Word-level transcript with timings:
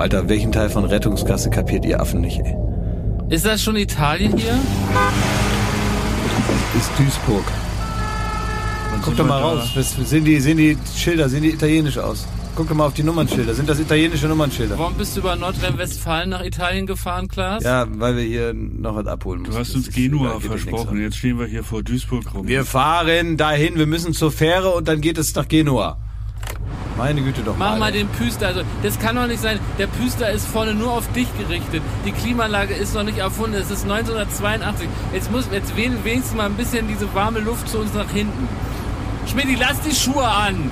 Alter, 0.00 0.28
welchen 0.28 0.50
Teil 0.50 0.70
von 0.70 0.84
Rettungsgasse 0.84 1.50
kapiert 1.50 1.84
ihr 1.84 2.00
Affen 2.00 2.20
nicht, 2.22 2.40
ey? 2.40 2.56
Ist 3.28 3.44
das 3.44 3.62
schon 3.62 3.76
Italien 3.76 4.36
hier? 4.36 4.58
Das 6.74 6.82
ist 6.82 6.90
Duisburg. 6.98 7.44
Und 8.94 9.02
Guck 9.02 9.16
doch 9.16 9.26
mal 9.26 9.40
da? 9.40 9.46
raus. 9.60 9.70
Was, 9.74 9.94
sehen, 10.08 10.24
die, 10.24 10.40
sehen 10.40 10.56
die 10.56 10.76
Schilder, 10.96 11.28
sehen 11.28 11.42
die 11.42 11.50
italienisch 11.50 11.98
aus? 11.98 12.26
Guck 12.56 12.68
doch 12.68 12.74
mal 12.74 12.86
auf 12.86 12.94
die 12.94 13.02
Nummernschilder. 13.02 13.54
Sind 13.54 13.68
das 13.68 13.78
italienische 13.78 14.26
Nummernschilder? 14.26 14.78
Warum 14.78 14.94
bist 14.94 15.14
du 15.16 15.20
über 15.20 15.36
Nordrhein-Westfalen 15.36 16.30
nach 16.30 16.42
Italien 16.44 16.86
gefahren, 16.86 17.28
Klaas? 17.28 17.62
Ja, 17.62 17.86
weil 17.88 18.16
wir 18.16 18.24
hier 18.24 18.52
noch 18.54 18.96
was 18.96 19.06
abholen 19.06 19.42
müssen. 19.42 19.52
Du 19.52 19.58
hast 19.58 19.68
Das 19.68 19.76
uns 19.76 19.88
ist- 19.88 19.94
Genua 19.94 20.40
versprochen. 20.40 21.00
Jetzt 21.00 21.16
stehen 21.18 21.38
wir 21.38 21.46
hier 21.46 21.62
vor 21.62 21.82
Duisburg 21.82 22.24
rum. 22.34 22.48
Wir 22.48 22.64
fahren 22.64 23.36
dahin, 23.36 23.76
wir 23.76 23.86
müssen 23.86 24.12
zur 24.12 24.32
Fähre 24.32 24.70
und 24.70 24.88
dann 24.88 25.00
geht 25.00 25.18
es 25.18 25.34
nach 25.34 25.46
Genua. 25.46 25.98
Meine 27.00 27.22
Güte 27.22 27.40
doch 27.42 27.56
Mach 27.56 27.70
mal. 27.70 27.78
mal 27.78 27.92
den 27.92 28.08
Püster. 28.08 28.48
Also, 28.48 28.60
das 28.82 28.98
kann 28.98 29.16
doch 29.16 29.26
nicht 29.26 29.40
sein. 29.40 29.58
Der 29.78 29.86
Püster 29.86 30.30
ist 30.30 30.46
vorne 30.46 30.74
nur 30.74 30.92
auf 30.92 31.10
dich 31.12 31.28
gerichtet. 31.38 31.82
Die 32.04 32.12
Klimaanlage 32.12 32.74
ist 32.74 32.94
noch 32.94 33.04
nicht 33.04 33.16
erfunden. 33.18 33.56
Es 33.56 33.70
ist 33.70 33.84
1982. 33.84 34.86
Jetzt 35.14 35.32
muss 35.32 35.46
jetzt 35.50 35.74
wen- 35.76 36.04
wenigstens 36.04 36.36
mal 36.36 36.44
ein 36.46 36.54
bisschen 36.54 36.86
diese 36.88 37.12
warme 37.14 37.40
Luft 37.40 37.68
zu 37.70 37.78
uns 37.78 37.94
nach 37.94 38.10
hinten. 38.10 38.46
Schmidti, 39.26 39.56
lass 39.58 39.80
die 39.80 39.94
Schuhe 39.94 40.26
an. 40.28 40.70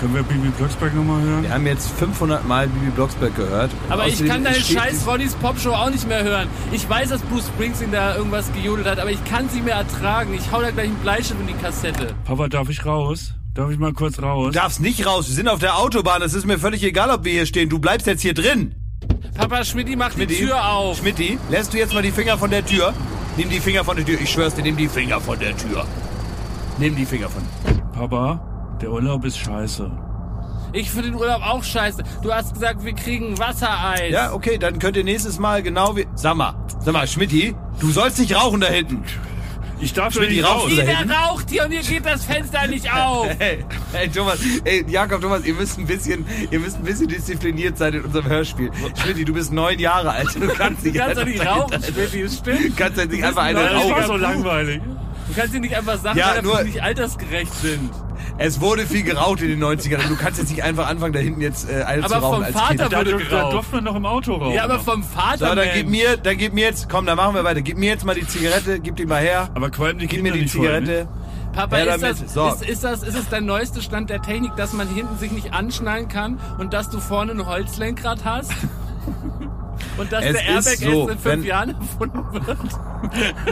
Können 0.00 0.14
wir 0.14 0.22
Bibi 0.22 0.48
Blocksberg 0.48 0.94
nochmal 0.94 1.20
hören? 1.22 1.42
Wir 1.42 1.52
haben 1.54 1.66
jetzt 1.66 1.90
500 1.90 2.46
Mal 2.46 2.68
Bibi 2.68 2.90
Blocksberg 2.90 3.34
gehört. 3.36 3.70
Aber 3.88 4.06
ich 4.06 4.26
kann 4.26 4.44
deine 4.44 4.56
scheiß 4.56 5.06
Ronnys 5.06 5.34
Popshow 5.34 5.72
auch 5.72 5.90
nicht 5.90 6.06
mehr 6.08 6.22
hören. 6.22 6.48
Ich 6.72 6.88
weiß, 6.88 7.08
dass 7.10 7.20
Bruce 7.22 7.46
Springsteen 7.48 7.92
da 7.92 8.14
irgendwas 8.16 8.52
gejodelt 8.52 8.86
hat, 8.86 8.98
aber 8.98 9.10
ich 9.10 9.24
kann 9.24 9.48
sie 9.48 9.60
mehr 9.62 9.76
ertragen. 9.76 10.34
Ich 10.34 10.52
hau 10.52 10.60
da 10.60 10.70
gleich 10.70 10.86
einen 10.88 10.96
Bleistift 10.96 11.40
in 11.40 11.46
die 11.46 11.54
Kassette. 11.54 12.14
Papa, 12.24 12.48
darf 12.48 12.68
ich 12.68 12.84
raus? 12.84 13.32
Darf 13.56 13.70
ich 13.70 13.78
mal 13.78 13.94
kurz 13.94 14.20
raus? 14.20 14.52
Du 14.52 14.58
darfst 14.58 14.80
nicht 14.80 15.06
raus, 15.06 15.28
wir 15.28 15.34
sind 15.34 15.48
auf 15.48 15.60
der 15.60 15.78
Autobahn. 15.78 16.20
Es 16.20 16.34
ist 16.34 16.44
mir 16.44 16.58
völlig 16.58 16.84
egal, 16.84 17.08
ob 17.08 17.24
wir 17.24 17.32
hier 17.32 17.46
stehen. 17.46 17.70
Du 17.70 17.78
bleibst 17.78 18.06
jetzt 18.06 18.20
hier 18.20 18.34
drin. 18.34 18.74
Papa 19.34 19.64
Schmidti, 19.64 19.96
mach 19.96 20.10
die 20.10 20.16
Schmidti? 20.16 20.34
Tür 20.36 20.72
auf. 20.72 20.98
Schmidti, 20.98 21.38
lässt 21.48 21.72
du 21.72 21.78
jetzt 21.78 21.94
mal 21.94 22.02
die 22.02 22.10
Finger 22.10 22.36
von 22.36 22.50
der 22.50 22.66
Tür? 22.66 22.92
Nimm 23.38 23.48
die 23.48 23.60
Finger 23.60 23.82
von 23.82 23.96
der 23.96 24.04
Tür. 24.04 24.20
Ich 24.20 24.28
schwör's 24.28 24.54
dir, 24.54 24.60
nimm 24.60 24.76
die 24.76 24.88
Finger 24.88 25.22
von 25.22 25.38
der 25.38 25.56
Tür. 25.56 25.86
Nimm 26.76 26.96
die 26.96 27.06
Finger 27.06 27.30
von 27.30 27.42
Papa, 27.92 28.78
der 28.82 28.92
Urlaub 28.92 29.24
ist 29.24 29.38
scheiße. 29.38 29.90
Ich 30.74 30.90
finde 30.90 31.12
den 31.12 31.14
Urlaub 31.14 31.40
auch 31.42 31.64
scheiße. 31.64 32.02
Du 32.22 32.34
hast 32.34 32.52
gesagt, 32.52 32.84
wir 32.84 32.92
kriegen 32.92 33.38
Wassereis. 33.38 34.12
Ja, 34.12 34.34
okay, 34.34 34.58
dann 34.58 34.78
könnt 34.78 34.98
ihr 34.98 35.04
nächstes 35.04 35.38
Mal 35.38 35.62
genau 35.62 35.96
wie... 35.96 36.06
Sag 36.14 36.36
mal, 36.36 36.54
sag 36.80 36.92
mal, 36.92 37.06
Schmidti, 37.06 37.54
du 37.80 37.90
sollst 37.90 38.18
nicht 38.18 38.36
rauchen 38.36 38.60
da 38.60 38.66
hinten. 38.66 39.02
Ich 39.78 39.92
darf 39.92 40.14
Schmidt, 40.14 40.30
die 40.30 40.36
nicht 40.36 40.48
raus. 40.48 40.70
Jeder 40.70 41.04
raucht 41.10 41.50
hier 41.50 41.64
und 41.64 41.70
hier 41.70 41.82
geht 41.82 42.06
das 42.06 42.24
Fenster 42.24 42.66
nicht 42.66 42.90
auf. 42.92 43.26
Hey, 43.38 43.64
hey, 43.92 44.08
Thomas, 44.08 44.38
ey, 44.64 44.84
Jakob, 44.88 45.20
Thomas, 45.20 45.44
ihr 45.44 45.52
müsst 45.54 45.78
ein 45.78 45.86
bisschen, 45.86 46.24
ihr 46.50 46.58
müsst 46.58 46.76
ein 46.76 46.84
bisschen 46.84 47.08
diszipliniert 47.08 47.76
sein 47.76 47.92
in 47.94 48.04
unserem 48.04 48.26
Hörspiel. 48.26 48.70
Schmidti, 49.02 49.24
du 49.26 49.34
bist 49.34 49.52
neun 49.52 49.78
Jahre 49.78 50.10
alt, 50.12 50.34
du 50.34 50.48
kannst 50.48 50.82
nicht 50.84 50.96
Du 50.96 51.00
kannst 51.00 51.18
doch 51.20 51.24
nicht 51.26 51.44
rauchen, 51.46 51.82
Schmidti, 51.82 52.22
das 52.22 52.36
stimmt. 52.38 52.64
Du 52.64 52.74
kannst 52.76 52.98
ja 52.98 53.04
nicht 53.04 53.22
Du 53.22 53.26
einfach 53.26 53.44
bist 53.44 53.56
eine 53.56 53.58
ein 53.60 53.74
Das 53.74 53.74
war 53.90 53.90
rauchen. 53.98 54.06
so 54.06 54.16
langweilig. 54.16 54.80
Du 55.28 55.34
kannst 55.34 55.54
dir 55.54 55.60
nicht 55.60 55.76
einfach 55.76 55.98
sagen, 56.00 56.18
Ja, 56.18 56.34
weil 56.36 56.42
nur- 56.42 56.62
nicht 56.62 56.82
altersgerecht 56.82 57.52
sind. 57.60 57.90
Es 58.38 58.60
wurde 58.60 58.84
viel 58.86 59.02
geraucht 59.02 59.40
in 59.40 59.48
den 59.48 59.64
90ern 59.64 60.02
und 60.02 60.10
du 60.10 60.16
kannst 60.16 60.38
jetzt 60.38 60.50
nicht 60.50 60.62
einfach 60.62 60.86
anfangen, 60.88 61.14
da 61.14 61.20
hinten 61.20 61.40
jetzt 61.40 61.70
äh, 61.70 61.82
eine 61.84 62.04
Aber 62.04 62.14
zu 62.16 62.20
rauchen 62.20 62.34
vom 62.36 62.44
als 62.44 62.52
Vater 62.54 62.68
Kind. 62.76 62.92
Da, 62.92 62.98
wurde 62.98 63.10
da, 63.12 63.18
da 63.18 63.24
geraucht. 63.24 63.52
durfte 63.54 63.74
man 63.76 63.84
noch 63.84 63.96
im 63.96 64.06
Auto 64.06 64.34
rauchen. 64.34 64.52
Ja, 64.54 64.64
aber 64.64 64.78
vom 64.78 65.02
Vater, 65.02 65.48
So, 65.48 65.54
dann 65.54 65.68
gib 65.74 65.88
mir, 65.88 66.16
dann 66.18 66.36
gib 66.36 66.52
mir 66.52 66.64
jetzt, 66.66 66.88
komm, 66.90 67.06
dann 67.06 67.16
machen 67.16 67.34
wir 67.34 67.44
weiter. 67.44 67.62
Gib 67.62 67.78
mir 67.78 67.88
jetzt 67.88 68.04
mal 68.04 68.14
die 68.14 68.26
Zigarette, 68.26 68.78
gib 68.80 68.96
die 68.96 69.06
mal 69.06 69.22
her. 69.22 69.48
aber 69.54 69.70
qualmen 69.70 69.98
die 69.98 70.06
Gib 70.06 70.16
Kinder 70.18 70.32
mir 70.32 70.36
die 70.36 70.42
nicht 70.42 70.54
voll? 70.54 70.64
Zigarette. 70.66 71.08
Papa, 71.54 71.76
Her 71.76 71.94
ist 71.94 72.02
damit. 72.02 72.22
das, 72.22 72.34
So. 72.34 72.48
ist, 72.48 72.62
ist, 72.68 72.84
das, 72.84 73.02
ist 73.02 73.16
es 73.18 73.28
der 73.30 73.40
neueste 73.40 73.80
Stand 73.80 74.10
der 74.10 74.20
Technik, 74.20 74.54
dass 74.56 74.74
man 74.74 74.86
hinten 74.88 75.16
sich 75.16 75.32
nicht 75.32 75.54
anschnallen 75.54 76.08
kann 76.08 76.38
und 76.58 76.74
dass 76.74 76.90
du 76.90 77.00
vorne 77.00 77.32
ein 77.32 77.46
Holzlenkrad 77.46 78.24
hast? 78.24 78.52
Und 79.98 80.10
dass 80.12 80.24
Es 80.24 80.32
der 80.32 80.42
Airbag 80.46 80.72
ist 80.72 80.80
so, 80.80 80.86
erst 80.88 81.10
in 81.12 81.18
fünf 81.18 81.24
wenn- 81.24 81.42
Jahren 81.44 81.70
erfunden 81.78 82.46
wird? 82.46 82.58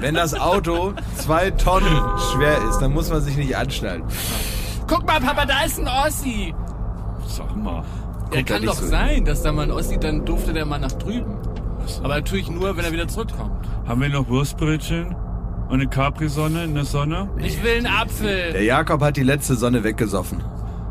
Wenn 0.00 0.14
das 0.14 0.34
Auto 0.38 0.92
zwei 1.16 1.50
Tonnen 1.50 2.00
schwer 2.32 2.58
ist, 2.70 2.78
dann 2.80 2.92
muss 2.92 3.08
man 3.10 3.20
sich 3.22 3.36
nicht 3.36 3.56
anschnallen. 3.56 4.02
Guck 4.86 5.06
mal, 5.06 5.20
Papa, 5.20 5.46
da 5.46 5.64
ist 5.64 5.80
ein 5.80 5.88
Ossi. 5.88 6.54
Sag 7.26 7.56
mal. 7.56 7.82
Ja, 8.32 8.40
da 8.40 8.42
kann 8.42 8.64
doch 8.64 8.74
so 8.74 8.86
sein, 8.86 9.24
dass 9.24 9.42
da 9.42 9.52
mal 9.52 9.62
ein 9.62 9.70
Ossi, 9.70 9.98
dann 9.98 10.24
durfte 10.24 10.52
der 10.52 10.66
mal 10.66 10.78
nach 10.78 10.92
drüben. 10.92 11.36
Aber 12.02 12.16
natürlich 12.16 12.50
nur, 12.50 12.76
wenn 12.76 12.84
er 12.84 12.92
wieder 12.92 13.08
zurückkommt. 13.08 13.66
Haben 13.86 14.00
wir 14.00 14.08
noch 14.08 14.28
Wurstbrötchen? 14.28 15.14
Und 15.68 15.80
eine 15.80 15.86
Capri-Sonne 15.88 16.64
in 16.64 16.74
der 16.74 16.84
Sonne? 16.84 17.28
Ich 17.38 17.62
will 17.62 17.78
einen 17.78 17.86
Apfel. 17.86 18.52
Der 18.52 18.64
Jakob 18.64 19.02
hat 19.02 19.16
die 19.16 19.22
letzte 19.22 19.56
Sonne 19.56 19.82
weggesoffen. 19.82 20.42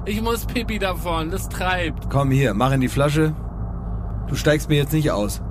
Ich 0.05 0.21
muss 0.21 0.45
Pipi 0.45 0.79
davon, 0.79 1.31
das 1.31 1.47
treibt. 1.47 2.09
Komm 2.09 2.31
hier, 2.31 2.53
mach 2.53 2.71
in 2.71 2.81
die 2.81 2.89
Flasche. 2.89 3.33
Du 4.27 4.35
steigst 4.35 4.69
mir 4.69 4.75
jetzt 4.75 4.93
nicht 4.93 5.11
aus. 5.11 5.41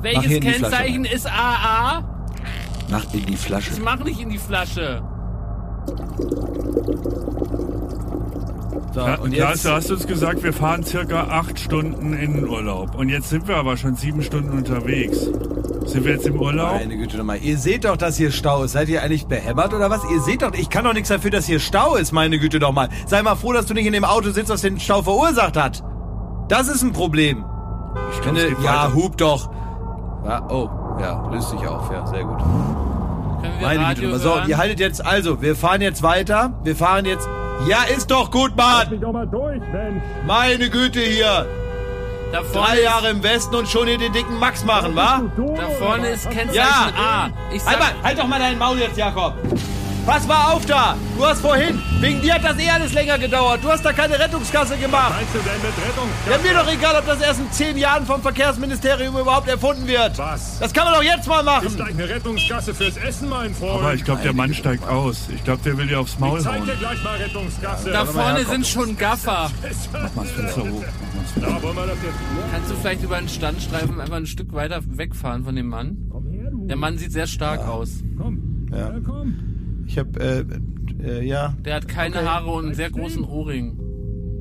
Welches 0.00 0.24
hier 0.24 0.36
in 0.36 0.42
die 0.42 0.50
Flasche 0.52 0.76
Kennzeichen 0.76 1.04
ist 1.04 1.26
AA? 1.26 2.04
Mach 2.90 3.12
in 3.12 3.26
die 3.26 3.36
Flasche. 3.36 3.72
Ich 3.72 3.82
mach 3.82 4.02
nicht 4.02 4.20
in 4.20 4.30
die 4.30 4.38
Flasche. 4.38 5.02
So, 8.92 9.00
Ja, 9.00 9.14
und 9.16 9.32
Klaas, 9.32 9.50
jetzt, 9.50 9.64
du 9.64 9.70
hast 9.70 9.90
uns 9.92 10.06
gesagt, 10.06 10.42
wir 10.42 10.52
fahren 10.52 10.82
circa 10.84 11.24
acht 11.28 11.58
Stunden 11.60 12.12
in 12.12 12.34
den 12.34 12.48
Urlaub. 12.48 12.96
Und 12.96 13.08
jetzt 13.08 13.28
sind 13.28 13.46
wir 13.46 13.56
aber 13.56 13.76
schon 13.76 13.94
sieben 13.94 14.22
Stunden 14.22 14.50
unterwegs. 14.50 15.30
Sind 15.86 16.04
wir 16.04 16.12
jetzt 16.12 16.26
im 16.26 16.40
Urlaub? 16.40 16.74
meine 16.74 16.96
Güte 16.96 17.16
nochmal. 17.16 17.38
Ihr 17.38 17.56
seht 17.56 17.84
doch, 17.84 17.96
dass 17.96 18.16
hier 18.16 18.32
Stau 18.32 18.64
ist. 18.64 18.72
Seid 18.72 18.88
ihr 18.88 19.02
eigentlich 19.02 19.26
behämmert 19.26 19.72
oder 19.74 19.90
was? 19.90 20.00
Ihr 20.12 20.20
seht 20.20 20.42
doch, 20.42 20.52
ich 20.54 20.70
kann 20.70 20.84
doch 20.84 20.92
nichts 20.92 21.08
dafür, 21.08 21.30
dass 21.30 21.46
hier 21.46 21.60
Stau 21.60 21.94
ist, 21.96 22.12
meine 22.12 22.38
Güte 22.38 22.58
doch 22.58 22.72
mal. 22.72 22.88
Sei 23.06 23.22
mal 23.22 23.36
froh, 23.36 23.52
dass 23.52 23.66
du 23.66 23.74
nicht 23.74 23.86
in 23.86 23.92
dem 23.92 24.04
Auto 24.04 24.30
sitzt, 24.30 24.50
das 24.50 24.62
den 24.62 24.80
Stau 24.80 25.02
verursacht 25.02 25.56
hat. 25.56 25.84
Das 26.48 26.66
ist 26.68 26.82
ein 26.82 26.92
Problem. 26.92 27.44
Ich 28.12 28.18
Finde, 28.18 28.48
ja, 28.62 28.84
weiter. 28.84 28.94
hub 28.94 29.16
doch. 29.16 29.50
Ja, 30.24 30.46
oh, 30.50 30.68
ja, 31.00 31.28
löst 31.30 31.50
sich 31.50 31.66
auf. 31.66 31.90
Ja, 31.92 32.06
sehr 32.06 32.24
gut. 32.24 32.38
Können 32.38 33.54
wir 33.58 33.66
Meine 33.66 33.78
Güte 33.78 34.02
Radio 34.02 34.10
nochmal. 34.18 34.42
So, 34.44 34.48
ihr 34.48 34.58
haltet 34.58 34.80
jetzt, 34.80 35.04
also, 35.04 35.40
wir 35.40 35.54
fahren 35.54 35.80
jetzt 35.80 36.02
weiter. 36.02 36.52
Wir 36.64 36.74
fahren 36.74 37.04
jetzt. 37.04 37.28
Ja, 37.66 37.82
ist 37.84 38.10
doch 38.10 38.30
gut, 38.30 38.56
Mann. 38.56 39.00
doch 39.00 39.12
mal 39.12 39.26
durch, 39.26 39.60
Mensch. 39.72 40.02
Meine 40.26 40.70
Güte 40.70 41.00
hier. 41.00 41.46
da 42.32 42.42
vorne 42.42 42.66
Drei 42.68 42.82
Jahre 42.82 43.10
im 43.10 43.22
Westen 43.22 43.54
und 43.54 43.68
schon 43.68 43.86
hier 43.86 43.98
den 43.98 44.12
dicken 44.12 44.38
Max 44.38 44.64
machen, 44.64 44.96
wa? 44.96 45.22
Da 45.56 45.68
vorne 45.78 46.08
ist 46.08 46.30
Kennzeichen 46.30 46.54
Ja. 46.54 46.90
A. 46.96 47.30
Ich 47.52 47.62
sag, 47.62 47.72
Halt, 47.72 47.80
mal, 47.80 48.02
halt 48.02 48.18
doch 48.18 48.26
mal 48.26 48.38
deinen 48.38 48.58
Maul 48.58 48.78
jetzt, 48.78 48.96
Jakob. 48.96 49.34
Pass 50.06 50.26
mal 50.26 50.52
auf 50.52 50.64
da. 50.66 50.96
Du 51.16 51.24
hast 51.24 51.40
vorhin, 51.40 51.78
wegen 52.00 52.20
dir 52.22 52.34
hat 52.34 52.44
das 52.44 52.58
eh 52.58 52.68
alles 52.70 52.92
länger 52.94 53.18
gedauert. 53.18 53.60
Du 53.62 53.68
hast 53.68 53.84
da 53.84 53.92
keine 53.92 54.18
Rettungskasse 54.18 54.76
gemacht. 54.76 55.12
Meinst 55.14 55.34
du 55.34 55.38
denn 55.38 55.60
mit 55.62 55.76
Rettung? 55.86 56.08
Ja, 56.28 56.38
mir 56.38 56.62
doch 56.64 56.72
egal, 56.72 56.96
ob 56.98 57.06
das 57.06 57.20
erst 57.20 57.40
in 57.40 57.52
zehn 57.52 57.76
Jahren 57.76 58.06
vom 58.06 58.20
Verkehrsministerium 58.22 59.16
überhaupt 59.16 59.48
erfunden 59.48 59.86
wird. 59.86 60.16
Was? 60.18 60.58
Das 60.58 60.72
kann 60.72 60.84
man 60.86 60.94
doch 60.94 61.02
jetzt 61.02 61.28
mal 61.28 61.40
Ist 61.40 61.44
machen. 61.46 61.76
gleich 61.76 61.90
eine 61.90 62.08
Rettungsgasse 62.08 62.74
fürs 62.74 62.96
Essen, 62.96 63.28
mein 63.28 63.54
Freund. 63.54 63.74
Aber 63.74 63.94
ich 63.94 64.02
glaube, 64.04 64.22
der 64.22 64.32
Mann 64.32 64.52
steigt 64.54 64.88
aus. 64.88 65.28
Ich 65.34 65.44
glaube, 65.44 65.60
der 65.64 65.76
will 65.78 65.86
dir 65.86 66.00
aufs 66.00 66.18
Maul 66.18 66.38
ich 66.38 66.44
zeig 66.44 66.58
hauen. 66.58 66.66
dir 66.66 66.76
gleich 66.76 67.02
mal 67.04 67.16
Rettungsgasse. 67.16 67.90
da 67.90 68.04
vorne 68.06 68.44
sind 68.46 68.66
schon 68.66 68.96
Gaffer. 68.96 69.50
Mach 69.92 70.14
mal 70.14 70.24
das 70.24 70.30
Fenster 70.32 70.62
hoch. 70.62 70.66
Mach 70.66 70.72
mal 70.72 71.22
das 71.22 71.32
Fenster 71.32 71.40
Da 71.40 71.62
wollen 71.62 71.76
wir 71.76 71.86
das 71.86 71.96
jetzt. 72.02 72.52
Kannst 72.52 72.70
du 72.70 72.74
vielleicht 72.76 73.02
über 73.02 73.16
einen 73.16 73.28
Standstreifen 73.28 74.00
einfach 74.00 74.16
ein 74.16 74.26
Stück 74.26 74.52
weiter 74.54 74.80
wegfahren 74.86 75.44
von 75.44 75.54
dem 75.54 75.68
Mann? 75.68 76.08
Komm 76.10 76.26
her, 76.30 76.50
du. 76.50 76.66
Der 76.66 76.76
Mann 76.76 76.98
sieht 76.98 77.12
sehr 77.12 77.26
stark 77.26 77.60
aus. 77.68 77.90
Komm. 78.18 78.66
Ja. 78.72 78.78
Ja, 78.78 78.92
komm. 79.04 79.49
Ich 79.90 79.98
hab, 79.98 80.16
äh, 80.18 80.44
äh, 81.02 81.26
ja, 81.26 81.56
Der 81.64 81.74
hat 81.74 81.88
keine 81.88 82.18
Okay. 82.18 82.24
Haare 82.24 82.50
und 82.52 82.66
einen 82.66 82.74
sehr 82.76 82.90
großen 82.90 83.24
Ohrring. 83.24 83.76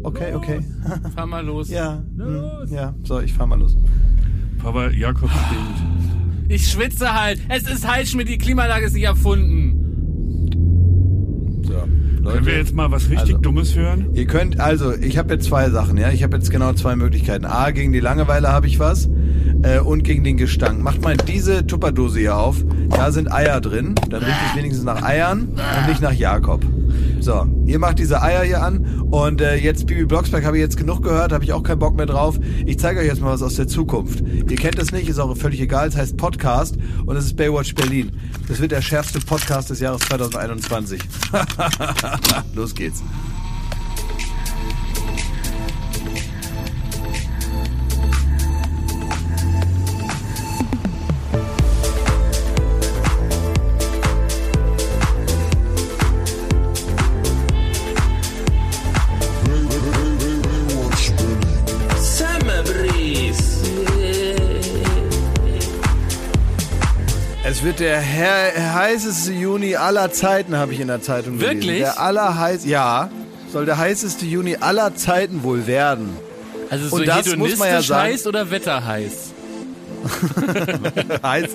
okay, 0.03 0.35
okay. 0.35 0.59
Fahr 1.15 1.25
mal 1.25 1.43
los. 1.43 1.69
Ja, 1.71 2.03
hm, 2.17 2.67
ja, 2.71 2.93
so, 3.03 3.19
ich 3.19 3.33
fahr 3.33 3.47
mal 3.47 3.57
los. 3.57 3.75
Papa, 4.61 4.91
Jakob 4.91 5.27
stinkt. 5.31 6.49
Ich 6.49 6.67
schwitze 6.67 7.19
halt. 7.19 7.41
Es 7.49 7.63
ist 7.63 7.87
heiß, 7.87 8.11
Schmidt. 8.11 8.29
Die 8.29 8.37
Klimaanlage 8.37 8.85
ist 8.85 8.93
nicht 8.93 9.05
erfunden. 9.05 9.88
So, 12.29 12.35
Können 12.35 12.45
wir 12.45 12.53
Leute. 12.53 12.63
jetzt 12.65 12.75
mal 12.75 12.91
was 12.91 13.03
richtig 13.09 13.19
Also. 13.19 13.37
Dummes 13.39 13.75
hören? 13.75 14.09
Ihr 14.13 14.25
könnt, 14.27 14.59
also, 14.59 14.93
ich 14.93 15.17
habe 15.17 15.33
jetzt 15.33 15.45
zwei 15.47 15.69
Sachen, 15.71 15.97
ja. 15.97 16.11
Ich 16.11 16.21
habe 16.21 16.37
jetzt 16.37 16.51
genau 16.51 16.73
zwei 16.73 16.95
Möglichkeiten. 16.95 17.45
A, 17.45 17.71
gegen 17.71 17.91
die 17.91 17.99
Langeweile 17.99 18.49
habe 18.49 18.67
ich 18.67 18.77
was 18.79 19.09
äh, 19.63 19.79
und 19.79 20.03
gegen 20.03 20.23
den 20.23 20.37
Gestank. 20.37 20.83
Macht 20.83 21.01
mal 21.01 21.17
diese 21.17 21.65
Tupperdose 21.65 22.19
hier 22.19 22.37
auf. 22.37 22.57
Da 22.89 23.11
sind 23.11 23.31
Eier 23.31 23.61
drin. 23.61 23.95
Dann 24.09 24.21
riecht 24.23 24.37
es 24.51 24.55
wenigstens 24.57 24.85
nach 24.85 25.01
Eiern 25.01 25.47
und 25.49 25.87
nicht 25.87 26.01
nach 26.01 26.13
Jakob. 26.13 26.63
So, 27.19 27.45
ihr 27.65 27.79
macht 27.79 27.99
diese 27.99 28.21
Eier 28.21 28.43
hier 28.43 28.63
an 28.63 28.85
und 29.11 29.41
äh, 29.41 29.55
jetzt 29.55 29.85
Bibi 29.87 30.05
Blocksberg 30.05 30.45
habe 30.45 30.57
ich 30.57 30.61
jetzt 30.61 30.77
genug 30.77 31.03
gehört, 31.03 31.33
habe 31.33 31.43
ich 31.43 31.51
auch 31.53 31.63
keinen 31.63 31.79
Bock 31.79 31.95
mehr 31.97 32.05
drauf. 32.05 32.39
Ich 32.65 32.79
zeige 32.79 33.01
euch 33.01 33.07
jetzt 33.07 33.21
mal 33.21 33.31
was 33.33 33.41
aus 33.43 33.55
der 33.55 33.67
Zukunft. 33.67 34.23
Ihr 34.49 34.55
kennt 34.55 34.79
das 34.79 34.91
nicht, 34.91 35.09
ist 35.09 35.19
auch 35.19 35.35
völlig 35.35 35.59
egal. 35.59 35.89
Es 35.89 35.97
heißt 35.97 36.15
Podcast 36.17 36.77
und 37.05 37.15
es 37.17 37.25
ist 37.25 37.35
Baywatch 37.35 37.75
Berlin. 37.75 38.11
Das 38.47 38.59
wird 38.61 38.71
der 38.71 38.81
schärfste 38.81 39.19
Podcast 39.19 39.69
des 39.69 39.81
Jahres 39.81 40.01
2021. 40.03 41.01
Los 42.55 42.73
geht's. 42.73 43.01
Wird 67.63 67.79
der 67.79 67.99
her 67.99 68.73
heißeste 68.75 69.33
Juni 69.33 69.75
aller 69.75 70.11
Zeiten, 70.11 70.55
habe 70.55 70.73
ich 70.73 70.79
in 70.79 70.87
der 70.87 71.01
Zeitung 71.01 71.37
gelesen. 71.39 71.55
Wirklich? 71.55 71.79
Der 71.79 71.99
allerheiß, 71.99 72.65
ja, 72.65 73.09
soll 73.51 73.65
der 73.65 73.77
heißeste 73.77 74.25
Juni 74.25 74.57
aller 74.59 74.95
Zeiten 74.95 75.41
wohl 75.43 75.65
werden. 75.67 76.15
Also 76.69 76.87
so 76.89 76.95
Und 76.97 77.07
das 77.07 77.35
muss 77.35 77.57
man 77.57 77.67
ja 77.69 77.81
sagen- 77.81 78.03
heiß 78.11 78.27
oder 78.27 78.51
wetterheiß? 78.51 79.28
heiß, 81.23 81.49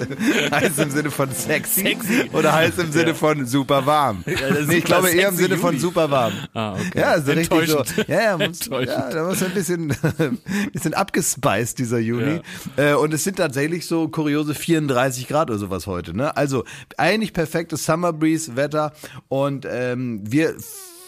heiß 0.51 0.79
im 0.79 0.91
Sinne 0.91 1.11
von 1.11 1.31
sexy, 1.33 1.81
Sexy. 1.81 2.31
oder 2.33 2.53
heiß 2.53 2.79
im 2.79 2.93
Sinne 2.93 3.15
von 3.15 3.47
super 3.47 3.87
warm. 3.87 4.23
ist 4.27 4.69
nee, 4.69 4.77
ich 4.77 4.85
glaube 4.85 5.11
eher 5.11 5.29
im 5.29 5.37
Sinne 5.37 5.57
von 5.57 5.71
Juni. 5.71 5.81
super 5.81 6.11
warm. 6.11 6.33
Ah, 6.55 6.75
okay. 6.75 7.01
Ja, 7.01 7.21
so 7.21 7.33
richtig 7.33 7.69
so. 7.69 7.85
Ja, 8.07 8.23
ja, 8.23 8.39
muss, 8.39 8.67
ja, 8.67 9.11
da 9.11 9.25
muss 9.25 9.43
ein 9.43 9.53
bisschen, 9.55 9.95
bisschen 10.73 10.95
abgespeist, 10.95 11.79
dieser 11.79 11.99
Juni. 11.99 12.41
Äh, 12.77 12.95
und 12.95 13.15
es 13.15 13.25
sind 13.25 13.37
tatsächlich 13.37 13.87
so 13.87 14.09
kuriose 14.09 14.55
34 14.55 15.29
Grad 15.29 15.51
oder 15.51 15.59
sowas 15.59 15.87
heute. 15.87 16.17
Ne? 16.17 16.37
Also 16.37 16.65
eigentlich 16.97 17.33
perfektes 17.33 17.85
Summer 17.85 18.13
Breeze 18.13 18.57
Wetter 18.57 18.93
und 19.29 19.67
ähm, 19.71 20.21
wir 20.25 20.55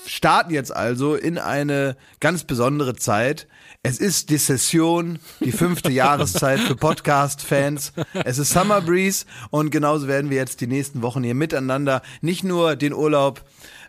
starten 0.06 0.52
jetzt 0.52 0.74
also 0.74 1.14
in 1.14 1.38
eine 1.38 1.96
ganz 2.20 2.44
besondere 2.44 2.96
Zeit. 2.96 3.46
Es 3.88 3.98
ist 3.98 4.30
die 4.30 4.38
Session, 4.38 5.18
die 5.40 5.52
fünfte 5.52 5.90
Jahreszeit 5.92 6.58
für 6.60 6.74
Podcast-Fans. 6.74 7.92
Es 8.24 8.38
ist 8.38 8.50
Summer 8.50 8.80
Breeze 8.80 9.26
und 9.50 9.70
genauso 9.70 10.08
werden 10.08 10.28
wir 10.30 10.36
jetzt 10.38 10.60
die 10.60 10.66
nächsten 10.66 11.02
Wochen 11.02 11.22
hier 11.22 11.34
miteinander 11.34 12.02
nicht 12.20 12.42
nur 12.42 12.74
den 12.74 12.92
Urlaub 12.92 13.42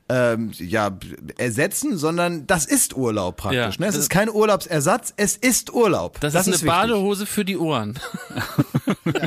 ähm, 0.09 0.51
ja, 0.53 0.95
ersetzen, 1.37 1.97
sondern 1.97 2.45
das 2.47 2.65
ist 2.65 2.95
Urlaub 2.95 3.37
praktisch. 3.37 3.75
Ja. 3.75 3.81
Ne? 3.81 3.87
Es 3.87 3.95
ist 3.95 4.09
kein 4.09 4.29
Urlaubsersatz, 4.29 5.13
es 5.17 5.35
ist 5.35 5.73
Urlaub. 5.73 6.19
Das, 6.21 6.33
ist 6.35 6.41
eine 6.45 6.53
wichtig. 6.53 6.67
Badehose 6.69 7.25
für 7.25 7.43
die 7.43 7.57
Ohren. 7.57 7.97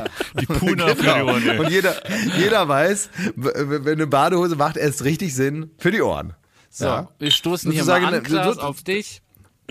Die 0.40 0.46
Puna 0.46 0.87
für 0.88 0.94
die 0.94 1.02
Genau. 1.02 1.26
Ohren. 1.26 1.49
ey. 1.49 1.58
Und 1.58 1.69
jeder, 1.70 1.94
jeder 2.38 2.69
weiß, 2.69 3.11
wenn 3.37 3.87
eine 3.88 4.06
Badehose 4.06 4.56
macht, 4.56 4.76
erst 4.76 5.05
richtig 5.05 5.34
Sinn 5.34 5.70
für 5.78 5.90
die 5.90 6.00
Ohren. 6.00 6.34
So, 6.70 6.84
Ja. 6.84 7.08
wir 7.19 7.31
stoßen 7.31 7.70
hier 7.72 7.84
mal 7.84 8.05
an, 8.05 8.22
Klaas, 8.22 8.58
auf 8.58 8.82
dich. 8.82 9.20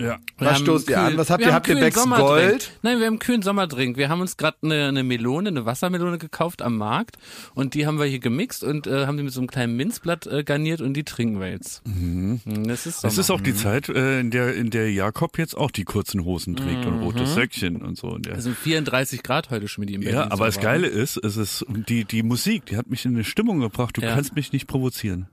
Ja. 0.00 0.18
Was 0.38 0.58
stoßt 0.60 0.88
ihr 0.90 1.00
an? 1.00 1.16
Was 1.18 1.30
habt 1.30 1.40
wir 1.40 1.46
ihr? 1.48 1.52
haben 1.52 1.56
Habt 1.56 1.68
ihr 1.68 1.74
kühlen 1.74 1.84
Becks 1.84 2.00
Sommerdrink. 2.02 2.48
Gold? 2.50 2.72
Nein, 2.82 2.98
wir 2.98 3.06
haben 3.06 3.12
einen 3.14 3.18
kühlen 3.18 3.42
Sommerdrink. 3.42 3.96
Wir 3.96 4.08
haben 4.08 4.20
uns 4.20 4.36
gerade 4.36 4.56
eine, 4.62 4.88
eine 4.88 5.02
Melone, 5.04 5.48
eine 5.50 5.66
Wassermelone 5.66 6.18
gekauft 6.18 6.62
am 6.62 6.76
Markt 6.78 7.16
und 7.54 7.74
die 7.74 7.86
haben 7.86 7.98
wir 7.98 8.06
hier 8.06 8.18
gemixt 8.18 8.64
und 8.64 8.86
äh, 8.86 9.06
haben 9.06 9.16
die 9.16 9.22
mit 9.22 9.32
so 9.32 9.40
einem 9.40 9.48
kleinen 9.48 9.76
Minzblatt 9.76 10.26
äh, 10.26 10.42
garniert 10.44 10.80
und 10.80 10.94
die 10.94 11.04
trinken 11.04 11.40
wir 11.40 11.50
jetzt. 11.50 11.86
Mhm. 11.86 12.40
Das 12.66 12.86
ist 12.86 13.00
Sommer. 13.00 13.12
Es 13.12 13.18
ist 13.18 13.30
auch 13.30 13.40
die 13.40 13.54
Zeit, 13.54 13.88
äh, 13.88 14.20
in 14.20 14.30
der 14.30 14.54
in 14.54 14.70
der 14.70 14.90
Jakob 14.92 15.38
jetzt 15.38 15.56
auch 15.56 15.70
die 15.70 15.84
kurzen 15.84 16.24
Hosen 16.24 16.56
trägt 16.56 16.86
und 16.86 17.00
rotes 17.00 17.34
Söckchen 17.34 17.76
und 17.82 17.96
so. 17.98 18.08
Und 18.08 18.26
der, 18.26 18.36
es 18.36 18.44
sind 18.44 18.56
34 18.56 19.22
Grad 19.22 19.50
heute 19.50 19.68
schon 19.68 19.82
mit 19.82 19.90
ihm. 19.90 20.02
ja, 20.02 20.30
aber 20.30 20.46
das 20.46 20.60
Geile 20.60 20.86
ist, 20.86 21.16
es 21.16 21.36
ist 21.36 21.64
die 21.68 22.04
die 22.04 22.22
Musik, 22.22 22.66
die 22.66 22.76
hat 22.76 22.88
mich 22.88 23.04
in 23.04 23.14
eine 23.14 23.24
Stimmung 23.24 23.60
gebracht. 23.60 23.96
Du 23.96 24.00
Ja. 24.00 24.14
kannst 24.14 24.34
mich 24.34 24.52
nicht 24.52 24.66
provozieren. 24.66 25.28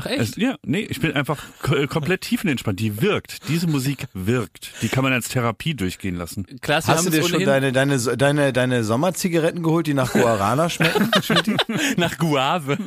Ach 0.00 0.06
echt? 0.06 0.20
Es, 0.20 0.36
ja, 0.36 0.54
nee, 0.64 0.86
ich 0.88 1.00
bin 1.00 1.12
einfach 1.12 1.42
äh, 1.72 1.88
komplett 1.88 2.20
tiefenentspannt. 2.20 2.78
Die 2.78 3.02
wirkt. 3.02 3.48
Diese 3.48 3.66
Musik 3.66 4.06
wirkt. 4.14 4.70
Die 4.80 4.88
kann 4.88 5.02
man 5.02 5.12
als 5.12 5.28
Therapie 5.28 5.74
durchgehen 5.74 6.14
lassen. 6.14 6.46
Klaas, 6.60 6.86
wir 6.86 6.94
Hast 6.94 7.06
du 7.06 7.10
haben 7.10 7.20
dir 7.20 7.28
schon 7.28 7.44
deine, 7.44 7.72
deine, 7.72 7.98
deine, 7.98 8.52
deine 8.52 8.84
Sommerzigaretten 8.84 9.60
geholt, 9.60 9.88
die 9.88 9.94
nach 9.94 10.12
Guarana 10.12 10.70
schmecken? 10.70 11.10
nach 11.96 12.16
Guave, 12.16 12.78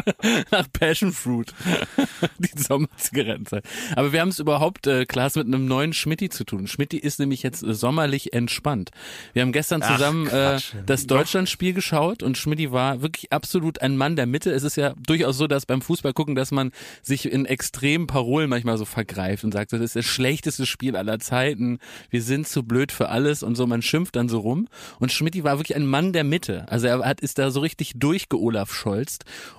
nach 0.50 0.66
Passion 0.72 1.12
Fruit, 1.12 1.52
die 2.38 2.58
Sommerzigarettenzeit. 2.58 3.62
Aber 3.94 4.14
wir 4.14 4.22
haben 4.22 4.30
es 4.30 4.38
überhaupt, 4.38 4.86
äh, 4.86 5.04
Klaas, 5.04 5.34
mit 5.34 5.46
einem 5.46 5.66
neuen 5.66 5.92
Schmitti 5.92 6.30
zu 6.30 6.44
tun. 6.44 6.66
Schmitti 6.66 6.96
ist 6.96 7.18
nämlich 7.18 7.42
jetzt 7.42 7.62
äh, 7.62 7.74
sommerlich 7.74 8.32
entspannt. 8.32 8.90
Wir 9.34 9.42
haben 9.42 9.52
gestern 9.52 9.82
Ach, 9.82 9.92
zusammen 9.92 10.28
äh, 10.28 10.30
Quatsch. 10.30 10.72
das 10.86 11.06
Deutschlandspiel 11.06 11.74
geschaut 11.74 12.22
und 12.22 12.38
Schmitti 12.38 12.72
war 12.72 13.02
wirklich 13.02 13.30
absolut 13.34 13.82
ein 13.82 13.98
Mann 13.98 14.16
der 14.16 14.24
Mitte. 14.24 14.50
Es 14.50 14.62
ist 14.62 14.76
ja 14.76 14.94
durchaus 14.96 15.36
so, 15.36 15.46
dass 15.46 15.66
beim 15.66 15.82
Fußball 15.82 16.14
gucken, 16.14 16.34
dass 16.34 16.53
man 16.54 16.72
sich 17.02 17.30
in 17.30 17.46
extremen 17.46 18.06
Parolen 18.06 18.48
manchmal 18.48 18.78
so 18.78 18.84
vergreift 18.84 19.44
und 19.44 19.52
sagt, 19.52 19.72
das 19.72 19.80
ist 19.80 19.96
das 19.96 20.04
schlechteste 20.04 20.66
Spiel 20.66 20.96
aller 20.96 21.18
Zeiten. 21.18 21.78
Wir 22.10 22.22
sind 22.22 22.46
zu 22.48 22.62
blöd 22.62 22.92
für 22.92 23.08
alles 23.08 23.42
und 23.42 23.56
so. 23.56 23.66
Man 23.66 23.82
schimpft 23.82 24.16
dann 24.16 24.28
so 24.28 24.40
rum. 24.40 24.68
Und 25.00 25.12
Schmitti 25.12 25.44
war 25.44 25.58
wirklich 25.58 25.76
ein 25.76 25.86
Mann 25.86 26.12
der 26.12 26.24
Mitte. 26.24 26.66
Also 26.68 26.86
er 26.86 27.00
hat, 27.00 27.20
ist 27.20 27.38
da 27.38 27.50
so 27.50 27.60
richtig 27.60 27.94
durchgeolaf 27.96 28.84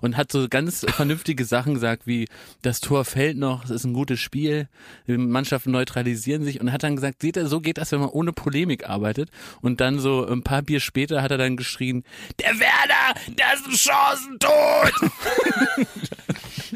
und 0.02 0.18
hat 0.18 0.32
so 0.32 0.48
ganz 0.50 0.86
vernünftige 0.88 1.46
Sachen 1.46 1.74
gesagt, 1.74 2.06
wie 2.06 2.28
das 2.62 2.80
Tor 2.80 3.06
fällt 3.06 3.38
noch, 3.38 3.64
es 3.66 3.72
ist 3.72 3.84
ein 3.86 3.94
gutes 3.94 4.20
Spiel, 4.20 4.68
die 5.08 5.18
Mannschaften 5.18 5.72
neutralisieren 5.72 6.44
sich 6.44 6.62
und 6.62 6.72
hat 6.72 6.84
dann 6.84 6.96
gesagt, 6.96 7.22
seht 7.22 7.38
ihr, 7.38 7.48
so 7.48 7.60
geht 7.60 7.78
das, 7.78 7.92
wenn 7.92 8.02
man 8.02 8.10
ohne 8.10 8.34
Polemik 8.34 8.88
arbeitet. 8.88 9.30
Und 9.62 9.82
dann 9.82 10.00
so 10.00 10.26
ein 10.28 10.44
paar 10.44 10.62
Bier 10.62 10.80
später 10.80 11.22
hat 11.22 11.32
er 11.32 11.38
dann 11.38 11.58
geschrien, 11.58 12.04
der 12.40 12.60
Werder, 12.60 13.20
der 13.28 13.54
ist 13.54 13.66
ein 13.68 13.76
Chancentod! 13.76 14.94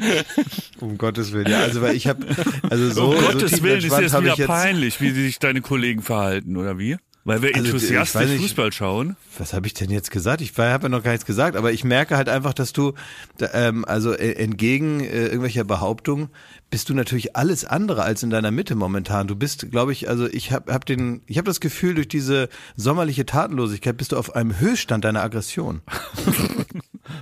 um 0.80 0.98
Gottes 0.98 1.32
Willen. 1.32 1.48
Ja, 1.48 1.60
also 1.60 1.80
weil 1.82 1.96
ich 1.96 2.06
habe, 2.06 2.24
also 2.68 2.90
so, 2.90 3.10
um 3.10 3.16
so 3.16 3.26
Gottes 3.26 3.62
Willen 3.62 3.78
ist 3.84 3.98
jetzt 3.98 4.20
wieder 4.20 4.34
jetzt, 4.34 4.46
peinlich, 4.46 5.00
wie 5.00 5.10
sich 5.10 5.38
deine 5.38 5.60
Kollegen 5.60 6.02
verhalten, 6.02 6.56
oder 6.56 6.78
wie? 6.78 6.96
Weil 7.24 7.42
wir 7.42 7.54
Also, 7.54 7.66
enthusiastisch 7.66 8.28
nicht. 8.28 8.40
Fußball 8.40 8.72
schauen. 8.72 9.16
Was 9.38 9.52
habe 9.52 9.66
ich 9.66 9.74
denn 9.74 9.90
jetzt 9.90 10.10
gesagt? 10.10 10.40
Ich 10.40 10.56
habe 10.56 10.84
ja 10.84 10.88
noch 10.88 11.02
gar 11.02 11.10
nichts 11.10 11.26
gesagt, 11.26 11.54
aber 11.54 11.70
ich 11.70 11.84
merke 11.84 12.16
halt 12.16 12.30
einfach, 12.30 12.54
dass 12.54 12.72
du, 12.72 12.94
ähm, 13.52 13.84
also 13.84 14.12
äh, 14.12 14.32
entgegen 14.32 15.00
äh, 15.00 15.26
irgendwelcher 15.26 15.64
Behauptungen, 15.64 16.30
bist 16.70 16.88
du 16.88 16.94
natürlich 16.94 17.36
alles 17.36 17.64
andere 17.66 18.04
als 18.04 18.22
in 18.22 18.30
deiner 18.30 18.50
Mitte 18.50 18.74
momentan. 18.74 19.26
Du 19.26 19.36
bist, 19.36 19.70
glaube 19.70 19.92
ich, 19.92 20.08
also 20.08 20.26
ich 20.28 20.50
habe 20.50 20.72
hab 20.72 20.86
den, 20.86 21.20
ich 21.26 21.36
habe 21.36 21.46
das 21.46 21.60
Gefühl, 21.60 21.94
durch 21.94 22.08
diese 22.08 22.48
sommerliche 22.74 23.26
Tatenlosigkeit 23.26 23.96
bist 23.98 24.12
du 24.12 24.16
auf 24.16 24.34
einem 24.34 24.58
Höchststand 24.58 25.04
deiner 25.04 25.22
Aggression. 25.22 25.82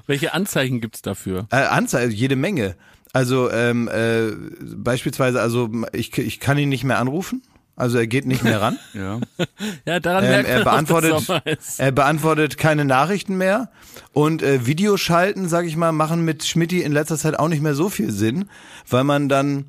Welche 0.08 0.34
Anzeichen 0.34 0.80
gibt's 0.80 1.02
dafür? 1.02 1.46
Äh, 1.52 1.56
Anzeige, 1.56 2.12
jede 2.12 2.34
Menge. 2.34 2.74
Also 3.12 3.50
ähm, 3.50 3.88
äh, 3.88 4.32
beispielsweise, 4.76 5.40
also 5.40 5.70
ich, 5.92 6.16
ich 6.18 6.40
kann 6.40 6.58
ihn 6.58 6.68
nicht 6.68 6.82
mehr 6.82 6.98
anrufen. 6.98 7.42
Also 7.76 7.98
er 7.98 8.08
geht 8.08 8.26
nicht 8.26 8.42
mehr 8.42 8.60
ran. 8.60 8.78
Ja. 8.92 9.20
Ja, 9.84 10.00
daran 10.00 10.24
Ähm, 10.24 10.30
merkt 10.30 10.48
er 10.48 10.64
man, 10.64 10.84
dass 10.86 11.26
beantwortet, 11.26 11.42
er 11.78 11.92
beantwortet 11.92 12.58
keine 12.58 12.84
Nachrichten 12.84 13.36
mehr 13.36 13.70
und 14.12 14.42
äh, 14.42 14.66
Videoschalten, 14.66 15.48
sag 15.48 15.66
ich 15.66 15.76
mal, 15.76 15.92
machen 15.92 16.24
mit 16.24 16.44
Schmidti 16.44 16.82
in 16.82 16.90
letzter 16.90 17.16
Zeit 17.16 17.38
auch 17.38 17.48
nicht 17.48 17.62
mehr 17.62 17.74
so 17.74 17.88
viel 17.88 18.10
Sinn, 18.10 18.48
weil 18.88 19.04
man 19.04 19.28
dann, 19.28 19.66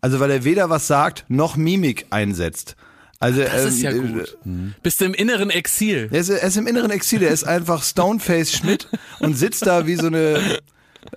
also 0.00 0.20
weil 0.20 0.30
er 0.30 0.44
weder 0.44 0.70
was 0.70 0.86
sagt 0.86 1.26
noch 1.28 1.56
Mimik 1.56 2.06
einsetzt. 2.10 2.76
Also 3.20 3.42
Das 3.42 3.66
ist 3.66 3.82
ja 3.82 3.90
ähm, 3.90 4.14
gut. 4.14 4.38
Bist 4.82 5.00
du 5.00 5.04
im 5.04 5.14
inneren 5.14 5.50
Exil? 5.50 6.08
Er 6.10 6.20
ist, 6.20 6.30
er 6.30 6.42
ist 6.42 6.56
im 6.56 6.66
inneren 6.66 6.90
Exil, 6.90 7.22
er 7.22 7.30
ist 7.30 7.44
einfach 7.44 7.82
Stoneface 7.82 8.52
Schmidt 8.52 8.88
und 9.20 9.36
sitzt 9.36 9.66
da 9.66 9.86
wie 9.86 9.96
so 9.96 10.06
eine, 10.06 10.40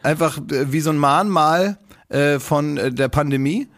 einfach 0.04 0.38
äh, 0.38 0.72
wie 0.74 0.82
so 0.82 0.90
ein 0.90 0.98
Mahnmal 0.98 1.78
äh, 2.10 2.40
von 2.40 2.78
äh, 2.78 2.92
der 2.92 3.08
Pandemie 3.08 3.70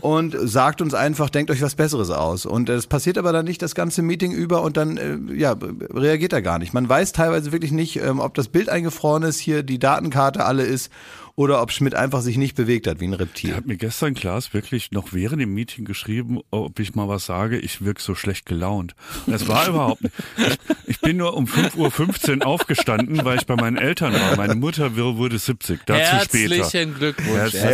und 0.00 0.36
sagt 0.40 0.82
uns 0.82 0.92
einfach, 0.92 1.30
denkt 1.30 1.52
euch 1.52 1.62
was 1.62 1.76
Besseres 1.76 2.10
aus. 2.10 2.46
Und 2.46 2.68
es 2.68 2.88
passiert 2.88 3.16
aber 3.16 3.32
dann 3.32 3.44
nicht 3.44 3.62
das 3.62 3.76
ganze 3.76 4.02
Meeting 4.02 4.32
über 4.32 4.62
und 4.62 4.76
dann 4.76 4.96
äh, 4.96 5.34
ja, 5.34 5.56
reagiert 5.92 6.32
er 6.32 6.42
gar 6.42 6.58
nicht. 6.58 6.74
Man 6.74 6.88
weiß 6.88 7.12
teilweise 7.12 7.52
wirklich 7.52 7.70
nicht, 7.70 7.96
ähm, 8.02 8.18
ob 8.18 8.34
das 8.34 8.48
Bild 8.48 8.68
eingefroren 8.68 9.22
ist, 9.22 9.38
hier 9.38 9.62
die 9.62 9.78
Datenkarte 9.78 10.44
alle 10.44 10.64
ist 10.64 10.90
oder 11.38 11.62
ob 11.62 11.70
Schmidt 11.70 11.94
einfach 11.94 12.20
sich 12.20 12.36
nicht 12.36 12.56
bewegt 12.56 12.88
hat 12.88 12.98
wie 12.98 13.04
ein 13.06 13.12
Er 13.12 13.20
Reptil. 13.20 13.54
hat 13.54 13.64
mir 13.64 13.76
gestern 13.76 14.14
Klaas 14.14 14.52
wirklich 14.52 14.90
noch 14.90 15.12
während 15.12 15.40
dem 15.40 15.54
Meeting 15.54 15.84
geschrieben, 15.84 16.40
ob 16.50 16.80
ich 16.80 16.96
mal 16.96 17.06
was 17.08 17.26
sage, 17.26 17.58
ich 17.60 17.84
wirke 17.84 18.02
so 18.02 18.16
schlecht 18.16 18.44
gelaunt. 18.44 18.96
Das 19.28 19.46
war 19.46 19.68
überhaupt 19.68 20.02
nicht. 20.02 20.14
Ich, 20.36 20.58
ich 20.86 21.00
bin 21.00 21.16
nur 21.16 21.34
um 21.36 21.44
5.15 21.44 22.40
Uhr 22.40 22.46
aufgestanden, 22.46 23.24
weil 23.24 23.38
ich 23.38 23.46
bei 23.46 23.54
meinen 23.54 23.76
Eltern 23.76 24.14
war. 24.14 24.36
Meine 24.36 24.56
Mutter 24.56 24.96
wurde 24.96 25.38
70, 25.38 25.80
dazu 25.86 26.24
später. 26.24 26.56
Herzlichen 26.56 26.94
Glückwunsch. 26.94 27.52
Herzlichen 27.52 27.68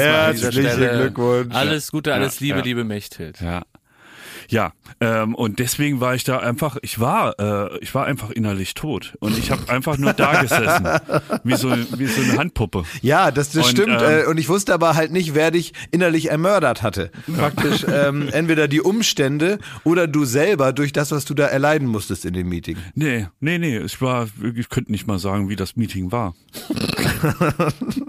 Herzlichen. 0.67 0.99
Glückwunsch. 0.99 1.55
Alles 1.55 1.91
Gute, 1.91 2.13
alles 2.13 2.41
Ja, 2.41 2.45
Liebe, 2.45 2.59
ja. 2.59 2.65
liebe 2.65 2.85
Mechthild. 2.85 3.41
Ja. 3.41 3.63
Ja, 4.49 4.73
ähm, 5.01 5.35
und 5.35 5.59
deswegen 5.59 6.01
war 6.01 6.15
ich 6.15 6.25
da 6.25 6.39
einfach, 6.39 6.77
ich 6.83 7.01
war, 7.01 7.39
äh, 7.39 7.79
ich 7.81 7.95
war 7.95 8.07
einfach 8.07 8.31
innerlich 8.31 8.75
tot 8.75 9.15
und 9.21 9.37
ich 9.39 9.51
habe 9.51 9.69
einfach 9.69 9.97
nur 9.99 10.13
da 10.13 10.43
gesessen, 10.43 10.87
wie 11.45 11.57
so, 11.57 11.71
wie 11.99 12.07
so 12.07 12.21
eine 12.23 12.39
Handpuppe. 12.39 12.85
Ja, 13.03 13.31
das, 13.31 13.51
das 13.51 13.67
Und, 13.67 13.73
stimmt. 13.73 14.03
ähm, 14.03 14.21
äh, 14.23 14.27
und 14.27 14.39
ich 14.39 14.49
wusste 14.49 14.75
aber 14.75 14.95
halt 14.95 15.13
nicht, 15.13 15.35
wer 15.35 15.51
dich 15.51 15.73
innerlich 15.91 16.31
ermördert 16.31 16.83
hatte. 16.83 17.11
Praktisch 17.37 17.85
ähm, 17.91 18.29
entweder 18.33 18.69
die 18.69 18.81
Umstände 18.81 19.59
oder 19.85 20.07
du 20.07 20.25
selber 20.25 20.73
durch 20.73 20.93
das, 20.93 21.11
was 21.11 21.25
du 21.25 21.35
da 21.35 21.47
erleiden 21.47 21.89
musstest 21.89 22.25
in 22.25 22.33
dem 22.35 22.49
Meeting. 22.49 22.77
Nee, 22.95 23.27
nee, 23.41 23.59
nee, 23.59 23.79
ich 23.79 24.01
war, 24.01 24.29
ich 24.55 24.69
könnte 24.69 24.93
nicht 24.93 25.07
mal 25.07 25.19
sagen, 25.19 25.49
wie 25.49 25.57
das 25.57 25.77
Meeting 25.77 26.13
war. 26.13 26.35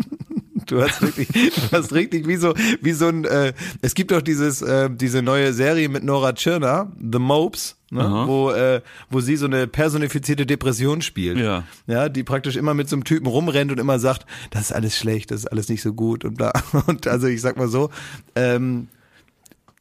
Du 0.66 0.82
hast 0.82 1.02
wirklich, 1.02 1.28
du 1.30 1.72
hast 1.72 1.94
richtig 1.94 2.28
wie 2.28 2.36
so, 2.38 2.54
wie 2.82 2.92
so 2.94 3.08
ein, 3.08 3.26
äh, 3.26 3.54
es 3.82 3.94
gibt 3.94 4.12
doch 4.12 4.22
dieses, 4.22 4.62
äh, 4.62 4.90
diese 4.92 5.22
neue 5.22 5.54
Serie 5.54 5.90
mit 5.90 6.04
Nora 6.04 6.34
Tschirner, 6.34 6.92
The 7.00 7.20
Mopes, 7.20 7.76
ne, 7.92 8.24
wo, 8.28 8.52
äh, 8.52 8.82
wo 9.10 9.20
sie 9.22 9.36
so 9.36 9.46
eine 9.46 9.68
personifizierte 9.68 10.46
Depression 10.46 11.02
spielt. 11.02 11.38
Ja. 11.38 11.64
Ja, 11.88 12.10
die 12.10 12.24
praktisch 12.24 12.56
immer 12.56 12.74
mit 12.74 12.90
so 12.90 12.96
einem 12.96 13.04
Typen 13.04 13.28
rumrennt 13.28 13.72
und 13.72 13.80
immer 13.80 14.00
sagt, 14.00 14.26
das 14.52 14.64
ist 14.64 14.72
alles 14.72 14.98
schlecht, 14.98 15.32
das 15.32 15.42
ist 15.42 15.48
alles 15.48 15.70
nicht 15.70 15.82
so 15.82 15.94
gut 15.94 16.26
und 16.26 16.36
bla. 16.38 16.52
Und 16.88 17.08
also 17.08 17.28
ich 17.28 17.42
sag 17.42 17.58
mal 17.58 17.68
so, 17.68 17.90
ähm, 18.36 18.88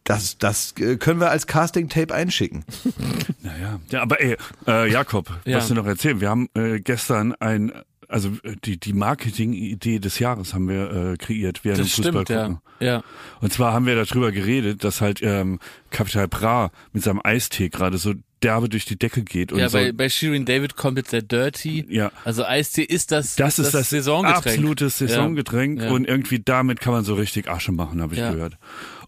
das, 0.04 0.36
das 0.36 0.74
äh, 0.78 0.96
können 0.96 1.18
wir 1.18 1.30
als 1.30 1.46
Casting-Tape 1.46 2.14
einschicken. 2.14 2.64
Naja. 3.42 3.78
Ja, 3.90 4.02
aber 4.02 4.20
ey, 4.22 4.36
äh, 4.66 4.90
Jakob, 4.90 5.30
Ja. 5.44 5.58
was 5.58 5.68
du 5.68 5.74
noch 5.74 5.86
erzählen? 5.86 6.20
Wir 6.20 6.30
haben 6.30 6.48
äh, 6.54 6.80
gestern 6.80 7.34
ein 7.34 7.72
also 8.14 8.28
äh, 8.44 8.54
die, 8.64 8.78
die 8.78 8.92
Marketing-Idee 8.92 9.98
des 9.98 10.20
Jahres 10.20 10.54
haben 10.54 10.68
wir 10.68 11.12
äh, 11.12 11.16
kreiert 11.16 11.64
während 11.64 11.80
Das 11.80 11.94
dem 11.96 12.04
Fußball 12.04 12.22
stimmt, 12.24 12.60
ja. 12.80 12.86
ja. 12.86 13.02
Und 13.40 13.52
zwar 13.52 13.72
haben 13.72 13.86
wir 13.86 13.96
darüber 14.02 14.30
geredet, 14.30 14.84
dass 14.84 15.00
halt 15.00 15.20
ähm, 15.22 15.58
Capital 15.90 16.28
Bra 16.28 16.70
mit 16.92 17.02
seinem 17.02 17.20
Eistee 17.24 17.68
gerade 17.70 17.98
so 17.98 18.14
derbe 18.42 18.68
durch 18.68 18.84
die 18.84 18.96
Decke 18.98 19.22
geht 19.24 19.52
und 19.52 19.58
Ja, 19.58 19.68
so. 19.68 19.78
bei, 19.78 19.90
bei 19.92 20.08
Shirin 20.08 20.44
David 20.44 20.76
kommt 20.76 20.98
jetzt 20.98 21.12
der 21.12 21.22
Dirty. 21.22 21.86
Ja. 21.88 22.12
Also 22.24 22.44
Eistee 22.44 22.82
ist 22.84 23.10
das, 23.10 23.34
das 23.36 23.58
ist 23.58 23.74
das, 23.74 23.90
Saisongetränk. 23.90 24.46
absolutes 24.46 24.98
Saisongetränk 24.98 25.80
Ja. 25.82 25.90
und 25.90 26.06
irgendwie 26.06 26.38
damit 26.44 26.80
kann 26.80 26.92
man 26.92 27.04
so 27.04 27.14
richtig 27.14 27.48
Asche 27.48 27.72
machen, 27.72 28.00
habe 28.00 28.14
ich 28.14 28.20
Ja. 28.20 28.30
gehört. 28.32 28.58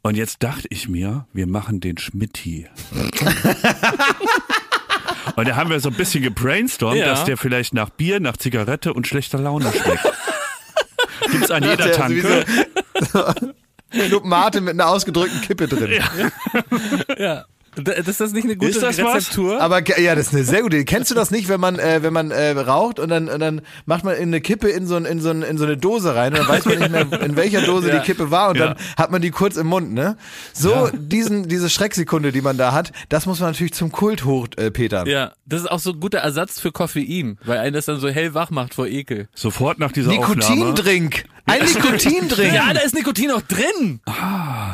Und 0.02 0.16
jetzt 0.16 0.42
dachte 0.42 0.66
ich 0.70 0.88
mir, 0.88 1.26
wir 1.32 1.46
machen 1.46 1.80
den 1.80 1.96
Schmitti. 1.98 2.66
und 5.34 5.48
da 5.48 5.56
haben 5.56 5.70
wir 5.70 5.80
so 5.80 5.88
ein 5.88 5.94
bisschen 5.96 6.22
gebrainstormt, 6.22 6.96
Ja. 6.98 7.06
dass 7.06 7.24
der 7.24 7.36
vielleicht 7.36 7.74
nach 7.74 7.90
Bier, 7.90 8.20
nach 8.20 8.36
Zigarette 8.36 8.92
und 8.94 9.06
schlechter 9.06 9.38
Laune 9.38 9.72
schmeckt. 9.72 10.04
Gibt's 11.32 11.50
an 11.50 11.64
jeder 11.64 11.88
Ja, 11.88 11.92
Tanke. 11.92 12.44
Club 13.90 14.24
Mate 14.24 14.60
mit 14.60 14.74
einer 14.74 14.88
ausgedrückten 14.88 15.40
Kippe 15.40 15.66
drin. 15.68 15.92
Ja. 15.92 16.04
Da- 17.16 17.44
Ist 17.76 18.20
das 18.20 18.32
nicht 18.32 18.44
eine 18.44 18.56
gute 18.56 18.70
Ist 18.70 18.82
das 18.82 18.98
was? 19.02 19.14
Rezeptur? 19.16 19.60
Aber 19.60 19.82
ge- 19.82 20.02
ja, 20.02 20.14
das 20.14 20.28
ist 20.28 20.34
eine 20.34 20.44
sehr 20.44 20.62
gute 20.62 20.76
Idee. 20.76 20.84
Kennst 20.86 21.10
du 21.10 21.14
das 21.14 21.30
nicht, 21.30 21.48
wenn 21.48 21.60
man 21.60 21.78
äh, 21.78 22.02
wenn 22.02 22.12
man 22.12 22.30
äh, 22.30 22.50
raucht 22.52 22.98
und 22.98 23.08
dann 23.10 23.28
und 23.28 23.40
dann 23.40 23.60
macht 23.84 24.04
man 24.04 24.14
in 24.16 24.22
eine 24.28 24.40
Kippe 24.40 24.68
in 24.68 24.86
so 24.86 24.96
ein, 24.96 25.04
in 25.04 25.20
so 25.20 25.30
ein, 25.30 25.42
in 25.42 25.58
so 25.58 25.64
eine 25.64 25.76
Dose 25.76 26.14
rein 26.14 26.32
und 26.32 26.38
dann 26.40 26.48
weiß 26.48 26.64
man 26.64 26.78
nicht 26.78 26.90
mehr 26.90 27.20
in 27.22 27.36
welcher 27.36 27.62
Dose 27.62 27.88
Ja. 27.92 27.98
die 27.98 28.04
Kippe 28.04 28.30
war 28.30 28.50
und 28.50 28.56
Ja. 28.56 28.68
dann 28.68 28.76
hat 28.96 29.10
man 29.10 29.20
die 29.22 29.30
kurz 29.30 29.56
im 29.56 29.66
Mund, 29.66 29.92
ne? 29.92 30.16
So 30.52 30.88
diesen 30.94 31.48
diese 31.48 31.68
Schrecksekunde, 31.70 32.32
die 32.32 32.40
man 32.42 32.56
da 32.56 32.72
hat, 32.72 32.92
das 33.08 33.26
muss 33.26 33.40
man 33.40 33.50
natürlich 33.50 33.74
zum 33.74 33.92
Kult 33.92 34.24
hoch 34.24 34.48
äh, 34.56 34.70
petern. 34.70 35.06
Ja, 35.06 35.32
das 35.44 35.60
ist 35.62 35.70
auch 35.70 35.78
so 35.80 35.90
ein 35.92 36.00
guter 36.00 36.18
Ersatz 36.18 36.58
für 36.60 36.72
Koffein, 36.72 37.38
weil 37.44 37.58
einen 37.58 37.74
das 37.74 37.84
dann 37.84 38.00
so 38.00 38.08
hell 38.08 38.34
wach 38.34 38.50
macht 38.50 38.74
vor 38.74 38.86
Ekel. 38.86 39.28
Sofort 39.34 39.78
nach 39.78 39.92
dieser 39.92 40.10
Aufnahme. 40.12 40.34
Nikotindrink. 40.36 41.24
Ein 41.46 41.64
Nikotindrink. 41.64 42.52
Ja, 42.52 42.72
da 42.74 42.80
ist 42.80 42.94
Nikotin 42.94 43.30
auch 43.30 43.42
drin. 43.42 44.00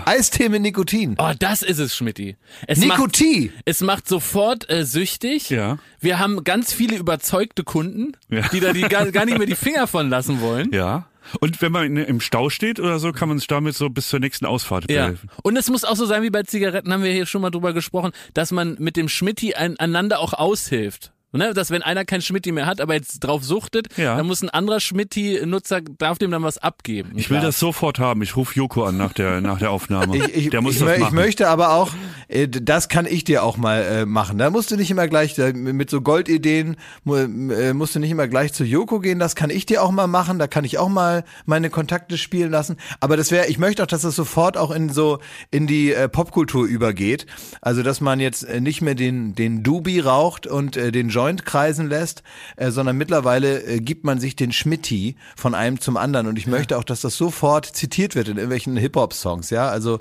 Eistee 0.06 0.48
mit 0.48 0.62
Nikotin. 0.62 1.16
Oh, 1.18 1.32
das 1.38 1.62
ist 1.62 1.78
es, 1.78 1.94
Schmidti. 1.94 2.36
Es 2.66 2.78
Nikotin. 2.78 3.46
Macht, 3.46 3.62
es 3.66 3.80
macht 3.82 4.08
sofort 4.08 4.70
äh, 4.70 4.84
süchtig. 4.84 5.50
Ja. 5.50 5.78
Wir 6.00 6.18
haben 6.18 6.44
ganz 6.44 6.72
viele 6.72 6.96
überzeugte 6.96 7.62
Kunden, 7.62 8.12
Ja. 8.30 8.48
die 8.48 8.60
da 8.60 8.72
die 8.72 8.80
gar, 8.82 9.10
gar 9.12 9.26
nicht 9.26 9.36
mehr 9.38 9.46
die 9.46 9.54
Finger 9.54 9.86
von 9.86 10.08
lassen 10.08 10.40
wollen. 10.40 10.70
Ja. 10.72 11.06
Und 11.40 11.62
wenn 11.62 11.70
man 11.72 11.96
im 11.96 12.20
Stau 12.20 12.50
steht 12.50 12.80
oder 12.80 12.98
so, 12.98 13.12
kann 13.12 13.28
man 13.28 13.38
sich 13.38 13.46
damit 13.46 13.76
so 13.76 13.88
bis 13.90 14.08
zur 14.08 14.18
nächsten 14.18 14.46
Ausfahrt 14.46 14.90
Ja. 14.90 15.04
behelfen. 15.04 15.28
Und 15.42 15.56
es 15.56 15.68
muss 15.70 15.84
auch 15.84 15.94
so 15.96 16.06
sein 16.06 16.22
wie 16.22 16.30
bei 16.30 16.42
Zigaretten, 16.42 16.92
haben 16.92 17.04
wir 17.04 17.12
hier 17.12 17.26
schon 17.26 17.42
mal 17.42 17.50
drüber 17.50 17.72
gesprochen, 17.74 18.12
dass 18.34 18.50
man 18.50 18.76
mit 18.80 18.96
dem 18.96 19.08
Schmitti 19.08 19.54
ein, 19.54 19.78
einander 19.78 20.18
auch 20.20 20.32
aushilft. 20.32 21.12
Ne, 21.34 21.54
dass 21.54 21.70
wenn 21.70 21.82
einer 21.82 22.04
kein 22.04 22.20
Schmitti 22.20 22.52
mehr 22.52 22.66
hat, 22.66 22.80
aber 22.80 22.92
jetzt 22.94 23.20
drauf 23.20 23.42
suchtet, 23.42 23.86
Ja. 23.96 24.16
dann 24.16 24.26
muss 24.26 24.42
ein 24.42 24.50
anderer 24.50 24.80
Schmitti-Nutzer, 24.80 25.80
darf 25.98 26.18
dem 26.18 26.30
dann 26.30 26.42
was 26.42 26.58
abgeben. 26.58 27.12
Ich 27.16 27.30
will 27.30 27.40
das 27.40 27.58
sofort 27.58 27.98
haben. 27.98 28.20
Ich 28.22 28.36
rufe 28.36 28.54
Joko 28.54 28.84
an 28.84 28.98
nach 28.98 29.12
der, 29.14 29.40
nach 29.40 29.58
der 29.58 29.70
Aufnahme. 29.70 30.14
Ich, 30.16 30.34
ich, 30.36 30.50
der 30.50 30.60
muss 30.60 30.74
ich, 30.74 30.80
das 30.80 30.88
mö- 30.90 30.94
ich 30.94 31.00
machen. 31.00 31.14
möchte 31.14 31.48
aber 31.48 31.72
auch, 31.74 31.92
äh, 32.28 32.48
das 32.48 32.88
kann 32.90 33.06
ich 33.06 33.24
dir 33.24 33.44
auch 33.44 33.56
mal 33.56 33.82
äh, 33.82 34.04
machen. 34.06 34.36
Da 34.36 34.50
musst 34.50 34.70
du 34.70 34.76
nicht 34.76 34.90
immer 34.90 35.08
gleich, 35.08 35.36
mit 35.38 35.88
so 35.90 36.00
Goldideen, 36.02 36.76
äh, 37.06 37.72
musst 37.72 37.94
du 37.94 37.98
nicht 38.00 38.10
immer 38.10 38.28
gleich 38.28 38.52
zu 38.52 38.64
Joko 38.64 39.00
gehen. 39.00 39.18
Das 39.18 39.34
kann 39.34 39.48
ich 39.50 39.64
dir 39.66 39.82
auch 39.82 39.90
mal 39.90 40.06
machen. 40.06 40.38
Da 40.38 40.46
kann 40.46 40.64
ich 40.64 40.78
auch 40.78 40.88
mal 40.90 41.24
meine 41.46 41.70
Kontakte 41.70 42.18
spielen 42.18 42.50
lassen. 42.50 42.76
Aber 43.00 43.16
das 43.16 43.30
wäre, 43.30 43.46
ich 43.46 43.58
möchte 43.58 43.82
auch, 43.82 43.86
dass 43.86 44.02
das 44.02 44.16
sofort 44.16 44.56
auch 44.56 44.70
in 44.70 44.90
so, 44.90 45.18
in 45.50 45.66
die 45.66 45.92
äh, 45.94 46.08
Popkultur 46.08 46.66
übergeht. 46.66 47.24
Also, 47.62 47.82
dass 47.82 48.00
man 48.02 48.20
jetzt 48.20 48.42
äh, 48.44 48.60
nicht 48.60 48.82
mehr 48.82 48.94
den, 48.94 49.34
den 49.34 49.62
Doobie 49.62 50.00
raucht 50.00 50.46
und 50.46 50.76
äh, 50.76 50.92
den 50.92 51.08
Joint 51.22 51.44
kreisen 51.44 51.88
lässt, 51.88 52.22
äh, 52.56 52.70
sondern 52.70 52.96
mittlerweile 52.96 53.62
äh, 53.62 53.80
gibt 53.80 54.04
man 54.04 54.18
sich 54.18 54.34
den 54.34 54.52
Schmitti 54.52 55.16
von 55.36 55.54
einem 55.54 55.80
zum 55.80 55.96
anderen. 55.96 56.26
Und 56.26 56.36
ich 56.36 56.46
möchte 56.46 56.76
auch, 56.76 56.84
dass 56.84 57.00
das 57.00 57.16
sofort 57.16 57.66
zitiert 57.66 58.16
wird 58.16 58.28
in 58.28 58.36
irgendwelchen 58.36 58.76
Hip-Hop-Songs, 58.76 59.50
ja. 59.50 59.68
Also 59.68 60.00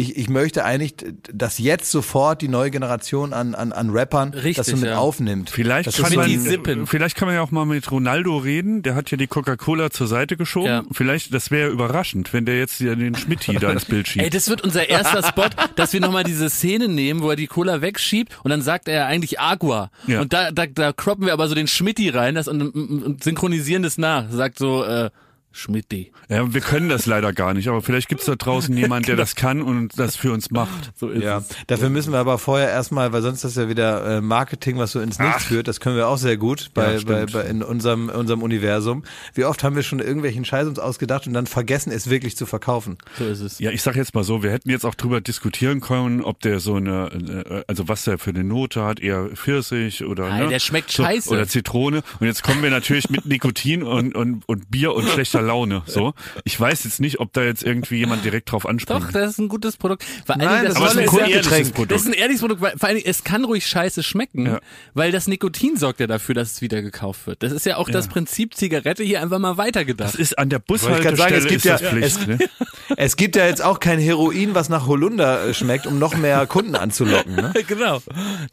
ich, 0.00 0.16
ich 0.16 0.28
möchte 0.28 0.64
eigentlich, 0.64 0.94
dass 1.32 1.58
jetzt 1.58 1.90
sofort 1.90 2.40
die 2.40 2.46
neue 2.46 2.70
Generation 2.70 3.32
an, 3.32 3.56
an, 3.56 3.72
an 3.72 3.90
Rappern 3.90 4.30
das 4.30 4.44
Richtig, 4.44 4.66
so 4.66 4.76
mit 4.76 4.90
ja. 4.90 4.98
aufnimmt. 4.98 5.50
Vielleicht 5.50 5.88
das 5.88 5.96
kann, 5.96 6.14
man, 6.14 6.28
die 6.28 6.36
Sippen. 6.36 6.86
vielleicht 6.86 7.16
kann 7.16 7.26
man 7.26 7.34
ja 7.34 7.42
auch 7.42 7.50
mal 7.50 7.66
mit 7.66 7.90
Ronaldo 7.90 8.36
reden. 8.36 8.84
Der 8.84 8.94
hat 8.94 9.10
ja 9.10 9.16
die 9.16 9.26
Coca-Cola 9.26 9.90
zur 9.90 10.06
Seite 10.06 10.36
geschoben. 10.36 10.68
Ja. 10.68 10.84
Vielleicht, 10.92 11.34
das 11.34 11.50
wäre 11.50 11.68
überraschend, 11.70 12.32
wenn 12.32 12.46
der 12.46 12.58
jetzt 12.58 12.78
ja 12.78 12.94
den 12.94 13.16
Schmitti 13.16 13.56
da 13.56 13.72
ins 13.72 13.86
Bild 13.86 14.06
schiebt. 14.08 14.24
Ey, 14.24 14.30
das 14.30 14.48
wird 14.48 14.62
unser 14.62 14.88
erster 14.88 15.20
Spot, 15.24 15.48
dass 15.74 15.92
wir 15.92 16.00
nochmal 16.00 16.22
diese 16.22 16.48
Szene 16.48 16.86
nehmen, 16.86 17.20
wo 17.20 17.30
er 17.30 17.36
die 17.36 17.48
Cola 17.48 17.82
wegschiebt 17.82 18.38
und 18.44 18.50
dann 18.52 18.62
sagt 18.62 18.86
er 18.86 19.06
eigentlich 19.06 19.40
Agua. 19.40 19.90
Ja. 20.06 20.20
Und 20.20 20.32
da, 20.32 20.52
da, 20.52 20.66
da 20.66 20.92
croppen 20.92 21.26
wir 21.26 21.32
aber 21.32 21.48
so 21.48 21.56
den 21.56 21.66
Schmitti 21.66 22.08
rein 22.08 22.36
das, 22.36 22.46
und, 22.46 22.62
und, 22.62 23.02
und 23.02 23.24
synchronisieren 23.24 23.82
das 23.82 23.98
nach. 23.98 24.30
Sagt 24.30 24.58
so, 24.58 24.84
äh, 24.84 25.10
Schmitti. 25.58 26.12
ja, 26.28 26.52
wir 26.54 26.60
können 26.60 26.88
das 26.88 27.06
leider 27.06 27.32
gar 27.32 27.52
nicht, 27.54 27.68
aber 27.68 27.82
vielleicht 27.82 28.08
gibt's 28.08 28.24
da 28.26 28.36
draußen 28.36 28.76
jemand, 28.76 29.08
der 29.08 29.16
das 29.16 29.34
kann 29.34 29.60
und 29.60 29.98
das 29.98 30.16
für 30.16 30.32
uns 30.32 30.50
macht. 30.50 30.92
So 30.96 31.08
ist 31.10 31.22
Ja, 31.22 31.38
es. 31.38 31.48
dafür 31.66 31.90
müssen 31.90 32.12
wir 32.12 32.18
aber 32.20 32.38
vorher 32.38 32.68
erstmal, 32.70 33.12
weil 33.12 33.22
sonst 33.22 33.44
ist 33.44 33.56
das 33.56 33.64
ja 33.64 33.68
wieder 33.68 34.18
äh, 34.18 34.20
Marketing, 34.20 34.78
was 34.78 34.92
so 34.92 35.00
ins 35.00 35.18
Nichts 35.18 35.44
führt. 35.44 35.66
Das 35.68 35.80
können 35.80 35.96
wir 35.96 36.06
auch 36.08 36.16
sehr 36.18 36.36
gut 36.36 36.70
bei, 36.74 36.94
Ja, 36.94 37.00
bei, 37.04 37.26
bei 37.26 37.42
in 37.42 37.62
unserem 37.62 38.08
unserem 38.08 38.42
Universum. 38.42 39.02
Wie 39.34 39.44
oft 39.44 39.64
haben 39.64 39.74
wir 39.76 39.82
schon 39.82 39.98
irgendwelchen 39.98 40.44
Scheiß 40.44 40.66
uns 40.68 40.78
ausgedacht 40.78 41.26
und 41.26 41.32
dann 41.32 41.46
vergessen, 41.46 41.90
es 41.92 42.08
wirklich 42.08 42.36
zu 42.36 42.46
verkaufen. 42.46 42.98
So 43.18 43.24
ist 43.26 43.40
es. 43.40 43.58
Ja, 43.58 43.70
ich 43.72 43.82
sag 43.82 43.96
jetzt 43.96 44.14
mal 44.14 44.24
so, 44.24 44.42
wir 44.42 44.50
hätten 44.52 44.70
jetzt 44.70 44.84
auch 44.84 44.94
drüber 44.94 45.20
diskutieren 45.20 45.80
können, 45.80 46.22
ob 46.22 46.40
der 46.40 46.60
so 46.60 46.74
eine, 46.76 47.10
äh, 47.48 47.62
also 47.66 47.88
was 47.88 48.04
der 48.04 48.18
für 48.18 48.30
eine 48.30 48.44
Note 48.44 48.84
hat, 48.84 49.00
eher 49.00 49.28
Pfirsich 49.34 50.04
oder 50.04 50.28
Nein, 50.28 50.44
ne? 50.44 50.48
der 50.50 50.58
schmeckt 50.60 50.90
so, 50.92 51.02
scheiße. 51.02 51.30
Oder 51.30 51.48
Zitrone. 51.48 52.02
Und 52.20 52.26
jetzt 52.26 52.42
kommen 52.42 52.62
wir 52.62 52.70
natürlich 52.70 53.10
mit 53.10 53.26
Nikotin 53.26 53.82
und, 53.82 54.14
und, 54.14 54.48
und 54.48 54.70
Bier 54.70 54.94
und 54.94 55.08
schlechter 55.08 55.42
Laune. 55.48 55.82
So, 55.86 56.14
ich 56.44 56.58
weiß 56.60 56.84
jetzt 56.84 57.00
nicht, 57.00 57.18
ob 57.20 57.32
da 57.32 57.42
jetzt 57.42 57.62
irgendwie 57.62 57.96
jemand 57.96 58.24
direkt 58.24 58.52
drauf 58.52 58.66
anspringt. 58.66 59.02
Doch, 59.02 59.10
das 59.12 59.32
ist 59.32 59.38
ein 59.38 59.48
gutes 59.48 59.76
Produkt. 59.76 60.04
Vor 60.26 60.36
allen 60.36 60.44
Nein, 60.44 60.62
Dingen, 60.62 60.74
das 60.74 60.74
das 60.82 60.92
ist 60.92 60.98
ein 60.98 61.04
ist 61.04 61.12
ja, 61.12 61.18
Kultgetränk. 61.18 61.74
Produkt. 61.74 61.92
Das 61.92 62.00
ist 62.02 62.06
ein 62.08 62.12
ehrliches 62.12 62.40
Produkt, 62.40 62.60
weil 62.60 62.78
vor 62.78 62.88
allen 62.88 62.96
Dingen, 62.98 63.08
es 63.10 63.24
kann 63.24 63.44
ruhig 63.44 63.66
scheiße 63.66 64.02
schmecken, 64.02 64.46
Ja. 64.46 64.60
weil 64.94 65.10
das 65.12 65.26
Nikotin 65.26 65.76
sorgt 65.76 66.00
ja 66.00 66.06
dafür, 66.06 66.34
dass 66.34 66.52
es 66.52 66.60
wieder 66.62 66.82
gekauft 66.82 67.26
wird. 67.26 67.42
Das 67.42 67.52
ist 67.52 67.66
ja 67.66 67.76
auch 67.76 67.88
das 67.90 68.08
Prinzip 68.08 68.54
Zigarette 68.54 69.02
hier 69.02 69.22
einfach 69.22 69.38
mal 69.38 69.56
weitergedacht. 69.56 70.12
Das 70.14 70.20
ist 70.20 70.38
an 70.38 70.48
der 70.50 70.60
grad 70.60 70.78
sagen, 70.78 70.90
Bushaltestelle 70.90 71.36
es 71.36 71.44
gibt 71.46 71.56
ist 71.56 71.64
ja- 71.64 71.78
das 71.78 71.82
Pflicht. 71.88 72.18
es- 72.20 72.26
ne? 72.26 72.38
Es 72.96 73.16
gibt 73.16 73.36
ja 73.36 73.46
jetzt 73.46 73.62
auch 73.62 73.80
kein 73.80 73.98
Heroin, 73.98 74.54
was 74.54 74.68
nach 74.70 74.86
Holunder 74.86 75.46
äh, 75.46 75.54
schmeckt, 75.54 75.86
um 75.86 75.98
noch 75.98 76.16
mehr 76.16 76.46
Kunden 76.46 76.74
anzulocken. 76.74 77.34
Ne? 77.36 77.52
genau. 77.68 78.00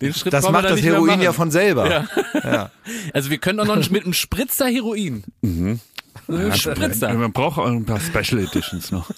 Den 0.01 0.13
Schritt 0.13 0.33
Das 0.33 0.49
macht 0.51 0.65
das 0.65 0.81
Heroin 0.81 1.21
ja 1.21 1.31
von 1.33 1.51
selber. 1.51 1.89
Ja. 1.89 2.05
Ja. 2.43 2.71
Also 3.13 3.29
wir 3.29 3.37
können 3.39 3.59
auch 3.59 3.65
noch 3.65 3.89
mit 3.89 4.03
einem 4.03 4.13
Spritzer 4.13 4.67
Heroin. 4.67 5.23
Mhm. 5.41 5.79
Spritzer. 6.53 7.13
Man 7.13 7.31
braucht 7.31 7.57
auch 7.59 7.65
ein 7.67 7.85
paar 7.85 7.99
Special 7.99 8.41
Editions 8.41 8.91
noch. 8.91 9.09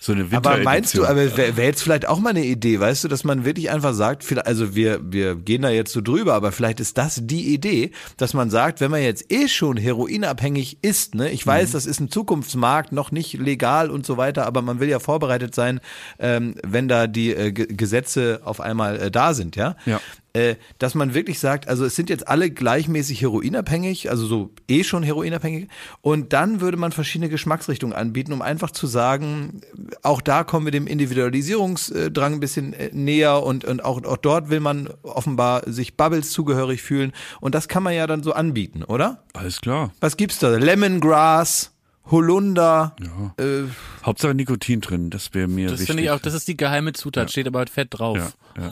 So 0.00 0.12
eine 0.12 0.26
Aber 0.32 0.58
meinst 0.58 0.94
du, 0.94 0.98
Winteredition. 1.02 1.06
aber 1.06 1.36
wäre 1.36 1.56
wär 1.56 1.64
jetzt 1.66 1.82
vielleicht 1.82 2.06
auch 2.06 2.20
mal 2.20 2.30
eine 2.30 2.44
Idee, 2.44 2.78
weißt 2.78 3.02
du, 3.02 3.08
dass 3.08 3.24
man 3.24 3.44
wirklich 3.44 3.70
einfach 3.70 3.92
sagt, 3.94 4.22
vielleicht, 4.22 4.46
also 4.46 4.76
wir, 4.76 5.00
wir 5.02 5.34
gehen 5.34 5.62
da 5.62 5.70
jetzt 5.70 5.92
so 5.92 6.00
drüber, 6.00 6.34
aber 6.34 6.52
vielleicht 6.52 6.78
ist 6.78 6.96
das 6.96 7.18
die 7.24 7.52
Idee, 7.52 7.90
dass 8.16 8.32
man 8.32 8.48
sagt, 8.48 8.80
wenn 8.80 8.92
man 8.92 9.02
jetzt 9.02 9.30
eh 9.32 9.48
schon 9.48 9.76
heroinabhängig 9.76 10.78
ist, 10.82 11.16
ne, 11.16 11.30
ich 11.30 11.44
Mhm. 11.44 11.50
weiß, 11.50 11.72
das 11.72 11.84
ist 11.84 11.98
ein 12.00 12.10
Zukunftsmarkt, 12.10 12.92
noch 12.92 13.10
nicht 13.10 13.34
legal 13.34 13.90
und 13.90 14.06
so 14.06 14.16
weiter, 14.16 14.46
aber 14.46 14.62
man 14.62 14.78
will 14.78 14.88
ja 14.88 15.00
vorbereitet 15.00 15.54
sein, 15.56 15.80
ähm, 16.20 16.54
wenn 16.64 16.86
da 16.86 17.08
die 17.08 17.34
äh, 17.34 17.50
Ge- 17.50 17.66
Gesetze 17.66 18.40
auf 18.44 18.60
einmal 18.60 19.00
äh, 19.00 19.10
da 19.10 19.34
sind, 19.34 19.56
ja? 19.56 19.74
Ja. 19.84 20.00
Äh, 20.32 20.56
dass 20.78 20.94
man 20.94 21.14
wirklich 21.14 21.38
sagt, 21.38 21.68
also 21.68 21.84
es 21.84 21.96
sind 21.96 22.10
jetzt 22.10 22.28
alle 22.28 22.50
gleichmäßig 22.50 23.22
heroinabhängig, 23.22 24.10
also 24.10 24.26
so 24.26 24.50
eh 24.68 24.84
schon 24.84 25.02
heroinabhängig, 25.02 25.68
und 26.00 26.32
dann 26.32 26.60
würde 26.60 26.76
man 26.76 26.92
verschiedene 26.92 27.28
Geschmacksrichtungen 27.28 27.96
anbieten, 27.96 28.32
um 28.32 28.42
einfach 28.42 28.70
zu 28.70 28.86
sagen, 28.86 29.60
auch 30.02 30.20
da 30.20 30.44
kommen 30.44 30.66
wir 30.66 30.72
dem 30.72 30.86
Individualisierungsdrang 30.86 32.34
ein 32.34 32.40
bisschen 32.40 32.72
äh, 32.72 32.90
näher 32.92 33.42
und, 33.42 33.64
und 33.64 33.84
auch, 33.84 34.04
auch 34.04 34.16
dort 34.16 34.50
will 34.50 34.60
man 34.60 34.88
offenbar 35.02 35.62
sich 35.66 35.96
Bubbles 35.96 36.30
zugehörig 36.30 36.82
fühlen 36.82 37.12
und 37.40 37.54
das 37.54 37.68
kann 37.68 37.82
man 37.82 37.94
ja 37.94 38.06
dann 38.06 38.22
so 38.22 38.32
anbieten, 38.32 38.84
oder? 38.84 39.24
Alles 39.32 39.60
klar. 39.60 39.92
Was 40.00 40.16
gibt's 40.16 40.38
da? 40.38 40.56
Lemongrass, 40.56 41.72
Holunder, 42.10 42.94
Ja. 43.00 43.44
äh, 43.44 43.64
Hauptsache 44.04 44.34
Nikotin 44.34 44.80
drin, 44.80 45.10
das 45.10 45.34
wäre 45.34 45.48
mir 45.48 45.64
Das 45.68 45.72
wichtig. 45.80 45.86
finde 45.88 46.02
ich 46.04 46.10
auch, 46.10 46.20
das 46.20 46.34
ist 46.34 46.48
die 46.48 46.56
geheime 46.56 46.92
Zutat, 46.94 47.30
steht 47.30 47.46
aber 47.46 47.58
halt 47.60 47.70
fett 47.70 47.88
drauf. 47.90 48.16
ja, 48.56 48.62
ja. 48.62 48.70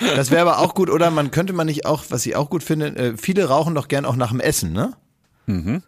das 0.16 0.30
wäre 0.30 0.42
aber 0.42 0.58
auch 0.58 0.74
gut, 0.74 0.90
oder 0.90 1.10
man 1.10 1.30
könnte 1.30 1.52
man 1.52 1.66
nicht 1.66 1.86
auch, 1.86 2.04
was 2.10 2.26
ich 2.26 2.36
auch 2.36 2.50
gut 2.50 2.62
finde, 2.62 2.96
äh, 2.96 3.16
viele 3.16 3.44
rauchen 3.46 3.74
doch 3.74 3.88
gern 3.88 4.04
auch 4.04 4.16
nach 4.16 4.30
dem 4.30 4.40
Essen, 4.40 4.72
ne? 4.72 4.92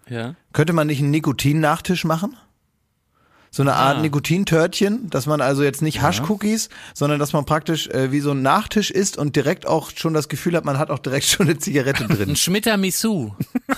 Ja. 0.08 0.34
Könnte 0.52 0.72
man 0.72 0.88
nicht 0.88 0.98
einen 1.00 1.12
Nikotin-Nachtisch 1.12 2.04
machen? 2.04 2.36
So 3.54 3.62
eine 3.62 3.74
Art 3.74 3.98
Ah. 3.98 4.00
Nikotintörtchen, 4.00 5.10
dass 5.10 5.26
man 5.26 5.42
also 5.42 5.62
jetzt 5.62 5.82
nicht 5.82 6.00
Haschcookies, 6.00 6.70
sondern 6.94 7.18
dass 7.18 7.34
man 7.34 7.44
praktisch 7.44 7.86
äh, 7.88 8.10
wie 8.10 8.20
so 8.20 8.30
ein 8.30 8.40
Nachtisch 8.40 8.90
isst 8.90 9.18
und 9.18 9.36
direkt 9.36 9.66
auch 9.66 9.90
schon 9.94 10.14
das 10.14 10.30
Gefühl 10.30 10.56
hat, 10.56 10.64
man 10.64 10.78
hat 10.78 10.90
auch 10.90 10.98
direkt 10.98 11.26
schon 11.26 11.46
eine 11.46 11.58
Zigarette 11.58 12.06
drin. 12.08 12.30
Ein 12.30 12.36
Schmitter 12.36 12.78
Misu. 12.78 13.32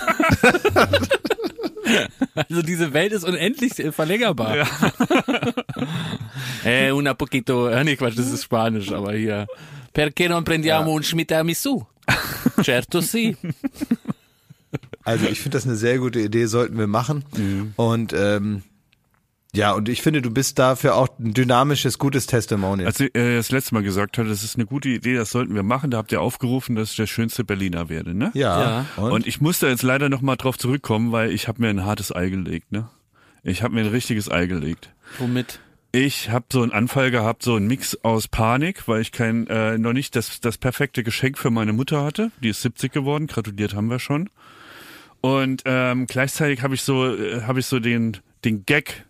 also 2.35 2.63
diese 2.63 2.93
Welt 2.93 3.13
ist 3.13 3.25
unendlich 3.25 3.77
äh, 3.81 3.91
verlängerbar. 3.91 4.57
Ja. 4.59 4.67
eh, 6.65 6.91
una 6.93 7.15
poquito, 7.15 7.67
äh, 7.69 7.83
nee, 7.83 7.97
Quatsch, 7.97 8.17
das 8.17 8.31
ist 8.31 8.45
Spanisch, 8.45 8.93
aber 8.93 9.15
hier. 9.15 9.47
Perché 9.93 10.29
non 10.29 10.45
prendiamo 10.45 10.93
un 10.93 11.03
Schmitter 11.03 11.43
Misu? 11.45 11.85
Certo 12.63 13.01
sì. 13.01 13.37
Also 15.05 15.27
ich 15.27 15.41
finde 15.41 15.57
das 15.57 15.67
eine 15.67 15.77
sehr 15.77 15.99
gute 15.99 16.19
Idee, 16.21 16.47
sollten 16.47 16.79
wir 16.79 16.87
machen. 16.89 17.25
Und 17.77 18.13
ähm, 18.13 18.63
ja, 19.55 19.73
und 19.73 19.89
ich 19.89 20.03
finde, 20.03 20.23
du 20.23 20.31
bist 20.31 20.59
dafür 20.59 20.97
auch 20.97 21.09
ein 21.19 21.35
dynamisches, 21.35 21.99
gutes 21.99 22.27
Testimonial. 22.27 22.87
Als 22.87 23.01
ich 23.01 23.15
äh, 23.15 23.37
das 23.37 23.51
letzte 23.51 23.75
Mal 23.75 23.83
gesagt 23.83 24.19
hat, 24.19 24.27
das 24.27 24.43
ist 24.43 24.57
eine 24.57 24.67
gute 24.67 24.89
Idee, 24.89 25.17
das 25.17 25.31
sollten 25.31 25.55
wir 25.55 25.63
machen, 25.63 25.91
da 25.91 25.99
habt 25.99 26.13
ihr 26.13 26.21
aufgerufen, 26.21 26.77
dass 26.77 26.91
ich 26.91 26.97
der 26.97 27.07
schönste 27.07 27.45
Berliner 27.45 27.89
werde, 27.89 28.15
ne? 28.15 28.31
ja. 28.35 28.61
Ja. 28.61 28.87
Und? 28.97 29.13
Und 29.13 29.27
ich 29.27 29.41
musste 29.41 29.69
jetzt 29.69 29.83
leider 29.83 30.09
noch 30.09 30.21
mal 30.21 30.37
drauf 30.37 30.59
zurückkommen, 30.59 31.13
weil 31.13 31.31
ich 31.31 31.49
habe 31.49 31.63
mir 31.63 31.69
ein 31.69 31.85
hartes 31.85 32.15
Ei 32.15 32.29
gelegt, 32.29 32.73
ne? 32.73 32.89
Ich 33.43 33.63
habe 33.63 33.75
mir 33.75 33.83
ein 33.83 33.89
richtiges 33.89 34.31
Ei 34.31 34.47
gelegt. 34.47 34.91
Womit? 35.19 35.61
Ich 35.93 36.31
habe 36.31 36.47
so 36.51 36.63
einen 36.63 36.73
Anfall 36.73 37.13
gehabt, 37.13 37.45
so 37.45 37.55
einen 37.55 37.69
Mix 37.69 37.97
aus 38.03 38.27
Panik, 38.27 38.89
weil 38.89 39.01
ich 39.01 39.13
kein 39.13 39.47
äh, 39.47 39.79
noch 39.79 39.93
nicht 39.93 40.17
das 40.17 40.41
das 40.41 40.59
perfekte 40.59 41.05
Geschenk 41.05 41.39
für 41.39 41.51
meine 41.51 41.73
Mutter 41.73 42.03
hatte. 42.03 42.33
Die 42.43 42.49
ist 42.49 42.63
70 42.63 42.91
geworden, 42.91 43.29
gratuliert 43.29 43.75
haben 43.75 43.89
wir 43.89 44.01
schon. 44.01 44.29
Und 45.21 45.63
ähm, 45.67 46.07
gleichzeitig 46.07 46.63
habe 46.63 46.75
ich 46.75 46.83
so 46.83 47.15
äh, 47.15 47.43
habe 47.43 47.61
ich 47.61 47.67
so 47.67 47.79
den 47.79 48.17
den 48.45 48.67
Gag 48.67 49.05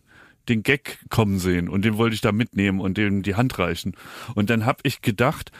den 0.48 0.62
Gag 0.62 0.98
kommen 1.10 1.38
sehen 1.38 1.68
und 1.68 1.84
den 1.84 1.96
wollte 1.96 2.14
ich 2.14 2.20
da 2.20 2.32
mitnehmen 2.32 2.80
und 2.80 2.98
dem 2.98 3.22
die 3.22 3.34
Hand 3.34 3.58
reichen. 3.58 3.94
Und 4.34 4.50
dann 4.50 4.66
habe 4.66 4.80
ich 4.82 5.02
gedacht, 5.02 5.52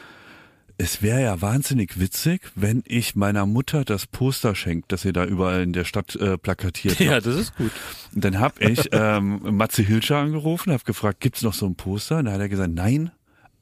es 0.77 1.01
wäre 1.01 1.21
ja 1.21 1.41
wahnsinnig 1.41 1.99
witzig, 2.01 2.41
wenn 2.55 2.83
ich 2.85 3.15
meiner 3.15 3.45
Mutter 3.45 3.85
das 3.85 4.07
Poster 4.07 4.55
schenkt, 4.55 4.91
das 4.91 5.03
sie 5.03 5.13
da 5.13 5.23
überall 5.23 5.61
in 5.63 5.71
der 5.71 5.85
Stadt 5.85 6.15
äh, 6.17 6.37
plakatiert 6.37 6.99
Ja, 6.99 7.13
hat. 7.13 7.25
das 7.25 7.35
ist 7.37 7.55
gut. 7.55 7.71
Und 8.13 8.25
dann 8.25 8.39
hab 8.39 8.61
ich 8.61 8.89
ähm, 8.91 9.39
Matze 9.55 9.83
Hilscher 9.83 10.17
angerufen, 10.17 10.73
habe 10.73 10.83
gefragt, 10.83 11.21
gibt's 11.21 11.43
noch 11.43 11.53
so 11.53 11.65
ein 11.65 11.75
Poster? 11.75 12.17
Und 12.17 12.25
dann 12.25 12.33
hat 12.33 12.41
er 12.41 12.49
gesagt, 12.49 12.73
nein, 12.73 13.11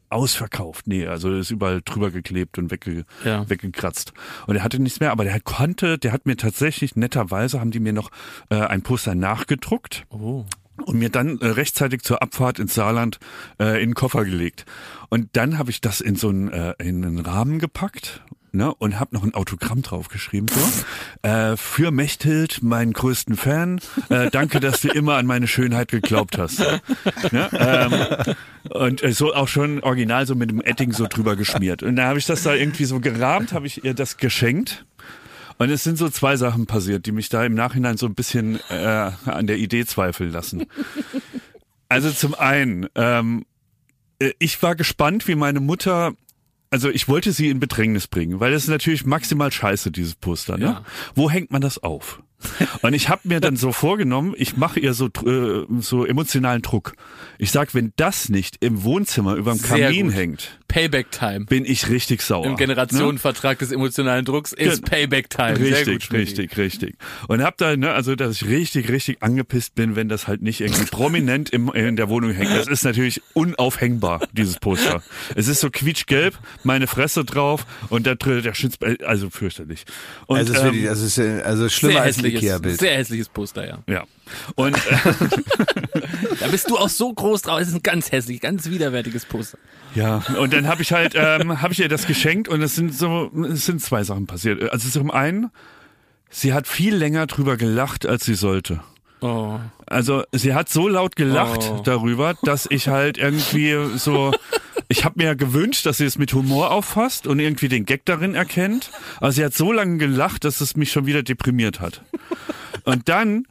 ausverkauft. 0.09 0.87
Nee, 0.87 1.05
also 1.07 1.35
ist 1.35 1.51
überall 1.51 1.81
drüber 1.83 2.11
geklebt 2.11 2.57
und 2.57 2.71
wegge 2.71 3.05
Ja. 3.23 3.47
weggekratzt. 3.49 4.13
Und 4.47 4.55
er 4.55 4.63
hatte 4.63 4.79
nichts 4.79 4.99
mehr, 4.99 5.11
aber 5.11 5.23
der 5.23 5.39
konnte, 5.39 5.97
der 5.99 6.11
hat 6.13 6.25
mir 6.25 6.35
tatsächlich 6.37 6.95
netterweise, 6.95 7.59
haben 7.59 7.71
die 7.71 7.79
mir 7.79 7.93
noch 7.93 8.09
äh, 8.49 8.55
ein 8.55 8.81
Poster 8.81 9.13
nachgedruckt 9.15 10.05
Oh. 10.09 10.45
Und 10.85 10.97
mir 10.97 11.09
dann 11.09 11.39
äh, 11.39 11.47
rechtzeitig 11.47 12.01
zur 12.03 12.21
Abfahrt 12.21 12.59
ins 12.59 12.73
Saarland 12.73 13.19
äh, 13.59 13.81
in 13.81 13.89
den 13.89 13.95
Koffer 13.95 14.25
gelegt. 14.25 14.65
Und 15.09 15.29
dann 15.33 15.57
habe 15.57 15.71
ich 15.71 15.81
das 15.81 16.01
in 16.01 16.15
so 16.15 16.29
einen, 16.29 16.51
äh, 16.51 16.73
in 16.79 17.03
einen 17.05 17.19
Rahmen 17.19 17.59
gepackt. 17.59 18.21
Ne, 18.55 18.71
und 18.71 18.99
habe 18.99 19.15
noch 19.15 19.23
ein 19.23 19.33
Autogramm 19.33 19.81
draufgeschrieben 19.81 20.47
so. 20.47 21.27
Äh, 21.27 21.57
für 21.57 21.89
Mechthild, 21.89 22.61
meinen 22.61 22.93
größten 22.93 23.35
Fan. 23.35 23.81
Äh, 24.09 24.29
danke, 24.29 24.59
dass 24.59 24.81
du 24.81 24.89
immer 24.89 25.15
an 25.15 25.25
meine 25.25 25.47
Schönheit 25.47 25.87
geglaubt 25.87 26.37
hast. 26.37 26.59
Ne, 27.31 27.49
ähm, 27.51 28.35
und 28.69 29.01
äh, 29.01 29.11
so 29.11 29.33
auch 29.33 29.47
schon 29.47 29.79
original 29.81 30.27
so 30.27 30.35
mit 30.35 30.51
dem 30.51 30.61
Etting 30.61 30.91
so 30.91 31.07
drüber 31.07 31.35
geschmiert. 31.35 31.81
Und 31.81 31.95
dann 31.95 32.05
habe 32.05 32.19
ich 32.19 32.27
das 32.27 32.43
da 32.43 32.53
irgendwie 32.53 32.85
so 32.85 32.99
gerahmt, 32.99 33.53
habe 33.53 33.65
ich 33.65 33.83
ihr 33.83 33.95
das 33.95 34.17
geschenkt. 34.17 34.85
Und 35.57 35.69
es 35.69 35.83
sind 35.83 35.97
so 35.97 36.09
zwei 36.09 36.35
Sachen 36.35 36.65
passiert, 36.65 37.05
die 37.05 37.11
mich 37.11 37.29
da 37.29 37.43
im 37.45 37.53
Nachhinein 37.53 37.97
so 37.97 38.05
ein 38.05 38.15
bisschen 38.15 38.59
äh, 38.69 39.11
an 39.25 39.47
der 39.47 39.57
Idee 39.57 39.85
zweifeln 39.85 40.31
lassen. 40.31 40.65
Also 41.89 42.11
zum 42.11 42.33
einen, 42.33 42.87
ähm, 42.95 43.45
äh, 44.19 44.31
ich 44.39 44.61
war 44.63 44.75
gespannt, 44.75 45.27
wie 45.27 45.35
meine 45.35 45.59
Mutter, 45.59 46.13
also 46.71 46.89
ich 46.89 47.07
wollte 47.07 47.31
sie 47.31 47.49
in 47.49 47.59
Bedrängnis 47.59 48.07
bringen, 48.07 48.39
weil 48.39 48.51
das 48.51 48.63
ist 48.63 48.69
natürlich 48.69 49.05
maximal 49.05 49.51
scheiße, 49.51 49.91
dieses 49.91 50.15
Poster. 50.15 50.57
Ne? 50.57 50.65
Ja. 50.65 50.85
Wo 51.13 51.29
hängt 51.29 51.51
man 51.51 51.61
das 51.61 51.77
auf? 51.77 52.23
Und 52.81 52.93
ich 52.93 53.09
habe 53.09 53.21
mir 53.27 53.39
dann 53.39 53.55
so 53.57 53.71
vorgenommen, 53.71 54.33
ich 54.37 54.57
mache 54.57 54.79
ihr 54.79 54.93
so 54.93 55.07
äh, 55.25 55.65
so 55.79 56.05
emotionalen 56.05 56.61
Druck. 56.61 56.93
Ich 57.37 57.51
sag, 57.51 57.73
wenn 57.75 57.93
das 57.95 58.29
nicht 58.29 58.57
im 58.59 58.83
Wohnzimmer 58.83 59.35
überm 59.35 59.57
Sehr 59.57 59.87
Kamin 59.87 60.07
gut. 60.07 60.15
hängt, 60.15 60.59
Payback-Time. 60.67 61.45
bin 61.45 61.65
ich 61.65 61.89
richtig 61.89 62.21
sauer. 62.21 62.45
Im 62.45 62.55
Generationenvertrag 62.57 63.59
des 63.59 63.71
emotionalen 63.71 64.25
Drucks 64.25 64.53
ist 64.53 64.81
Gen- 64.83 64.89
Payback-Time. 64.89 65.55
Sehr 65.57 65.77
Richtig, 65.77 66.09
gut, 66.09 66.17
richtig, 66.17 66.57
richtig. 66.57 66.95
Und 67.27 67.43
hab 67.43 67.57
da, 67.57 67.75
ne, 67.75 67.91
also, 67.91 68.15
dass 68.15 68.41
ich 68.41 68.47
richtig, 68.47 68.89
richtig 68.89 69.21
angepisst 69.21 69.75
bin, 69.75 69.95
wenn 69.95 70.09
das 70.09 70.27
halt 70.27 70.41
nicht 70.41 70.61
irgendwie 70.61 70.85
prominent 70.85 71.49
im, 71.51 71.69
in 71.73 71.95
der 71.95 72.09
Wohnung 72.09 72.31
hängt. 72.31 72.51
Das 72.51 72.67
ist 72.67 72.83
natürlich 72.83 73.21
unaufhängbar, 73.33 74.21
dieses 74.31 74.57
Poster. 74.59 75.03
Es 75.35 75.47
ist 75.47 75.59
so 75.59 75.69
quietschgelb, 75.69 76.37
meine 76.63 76.87
Fresse 76.87 77.23
drauf 77.23 77.65
und 77.89 78.07
da 78.07 78.15
drin 78.15 78.41
der 78.43 78.53
Schütz, 78.53 78.77
also 79.05 79.29
fürchterlich. 79.29 79.85
Und, 80.27 80.37
also, 80.37 80.53
es 80.53 80.57
ist 80.59 80.63
ähm, 80.65 80.71
wirklich, 80.73 80.89
also, 80.89 81.05
ist, 81.05 81.19
also 81.45 81.69
schlimmer 81.69 82.01
als 82.01 82.17
Ikea-Bild. 82.37 82.79
sehr 82.79 82.95
hässliches 82.97 83.29
Poster, 83.29 83.67
ja. 83.67 83.79
ja. 83.87 84.03
Und 84.55 84.75
äh, 84.75 84.79
Da 86.39 86.47
bist 86.47 86.69
du 86.69 86.77
auch 86.77 86.89
so 86.89 87.13
groß 87.13 87.43
drauf. 87.43 87.59
Es 87.61 87.69
ist 87.69 87.75
ein 87.75 87.83
ganz 87.83 88.11
hässlich, 88.11 88.41
ganz 88.41 88.69
widerwärtiges 88.69 89.25
Poster. 89.25 89.57
Ja, 89.95 90.23
und 90.39 90.53
dann 90.53 90.67
habe 90.67 90.81
ich 90.81 90.91
halt, 90.91 91.13
ähm, 91.15 91.61
habe 91.61 91.73
ich 91.73 91.79
ihr 91.79 91.87
das 91.89 92.07
geschenkt 92.07 92.47
und 92.47 92.61
es 92.61 92.75
sind 92.75 92.93
so, 92.93 93.31
es 93.51 93.65
sind 93.65 93.81
zwei 93.81 94.03
Sachen 94.03 94.25
passiert. 94.27 94.71
Also 94.71 94.89
zum 94.89 95.11
einen, 95.11 95.51
sie 96.29 96.53
hat 96.53 96.67
viel 96.67 96.95
länger 96.95 97.27
drüber 97.27 97.57
gelacht, 97.57 98.05
als 98.05 98.25
sie 98.25 98.35
sollte. 98.35 98.81
Oh. 99.21 99.59
Also 99.85 100.23
sie 100.33 100.53
hat 100.53 100.67
so 100.69 100.87
laut 100.87 101.15
gelacht 101.15 101.69
Oh. 101.71 101.81
darüber, 101.83 102.33
dass 102.43 102.67
ich 102.69 102.87
halt 102.89 103.17
irgendwie 103.17 103.75
so, 103.97 104.33
ich 104.93 105.05
habe 105.05 105.15
mir 105.17 105.25
ja 105.25 105.33
gewünscht, 105.33 105.87
dass 105.87 105.97
sie 105.97 106.05
es 106.05 106.19
mit 106.19 106.33
Humor 106.33 106.69
auffasst 106.69 107.25
und 107.25 107.39
irgendwie 107.39 107.67
den 107.67 107.85
Gag 107.85 108.05
darin 108.05 108.35
erkennt. 108.35 108.91
Aber 109.17 109.31
sie 109.31 109.43
hat 109.43 109.55
so 109.55 109.71
lange 109.71 109.97
gelacht, 109.97 110.43
dass 110.43 110.61
es 110.61 110.75
mich 110.75 110.91
schon 110.91 111.07
wieder 111.07 111.23
deprimiert 111.23 111.79
hat. 111.79 112.03
Und 112.83 113.09
dann 113.09 113.47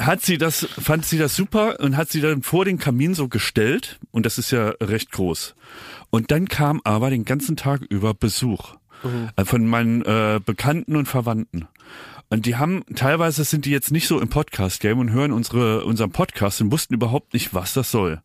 hat 0.00 0.22
sie 0.22 0.36
das, 0.36 0.66
fand 0.66 1.06
sie 1.06 1.16
das 1.16 1.36
super 1.36 1.78
und 1.78 1.96
hat 1.96 2.10
sie 2.10 2.20
dann 2.20 2.42
vor 2.42 2.64
den 2.64 2.78
Kamin 2.78 3.14
so 3.14 3.28
gestellt 3.28 4.00
und 4.10 4.26
das 4.26 4.36
ist 4.38 4.50
ja 4.50 4.70
recht 4.82 5.12
groß. 5.12 5.54
Und 6.10 6.32
dann 6.32 6.48
kam 6.48 6.80
aber 6.82 7.10
den 7.10 7.24
ganzen 7.24 7.56
Tag 7.56 7.82
über 7.82 8.14
Besuch 8.14 8.74
äh, 9.36 9.44
von 9.44 9.64
meinen 9.64 10.02
äh, 10.02 10.40
Bekannten 10.44 10.96
und 10.96 11.06
Verwandten. 11.06 11.68
Und 12.30 12.46
die 12.46 12.56
haben, 12.56 12.84
teilweise 12.94 13.44
sind 13.44 13.64
die 13.64 13.70
jetzt 13.70 13.90
nicht 13.90 14.08
so 14.08 14.20
im 14.20 14.28
Podcast-Game 14.28 14.98
und 14.98 15.12
hören 15.12 15.32
unsere, 15.32 15.84
unseren 15.84 16.10
Podcast 16.10 16.60
und 16.60 16.72
wussten 16.72 16.94
überhaupt 16.94 17.32
nicht, 17.32 17.54
was 17.54 17.72
das 17.74 17.90
soll. 17.90 18.20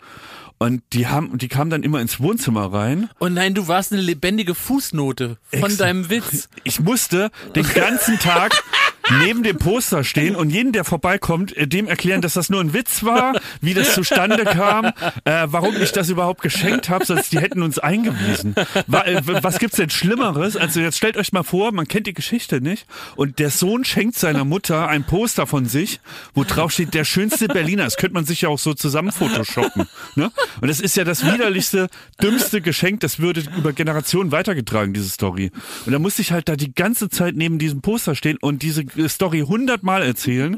Und 0.60 0.82
die 0.94 1.08
haben, 1.08 1.38
die 1.38 1.48
kamen 1.50 1.70
dann 1.70 1.84
immer 1.84 2.00
ins 2.00 2.20
Wohnzimmer 2.20 2.72
rein. 2.72 3.10
Oh 3.20 3.28
nein, 3.28 3.54
du 3.54 3.68
warst 3.68 3.92
eine 3.92 4.02
lebendige 4.02 4.56
Fußnote 4.56 5.38
von 5.52 5.64
Ex- 5.64 5.78
deinem 5.78 6.10
Witz. 6.10 6.48
Ich 6.64 6.80
musste 6.80 7.32
den 7.56 7.68
ganzen 7.74 8.18
Tag 8.20 8.54
neben 9.10 9.44
dem 9.44 9.58
Poster 9.58 10.04
stehen 10.04 10.36
und 10.36 10.50
jeden, 10.50 10.72
der 10.72 10.84
vorbeikommt, 10.84 11.56
äh, 11.56 11.68
dem 11.68 11.88
erklären, 11.88 12.22
dass 12.22 12.34
das 12.34 12.50
nur 12.50 12.62
ein 12.62 12.74
Witz 12.74 13.04
war, 13.04 13.40
wie 13.62 13.74
das 13.74 13.94
zustande 13.94 14.44
kam, 14.46 14.86
äh, 15.26 15.48
warum 15.48 15.76
ich 15.82 15.92
das 15.92 16.10
überhaupt 16.10 16.42
geschenkt 16.42 16.90
habe, 16.90 17.06
sonst 17.06 17.32
die 17.32 17.40
hätten 17.40 17.62
uns 17.62 17.80
eingewiesen. 17.80 18.56
Äh, 19.04 19.22
was 19.26 19.60
gibt's 19.60 19.78
denn 19.78 19.90
Schlimmeres? 19.90 20.56
Also 20.56 20.80
jetzt 20.80 20.98
stellt 20.98 21.18
euch 21.18 21.34
mal 21.34 21.44
vor, 21.44 21.72
man 21.72 21.88
kennt 21.88 22.08
die 22.08 22.14
Geschichte 22.14 22.62
nicht 22.62 22.86
und 23.16 23.40
der 23.40 23.50
Sohn 23.50 23.84
schenkt 23.84 24.16
seiner 24.16 24.46
Mutter 24.46 24.88
ein 24.88 25.04
Poster 25.04 25.48
von 25.48 25.66
sich, 25.66 26.00
wo 26.34 26.44
drauf 26.44 26.72
steht, 26.72 26.94
der 26.94 27.04
schönste 27.04 27.48
Berliner. 27.48 27.84
Das 27.84 27.98
könnte 27.98 28.14
man 28.14 28.26
sich 28.26 28.42
ja 28.42 28.50
auch 28.50 28.60
so 28.60 28.74
zusammen 28.74 29.12
photoshoppen. 29.12 29.88
Ne? 30.16 30.32
Und 30.62 30.68
das 30.68 30.80
ist 30.80 30.96
ja 30.96 31.04
das 31.04 31.26
widerlichste, 31.26 31.90
dümmste 32.22 32.62
Geschenk, 32.62 33.00
das 33.00 33.20
würde 33.20 33.44
über 33.58 33.74
Generationen 33.74 34.32
weitergetragen, 34.32 34.94
diese 34.94 35.10
Story. 35.10 35.52
Und 35.86 35.92
da 35.92 36.00
musste 36.00 36.22
ich 36.22 36.32
halt 36.32 36.48
da 36.48 36.56
die 36.56 36.74
ganze 36.74 37.10
Zeit 37.10 37.36
neben 37.36 37.58
diesem 37.58 37.82
Poster 37.82 38.16
stehen 38.16 38.38
und 38.40 38.62
diese 38.62 38.86
Story 39.10 39.42
hundertmal 39.48 40.04
erzählen. 40.04 40.58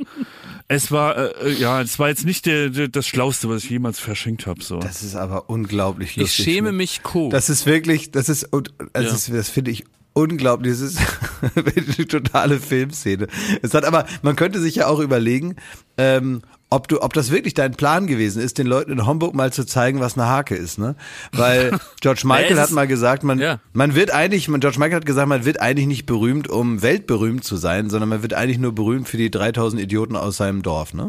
Es 0.68 0.92
war, 0.92 1.16
äh, 1.44 1.54
ja, 1.54 1.82
es 1.82 2.00
war 2.00 2.10
jetzt 2.10 2.26
nicht 2.26 2.46
der, 2.48 2.70
der, 2.70 2.88
das 2.88 3.06
Schlauste, 3.08 3.50
was 3.50 3.64
ich 3.64 3.70
jemals 3.70 4.00
verschenkt 4.00 4.48
habe. 4.48 4.64
So. 4.64 4.80
Das 4.80 5.04
ist 5.04 5.16
aber 5.16 5.50
unglaublich 5.50 6.12
Ich 6.12 6.18
lustig. 6.18 6.46
schäme 6.46 6.70
Schmidt. 6.70 6.78
mich 6.78 7.04
co. 7.04 7.30
Das 7.30 7.50
ist 7.50 7.66
wirklich, 7.68 8.12
das 8.12 8.30
ist, 8.30 8.46
und- 8.52 8.74
also 8.94 9.08
Ja. 9.08 9.14
das, 9.14 9.26
das 9.28 9.50
finde 9.50 9.70
ich 9.72 9.86
unglaublich. 10.14 10.72
Das 10.72 10.82
ist 10.82 11.00
eine 11.98 12.08
totale 12.08 12.60
Filmszene. 12.60 13.28
Es 13.62 13.74
hat 13.76 13.86
aber, 13.86 14.06
man 14.24 14.36
könnte 14.36 14.60
sich 14.60 14.76
ja 14.76 14.88
auch 14.88 15.00
überlegen, 15.00 15.56
ähm, 15.98 16.42
ob 16.70 16.88
du, 16.88 17.02
ob 17.02 17.14
das 17.14 17.32
wirklich 17.32 17.54
dein 17.54 17.74
Plan 17.76 18.08
gewesen 18.08 18.42
ist, 18.42 18.58
den 18.58 18.68
Leuten 18.68 18.92
in 18.92 19.06
Homburg 19.06 19.34
mal 19.36 19.54
zu 19.54 19.66
zeigen, 19.66 20.00
was 20.00 20.18
eine 20.18 20.28
Hake 20.28 20.56
ist, 20.56 20.78
ne? 20.80 20.96
Weil 21.32 21.78
George 22.02 22.22
Michael 22.26 22.60
hat 22.60 22.72
mal 22.72 22.88
gesagt, 22.88 23.24
man, 23.24 23.40
Ja. 23.40 23.60
man 23.74 23.94
wird 23.96 24.12
eigentlich, 24.12 24.48
man, 24.48 24.60
George 24.60 24.80
Michael 24.80 24.96
hat 24.98 25.06
gesagt, 25.06 25.28
man 25.30 25.46
wird 25.46 25.62
eigentlich 25.62 25.88
nicht 25.88 26.06
berühmt, 26.06 26.48
um 26.50 26.82
weltberühmt 26.82 27.44
zu 27.44 27.56
sein, 27.56 27.90
sondern 27.90 28.10
man 28.10 28.22
wird 28.24 28.34
eigentlich 28.34 28.58
nur 28.58 28.74
berühmt 28.74 29.08
für 29.08 29.18
die 29.18 29.30
3000 29.32 29.82
Idioten 29.82 30.16
aus 30.16 30.38
seinem 30.38 30.64
Dorf, 30.64 30.94
ne? 30.94 31.08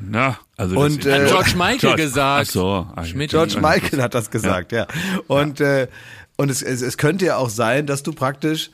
Na, 0.00 0.38
also 0.56 0.78
Und, 0.78 1.04
das, 1.04 1.06
äh, 1.06 1.22
Hat 1.22 1.28
George 1.28 1.52
Michael 1.56 1.78
George- 1.78 2.02
gesagt. 2.04 2.46
Ach 2.48 2.52
so, 2.52 2.86
ah, 2.94 3.04
Schmidt. 3.04 3.30
George 3.30 3.60
Michael 3.60 4.00
hat 4.00 4.14
das 4.14 4.30
gesagt, 4.30 4.70
ja. 4.70 4.86
Und, 5.26 5.60
äh, 5.60 5.88
und 6.36 6.50
es, 6.52 6.62
es, 6.62 6.82
es 6.82 6.96
könnte 6.96 7.24
ja 7.26 7.36
auch 7.36 7.50
sein, 7.50 7.86
dass 7.86 8.04
du 8.04 8.12
praktisch 8.12 8.70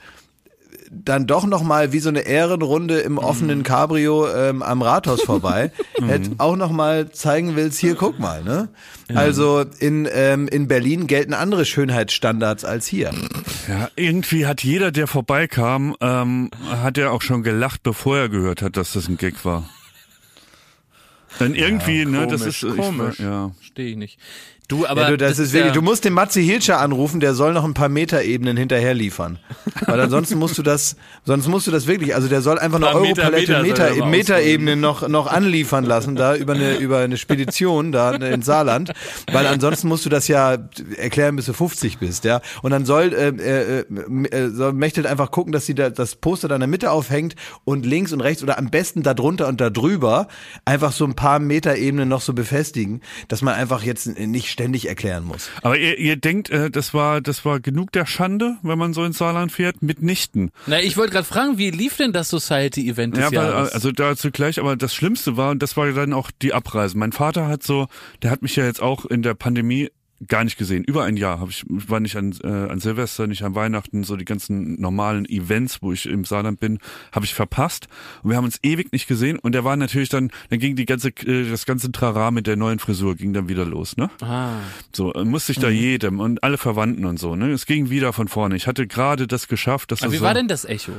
dann 0.91 1.27
doch 1.27 1.47
noch 1.47 1.63
mal 1.63 1.93
wie 1.93 1.99
so 1.99 2.09
eine 2.09 2.21
Ehrenrunde 2.21 3.01
im 3.01 3.19
offenen 3.19 3.63
Cabrio 3.63 4.29
ähm, 4.29 4.63
am 4.63 4.83
Rathaus 4.83 5.23
vorbei 5.23 5.73
hätt 6.07 6.31
auch 6.39 6.57
noch 6.57 6.71
mal 6.71 7.11
zeigen 7.11 7.57
willst, 7.57 7.79
hier 7.79 7.95
guck 7.95 8.19
mal, 8.19 8.43
ne? 8.43 8.69
Also 9.15 9.65
in 9.79 10.09
ähm, 10.11 10.49
in 10.49 10.69
Berlin 10.69 11.07
gelten 11.07 11.35
andere 11.35 11.65
Schönheitsstandards 11.65 12.65
als 12.65 12.87
hier. 12.87 13.11
Ja, 13.69 13.91
irgendwie 13.97 14.47
hat 14.47 14.63
jeder, 14.63 14.93
der 14.93 15.07
vorbeikam, 15.07 15.97
ähm, 16.01 16.51
hat 16.69 16.99
er 16.99 17.13
auch 17.13 17.23
schon 17.23 17.43
gelacht, 17.43 17.83
bevor 17.83 18.19
er 18.19 18.29
gehört 18.29 18.63
hat, 18.63 18.77
dass 18.77 18.93
das 18.93 19.09
ein 19.09 19.17
Gag 19.17 19.45
war. 19.45 19.69
Dann 21.39 21.55
irgendwie, 21.55 22.05
ne, 22.07 22.27
das 22.27 22.43
Komisch, 22.43 22.63
ist 22.63 22.71
ich, 22.71 22.77
komisch. 22.77 23.19
Ja. 23.19 23.51
Verstehe 23.59 23.87
ich 23.89 23.97
nicht. 23.97 24.19
Du, 24.67 24.87
aber 24.87 25.03
ja, 25.03 25.11
du, 25.11 25.17
das, 25.19 25.33
das 25.37 25.39
ist 25.49 25.53
wirklich, 25.53 25.75
ja- 25.75 25.81
du 25.81 25.83
musst 25.83 26.05
den 26.07 26.15
Matze 26.15 26.41
Hilscher 26.41 26.81
anrufen, 26.81 27.21
der 27.21 27.35
soll 27.35 27.53
noch 27.53 27.65
ein 27.65 27.75
paar 27.75 27.91
Meterebenen 27.91 28.57
hinterher 28.57 28.95
liefern. 28.95 29.39
Weil 29.87 30.01
ansonsten 30.01 30.39
musst 30.39 30.57
du 30.57 30.63
das, 30.63 30.97
sonst 31.25 31.49
musst 31.49 31.67
du 31.67 31.71
das 31.71 31.87
wirklich, 31.87 32.15
also 32.15 32.29
der 32.29 32.41
soll 32.41 32.59
einfach 32.59 32.79
eine 32.79 32.89
Europalette 32.89 33.61
Meter 33.63 33.89
er 33.89 33.93
Meter, 33.95 34.07
Meterebenen 34.07 34.81
noch, 34.81 35.07
noch 35.07 35.27
anliefern 35.27 35.85
lassen, 35.85 36.17
da 36.17 36.35
über 36.35 36.55
eine, 36.55 36.77
über 36.77 37.01
eine 37.01 37.19
Spedition 37.19 37.93
da 37.93 38.13
in 38.13 38.41
Saarland. 38.41 38.93
Weil 39.31 39.47
ansonsten 39.47 39.89
musst 39.89 40.07
du 40.07 40.09
das 40.09 40.29
ja 40.29 40.57
erklären, 40.97 41.37
bis 41.37 41.45
du 41.45 41.53
50 41.53 41.99
bist, 41.99 42.25
ja. 42.25 42.41
Und 42.63 42.71
dann 42.71 42.87
soll, 42.87 43.13
äh, 43.13 43.29
äh, 43.29 43.81
äh, 44.31 44.49
soll 44.51 44.73
Mechtelt 44.73 45.07
einfach 45.07 45.31
gucken, 45.31 45.53
dass 45.53 45.67
sie 45.67 45.75
da, 45.75 45.91
das 45.91 46.17
Poster 46.17 46.49
da 46.49 46.55
in 46.57 46.61
der 46.63 46.69
Mitte 46.69 46.91
aufhängt 46.91 47.37
und 47.65 47.85
links 47.85 48.13
und 48.15 48.23
rechts 48.23 48.43
oder 48.43 48.57
am 48.59 48.71
besten 48.71 49.03
da 49.03 49.13
drunter 49.13 49.47
und 49.49 49.61
da 49.61 49.69
drüber 49.69 50.27
einfach 50.65 50.93
so 50.93 51.05
ein 51.05 51.15
paar 51.15 51.39
Meterebenen 51.39 52.09
noch 52.09 52.23
so 52.23 52.33
befestigen, 52.33 53.03
dass 53.29 53.43
man 53.43 53.55
einfach 53.55 53.83
jetzt 53.83 54.07
nicht 54.19 54.49
ständig 54.55 54.64
erklären 54.87 55.25
muss. 55.25 55.51
Aber 55.63 55.77
ihr, 55.79 55.99
ihr 55.99 56.17
denkt, 56.17 56.51
äh, 56.51 56.71
das 56.71 56.95
war 56.95 57.21
das 57.21 57.45
war 57.45 57.61
genug 57.61 57.93
der 57.93 58.07
Schande, 58.07 58.57
wenn 58.63 58.79
man 58.79 58.95
so 58.95 59.05
ins 59.05 59.19
Saarland 59.19 59.53
fährt? 59.53 59.83
Mitnichten. 59.83 60.51
Na, 60.67 60.81
ich 60.81 60.97
wollte 60.97 61.13
gerade 61.13 61.27
fragen, 61.27 61.59
wie 61.59 61.71
lief 61.71 61.97
denn 61.97 62.13
das 62.13 62.29
Society-Event 62.31 63.17
des 63.17 63.25
Ja, 63.25 63.33
Jahres? 63.33 63.73
also 63.73 63.93
dazu 63.93 64.31
gleich, 64.31 64.59
aber 64.59 64.77
das 64.77 64.95
Schlimmste 64.95 65.37
war, 65.37 65.51
und 65.51 65.63
das 65.63 65.77
war 65.77 65.91
dann 65.93 66.13
auch 66.13 66.31
die 66.43 66.53
Abreise. 66.53 66.97
Mein 66.97 67.13
Vater 67.13 67.49
hat 67.49 67.63
so, 67.63 67.87
der 68.23 68.31
hat 68.31 68.43
mich 68.43 68.57
ja 68.57 68.65
jetzt 68.65 68.81
auch 68.83 69.05
in 69.05 69.23
der 69.23 69.35
Pandemie 69.35 69.91
gar 70.29 70.45
nicht 70.45 70.57
gesehen. 70.57 70.85
Über 70.85 71.05
ein 71.05 71.17
Jahr 71.17 71.41
habe 71.41 71.51
ich, 71.51 71.65
war 71.69 72.01
nicht 72.01 72.17
an, 72.17 72.35
äh, 72.43 72.49
an 72.49 72.81
Silvester, 72.81 73.27
nicht 73.27 73.43
an 73.43 73.55
Weihnachten, 73.55 74.05
so 74.05 74.17
die 74.17 74.25
ganzen 74.25 74.81
normalen 74.81 75.25
Events, 75.27 75.83
wo 75.83 75.93
ich 75.93 76.07
im 76.07 76.25
Saarland 76.25 76.61
bin, 76.61 76.79
habe 77.13 77.25
ich 77.25 77.35
verpasst. 77.35 77.89
Und 78.23 78.31
wir 78.31 78.37
haben 78.37 78.45
uns 78.45 78.59
ewig 78.63 78.93
nicht 78.93 79.07
gesehen. 79.07 79.39
Und 79.39 79.53
der 79.53 79.65
war 79.65 79.77
natürlich 79.77 80.09
dann, 80.09 80.31
dann 80.51 80.59
ging 80.59 80.77
die 80.77 80.87
ganze, 80.87 81.09
äh, 81.09 81.51
das 81.51 81.67
ganze 81.67 81.93
Trara 81.93 82.31
mit 82.31 82.47
der 82.47 82.57
neuen 82.57 82.79
Frisur 82.79 83.17
ging 83.17 83.33
dann 83.33 83.49
wieder 83.49 83.65
los, 83.65 83.97
ne? 83.97 84.11
ah. 84.21 84.61
So, 84.93 85.13
äh, 85.15 85.25
musste 85.25 85.53
ich 85.53 85.59
da 85.59 85.69
jedem 85.69 86.21
und 86.21 86.43
alle 86.43 86.59
Verwandten 86.59 87.05
und 87.05 87.19
so, 87.19 87.37
ne? 87.37 87.51
Es 87.51 87.67
ging 87.67 87.91
wieder 87.91 88.13
von 88.13 88.29
vorne. 88.29 88.57
Ich 88.57 88.67
hatte 88.67 88.87
gerade 88.87 89.27
das 89.27 89.49
geschafft, 89.49 89.93
dass 89.93 90.01
Aber 90.01 90.09
das 90.09 90.13
wie 90.15 90.19
so, 90.19 90.25
war 90.25 90.35
denn 90.35 90.49
das 90.49 90.65
Echo? 90.65 90.93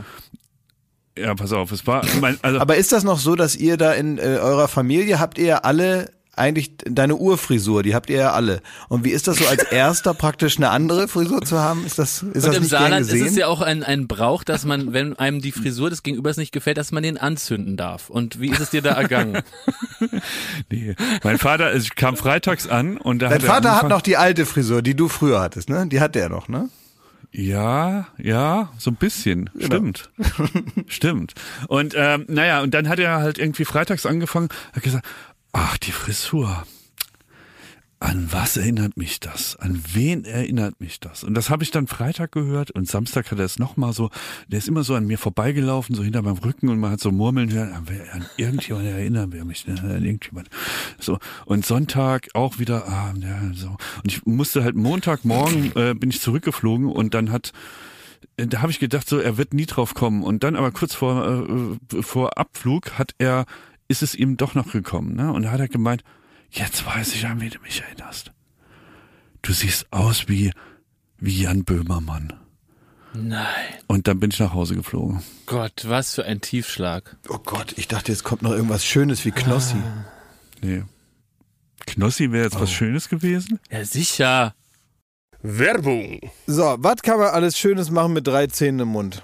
Ja, 1.17 1.33
pass 1.33 1.53
auf, 1.53 1.71
es 1.71 1.87
war, 1.87 2.05
mein, 2.19 2.37
also, 2.41 2.59
Aber 2.59 2.75
ist 2.75 2.91
das 2.91 3.05
noch 3.05 3.19
so, 3.19 3.35
dass 3.35 3.55
ihr 3.55 3.77
da 3.77 3.93
in 3.93 4.17
äh, 4.17 4.21
eurer 4.21 4.67
Familie 4.67 5.19
habt 5.19 5.37
ihr 5.37 5.63
alle 5.63 6.11
eigentlich 6.35 6.71
deine 6.85 7.15
Urfrisur, 7.15 7.83
die 7.83 7.95
habt 7.95 8.09
ihr 8.09 8.17
ja 8.17 8.31
alle. 8.33 8.61
Und 8.89 9.03
wie 9.03 9.11
ist 9.11 9.27
das 9.27 9.37
so 9.37 9.47
als 9.47 9.63
erster 9.71 10.13
praktisch 10.13 10.57
eine 10.57 10.69
andere 10.69 11.07
Frisur 11.07 11.41
zu 11.41 11.59
haben? 11.59 11.85
Ist 11.85 11.99
das 11.99 12.23
ist 12.23 12.23
Und 12.23 12.35
das 12.35 12.45
im 12.45 12.51
nicht 12.63 12.71
gern 12.71 12.81
Saarland 12.81 13.11
ist 13.11 13.21
es 13.21 13.35
ja 13.35 13.47
auch 13.47 13.61
ein, 13.61 13.83
ein 13.83 14.07
Brauch, 14.07 14.43
dass 14.43 14.65
man, 14.65 14.93
wenn 14.93 15.17
einem 15.17 15.41
die 15.41 15.51
Frisur 15.51 15.89
des 15.89 16.03
Gegenübers 16.03 16.37
nicht 16.37 16.51
gefällt, 16.51 16.77
dass 16.77 16.91
man 16.91 17.03
den 17.03 17.17
anzünden 17.17 17.77
darf. 17.77 18.09
Und 18.09 18.39
wie 18.39 18.49
ist 18.49 18.59
es 18.59 18.69
dir 18.69 18.81
da 18.81 18.91
ergangen? 18.91 19.41
nee. 20.71 20.95
Mein 21.23 21.37
Vater, 21.37 21.73
ich 21.75 21.95
kam 21.95 22.17
freitags 22.17 22.67
an 22.67 22.97
und 22.97 23.21
da 23.21 23.29
Dein 23.29 23.35
hat 23.35 23.43
er 23.43 23.47
Vater 23.47 23.75
hat 23.75 23.89
noch 23.89 24.01
die 24.01 24.17
alte 24.17 24.45
Frisur, 24.45 24.81
die 24.81 24.95
du 24.95 25.07
früher 25.07 25.39
hattest, 25.39 25.69
ne? 25.69 25.87
Die 25.87 25.99
hat 25.99 26.15
der 26.15 26.29
noch, 26.29 26.47
ne? 26.47 26.69
Ja, 27.37 28.07
ja, 28.17 28.71
so 28.77 28.91
ein 28.91 28.95
bisschen. 28.95 29.49
Genau. 29.53 29.65
Stimmt. 29.65 30.09
Stimmt. 30.87 31.33
Und 31.67 31.93
ähm, 31.97 32.25
naja, 32.29 32.61
und 32.61 32.73
dann 32.73 32.87
hat 32.87 32.97
er 32.97 33.17
halt 33.17 33.39
irgendwie 33.39 33.65
freitags 33.65 34.05
angefangen, 34.05 34.47
hat 34.73 34.83
gesagt, 34.83 35.05
ach, 35.55 35.77
die 35.77 35.91
Frisur. 35.91 36.65
An 37.99 38.27
was 38.29 38.57
erinnert 38.57 38.97
mich 38.97 39.21
das? 39.21 39.55
An 39.55 39.81
wen 39.93 40.25
erinnert 40.25 40.81
mich 40.81 40.99
das? 40.99 41.23
Und 41.23 41.33
das 41.33 41.49
habe 41.49 41.63
ich 41.63 41.71
dann 41.71 41.87
Freitag 41.87 42.33
gehört 42.33 42.69
und 42.71 42.87
Samstag 42.87 43.31
hat 43.31 43.39
er 43.39 43.45
es 43.45 43.57
nochmal 43.57 43.93
so, 43.93 44.11
der 44.49 44.59
ist 44.59 44.67
immer 44.67 44.83
so 44.83 44.95
an 44.95 45.07
mir 45.07 45.17
vorbeigelaufen, 45.17 45.95
so 45.95 46.03
hinter 46.03 46.21
meinem 46.21 46.37
Rücken 46.37 46.67
und 46.67 46.77
man 46.79 46.91
hat 46.91 46.99
so 46.99 47.11
murmeln 47.11 47.51
hören, 47.51 47.71
an, 47.71 48.25
irgendjemand 48.35 48.85
erinnern 48.85 49.31
wir 49.31 49.45
mich, 49.45 49.65
ne? 49.65 49.79
an 49.79 50.03
irgendjemand. 50.03 50.49
So. 50.99 51.19
Und 51.45 51.65
Sonntag 51.65 52.27
auch 52.33 52.59
wieder, 52.59 52.85
ah, 52.87 53.13
ja, 53.17 53.39
so. 53.53 53.69
Und 53.69 54.11
ich 54.11 54.25
musste 54.25 54.63
halt 54.63 54.75
Montagmorgen, 54.75 55.71
äh, 55.75 55.93
bin 55.93 56.09
ich 56.09 56.19
zurückgeflogen 56.19 56.91
und 56.91 57.13
dann 57.13 57.31
hat, 57.31 57.53
äh, 58.35 58.45
da 58.45 58.61
habe 58.61 58.73
ich 58.73 58.79
gedacht, 58.79 59.07
so, 59.07 59.19
er 59.19 59.37
wird 59.37 59.53
nie 59.53 59.65
drauf 59.65 59.93
kommen. 59.93 60.21
Und 60.21 60.43
dann 60.43 60.57
aber 60.57 60.71
kurz 60.71 60.93
vor, 60.93 61.47
äh, 61.47 62.01
vor 62.03 62.37
Abflug 62.37 62.99
hat 62.99 63.15
er, 63.19 63.45
ist 63.87 64.03
es 64.03 64.15
ihm 64.15 64.37
doch 64.37 64.55
noch 64.55 64.71
gekommen, 64.71 65.15
ne? 65.15 65.31
Und 65.31 65.43
da 65.43 65.51
hat 65.51 65.59
er 65.59 65.67
gemeint, 65.67 66.03
jetzt 66.49 66.85
weiß 66.85 67.13
ich, 67.15 67.25
an 67.25 67.41
wen 67.41 67.49
du 67.49 67.59
mich 67.59 67.81
erinnerst. 67.81 68.31
Du 69.41 69.53
siehst 69.53 69.91
aus 69.91 70.27
wie, 70.27 70.51
wie 71.17 71.43
Jan 71.43 71.63
Böhmermann. 71.63 72.33
Nein. 73.13 73.45
Und 73.87 74.07
dann 74.07 74.19
bin 74.19 74.31
ich 74.31 74.39
nach 74.39 74.53
Hause 74.53 74.75
geflogen. 74.75 75.21
Gott, 75.45 75.85
was 75.87 76.15
für 76.15 76.25
ein 76.25 76.41
Tiefschlag. 76.41 77.15
Oh 77.29 77.37
Gott, 77.37 77.73
ich 77.77 77.87
dachte, 77.87 78.11
jetzt 78.11 78.23
kommt 78.23 78.41
noch 78.41 78.51
irgendwas 78.51 78.85
Schönes 78.85 79.23
wie 79.23 79.31
Knossi. 79.31 79.77
Nee. 80.61 80.83
Knossi 81.85 82.31
wäre 82.31 82.45
jetzt 82.45 82.59
was 82.59 82.71
Schönes 82.71 83.07
gewesen? 83.09 83.59
Ja, 83.69 83.85
sicher. 83.85 84.55
Werbung. 85.41 86.19
So, 86.47 86.75
was 86.79 87.01
kann 87.03 87.19
man 87.19 87.29
alles 87.29 87.57
Schönes 87.57 87.91
machen 87.91 88.13
mit 88.13 88.25
drei 88.25 88.47
Zähnen 88.47 88.79
im 88.79 88.87
Mund? 88.89 89.23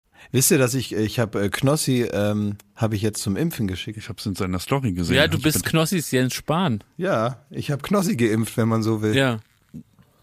Wisst 0.31 0.51
ihr, 0.51 0.57
dass 0.57 0.73
ich, 0.73 0.93
ich 0.93 1.19
habe 1.19 1.43
äh, 1.43 1.49
Knossi, 1.49 2.07
ähm, 2.11 2.57
habe 2.75 2.95
ich 2.95 3.01
jetzt 3.01 3.21
zum 3.21 3.35
Impfen 3.35 3.67
geschickt. 3.67 3.97
Ich 3.97 4.07
habe 4.09 4.17
es 4.19 4.25
in 4.25 4.35
seiner 4.35 4.59
Story 4.59 4.93
gesehen. 4.93 5.15
Ja, 5.15 5.27
du 5.27 5.37
Ich 5.37 5.43
bist 5.43 5.65
Knossis 5.65 6.11
Jens 6.11 6.33
Spahn. 6.33 6.83
Ja, 6.97 7.45
ich 7.49 7.69
habe 7.71 7.81
Knossi 7.81 8.15
geimpft, 8.15 8.55
wenn 8.57 8.67
man 8.69 8.81
so 8.83 9.01
will. 9.01 9.15
Ja. 9.15 9.39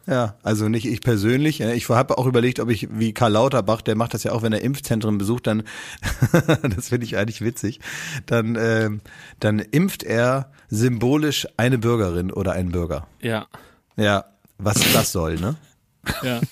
Ja, 0.07 0.37
also 0.43 0.71
nicht 0.71 0.87
ich 0.87 1.03
persönlich. 1.03 1.59
ja. 1.59 1.73
Ich 1.73 1.91
habe 1.91 2.17
auch 2.17 2.25
überlegt, 2.25 2.61
ob 2.61 2.71
ich 2.71 2.89
wie 2.91 3.13
Karl 3.13 3.33
Lauterbach, 3.33 3.83
der 3.83 3.95
macht 3.95 4.15
das 4.15 4.25
ja 4.25 4.33
auch, 4.33 4.41
wenn 4.41 4.55
er 4.55 4.63
Impfzentren 4.63 5.19
besucht, 5.19 5.47
dann, 5.47 5.65
das 6.63 6.89
finde 6.89 7.05
ich 7.05 7.19
eigentlich 7.19 7.43
witzig, 7.43 7.81
dann, 8.25 8.57
ähm, 8.59 9.03
dann 9.39 9.59
impft 9.59 10.03
er 10.05 10.51
symbolisch 10.69 11.47
eine 11.59 11.77
Bürgerin 11.77 12.33
oder 12.33 12.53
einen 12.53 12.73
Bürger. 12.73 13.07
Ja. 13.21 13.49
Ja, 13.97 14.25
was 14.57 14.81
das 14.95 15.13
soll, 15.13 15.35
ne? 15.37 15.57
Ja. 16.23 16.41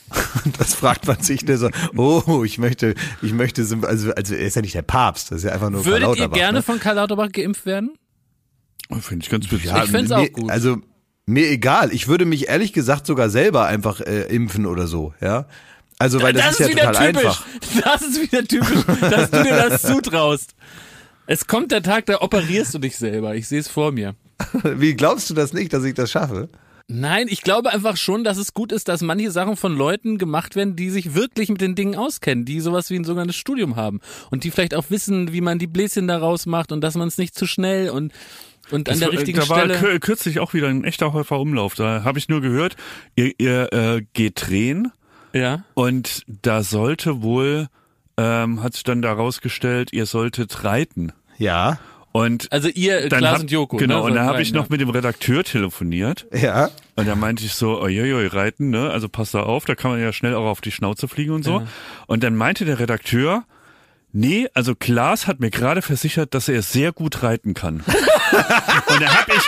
Das 0.59 0.75
fragt 0.75 1.07
man 1.09 1.21
sich 1.21 1.45
nur 1.45 1.57
so, 1.59 1.71
oh, 1.97 2.45
ich 2.45 2.59
möchte, 2.59 2.95
ich 3.21 3.33
möchte, 3.33 3.63
also, 3.83 4.13
also 4.15 4.35
er 4.35 4.47
ist 4.47 4.55
ja 4.55 4.63
nicht 4.63 4.75
der 4.77 4.83
Papst, 4.83 5.31
das 5.33 5.39
ist 5.39 5.45
ja 5.45 5.51
einfach 5.53 5.71
nur 5.71 5.83
Karl 5.83 5.93
Würdet 5.95 6.03
ihr 6.03 6.07
Lauterbach. 6.09 6.37
gerne 6.37 6.59
ne? 6.59 6.63
von 6.63 6.79
Karl 6.79 6.95
Lauterbach 6.97 7.33
geimpft 7.33 7.67
werden? 7.67 7.97
Finde 9.01 9.25
ich 9.25 9.31
ganz 9.31 9.51
witzig. 9.51 9.65
Ja, 9.67 9.83
Ich 9.83 9.91
fänd's 9.91 10.11
mir- 10.11 10.19
auch 10.19 10.33
gut. 10.33 10.51
Also 10.51 10.77
mir 11.27 11.51
egal. 11.51 11.93
Ich 11.93 12.07
würde 12.07 12.25
mich 12.25 12.49
ehrlich 12.49 12.73
gesagt 12.73 13.07
sogar 13.07 13.29
selber 13.31 13.67
einfach 13.67 14.01
äh, 14.01 14.23
impfen 14.33 14.67
oder 14.67 14.87
so, 14.87 15.13
ja. 15.21 15.47
Also 15.99 16.23
weil 16.23 16.33
das, 16.35 16.53
ist 16.53 16.61
ja 16.61 16.69
wieder 16.69 16.87
total 16.93 17.13
typisch. 17.13 17.25
einfach. 17.27 17.45
Das 17.85 18.03
ist 18.03 18.23
wieder 18.23 18.45
typisch, 18.45 18.85
dass 19.01 19.31
du 19.31 19.43
dir 19.43 19.69
das 19.69 19.83
zutraust. 19.95 20.55
Es 21.27 21.47
kommt 21.49 21.73
der 21.73 21.83
Tag, 21.83 22.07
da 22.07 22.21
operierst 22.21 22.73
du 22.75 22.79
dich 22.79 22.97
selber. 22.97 23.35
Ich 23.35 23.49
sehe 23.49 23.59
es 23.59 23.67
vor 23.67 23.91
mir. 23.91 24.15
Wie 24.63 24.95
glaubst 24.95 25.29
du 25.31 25.35
das 25.35 25.53
nicht, 25.53 25.73
dass 25.73 25.83
ich 25.83 25.95
das 25.95 26.11
schaffe? 26.13 26.49
Nein, 26.89 27.27
ich 27.29 27.43
glaube 27.43 27.73
einfach 27.73 27.97
schon, 27.97 28.23
dass 28.23 28.37
es 28.37 28.55
gut 28.55 28.71
ist, 28.71 28.87
dass 28.89 29.03
manche 29.03 29.33
Sachen 29.33 29.57
von 29.57 29.77
Leuten 29.77 30.19
gemacht 30.19 30.55
werden, 30.55 30.77
die 30.77 30.91
sich 30.91 31.15
wirklich 31.15 31.49
mit 31.49 31.61
den 31.61 31.75
Dingen 31.75 31.97
auskennen, 31.97 32.45
die 32.45 32.61
sowas 32.61 32.91
wie 32.91 32.97
ein 32.97 33.03
sogenanntes 33.05 33.35
Studium 33.37 33.75
haben 33.75 34.01
und 34.31 34.45
die 34.45 34.53
vielleicht 34.53 34.75
auch 34.75 34.85
wissen, 34.89 35.33
wie 35.33 35.41
man 35.41 35.59
die 35.59 35.67
Bläschen 35.67 36.07
daraus 36.07 36.47
macht 36.47 36.71
und 36.71 36.83
dass 36.83 36.95
man 36.95 37.09
es 37.09 37.19
nicht 37.19 37.35
zu 37.35 37.47
schnell 37.47 37.91
und 37.91 38.13
und 38.71 38.89
an 38.89 38.95
Das 38.95 38.99
der 38.99 39.09
war- 39.09 39.15
richtigen 39.19 39.39
da 39.39 39.49
war 39.49 39.59
Stelle. 39.61 39.79
kür- 39.79 39.99
kürzlich 40.01 40.41
auch 40.41 40.53
wieder 40.53 40.67
ein 40.69 40.83
echter 40.83 41.13
Häufer 41.13 41.39
Umlauf. 41.39 41.75
Da 41.77 42.03
habe 42.03 42.19
ich 42.19 42.29
nur 42.29 42.41
gehört, 42.41 42.75
ihr, 43.15 43.33
ihr 43.39 43.73
äh, 43.73 44.03
geht 44.13 44.49
drehen 44.49 44.91
Ja. 45.33 45.65
und 45.75 46.23
da 46.43 46.65
sollte 46.65 47.23
wohl, 47.23 47.69
ähm, 48.17 48.63
hat 48.65 48.75
sich 48.75 48.83
dann 48.83 49.03
da 49.03 49.13
rausgestellt, 49.13 49.93
ihr 49.93 50.07
solltet 50.07 50.65
reiten. 50.65 51.13
Ja, 51.39 51.79
Und 52.17 52.51
Also 52.51 52.69
ihr, 52.69 53.11
dann 53.11 53.19
Klaas 53.19 53.35
hab, 53.35 53.41
und 53.43 53.51
Joko. 53.51 53.77
Genau, 53.77 53.99
ne, 53.99 54.03
und 54.05 54.15
da 54.15 54.25
habe 54.25 54.41
ich 54.41 54.51
noch 54.51 54.71
mit 54.71 54.81
dem 54.81 54.89
Redakteur 54.89 55.45
telefoniert 55.45 56.27
ja. 56.33 56.71
und 56.95 57.07
da 57.07 57.15
meinte 57.15 57.45
ich 57.45 57.53
so, 57.53 57.79
oi, 57.79 58.27
reiten, 58.29 58.71
ne? 58.71 58.91
Also 58.91 59.11
pass 59.11 59.33
da 59.33 59.41
auf, 59.41 59.67
da 59.67 59.75
kann 59.75 59.91
man 59.91 60.01
ja 60.01 60.15
schnell 60.15 60.35
auch 60.35 60.47
auf 60.47 60.63
die 60.63 60.73
Schnauze 60.73 61.09
fliegen 61.09 61.33
und 61.33 61.43
so. 61.43 61.61
Ja. 61.61 61.67
Und 62.07 62.23
dann 62.23 62.35
meinte 62.35 62.65
der 62.65 62.79
Redakteur, 62.79 63.45
nee, 64.13 64.49
also 64.55 64.75
Klaas 64.75 65.27
hat 65.27 65.41
mir 65.41 65.51
gerade 65.51 65.83
versichert, 65.83 66.33
dass 66.33 66.49
er 66.49 66.63
sehr 66.63 66.93
gut 66.93 67.23
reiten 67.23 67.53
kann. 67.53 67.81
und 67.85 69.03
da 69.03 69.15
hab 69.15 69.29
ich, 69.29 69.43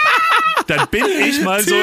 dann 0.69 0.87
bin 0.91 1.05
ich 1.27 1.43
mal 1.43 1.63
so, 1.63 1.75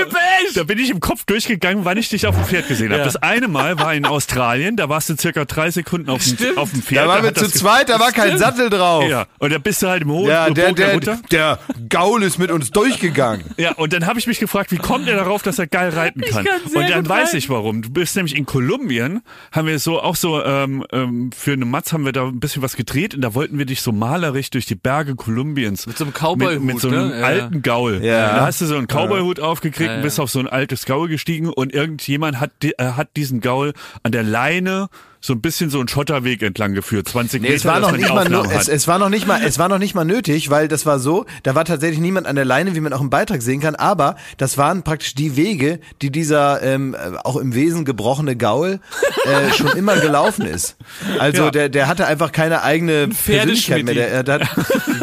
da 0.54 0.63
bin 0.63 0.80
ich 0.80 0.89
im 0.89 1.00
Kopf 1.00 1.26
durchgegangen, 1.26 1.86
wann 1.86 1.98
ich 1.98 2.10
dich 2.10 2.28
auf 2.28 2.36
dem 2.36 2.45
Pferd 2.45 2.67
gesehen 2.67 2.89
habe. 2.89 3.00
Ja. 3.00 3.06
Das 3.06 3.17
eine 3.17 3.48
Mal 3.48 3.80
war 3.80 3.93
in 3.93 4.06
Australien, 4.06 4.78
da 4.78 4.89
warst 4.89 5.10
du 5.10 5.15
circa 5.17 5.45
drei 5.45 5.71
Sekunden 5.71 6.10
auf 6.10 6.24
dem, 6.24 6.58
auf 6.58 6.71
dem 6.71 6.82
Pferd. 6.82 7.06
Da 7.06 7.10
waren 7.10 7.24
wir 7.24 7.34
zu 7.34 7.50
zweit, 7.50 7.89
da 7.89 8.00
war 8.00 8.12
kein 8.12 8.28
Stimmt. 8.28 8.39
Sattel 8.39 8.69
drauf. 8.69 9.06
Ja, 9.10 9.26
und 9.39 9.52
da 9.52 9.58
bist 9.58 9.82
du 9.82 9.88
halt 9.88 10.04
im 10.04 10.12
hohen 10.12 10.30
Ja, 10.30 10.50
der, 10.50 10.74
der, 10.74 10.93
runter. 10.93 11.19
der 11.32 11.60
Gaul 11.89 12.24
ist 12.24 12.38
mit 12.38 12.52
uns 12.52 12.71
durchgegangen. 12.71 13.43
Ja, 13.58 13.74
und 13.74 13.93
dann 13.93 14.06
habe 14.06 14.19
ich 14.19 14.28
mich 14.28 14.39
gefragt, 14.39 14.71
wie 14.71 14.78
kommt 14.78 15.08
er 15.08 15.15
darauf, 15.15 15.41
dass 15.41 15.60
er 15.60 15.67
geil 15.67 15.89
reiten 15.89 16.21
kann? 16.21 16.45
kann 16.45 16.62
und 16.63 16.89
dann 16.89 17.08
weiß 17.08 17.28
reiten. 17.28 17.38
ich 17.38 17.50
warum. 17.50 17.82
Du 17.82 17.89
bist 17.89 18.15
nämlich 18.15 18.36
in 18.36 18.45
Kolumbien, 18.45 19.21
haben 19.52 19.67
wir 19.67 19.80
so 19.80 20.02
auch 20.02 20.15
so 20.15 20.43
ähm, 20.43 20.86
ähm, 20.91 21.32
für 21.36 21.54
eine 21.54 21.65
Matz 21.65 21.93
haben 21.93 22.06
wir 22.06 22.12
da 22.12 22.26
ein 22.26 22.39
bisschen 22.39 22.62
was 22.62 22.76
gedreht 22.76 23.15
und 23.15 23.21
da 23.21 23.34
wollten 23.34 23.58
wir 23.58 23.65
dich 23.65 23.82
so 23.82 23.91
malerisch 23.91 24.50
durch 24.52 24.65
die 24.65 24.76
Berge 24.76 25.15
Kolumbiens 25.15 25.88
Mit 25.88 25.98
so 25.98 26.04
einem 26.06 26.13
Cowboy-Hut, 26.13 26.63
mit, 26.63 26.76
mit 26.76 26.80
so 26.80 26.89
einem 26.89 27.10
ne? 27.10 27.19
Ja, 27.19 27.26
alten 27.26 27.62
Gaul. 27.62 28.04
Ja. 28.04 28.36
Da 28.36 28.45
hast 28.45 28.62
du 28.62 28.65
so 28.65 28.74
einen 28.77 28.88
Cowboy-Hut 28.88 29.39
aufgekriegt 29.39 29.89
Ja, 29.89 29.95
und 29.97 30.01
bist 30.01 30.17
ja. 30.17 30.23
auf 30.23 30.29
so 30.31 30.39
ein 30.39 30.47
altes 30.47 30.85
Gaul 30.85 31.07
gestiegen 31.07 31.49
und 31.49 31.73
irgendjemand 31.73 32.39
hat 32.39 32.51
äh, 32.61 32.73
hat 32.79 33.09
diesen 33.15 33.41
Gaul 33.41 33.73
an 34.03 34.11
der 34.11 34.23
Leine 34.23 34.89
so 35.25 35.33
ein 35.33 35.41
bisschen 35.41 35.69
so 35.71 35.79
einen 35.79 35.88
Schotterweg 35.88 36.43
entlang 36.43 36.73
geführt, 36.73 37.07
20 37.09 37.41
Nee, 37.41 37.47
Meter. 37.47 37.57
es 37.57 37.65
war 37.65 37.79
noch 37.79 37.91
nicht 37.93 38.13
mal 38.13 38.27
es, 38.51 38.67
es 38.67 38.88
war 38.88 38.99
noch 38.99 39.09
nicht 39.09 39.25
mal, 39.25 39.41
es 39.43 39.57
war 39.57 39.69
noch 39.69 39.79
nicht 39.79 39.95
mal 39.95 40.05
nötig, 40.05 40.49
weil 40.51 40.67
das 40.67 40.85
war 40.85 40.99
so, 40.99 41.25
da 41.41 41.55
war 41.55 41.65
tatsächlich 41.65 41.99
niemand 41.99 42.27
an 42.27 42.35
der 42.35 42.45
Leine, 42.45 42.75
wie 42.75 42.79
man 42.79 42.93
auch 42.93 43.01
im 43.01 43.09
Beitrag 43.09 43.41
sehen 43.41 43.59
kann, 43.59 43.73
aber 43.75 44.17
das 44.38 44.57
waren 44.59 44.83
praktisch 44.83 45.15
die 45.15 45.35
Wege, 45.35 45.79
die 46.03 46.11
dieser 46.11 46.61
ähm, 46.61 46.93
äh, 46.93 47.17
auch 47.23 47.38
im 47.38 47.55
Wesen 47.55 47.85
gebrochene 47.85 48.35
Gaul 48.35 48.79
äh, 49.25 49.51
schon 49.53 49.69
immer 49.75 49.95
gelaufen 49.97 50.45
ist. 50.45 50.77
Also 51.17 51.45
Ja. 51.45 51.51
der, 51.51 51.69
der 51.69 51.88
hatte 51.88 52.05
einfach 52.05 52.31
keine 52.31 52.61
eigene 52.61 53.07
Persönlichkeit 53.07 53.83
mehr. 53.83 53.95
Der, 53.95 54.21
der 54.23 54.39
hat, 54.41 54.49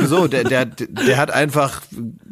so, 0.06 0.28
der, 0.28 0.44
der, 0.44 0.66
der 0.66 1.16
hat 1.16 1.32
einfach 1.32 1.82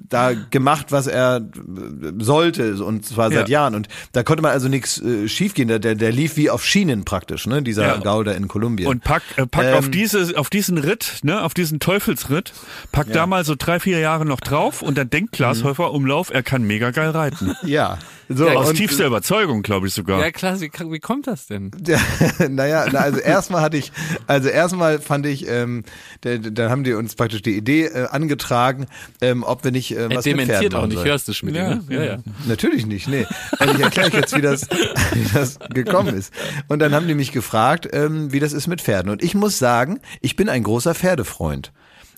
da 0.08 0.32
gemacht, 0.32 0.86
was 0.90 1.06
er 1.06 1.36
äh, 1.38 2.12
sollte 2.18 2.84
und 2.84 3.06
zwar 3.06 3.30
seit 3.32 3.48
Ja. 3.48 3.60
Jahren 3.60 3.74
und 3.74 3.88
da 4.12 4.22
konnte 4.22 4.42
man 4.42 4.52
also 4.52 4.68
nichts 4.68 5.00
äh, 5.00 5.28
schiefgehen. 5.28 5.68
Der, 5.68 5.78
der, 5.78 5.94
der 5.94 6.12
lief 6.12 6.36
wie 6.36 6.50
auf 6.50 6.64
Schienen 6.64 7.04
praktisch, 7.04 7.46
ne? 7.46 7.62
Dieser 7.62 7.79
Ja. 7.82 7.96
Gaul 7.98 8.24
da 8.24 8.32
in 8.32 8.48
Kolumbien. 8.48 8.88
Und 8.88 9.02
pack, 9.02 9.22
äh, 9.36 9.46
pack 9.46 9.64
Ähm, 9.64 9.74
auf 9.74 9.90
diese, 9.90 10.38
auf 10.38 10.50
diesen 10.50 10.78
Ritt, 10.78 11.20
ne, 11.22 11.42
auf 11.42 11.54
diesen 11.54 11.80
Teufelsritt, 11.80 12.52
pack 12.92 13.12
da 13.12 13.26
mal 13.26 13.44
so 13.44 13.54
drei, 13.56 13.80
vier 13.80 13.98
Jahre 13.98 14.24
noch 14.24 14.40
drauf 14.40 14.82
und 14.82 14.96
dann 14.98 15.10
denkt 15.10 15.32
Klaas 15.32 15.62
Häufer 15.64 15.92
Umlauf, 15.92 16.30
er 16.30 16.42
kann 16.42 16.62
mega 16.62 16.90
geil 16.90 17.10
reiten. 17.10 17.54
Ja. 17.62 17.98
So, 18.32 18.48
Aus 18.48 18.68
und, 18.68 18.76
tiefster 18.76 19.06
Überzeugung, 19.06 19.62
glaube 19.62 19.88
ich 19.88 19.94
sogar. 19.94 20.20
Ja, 20.20 20.30
klar, 20.30 20.60
wie, 20.60 20.70
wie 20.70 21.00
kommt 21.00 21.26
das 21.26 21.48
denn? 21.48 21.72
Ja, 21.84 21.98
naja, 22.48 22.86
na, 22.92 23.00
also 23.00 23.18
erstmal 23.18 23.60
hatte 23.60 23.76
ich, 23.76 23.90
also 24.28 24.48
erstmal 24.48 25.00
fand 25.00 25.26
ich, 25.26 25.48
ähm, 25.48 25.82
da, 26.20 26.36
da 26.38 26.70
haben 26.70 26.84
die 26.84 26.92
uns 26.92 27.16
praktisch 27.16 27.42
die 27.42 27.56
Idee 27.56 27.86
äh, 27.86 28.06
angetragen, 28.06 28.86
ähm, 29.20 29.42
ob 29.42 29.64
wir 29.64 29.72
nicht 29.72 29.90
äh, 29.90 30.02
Er 30.02 30.10
was 30.10 30.24
mit 30.26 30.36
Pferden 30.36 30.46
dementiert 30.46 30.74
auch 30.76 30.82
machen 30.82 30.90
nicht, 30.90 31.04
hörst 31.04 31.26
du, 31.26 31.32
Schmidt, 31.32 31.56
Ja, 31.56 31.74
ne? 31.74 31.84
Ja, 31.88 32.04
ja. 32.04 32.18
Natürlich 32.46 32.86
nicht, 32.86 33.08
nee. 33.08 33.26
Und 33.58 33.74
ich 33.74 33.80
erkläre 33.80 34.06
euch 34.06 34.14
jetzt, 34.14 34.36
wie 34.36 34.42
das, 34.42 34.68
wie 35.12 35.26
das 35.34 35.58
gekommen 35.70 36.14
ist. 36.14 36.32
Und 36.68 36.78
dann 36.78 36.94
haben 36.94 37.08
die 37.08 37.14
mich 37.14 37.32
gefragt, 37.32 37.88
ähm, 37.92 38.32
wie 38.32 38.38
das 38.38 38.52
ist 38.52 38.68
mit 38.68 38.80
Pferden. 38.80 39.10
Und 39.10 39.24
ich 39.24 39.34
muss 39.34 39.58
sagen, 39.58 39.98
ich 40.20 40.36
bin 40.36 40.48
ein 40.48 40.62
großer 40.62 40.94
Pferdefreund. 40.94 41.72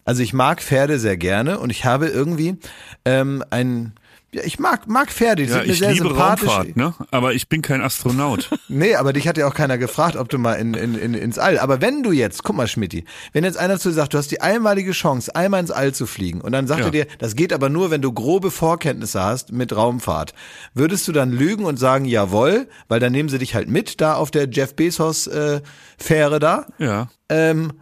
Also 0.04 0.22
ich 0.22 0.34
mag 0.34 0.60
Pferde 0.62 0.98
sehr 0.98 1.16
gerne 1.16 1.58
und 1.58 1.70
ich 1.70 1.86
habe 1.86 2.08
irgendwie 2.08 2.58
ähm, 3.06 3.42
ein 3.50 3.94
ja, 4.34 4.42
ich 4.44 4.58
mag, 4.58 4.88
mag 4.88 5.10
Pferde, 5.10 5.42
die 5.44 5.48
Ja, 5.50 5.56
sind 5.58 5.66
mir 5.66 5.72
ich 5.74 5.78
sehr 5.78 5.92
liebe 5.92 6.08
sympathisch. 6.08 6.48
Raumfahrt, 6.48 6.76
ne? 6.76 6.94
Aber 7.10 7.34
ich 7.34 7.48
bin 7.48 7.60
kein 7.62 7.80
Astronaut. 7.82 8.50
Nee, 8.68 8.94
aber 8.94 9.12
dich 9.12 9.28
hat 9.28 9.36
ja 9.36 9.46
auch 9.46 9.54
keiner 9.54 9.76
gefragt, 9.76 10.16
ob 10.16 10.30
du 10.30 10.38
mal 10.38 10.54
in, 10.54 10.72
in, 10.72 10.94
in, 10.94 11.12
ins 11.14 11.38
All. 11.38 11.58
Aber 11.58 11.82
wenn 11.82 12.02
du 12.02 12.10
jetzt, 12.12 12.42
guck 12.42 12.56
mal, 12.56 12.66
Schmidti, 12.66 13.04
wenn 13.34 13.44
jetzt 13.44 13.58
einer 13.58 13.78
zu 13.78 13.90
dir 13.90 13.94
sagt, 13.94 14.14
du 14.14 14.18
hast 14.18 14.30
die 14.30 14.40
einmalige 14.40 14.92
Chance, 14.92 15.34
einmal 15.36 15.60
ins 15.60 15.70
All 15.70 15.92
zu 15.92 16.06
fliegen, 16.06 16.40
und 16.40 16.52
dann 16.52 16.66
sagt 16.66 16.80
Ja. 16.80 16.86
er 16.86 16.90
dir, 16.92 17.06
das 17.18 17.36
geht 17.36 17.52
aber 17.52 17.68
nur, 17.68 17.90
wenn 17.90 18.00
du 18.00 18.10
grobe 18.12 18.50
Vorkenntnisse 18.50 19.22
hast 19.22 19.52
mit 19.52 19.76
Raumfahrt, 19.76 20.32
würdest 20.72 21.06
du 21.06 21.12
dann 21.12 21.30
lügen 21.32 21.64
und 21.66 21.78
sagen, 21.78 22.06
jawohl, 22.06 22.68
weil 22.88 23.00
dann 23.00 23.12
nehmen 23.12 23.28
sie 23.28 23.38
dich 23.38 23.54
halt 23.54 23.68
mit 23.68 24.00
da 24.00 24.14
auf 24.14 24.30
der 24.30 24.48
Jeff 24.48 24.74
Bezos 24.74 25.26
äh, 25.26 25.60
Fähre 25.98 26.38
da? 26.38 26.66
Ja. 26.78 27.08
Ähm, 27.28 27.72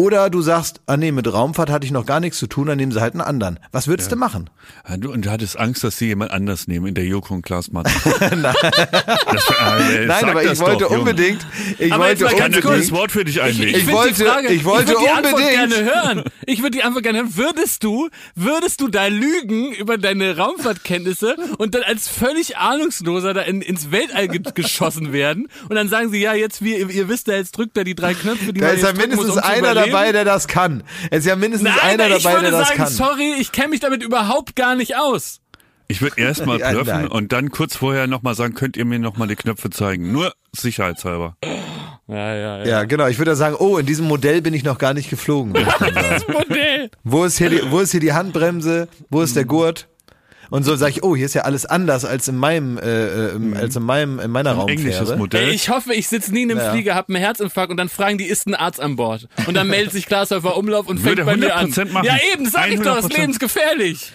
oder 0.00 0.30
du 0.30 0.40
sagst, 0.42 0.80
ah 0.86 0.96
nee, 0.96 1.10
mit 1.10 1.30
Raumfahrt 1.30 1.70
hatte 1.70 1.84
ich 1.84 1.90
noch 1.90 2.06
gar 2.06 2.20
nichts 2.20 2.38
zu 2.38 2.46
tun, 2.46 2.68
dann 2.68 2.76
nehmen 2.78 2.92
sie 2.92 3.00
halt 3.00 3.14
einen 3.14 3.20
anderen. 3.20 3.58
Was 3.72 3.88
würdest 3.88 4.12
du 4.12 4.16
machen? 4.16 4.48
Ja, 4.88 4.96
Du, 4.96 5.10
und 5.12 5.24
du 5.26 5.30
hattest 5.30 5.58
Angst, 5.58 5.82
dass 5.82 5.98
sie 5.98 6.06
jemand 6.06 6.30
anders 6.30 6.68
nehmen 6.68 6.86
in 6.86 6.94
der 6.94 7.04
Joko 7.04 7.34
und 7.34 7.42
Klaas 7.42 7.72
Mann. 7.72 7.82
das, 8.04 8.30
äh, 8.30 10.06
Nein, 10.06 10.24
aber 10.24 10.44
ich 10.44 10.58
wollte 10.60 10.84
doch, 10.84 10.90
unbedingt, 10.90 11.44
ich 11.78 11.92
Aber 11.92 12.08
jetzt 12.08 12.22
wollte 12.22 12.36
mal 12.36 12.40
Kann 12.50 12.52
ganz 12.60 12.86
ein 12.86 12.90
Wort 12.92 13.10
für 13.12 13.24
dich 13.24 13.40
einlegen. 13.42 13.74
Ich 13.74 13.84
find 13.84 13.92
wollte- 13.92 14.14
die 14.14 14.22
Frage, 14.24 14.48
ich 14.48 14.64
wollte 14.64 14.88
würd 14.92 15.00
die 15.02 15.08
Antwort 15.10 15.34
unbedingt- 15.34 15.72
gerne 15.74 15.84
hören. 15.84 16.24
Ich 16.46 16.58
würde 16.62 16.70
die 16.70 16.82
Antwort 16.84 17.02
gerne 17.02 17.18
hören. 17.18 17.36
Würdest 17.36 17.82
du, 17.84 18.08
würdest 18.34 18.80
du 18.80 18.88
da 18.88 19.06
lügen 19.08 19.72
über 19.72 19.98
deine 19.98 20.36
Raumfahrtkenntnisse 20.36 21.36
und 21.58 21.74
dann 21.74 21.82
als 21.82 22.08
völlig 22.08 22.56
ahnungsloser 22.56 23.34
da 23.34 23.42
in, 23.42 23.62
ins 23.62 23.90
Weltall 23.90 24.28
ge 24.28 24.42
geschossen 24.54 25.12
werden 25.12 25.48
und 25.68 25.74
dann 25.74 25.88
sagen 25.88 26.10
sie, 26.10 26.20
ja, 26.20 26.34
jetzt, 26.34 26.62
wie, 26.62 26.76
ihr, 26.76 26.88
ihr 26.88 27.08
wisst 27.08 27.26
ja, 27.26 27.34
jetzt 27.34 27.56
drückt 27.56 27.76
da 27.76 27.82
die 27.84 27.94
drei 27.96 28.14
Knöpfe, 28.14 28.52
die 28.52 28.60
Da 28.60 28.66
man 28.68 28.76
ist 28.76 28.82
jetzt 28.82 28.92
ja 28.96 29.00
mindestens 29.00 29.28
muss, 29.34 29.36
um 29.36 29.42
einer. 29.42 29.87
Dabei, 29.90 30.12
der 30.12 30.24
das 30.24 30.48
kann. 30.48 30.82
Es 31.10 31.20
ist 31.20 31.26
ja 31.26 31.36
mindestens 31.36 31.70
Nein, 31.70 32.00
einer 32.00 32.16
ich 32.16 32.22
dabei, 32.22 32.34
der 32.40 32.42
würde 32.44 32.56
das 32.58 32.68
sagen, 32.68 32.78
kann. 32.78 32.88
sorry, 32.92 33.34
ich 33.38 33.52
kenne 33.52 33.68
mich 33.68 33.80
damit 33.80 34.02
überhaupt 34.02 34.56
gar 34.56 34.74
nicht 34.74 34.96
aus. 34.96 35.40
Ich 35.88 36.02
würde 36.02 36.20
erst 36.20 36.44
mal 36.46 36.58
Ja, 36.60 36.70
blöffen 36.70 37.08
und 37.08 37.32
dann 37.32 37.50
kurz 37.50 37.76
vorher 37.76 38.06
nochmal 38.06 38.34
sagen, 38.34 38.54
könnt 38.54 38.76
ihr 38.76 38.84
mir 38.84 38.98
nochmal 38.98 39.28
die 39.28 39.36
Knöpfe 39.36 39.70
zeigen. 39.70 40.12
Nur 40.12 40.32
sicherheitshalber. 40.56 41.36
Ja, 42.06 42.34
ja, 42.34 42.58
ja. 42.58 42.64
Ja, 42.66 42.84
genau. 42.84 43.06
Ich 43.06 43.18
würde 43.18 43.36
sagen, 43.36 43.56
oh, 43.58 43.78
in 43.78 43.86
diesem 43.86 44.06
Modell 44.06 44.40
bin 44.40 44.54
ich 44.54 44.64
noch 44.64 44.78
gar 44.78 44.94
nicht 44.94 45.10
geflogen. 45.10 45.54
würde 45.54 45.68
ich 45.68 45.76
sagen. 45.76 46.32
Modell. 46.32 46.90
wo, 47.04 47.24
ist 47.24 47.38
hier 47.38 47.50
die, 47.50 47.70
wo 47.70 47.80
ist 47.80 47.90
hier 47.90 48.00
die 48.00 48.12
Handbremse? 48.12 48.88
Wo 49.10 49.20
ist 49.22 49.36
der 49.36 49.44
Gurt? 49.44 49.88
Und 50.50 50.64
so 50.64 50.74
sage 50.76 50.92
ich, 50.92 51.02
oh, 51.02 51.14
hier 51.14 51.26
ist 51.26 51.34
ja 51.34 51.42
alles 51.42 51.66
anders 51.66 52.04
als 52.04 52.26
in 52.28 52.36
meinem, 52.36 52.78
äh, 52.78 52.82
äh, 52.82 53.28
im- 53.34 53.54
als 53.54 53.76
in 53.76 53.82
meinem, 53.82 54.18
in 54.18 54.30
meiner 54.30 54.52
Ein 54.60 54.68
englisches 54.68 55.00
Raumfähre. 55.00 55.18
Modell. 55.18 55.48
Ey, 55.48 55.54
ich 55.54 55.68
hoffe, 55.68 55.92
ich 55.94 56.08
sitze 56.08 56.32
nie 56.32 56.42
in 56.44 56.50
einem 56.52 56.60
Ja. 56.60 56.72
Flieger, 56.72 56.94
hab 56.94 57.08
einen 57.08 57.16
Herzinfarkt 57.18 57.70
und 57.70 57.76
dann 57.76 57.88
fragen 57.88 58.16
die, 58.18 58.24
ist 58.24 58.46
ein 58.46 58.54
Arzt 58.54 58.80
an 58.80 58.96
Bord? 58.96 59.28
Und 59.46 59.54
dann 59.54 59.68
meldet 59.68 59.92
sich 59.92 60.06
Glashäufer 60.06 60.56
Umlauf 60.56 60.86
und 60.88 60.98
fängt 60.98 61.18
Würde 61.18 61.24
bei 61.24 61.36
mir 61.36 61.54
an. 61.56 61.70
100% 61.70 61.92
machen. 61.92 62.06
Ja 62.06 62.16
eben, 62.32 62.48
sag 62.48 62.70
ich 62.70 62.76
doch, 62.80 62.96
das 62.96 63.04
ist 63.06 63.10
100%. 63.12 63.20
lebensgefährlich. 63.20 64.12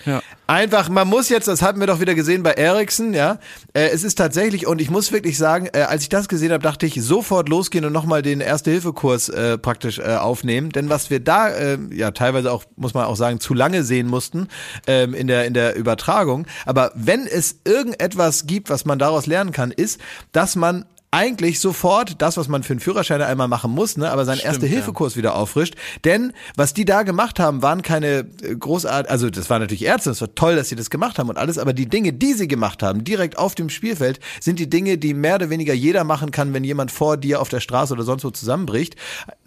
Einfach, 0.54 0.88
man 0.88 1.08
muss 1.08 1.30
jetzt, 1.30 1.48
das 1.48 1.64
hatten 1.64 1.80
wir 1.80 1.88
doch 1.88 2.00
wieder 2.00 2.14
gesehen 2.14 2.44
bei 2.44 2.52
Ericsson, 2.52 3.16
ja. 3.16 3.40
Äh, 3.74 3.88
es 3.88 4.04
ist 4.04 4.20
tatsächlich, 4.20 4.68
und 4.68 4.82
ich 4.82 4.92
muss 4.92 5.12
wirklich 5.12 5.36
sagen, 5.36 5.68
äh, 5.74 5.80
als 5.80 6.04
ich 6.04 6.10
das 6.10 6.28
gesehen 6.28 6.52
habe, 6.52 6.62
dachte 6.62 6.86
ich, 6.86 7.02
sofort 7.02 7.50
losgehen 7.50 7.86
und 7.86 7.92
nochmal 7.92 8.22
den 8.22 8.40
Erste-Hilfe-Kurs 8.40 9.30
äh, 9.30 9.58
praktisch 9.58 9.98
äh, 9.98 10.16
aufnehmen. 10.16 10.70
Denn 10.70 10.90
was 10.90 11.10
wir 11.10 11.22
da, 11.22 11.50
äh, 11.50 11.80
ja, 11.92 12.12
teilweise 12.12 12.52
auch, 12.52 12.66
muss 12.76 12.94
man 12.94 13.06
auch 13.06 13.16
sagen, 13.16 13.40
zu 13.40 13.56
lange 13.56 13.84
sehen 13.84 14.06
mussten 14.06 14.48
ähm, 14.86 15.16
in, 15.16 15.26
der, 15.26 15.46
in 15.46 15.56
der 15.56 15.76
Übertragung. 15.76 16.46
Aber 16.68 16.92
wenn 16.94 17.26
es 17.26 17.56
irgendetwas 17.66 18.46
gibt, 18.46 18.70
was 18.70 18.86
man 18.86 19.00
daraus 19.00 19.26
lernen 19.26 19.54
kann, 19.54 19.72
ist, 19.72 20.00
dass 20.34 20.56
man 20.56 20.86
eigentlich 21.14 21.60
sofort 21.60 22.22
das, 22.24 22.38
was 22.38 22.48
man 22.48 22.64
für 22.64 22.74
einen 22.74 22.80
Führerschein 22.80 23.22
einmal 23.22 23.48
machen 23.48 23.70
muss, 23.70 23.98
ne, 23.98 24.10
aber 24.10 24.26
seinen 24.26 24.40
Erste-Hilfe-Kurs 24.40 25.16
wieder 25.16 25.36
auffrischt. 25.36 25.76
Denn 26.06 26.34
was 26.56 26.74
die 26.74 26.86
da 26.86 27.04
gemacht 27.04 27.40
haben, 27.40 27.62
waren 27.62 27.84
keine 27.84 28.26
äh, 28.42 28.56
großart, 28.56 29.10
also 29.10 29.30
das 29.30 29.48
waren 29.48 29.62
natürlich 29.62 29.86
Ärzte, 29.86 30.10
es 30.10 30.22
war 30.22 30.34
toll, 30.34 30.56
dass 30.56 30.70
sie 30.70 30.76
das 30.76 30.90
gemacht 30.90 31.20
haben 31.20 31.30
und 31.30 31.38
alles, 31.38 31.60
aber 31.60 31.74
die 31.74 31.88
Dinge, 31.88 32.14
die 32.14 32.34
sie 32.34 32.48
gemacht 32.48 32.82
haben, 32.82 33.04
direkt 33.04 33.38
auf 33.38 33.54
dem 33.54 33.70
Spielfeld, 33.70 34.20
sind 34.42 34.58
die 34.58 34.68
Dinge, 34.68 34.98
die 34.98 35.14
mehr 35.14 35.36
oder 35.36 35.52
weniger 35.52 35.76
jeder 35.76 36.04
machen 36.04 36.32
kann, 36.32 36.52
wenn 36.52 36.64
jemand 36.64 36.90
vor 36.90 37.16
dir 37.16 37.42
auf 37.42 37.50
der 37.50 37.60
Straße 37.60 37.94
oder 37.94 38.04
sonst 38.04 38.24
wo 38.24 38.32
zusammenbricht. 38.32 38.96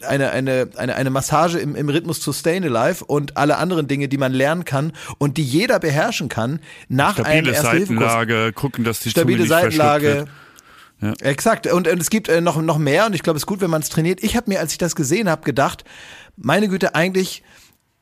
Eine, 0.02 0.30
eine, 0.30 0.68
eine, 0.76 0.94
eine 0.94 1.10
Massage 1.10 1.58
im, 1.58 1.74
im 1.74 1.88
Rhythmus 1.88 2.20
zu 2.20 2.32
Stay 2.32 2.60
Alive 2.62 3.04
und 3.04 3.36
alle 3.36 3.56
anderen 3.56 3.88
Dinge, 3.88 4.06
die 4.06 4.18
man 4.18 4.32
lernen 4.32 4.64
kann 4.64 4.92
und 5.18 5.36
die 5.36 5.42
jeder 5.42 5.80
beherrschen 5.80 6.28
kann 6.28 6.60
nach 6.88 7.18
einem 7.18 7.44
Stabile. 7.46 7.60
Seitenlage, 7.60 8.52
gucken, 8.52 8.84
dass 8.84 9.00
die 9.00 9.10
Stabile 9.10 9.38
Zunge 9.38 9.62
nicht 9.62 9.76
Seitenlage. 9.76 10.26
Wird. 11.00 11.22
Exakt. 11.22 11.66
Und, 11.66 11.88
und 11.88 12.00
es 12.00 12.10
gibt 12.10 12.28
äh, 12.28 12.40
noch, 12.40 12.60
noch 12.60 12.78
mehr 12.78 13.06
und 13.06 13.14
ich 13.14 13.22
glaube, 13.22 13.36
es 13.36 13.42
ist 13.42 13.46
gut, 13.46 13.60
wenn 13.60 13.70
man 13.70 13.82
es 13.82 13.88
trainiert. 13.88 14.22
Ich 14.22 14.36
habe 14.36 14.50
mir, 14.50 14.60
als 14.60 14.72
ich 14.72 14.78
das 14.78 14.96
gesehen 14.96 15.28
habe, 15.28 15.42
gedacht, 15.42 15.84
meine 16.36 16.68
Güte, 16.68 16.94
eigentlich, 16.94 17.42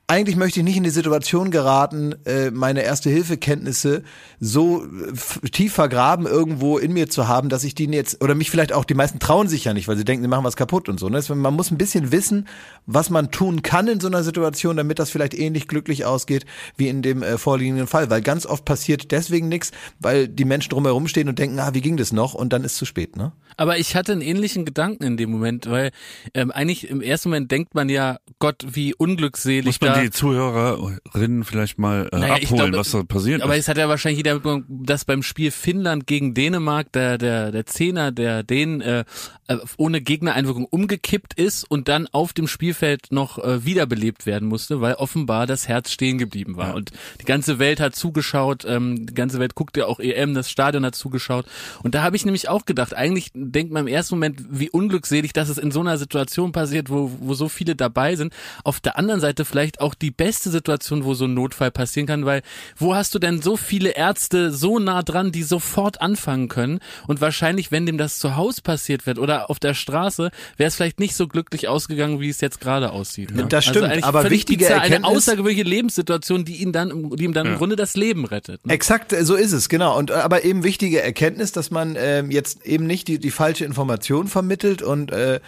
eigentlich 0.07 0.37
möchte 0.37 0.61
ich 0.61 0.65
nicht 0.65 0.77
in 0.77 0.83
die 0.83 0.91
Situation 0.91 1.51
geraten, 1.51 2.15
äh, 2.27 2.51
meine 2.51 2.83
Erste-Hilfe-Kenntnisse 2.83 4.03
so 4.39 4.85
äh, 4.85 5.49
tief 5.49 5.73
vergraben 5.73 6.27
irgendwo 6.27 6.77
in 6.77 6.93
mir 6.93 7.09
zu 7.09 7.27
haben, 7.27 7.49
dass 7.49 7.65
ich 7.65 7.75
die 7.75 7.87
jetzt, 7.87 8.23
oder 8.23 8.35
mich 8.35 8.51
vielleicht 8.51 8.75
auch, 8.75 8.85
die 8.85 8.95
meisten 8.95 9.19
trauen 9.19 9.49
sich 9.49 9.65
ja 9.65 9.73
nicht, 9.73 9.89
weil 9.89 9.97
sie 9.97 10.05
denken, 10.05 10.23
sie 10.23 10.29
machen 10.29 10.45
was 10.45 10.57
kaputt 10.57 10.91
und 10.91 11.01
so. 11.01 11.09
Ne? 11.09 11.23
Man 11.35 11.55
muss 11.55 11.71
ein 11.71 11.79
bisschen 11.79 12.13
wissen, 12.13 12.49
was 12.85 13.09
man 13.09 13.31
tun 13.31 13.63
kann 13.63 13.89
in 13.89 14.01
so 14.01 14.09
einer 14.09 14.23
Situation, 14.23 14.77
damit 14.77 14.99
das 14.99 15.09
vielleicht 15.09 15.33
ähnlich 15.33 15.69
glücklich 15.69 16.05
ausgeht 16.05 16.45
wie 16.77 16.89
in 16.89 17.01
dem 17.01 17.23
äh, 17.23 17.39
vorliegenden 17.39 17.87
Fall. 17.87 18.11
Weil 18.11 18.21
ganz 18.21 18.45
oft 18.45 18.67
passiert 18.67 19.11
deswegen 19.11 19.49
nichts, 19.49 19.71
weil 20.01 20.29
die 20.29 20.45
Menschen 20.45 20.69
drumherum 20.69 21.09
stehen 21.09 21.31
und 21.31 21.39
denken, 21.39 21.59
ah, 21.61 21.73
wie 21.73 21.81
ging 21.81 21.97
das 21.97 22.13
noch? 22.13 22.35
Und 22.35 22.53
dann 22.53 22.65
ist 22.65 22.77
zu 22.77 22.85
spät, 22.85 23.17
ne? 23.17 23.33
Aber 23.57 23.79
ich 23.79 23.95
hatte 23.97 24.13
einen 24.13 24.21
ähnlichen 24.21 24.65
Gedanken 24.65 25.05
in 25.05 25.17
dem 25.17 25.31
Moment, 25.31 25.69
weil 25.71 25.91
ähm, 26.35 26.51
eigentlich 26.51 26.89
im 26.89 27.01
ersten 27.01 27.29
Moment 27.31 27.51
denkt 27.51 27.75
man 27.75 27.89
ja, 27.89 28.19
Gott, 28.39 28.65
wie 28.69 28.95
unglückselig 28.95 29.65
Muss 29.65 29.81
man 29.81 29.95
da. 29.95 30.01
die 30.03 30.11
Zuhörerinnen 30.11 31.45
vielleicht 31.45 31.79
mal 31.79 32.09
äh, 32.13 32.19
Naja, 32.19 32.35
abholen, 32.35 32.43
ich 32.43 32.49
glaube, 32.49 32.77
was 32.79 32.91
da 32.91 33.03
passiert 33.03 33.43
Aber 33.43 33.55
ist? 33.57 33.65
es 33.65 33.69
hat 33.69 33.79
ja 33.79 33.89
wahrscheinlich 33.89 34.19
jeder 34.19 34.35
mitbekommen, 34.35 34.65
dass 34.69 35.05
beim 35.05 35.23
Spiel 35.23 35.51
Finnland 35.51 36.07
gegen 36.07 36.35
Dänemark 36.35 36.93
der 36.93 37.19
der 37.19 37.53
der 37.53 37.67
Zehner 37.67 38.13
der 38.13 38.43
Dänen 38.43 38.81
äh, 38.81 39.05
äh, 39.49 39.59
ohne 39.77 40.01
Gegnereinwirkung 40.01 40.65
umgekippt 40.65 41.35
ist 41.35 41.65
und 41.65 41.89
dann 41.89 42.09
auf 42.13 42.33
dem 42.33 42.49
Spielfeld 42.49 43.13
noch 43.13 43.39
äh, 43.39 43.65
wiederbelebt 43.65 44.27
werden 44.27 44.49
musste, 44.49 44.81
weil 44.81 44.95
offenbar 44.95 45.47
das 45.47 45.69
Herz 45.69 45.91
stehen 45.91 46.19
geblieben 46.19 46.57
war 46.57 46.75
und 46.75 46.91
die 47.21 47.25
ganze 47.27 47.59
Welt 47.59 47.81
hat 47.81 47.95
zugeschaut, 47.95 48.65
ähm, 48.67 49.07
die 49.07 49.15
ganze 49.15 49.39
Welt 49.39 49.55
guckt 49.55 49.77
ja 49.77 49.87
auch 49.87 50.01
EM, 50.01 50.35
das 50.35 50.51
Stadion 50.51 50.85
hat 50.85 50.95
zugeschaut 50.95 51.47
und 51.83 51.95
da 51.95 52.03
habe 52.03 52.17
ich 52.17 52.25
nämlich 52.25 52.49
auch 52.49 52.65
gedacht, 52.65 52.95
eigentlich 52.95 53.31
denkt 53.45 53.73
man 53.73 53.87
im 53.87 53.93
ersten 53.93 54.15
Moment, 54.17 54.43
wie 54.51 54.71
unglückselig, 54.71 55.33
dass 55.33 55.49
es 55.49 55.59
in 55.59 55.71
so 55.71 55.81
einer 55.81 55.99
Situation 55.99 56.53
passiert, 56.53 56.91
wo 56.91 57.11
wo 57.21 57.35
so 57.35 57.49
viele 57.49 57.77
dabei 57.77 58.17
sind. 58.17 58.33
Auf 58.65 58.81
der 58.81 58.99
anderen 58.99 59.21
Seite 59.21 59.45
vielleicht 59.45 59.81
auch 59.81 59.95
die 59.95 60.11
beste 60.11 60.51
Situation, 60.51 61.05
wo 61.05 61.15
so 61.15 61.27
ein 61.27 61.35
Notfall 61.35 61.71
passieren 61.71 62.07
kann, 62.07 62.25
weil 62.25 62.43
wo 62.77 62.95
hast 62.95 63.15
du 63.15 63.19
denn 63.19 63.43
so 63.43 63.57
viele 63.57 63.91
Ärzte 63.91 64.53
so 64.53 64.79
nah 64.79 65.03
dran, 65.03 65.33
die 65.33 65.43
sofort 65.43 66.01
anfangen 66.01 66.49
können 66.49 66.81
und 67.07 67.21
wahrscheinlich, 67.21 67.71
wenn 67.73 67.87
dem 67.87 67.99
das 67.99 68.19
zu 68.19 68.37
Hause 68.37 68.63
passiert 68.63 69.07
wird 69.07 69.19
oder 69.19 69.51
auf 69.51 69.59
der 69.59 69.75
Straße, 69.75 70.31
wäre 70.57 70.69
es 70.69 70.75
vielleicht 70.75 71.01
nicht 71.01 71.15
so 71.15 71.29
glücklich 71.29 71.69
ausgegangen, 71.69 72.21
wie 72.21 72.29
es 72.29 72.41
jetzt 72.41 72.61
gerade 72.61 72.93
aussieht. 72.93 73.35
Ne? 73.35 73.47
Das 73.49 73.65
stimmt, 73.65 73.87
eigentlich 73.87 74.05
aber 74.05 74.31
wichtige 74.31 74.65
bizarr, 74.65 74.81
eine 74.81 74.97
Erkenntnis- 74.97 75.17
außergewöhnliche 75.17 75.63
Lebenssituation, 75.63 76.45
die 76.45 76.57
ihn 76.57 76.73
dann, 76.73 77.11
die 77.17 77.25
ihm 77.25 77.33
dann 77.33 77.47
im 77.47 77.57
Grunde 77.57 77.77
das 77.77 77.97
Leben 77.97 78.25
rettet. 78.25 78.67
Ne? 78.67 78.73
Exakt, 78.73 79.13
äh, 79.13 79.25
so 79.25 79.35
ist 79.35 79.53
es, 79.53 79.69
genau. 79.69 79.99
Und 79.99 80.11
äh, 80.11 80.15
aber 80.15 80.45
eben 80.45 80.65
wichtige 80.65 81.03
Erkenntnis, 81.03 81.53
dass 81.53 81.71
man 81.71 81.97
ähm, 81.99 82.31
jetzt 82.31 82.65
eben 82.67 82.87
nicht 82.87 83.09
die, 83.09 83.19
die 83.19 83.31
falsche 83.35 83.65
Information 83.65 84.29
vermittelt 84.29 84.81
und 84.83 85.13
äh, 85.13 85.41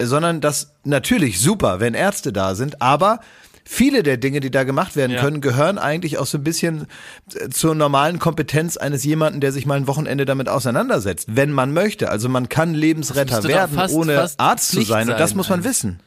sondern 0.00 0.40
dass 0.40 0.72
natürlich 0.84 1.40
super, 1.40 1.80
wenn 1.80 1.94
Ärzte 1.94 2.32
da 2.32 2.54
sind, 2.54 2.80
aber 2.80 3.20
viele 3.64 4.02
der 4.02 4.16
Dinge, 4.16 4.40
die 4.40 4.50
da 4.50 4.64
gemacht 4.64 4.96
werden 4.96 5.12
Ja. 5.12 5.20
können, 5.20 5.40
gehören 5.40 5.78
eigentlich 5.78 6.18
auch 6.18 6.26
so 6.26 6.38
ein 6.38 6.44
bisschen 6.44 6.86
äh, 7.34 7.48
zur 7.50 7.74
normalen 7.74 8.18
Kompetenz 8.18 8.76
eines 8.76 9.04
jemanden, 9.04 9.40
der 9.40 9.52
sich 9.52 9.66
mal 9.66 9.76
ein 9.76 9.86
Wochenende 9.86 10.24
damit 10.24 10.48
auseinandersetzt, 10.48 11.28
wenn 11.30 11.52
man 11.52 11.72
möchte. 11.72 12.10
Also 12.10 12.28
man 12.28 12.48
kann 12.48 12.74
Lebensretter 12.74 13.42
werden, 13.44 13.76
fast- 13.76 13.94
ohne 13.94 14.14
fast 14.16 14.40
Arzt 14.40 14.68
zu 14.70 14.76
Pflicht 14.76 14.88
sein. 14.90 15.08
Und 15.10 15.18
das 15.20 15.30
sein 15.30 15.36
muss 15.36 15.48
man 15.48 15.62
wissen. 15.64 16.00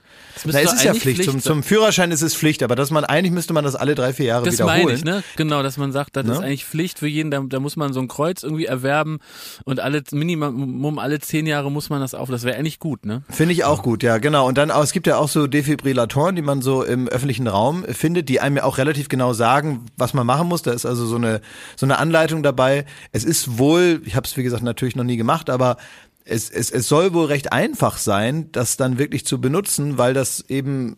Na, 0.46 0.60
es 0.60 0.74
ist 0.74 0.84
ja 0.84 0.92
eigentlich 0.92 1.04
Pflicht. 1.04 1.24
Zum, 1.24 1.34
sein. 1.34 1.42
zum 1.42 1.64
Führerschein 1.64 2.12
ist 2.12 2.22
es 2.22 2.36
Pflicht, 2.36 2.64
aber 2.64 2.76
dass 2.76 2.92
man 2.92 3.06
eigentlich 3.06 3.32
müsste 3.32 3.54
man 3.54 3.64
das 3.64 3.76
alle 3.76 3.96
drei, 3.96 4.14
vier 4.14 4.26
Jahre 4.28 4.46
Das 4.46 4.56
wiederholen. 4.56 4.84
meine 4.86 4.94
ich, 4.98 5.04
ne? 5.04 5.24
Genau, 5.36 5.64
dass 5.64 5.78
man 5.78 5.92
sagt, 5.92 6.16
das 6.16 6.26
Ne? 6.26 6.34
ist 6.34 6.40
eigentlich 6.40 6.66
Pflicht 6.66 7.00
für 7.00 7.08
jeden, 7.08 7.32
da, 7.32 7.40
da 7.48 7.60
muss 7.60 7.76
man 7.76 7.94
so 7.94 8.00
ein 8.00 8.08
Kreuz 8.08 8.44
irgendwie 8.44 8.66
erwerben 8.66 9.20
und 9.66 9.80
alle 9.80 10.02
Minimum 10.12 11.00
alle 11.00 11.20
zehn 11.20 11.46
Jahre 11.46 11.72
muss 11.72 11.90
man 11.90 12.02
das 12.02 12.14
auf. 12.14 12.30
Das 12.30 12.44
wäre 12.44 12.58
eigentlich 12.58 12.80
gut, 12.80 13.06
ne? 13.06 13.24
Finde 13.30 13.54
ich 13.54 13.64
auch 13.64 13.84
gut, 13.84 14.04
ja, 14.04 14.18
genau. 14.18 14.48
Und 14.48 14.58
dann, 14.58 14.70
es 14.70 14.92
gibt 14.92 15.08
ja 15.08 15.18
auch 15.18 15.30
so 15.30 15.48
Defibrillatoren, 15.48 16.36
die 16.36 16.42
man 16.42 16.62
so 16.62 16.84
im 16.84 17.08
öffentlichen 17.08 17.48
Raum 17.48 17.84
findet, 17.86 18.30
die 18.30 18.40
einem 18.40 18.58
ja 18.58 18.64
auch 18.64 18.78
relativ 18.78 19.10
genau 19.10 19.34
sagen, 19.34 19.86
was 19.98 20.14
man 20.14 20.26
machen 20.26 20.48
muss. 20.48 20.62
Da 20.62 20.72
ist 20.72 20.86
also 20.86 21.06
so 21.06 21.16
eine, 21.16 21.42
so 21.76 21.86
eine 21.86 21.98
Anleitung 22.00 22.44
dabei. 22.44 22.86
Es 23.12 23.24
ist 23.24 23.58
wohl, 23.58 24.02
ich 24.06 24.16
habe 24.16 24.26
es 24.28 24.36
wie 24.38 24.44
gesagt 24.44 24.64
natürlich 24.64 24.96
noch 24.96 25.04
nie 25.04 25.18
gemacht, 25.18 25.50
aber 25.50 25.78
es, 26.26 26.50
es, 26.50 26.72
es 26.72 26.88
soll 26.88 27.14
wohl 27.14 27.26
recht 27.26 27.52
einfach 27.52 27.98
sein, 27.98 28.52
das 28.52 28.78
dann 28.78 28.98
wirklich 28.98 29.26
zu 29.26 29.42
benutzen, 29.42 29.98
weil 29.98 30.14
das 30.14 30.42
eben 30.50 30.96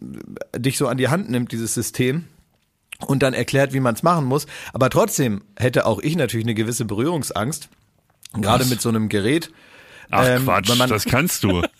dich 0.55 0.77
so 0.77 0.87
an 0.87 0.97
die 0.97 1.07
Hand 1.09 1.29
nimmt, 1.29 1.51
dieses 1.51 1.73
System 1.73 2.25
und 3.07 3.23
dann 3.23 3.33
erklärt, 3.33 3.73
wie 3.73 3.79
man 3.79 3.95
es 3.95 4.03
machen 4.03 4.25
muss. 4.25 4.45
Aber 4.73 4.89
trotzdem 4.89 5.43
hätte 5.57 5.85
auch 5.85 5.99
ich 5.99 6.15
natürlich 6.15 6.45
eine 6.45 6.53
gewisse 6.55 6.85
Berührungsangst, 6.85 7.69
gerade 8.33 8.65
mit 8.65 8.81
so 8.81 8.89
einem 8.89 9.09
Gerät. 9.09 9.51
Ach 10.11 10.25
ähm, 10.27 10.43
Quatsch, 10.45 10.77
man- 10.77 10.89
das 10.89 11.05
kannst 11.05 11.43
du. 11.43 11.61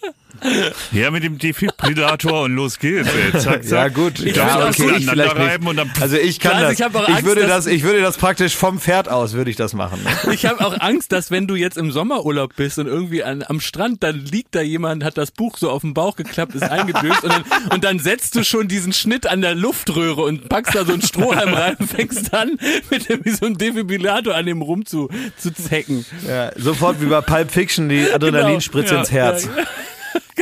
Her 0.92 1.12
mit 1.12 1.24
dem 1.24 1.38
Defibrillator 1.38 2.44
und 2.44 2.56
los 2.56 2.80
geht's. 2.80 3.10
Ey. 3.34 3.40
Zack, 3.40 3.64
zack. 3.64 3.72
Ja 3.72 3.88
gut, 3.90 4.20
Ich 4.20 4.36
ja, 4.36 4.68
okay, 4.68 4.92
ich 4.98 5.06
vielleicht 5.10 5.36
nicht. 5.38 5.48
reiben 5.48 5.68
und 5.68 5.76
dann 5.78 5.92
Also 6.00 6.18
ich 6.18 6.40
kann 6.40 6.54
Also 6.54 6.66
das. 6.70 6.74
ich 6.80 6.86
auch 6.86 7.08
ich 7.08 7.14
Angst, 7.16 7.26
würde 7.26 7.48
das, 7.48 7.66
ich 7.68 7.84
würde 7.84 8.02
das 8.02 8.18
praktisch 8.18 8.56
vom 8.56 8.80
Pferd 8.80 9.10
aus 9.10 9.34
würde 9.34 9.50
ich 9.50 9.56
das 9.58 9.74
machen. 9.74 10.00
Ich 10.32 10.46
habe 10.46 10.66
auch 10.66 10.80
Angst, 10.80 11.12
dass 11.12 11.32
wenn 11.32 11.48
du 11.48 11.56
jetzt 11.56 11.78
im 11.78 11.92
Sommerurlaub 11.92 12.56
bist 12.56 12.78
und 12.80 12.88
irgendwie 12.88 13.24
an, 13.24 13.44
am 13.48 13.60
Strand, 13.60 14.04
dann 14.04 14.16
liegt 14.26 14.54
da 14.56 14.62
jemand, 14.62 15.04
hat 15.04 15.18
das 15.18 15.32
Buch 15.32 15.58
so 15.58 15.70
auf 15.70 15.82
den 15.82 15.94
Bauch 15.94 16.16
geklappt, 16.16 16.56
ist 16.56 16.64
eingedöst 16.64 17.24
und 17.24 17.32
dann, 17.32 17.44
und 17.72 17.84
dann 17.84 18.00
setzt 18.00 18.36
du 18.36 18.44
schon 18.44 18.68
diesen 18.68 18.92
Schnitt 18.94 19.28
an 19.28 19.42
der 19.42 19.56
Luftröhre 19.56 20.22
und 20.24 20.50
packst 20.50 20.76
da 20.76 20.84
so 20.86 20.94
einen 20.94 21.02
Strohhalm 21.02 21.54
rein 21.54 21.76
und 21.80 21.90
fängst 21.90 22.34
dann 22.34 22.58
mit 22.90 23.08
dem, 23.10 23.24
wie 23.24 23.30
so 23.32 23.46
ein 23.46 23.58
Defibrillator 23.58 24.36
an 24.36 24.46
dem 24.46 24.62
rum 24.62 24.86
zu, 24.86 25.10
zu 25.38 25.54
zecken. 25.54 26.06
Ja, 26.28 26.52
sofort 26.58 27.02
wie 27.02 27.06
bei 27.06 27.22
Pulp 27.22 27.52
Fiction 27.52 27.88
die 27.90 28.12
Adrenalinspritze 28.12 28.90
Genau. 28.90 29.00
ins 29.02 29.12
Herz. 29.12 29.46
Ja, 29.46 29.64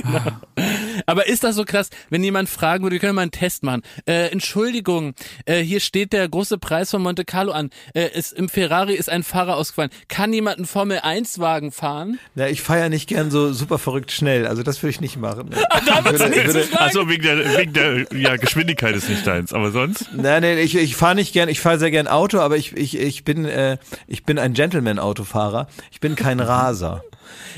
ja. 0.04 0.20
Genau. 0.56 0.68
Aber 1.06 1.28
ist 1.28 1.44
das 1.44 1.56
so 1.56 1.66
krass, 1.66 1.90
wenn 2.10 2.24
jemand 2.24 2.50
fragen 2.50 2.84
würde, 2.84 2.94
wir 2.94 3.00
können 3.00 3.16
mal 3.16 3.24
einen 3.24 3.32
Test 3.32 3.64
machen. 3.64 3.82
Äh, 4.06 4.28
Entschuldigung, 4.32 5.14
äh, 5.46 5.60
hier 5.62 5.80
steht 5.80 6.14
der 6.14 6.28
große 6.30 6.58
Preis 6.58 6.92
von 6.92 7.02
Monte 7.02 7.26
Carlo 7.26 7.52
an. 7.52 7.72
Äh, 7.94 8.10
es, 8.14 8.32
Im 8.32 8.48
Ferrari 8.50 8.94
ist 8.94 9.10
ein 9.10 9.24
Fahrer 9.24 9.58
ausgefallen. 9.58 9.90
Kann 10.08 10.32
jemand 10.34 10.58
einen 10.58 10.66
Formel-1-Wagen 10.66 11.72
fahren? 11.72 12.20
Ja, 12.36 12.48
ich 12.48 12.62
feiere 12.62 12.90
nicht 12.90 13.08
gern 13.10 13.32
so 13.32 13.52
super 13.54 13.80
verrückt 13.80 14.12
schnell. 14.12 14.48
Also 14.48 14.64
das 14.64 14.82
würde 14.82 14.92
ich 14.92 15.02
nicht 15.02 15.18
machen. 15.18 15.50
Ne? 15.50 15.58
Da 15.86 16.06
würde- 16.06 16.30
nicht. 16.30 16.80
Also 16.80 17.10
wegen 17.10 17.24
der, 17.24 17.58
wegen 17.58 17.74
der 17.74 18.06
ja, 18.18 18.38
Geschwindigkeit 18.38 18.96
ist 18.96 19.10
nicht 19.10 19.26
deins, 19.28 19.52
aber 19.54 19.72
sonst? 19.72 20.10
Nein, 20.14 20.42
nein, 20.42 20.58
ich, 20.58 20.76
ich 20.76 20.96
fahre 20.96 21.16
nicht 21.16 21.34
gern, 21.34 21.50
ich 21.50 21.60
fahre 21.60 21.80
sehr 21.80 21.92
gern 21.92 22.08
Auto, 22.08 22.40
aber 22.40 22.58
ich, 22.58 22.76
ich, 22.78 22.98
ich 22.98 23.24
bin, 23.24 23.46
äh, 23.46 23.78
ich 24.08 24.24
bin 24.24 24.40
ein 24.40 24.54
Gentleman-Autofahrer. 24.54 25.68
Ich 25.92 26.00
bin 26.00 26.16
kein 26.16 26.40
Raser. 26.40 27.04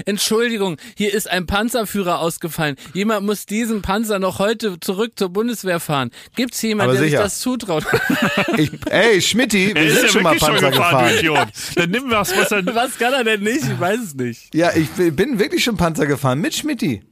Entschuldigung, 0.06 0.78
hier 0.96 1.14
ist 1.14 1.30
ein 1.30 1.46
Panzerführer 1.46 2.20
ausgefallen. 2.20 2.76
Jemand 2.94 3.26
muss 3.26 3.46
diesen 3.46 3.82
Panzer 3.82 4.20
noch 4.20 4.40
heute 4.40 4.80
zurück 4.80 5.14
zur 5.16 5.30
Bundeswehr 5.30 5.80
fahren. 5.80 6.12
Gibt's 6.36 6.60
hier 6.60 6.70
jemanden, 6.70 6.94
der 6.96 7.04
sicher. 7.04 7.18
sich 7.18 7.24
das 7.26 7.40
zutraut? 7.40 7.86
Ich, 8.58 8.72
ey, 8.90 9.22
Schmidti, 9.22 9.68
wir 9.70 9.76
Er 9.76 9.86
ist 9.86 9.94
sind 9.96 10.04
ja 10.06 10.10
schon 10.12 10.24
mal 10.24 10.36
Panzer 10.38 10.60
schon 10.60 10.72
gefahren, 10.72 11.06
du 11.16 11.22
gefahren. 11.22 11.46
Idiot. 11.46 11.48
Dann 11.76 11.90
nimm 11.92 12.04
was, 12.12 12.38
was 12.38 12.52
er... 12.52 12.66
Was 12.76 12.98
kann 12.98 13.14
er 13.14 13.24
denn 13.24 13.42
nicht? 13.44 13.64
Ich 13.64 13.80
weiß 13.80 14.00
es 14.00 14.16
nicht. 14.16 14.54
Ja, 14.56 14.72
ich 14.76 14.90
bin 15.16 15.40
wirklich 15.40 15.64
schon 15.64 15.78
Panzer 15.78 16.06
gefahren 16.06 16.40
mit 16.40 16.54
Schmidti. 16.54 17.04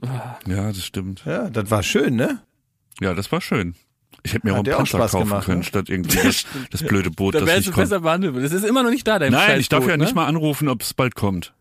Ja, 0.48 0.68
das 0.68 0.86
stimmt. 0.86 1.24
Ja, 1.26 1.50
das 1.50 1.70
war 1.72 1.84
schön, 1.84 2.16
ne? 2.16 2.42
Ja, 3.02 3.14
das 3.14 3.32
war 3.32 3.42
schön. 3.42 3.76
Ich 4.26 4.34
hätte 4.34 4.48
mir 4.48 4.54
Hat 4.54 4.60
auch 4.60 4.64
einen 4.66 4.74
auch 4.74 4.78
Panzer 4.78 4.98
Spaß 5.00 5.12
kaufen 5.12 5.30
gemacht, 5.30 5.46
können, 5.46 5.58
ne? 5.60 5.64
statt 5.66 5.90
irgendwie 5.90 6.18
das, 6.24 6.46
das 6.72 6.84
blöde 6.84 7.12
Boot, 7.12 7.36
Da 7.36 7.40
das 7.40 7.48
wärst 7.48 7.58
nicht 7.66 7.76
du 7.76 7.82
besser 7.82 7.96
kommt. 7.96 8.04
behandelt. 8.06 8.34
worden. 8.36 8.46
Es 8.46 8.54
ist 8.54 8.64
immer 8.64 8.84
noch 8.84 8.90
nicht 8.92 9.06
da, 9.08 9.20
dein 9.20 9.32
Nein, 9.34 9.60
ich 9.60 9.68
darf 9.70 9.86
ja 9.88 9.98
ne? 9.98 10.04
nicht 10.06 10.16
mal 10.16 10.26
anrufen, 10.28 10.70
ob 10.70 10.82
es 10.82 10.94
bald 10.94 11.16
kommt. 11.16 11.54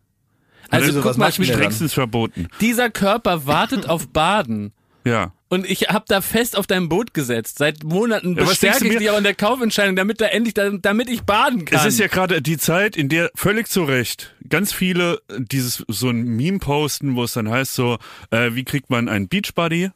Also 0.72 0.86
Also, 0.86 1.00
guck 1.02 1.18
was 1.18 1.38
mal? 1.38 1.44
Strengstens 1.46 1.92
verboten. 1.92 2.48
dieser 2.60 2.90
Körper 2.90 3.46
wartet 3.46 3.88
auf 3.88 4.08
Baden. 4.08 4.72
Ja. 5.04 5.32
Und 5.48 5.68
ich 5.68 5.82
hab 5.88 6.06
da 6.06 6.20
fest 6.22 6.56
auf 6.56 6.66
dein 6.66 6.88
Boot 6.88 7.12
gesetzt. 7.12 7.58
Seit 7.58 7.84
Monaten 7.84 8.36
Ja, 8.36 8.44
bestärke 8.44 8.84
du 8.84 8.90
ich 8.90 8.98
dich 8.98 9.10
auch 9.10 9.18
in 9.18 9.24
der 9.24 9.34
Kaufentscheidung, 9.34 9.96
damit 9.96 10.20
da 10.20 10.26
endlich, 10.26 10.54
damit 10.54 11.10
ich 11.10 11.22
baden 11.22 11.64
kann. 11.66 11.78
Es 11.78 11.84
ist 11.84 11.98
ja 12.00 12.06
gerade 12.06 12.40
die 12.40 12.56
Zeit, 12.56 12.96
in 12.96 13.08
der 13.08 13.30
völlig 13.34 13.68
zu 13.68 13.84
Recht 13.84 14.34
ganz 14.48 14.72
viele 14.72 15.20
dieses 15.28 15.84
so 15.88 16.08
ein 16.08 16.22
Meme 16.24 16.58
posten, 16.58 17.16
wo 17.16 17.24
es 17.24 17.32
dann 17.32 17.50
heißt 17.50 17.74
so, 17.74 17.98
äh, 18.30 18.50
wie 18.54 18.64
kriegt 18.64 18.88
man 18.90 19.08
einen 19.08 19.28
Beachbody? 19.28 19.90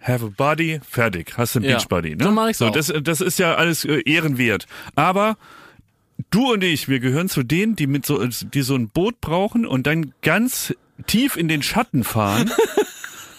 Have 0.00 0.24
a 0.24 0.30
body, 0.34 0.80
fertig, 0.88 1.34
hast 1.36 1.54
du 1.54 1.58
einen 1.60 1.68
Ja. 1.68 1.76
Beachbody. 1.76 2.16
Ne? 2.16 2.24
So 2.24 2.30
mach 2.30 2.48
ich's 2.48 2.58
so, 2.58 2.68
auch. 2.68 2.72
das, 2.72 2.90
das 3.02 3.20
ist 3.20 3.38
ja 3.38 3.54
alles 3.56 3.84
äh, 3.84 4.00
ehrenwert. 4.06 4.66
Aber 4.94 5.36
du 6.30 6.52
und 6.52 6.64
ich, 6.64 6.88
wir 6.88 7.00
gehören 7.00 7.28
zu 7.28 7.42
denen, 7.42 7.76
die 7.76 7.86
mit 7.86 8.06
so, 8.06 8.24
die 8.26 8.62
so 8.62 8.74
ein 8.74 8.88
Boot 8.88 9.20
brauchen 9.20 9.66
und 9.66 9.86
dann 9.86 10.12
ganz 10.22 10.74
tief 11.06 11.36
in 11.36 11.48
den 11.48 11.62
Schatten 11.62 12.04
fahren. 12.04 12.50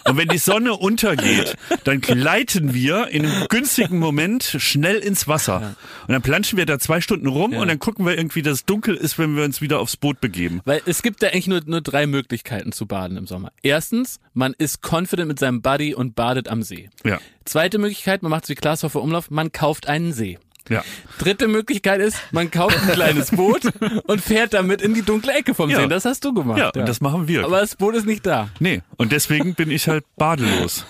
Und 0.04 0.16
wenn 0.16 0.28
die 0.28 0.38
Sonne 0.38 0.74
untergeht, 0.74 1.56
dann 1.84 2.00
gleiten 2.00 2.74
wir 2.74 3.08
in 3.08 3.24
einem 3.24 3.46
günstigen 3.48 3.98
Moment 3.98 4.42
schnell 4.58 4.96
ins 4.96 5.28
Wasser. 5.28 5.76
Und 6.06 6.12
dann 6.12 6.22
planschen 6.22 6.56
wir 6.58 6.66
da 6.66 6.78
zwei 6.78 7.00
Stunden 7.00 7.28
rum 7.28 7.54
und 7.54 7.68
dann 7.68 7.78
gucken 7.78 8.04
wir 8.04 8.16
irgendwie, 8.16 8.42
dass 8.42 8.54
es 8.54 8.64
dunkel 8.64 8.96
ist, 8.96 9.18
wenn 9.18 9.36
wir 9.36 9.44
uns 9.44 9.60
wieder 9.60 9.78
aufs 9.78 9.96
Boot 9.96 10.20
begeben. 10.20 10.60
Weil 10.64 10.82
es 10.86 11.02
gibt 11.02 11.22
da 11.22 11.28
eigentlich 11.28 11.46
nur, 11.46 11.60
nur 11.66 11.80
drei 11.82 12.06
Möglichkeiten 12.06 12.72
zu 12.72 12.86
baden 12.86 13.16
im 13.16 13.26
Sommer. 13.26 13.52
Erstens, 13.62 14.18
man 14.34 14.54
ist 14.58 14.80
confident 14.82 15.28
mit 15.28 15.38
seinem 15.38 15.62
Buddy 15.62 15.94
und 15.94 16.16
badet 16.16 16.48
am 16.48 16.62
See. 16.62 16.90
Ja, 17.04 17.20
Zweite 17.44 17.78
Möglichkeit, 17.78 18.22
man 18.22 18.30
macht 18.30 18.48
wie 18.48 18.54
Klaas 18.54 18.84
Umlauf, 18.84 19.30
man 19.30 19.50
kauft 19.50 19.88
einen 19.88 20.12
See. 20.12 20.38
Ja. 20.68 20.82
Dritte 21.18 21.48
Möglichkeit 21.48 22.00
ist, 22.00 22.16
man 22.30 22.50
kauft 22.50 22.76
ein 22.82 22.92
kleines 22.92 23.30
Boot 23.30 23.62
und 24.06 24.20
fährt 24.20 24.54
damit 24.54 24.82
in 24.82 24.94
die 24.94 25.02
dunkle 25.02 25.32
Ecke 25.32 25.54
vom 25.54 25.70
Ja. 25.70 25.80
See. 25.82 25.88
Das 25.88 26.04
hast 26.04 26.24
du 26.24 26.32
gemacht. 26.34 26.58
Ja, 26.58 26.70
und 26.70 26.88
das 26.88 27.00
machen 27.00 27.28
wir. 27.28 27.44
Aber 27.44 27.60
das 27.60 27.76
Boot 27.76 27.94
ist 27.94 28.06
nicht 28.06 28.24
da. 28.26 28.48
Nee, 28.60 28.82
und 28.96 29.12
deswegen 29.12 29.54
bin 29.54 29.70
ich 29.70 29.88
halt 29.88 30.04
badelos. 30.16 30.84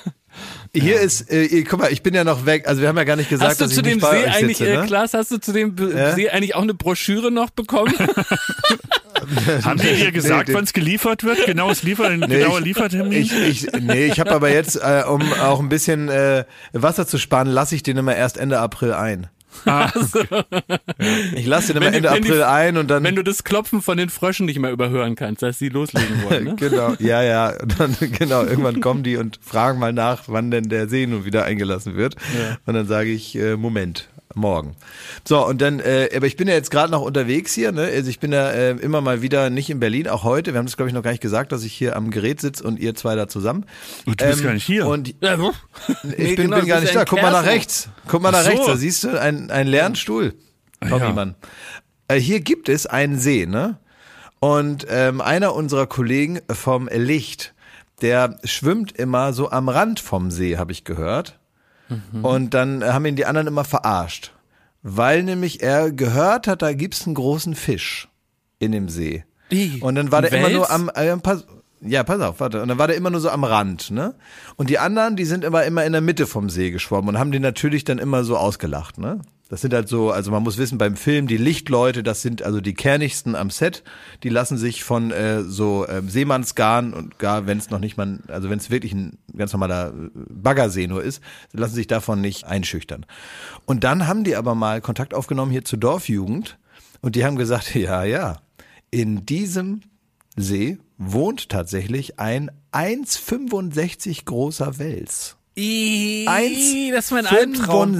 Hier 0.75 0.99
ist, 1.01 1.31
äh, 1.31 1.63
guck 1.65 1.81
mal, 1.81 1.93
ich 1.93 2.03
bin 2.03 2.15
ja 2.15 2.25
noch 2.25 2.47
weg. 2.47 2.67
Also 2.67 2.81
wir 2.81 2.89
haben 2.89 2.97
ja 2.97 3.05
gar 3.05 3.17
nicht 3.17 3.29
gesagt, 3.29 3.51
Hast 3.51 3.61
du 3.61 3.65
dass 3.67 3.75
zu 3.75 3.81
ich 3.81 3.85
dem 3.85 3.95
nicht 3.97 4.01
bei 4.03 4.19
See 4.23 4.25
euch 4.25 4.35
eigentlich, 4.35 4.57
sitze, 4.57 4.71
äh, 4.73 4.77
ne? 4.79 4.87
Klaas, 4.87 5.13
hast 5.13 5.31
du 5.31 5.37
zu 5.39 5.53
dem 5.53 5.77
Ja? 5.95 6.15
See 6.15 6.31
eigentlich 6.31 6.55
auch 6.55 6.63
eine 6.63 6.73
Broschüre 6.73 7.31
noch 7.31 7.51
bekommen? 7.51 7.93
Haben 9.65 9.79
die 9.81 9.95
dir 9.95 10.11
gesagt, 10.13 10.49
nee. 10.49 10.55
wann 10.55 10.65
es 10.65 10.73
geliefert 10.73 11.23
wird? 11.23 11.45
Genaues 11.47 11.83
Liefer 11.83 12.17
genauer 12.17 12.59
ich- 12.59 12.65
Liefertermin? 12.65 13.13
Ich, 13.23 13.33
ich, 13.33 13.67
nee, 13.81 14.07
ich 14.07 14.19
habe 14.21 14.33
aber 14.33 14.51
jetzt, 14.51 14.77
äh, 14.77 15.05
um 15.07 15.21
auch 15.35 15.61
ein 15.61 15.69
bisschen 15.69 16.09
äh, 16.09 16.45
Wasser 16.73 17.07
zu 17.07 17.19
sparen, 17.19 17.47
lasse 17.49 17.75
ich 17.75 17.83
den 17.83 17.97
immer 17.99 18.17
erst 18.17 18.37
Ende 18.37 18.59
April 18.59 18.95
ein. 18.95 19.29
Ich 21.35 21.47
lasse 21.47 21.69
den 21.73 21.83
immer 21.83 21.87
Wenn 21.93 21.95
Ende 22.05 22.11
wenn 22.11 22.23
die- 22.23 22.29
April 22.31 22.43
ein 22.43 22.77
und 22.77 22.89
dann. 22.91 23.03
Wenn 23.05 23.17
du 23.17 23.23
das 23.25 23.45
Klopfen 23.45 23.83
von 23.83 23.97
den 23.97 24.09
Fröschen 24.11 24.47
nicht 24.47 24.59
mehr 24.59 24.71
überhören 24.73 25.15
kannst, 25.15 25.43
dass 25.43 25.59
sie 25.59 25.69
loslegen 25.69 26.23
wollen. 26.25 26.45
Ne? 26.45 26.57
Genau, 26.63 26.95
ja, 26.99 27.23
ja. 27.23 27.53
Und 27.61 27.79
dann, 27.79 27.97
genau, 28.19 28.43
irgendwann 28.45 28.81
kommen 28.81 29.03
die 29.03 29.17
und 29.17 29.39
fragen 29.43 29.79
mal 29.79 29.93
nach, 29.93 30.25
wann 30.27 30.51
denn 30.51 30.69
der 30.69 30.89
See 30.89 31.07
nun 31.07 31.25
wieder 31.25 31.45
eingelassen 31.45 31.97
wird. 31.97 32.17
Und 32.67 32.75
dann 32.75 32.87
sage 32.87 33.11
ich, 33.11 33.37
äh, 33.37 33.57
Moment, 33.57 34.09
morgen. 34.35 34.77
So, 35.27 35.47
und 35.47 35.61
dann, 35.61 35.81
äh, 35.81 36.09
aber 36.15 36.27
ich 36.27 36.37
bin 36.37 36.49
ja 36.49 36.55
jetzt 36.55 36.71
gerade 36.71 36.91
noch 36.91 37.03
unterwegs 37.03 37.53
hier, 37.55 37.73
ne? 37.73 37.83
Also 37.83 38.09
ich 38.11 38.21
bin 38.21 38.33
ja 38.33 38.51
äh, 38.51 38.71
immer 38.73 39.01
mal 39.01 39.23
wieder 39.23 39.51
nicht 39.51 39.71
in 39.71 39.81
Berlin, 39.81 40.09
auch 40.09 40.25
heute. 40.25 40.53
Wir 40.53 40.59
haben 40.59 40.67
das, 40.67 40.77
glaube 40.77 40.89
ich, 40.89 40.95
noch 40.95 41.03
gar 41.03 41.11
nicht 41.11 41.21
gesagt, 41.23 41.53
dass 41.53 41.65
ich 41.65 41.73
hier 41.73 41.97
am 41.97 42.11
Gerät 42.11 42.41
sitze 42.41 42.65
und 42.65 42.79
ihr 42.79 42.95
zwei 42.95 43.15
da 43.15 43.29
zusammen. 43.29 43.67
Ähm, 44.07 44.15
Du 44.17 44.27
bist 44.27 44.43
gar 44.43 44.55
nicht 44.55 44.65
hier. 44.67 44.87
Und 44.87 45.15
Ja, 45.21 45.39
wo? 45.39 45.53
ich 45.89 46.19
Nee, 46.19 46.35
bin, 46.35 46.47
genau, 46.47 46.57
bin 46.59 46.67
gar 46.69 46.81
nicht 46.81 46.95
da. 46.95 47.05
Guck 47.05 47.21
mal 47.23 47.31
nach 47.33 47.47
rechts. 47.47 47.89
Guck 48.09 48.23
mal 48.23 48.31
nach 48.31 48.41
Ach 48.41 48.45
so. 48.45 48.51
rechts. 48.51 48.67
Da 48.67 48.77
siehst 48.77 49.05
du 49.05 49.21
ein, 49.21 49.51
ein 49.51 49.67
leeren 49.67 49.95
Stuhl. 49.97 50.35
Tommy 50.81 51.01
ja. 51.05 51.13
Mann. 51.13 51.35
Äh, 52.09 52.17
hier 52.19 52.41
gibt 52.41 52.69
es 52.69 52.87
einen 52.87 53.19
See, 53.19 53.47
ne? 53.47 53.79
Und 54.41 54.87
ähm, 54.91 55.21
einer 55.21 55.55
unserer 55.55 55.87
Kollegen 55.87 56.41
vom 56.51 56.89
Licht, 56.93 57.55
der 58.01 58.39
schwimmt 58.43 58.91
immer 58.91 59.33
so 59.33 59.51
am 59.53 59.69
Rand 59.69 60.01
vom 60.01 60.33
See, 60.33 60.57
habe 60.59 60.73
ich 60.73 60.83
gehört. 60.83 61.39
Mhm. 62.13 62.25
Und 62.25 62.55
dann 62.55 62.85
haben 62.85 63.05
ihn 63.07 63.17
die 63.17 63.27
anderen 63.27 63.47
immer 63.47 63.65
verarscht. 63.65 64.33
Weil 64.83 65.23
nämlich 65.23 65.63
er 65.63 65.93
gehört 65.93 66.49
hat, 66.49 66.63
da 66.63 66.73
gibt's 66.73 67.07
einen 67.07 67.15
großen 67.15 67.55
Fisch 67.55 68.09
in 68.59 68.73
dem 68.73 68.89
See. 68.89 69.25
Und 69.83 69.95
dann 69.95 70.11
war 70.11 70.23
der 70.23 70.33
immer 70.33 70.49
nur 70.49 70.63
Wels? 70.63 70.71
am, 70.71 70.91
äh, 70.95 71.17
pass, 71.19 71.47
ja, 71.81 72.03
pass 72.05 72.21
auf, 72.21 72.41
warte. 72.41 72.63
Und 72.63 72.69
dann 72.69 72.79
war 72.79 72.89
der 72.89 72.97
immer 72.97 73.11
nur 73.11 73.21
so 73.21 73.31
am 73.31 73.45
Rand, 73.45 73.91
ne? 73.91 74.15
Und 74.57 74.71
die 74.71 74.79
anderen, 74.79 75.17
die 75.17 75.25
sind 75.25 75.45
immer, 75.45 75.65
immer 75.65 75.85
in 75.85 75.93
der 75.93 76.01
Mitte 76.01 76.27
vom 76.27 76.49
See 76.49 76.71
geschwommen 76.71 77.11
und 77.11 77.19
haben 77.19 77.33
den 77.33 77.43
natürlich 77.43 77.85
dann 77.85 77.99
immer 77.99 78.25
so 78.25 78.37
ausgelacht, 78.37 78.99
ne? 78.99 79.21
Das 79.53 79.61
sind 79.61 79.75
halt 79.75 79.87
so, 79.87 80.11
also 80.11 80.31
man 80.31 80.43
muss 80.43 80.57
wissen, 80.57 80.79
beim 80.79 80.97
Film, 80.97 81.27
die 81.27 81.37
Lichtleute, 81.37 82.03
das 82.03 82.23
sind 82.23 82.41
also 82.41 82.63
die 82.63 82.73
kernigsten 82.73 83.37
am 83.37 83.51
Set, 83.51 83.83
die 84.23 84.31
lassen 84.31 84.57
sich 84.57 84.83
von 84.83 85.11
äh, 85.11 85.43
so 85.43 85.87
ähm, 85.87 86.09
Seemannsgarn 86.09 86.95
und 86.95 87.19
gar 87.19 87.47
wenn 87.47 87.59
es 87.59 87.69
noch 87.69 87.79
nicht 87.79 87.99
mal, 87.99 88.21
also 88.29 88.49
wenn 88.49 88.59
es 88.59 88.71
wirklich 88.71 88.95
ein 88.95 89.19
ganz 89.37 89.53
normaler 89.53 89.89
äh, 89.89 90.09
Baggersee 90.15 90.87
nur 90.87 91.03
ist, 91.03 91.23
lassen 91.53 91.75
sich 91.75 91.87
davon 91.87 92.23
nicht 92.23 92.45
einschüchtern. 92.45 93.05
Und 93.67 93.85
dann 93.85 94.07
haben 94.07 94.25
die 94.25 94.37
aber 94.37 94.55
mal 94.55 94.81
Kontakt 94.81 95.13
aufgenommen 95.13 95.53
hier 95.53 95.67
zur 95.67 95.79
Dorfjugend 95.79 96.59
und 97.03 97.15
die 97.15 97.27
haben 97.27 97.37
gesagt, 97.37 97.75
ja, 97.75 98.05
ja, 98.05 98.39
in 98.91 99.27
diesem 99.27 99.83
See 100.35 100.79
wohnt 100.97 101.51
tatsächlich 101.51 102.19
ein 102.19 102.51
1,65 102.73 104.25
großer 104.25 104.79
Wels. 104.79 105.37
Ih, 105.55 106.91
das 106.93 107.07
ist 107.07 107.11
mein 107.11 107.27
1,65. 107.27 107.31
Albtraum. 107.39 107.95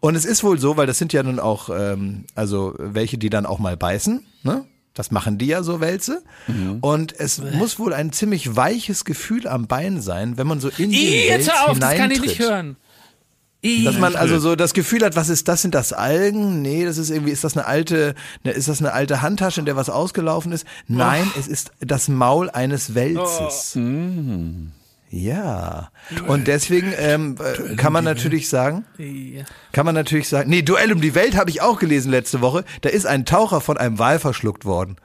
Und 0.00 0.16
es 0.16 0.24
ist 0.24 0.42
wohl 0.42 0.58
so, 0.58 0.76
weil 0.76 0.86
das 0.86 0.98
sind 0.98 1.12
ja 1.12 1.22
nun 1.22 1.38
auch, 1.38 1.70
ähm, 1.70 2.24
also 2.34 2.74
welche, 2.78 3.18
die 3.18 3.30
dann 3.30 3.46
auch 3.46 3.58
mal 3.58 3.76
beißen, 3.76 4.24
ne? 4.42 4.64
Das 4.94 5.10
machen 5.10 5.38
die 5.38 5.46
ja 5.46 5.64
so 5.64 5.80
Wälze. 5.80 6.22
Mhm. 6.46 6.78
Und 6.80 7.18
es 7.18 7.42
muss 7.42 7.80
wohl 7.80 7.92
ein 7.92 8.12
ziemlich 8.12 8.54
weiches 8.54 9.04
Gefühl 9.04 9.48
am 9.48 9.66
Bein 9.66 10.00
sein, 10.00 10.38
wenn 10.38 10.46
man 10.46 10.60
so 10.60 10.68
in 10.68 10.92
Ih, 10.92 11.26
jetzt 11.26 11.30
Wels 11.30 11.52
hör 11.52 11.70
auf, 11.70 11.78
das 11.80 11.96
kann 11.96 12.10
ich 12.12 12.18
hineintritt. 12.18 12.26
nicht 12.26 12.38
hören. 12.38 12.76
Dass 13.84 13.98
man 13.98 14.14
also 14.14 14.38
so 14.38 14.56
das 14.56 14.74
Gefühl 14.74 15.02
hat, 15.04 15.16
was 15.16 15.30
ist 15.30 15.48
das? 15.48 15.62
Sind 15.62 15.74
das 15.74 15.94
Algen? 15.94 16.60
Nee, 16.60 16.84
das 16.84 16.98
ist 16.98 17.08
irgendwie, 17.08 17.32
ist 17.32 17.44
das 17.44 17.56
eine 17.56 17.66
alte, 17.66 18.14
ne, 18.44 18.50
ist 18.50 18.68
das 18.68 18.80
eine 18.80 18.92
alte 18.92 19.22
Handtasche, 19.22 19.58
in 19.58 19.66
der 19.66 19.74
was 19.74 19.88
ausgelaufen 19.88 20.52
ist? 20.52 20.66
Nein, 20.86 21.28
es 21.38 21.48
ist 21.48 21.72
das 21.80 22.08
Maul 22.08 22.50
eines 22.50 22.94
Welzes. 22.94 23.74
Oh. 23.76 23.80
Ja. 25.14 25.90
Und 26.26 26.48
deswegen 26.48 26.92
ähm, 26.98 27.36
äh, 27.38 27.76
kann 27.76 27.92
man 27.92 28.02
natürlich 28.02 28.48
sagen, 28.48 28.84
kann 29.72 29.86
man 29.86 29.94
natürlich 29.94 30.28
sagen, 30.28 30.50
nee, 30.50 30.62
Duell 30.62 30.92
um 30.92 31.00
die 31.00 31.14
Welt 31.14 31.36
habe 31.36 31.50
ich 31.50 31.62
auch 31.62 31.78
gelesen 31.78 32.10
letzte 32.10 32.40
Woche. 32.40 32.64
Da 32.80 32.88
ist 32.88 33.06
ein 33.06 33.24
Taucher 33.24 33.60
von 33.60 33.76
einem 33.76 33.98
Wal 34.00 34.18
verschluckt 34.18 34.64
worden. 34.64 34.96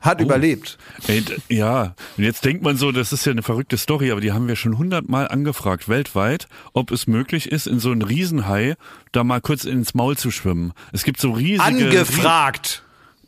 Hat 0.00 0.20
Oh. 0.20 0.24
überlebt. 0.24 0.78
Ey, 1.06 1.22
ja, 1.48 1.94
und 2.16 2.24
jetzt 2.24 2.44
denkt 2.44 2.64
man 2.64 2.76
so, 2.76 2.90
das 2.90 3.12
ist 3.12 3.24
ja 3.24 3.30
eine 3.32 3.42
verrückte 3.42 3.76
Story, 3.76 4.10
aber 4.10 4.20
die 4.20 4.32
haben 4.32 4.48
wir 4.48 4.56
schon 4.56 4.76
hundertmal 4.78 5.28
angefragt, 5.28 5.88
weltweit, 5.88 6.48
ob 6.72 6.90
es 6.90 7.06
möglich 7.06 7.52
ist, 7.52 7.66
in 7.68 7.78
so 7.78 7.92
einen 7.92 8.02
Riesenhai 8.02 8.74
da 9.12 9.22
mal 9.22 9.40
kurz 9.40 9.64
ins 9.64 9.94
Maul 9.94 10.16
zu 10.16 10.30
schwimmen. 10.32 10.72
Es 10.92 11.04
gibt 11.04 11.20
so 11.20 11.30
riesige... 11.32 11.62
Angefragt. 11.62 12.81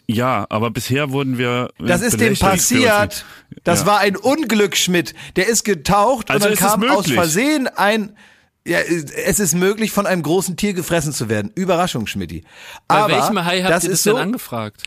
Ja, 0.07 0.47
aber 0.51 0.71
bisher 0.71 1.11
wurden 1.13 1.39
wir... 1.39 1.71
Das 1.79 2.03
ist 2.03 2.21
dem 2.21 2.37
passiert. 2.37 3.25
Das 3.65 3.81
Ja. 3.81 3.87
war 3.87 3.99
ein 4.01 4.17
Unglück, 4.17 4.77
Schmidt. 4.77 5.15
Der 5.37 5.49
ist 5.49 5.65
getaucht 5.65 6.31
Also 6.31 6.49
und 6.49 6.61
dann 6.61 6.71
kam 6.71 6.85
aus? 6.91 7.11
Versehen 7.11 7.69
ein. 7.69 8.17
Ja, 8.67 8.79
es 8.81 9.41
ist 9.41 9.55
möglich, 9.55 9.93
von 9.93 10.07
einem 10.07 10.23
großen 10.23 10.57
Tier 10.57 10.73
gefressen 10.73 11.13
zu 11.13 11.29
werden. 11.29 11.51
Überraschung, 11.55 12.07
Schmidti. 12.07 12.45
Bei 12.89 12.97
Aber 12.97 13.13
welchem 13.15 13.45
Hai 13.45 13.61
habt 13.63 13.71
das 13.75 13.85
ihr 13.85 13.91
das 13.91 13.99
ist 13.99 14.07
denn 14.07 14.13
so. 14.15 14.19
angefragt? 14.19 14.83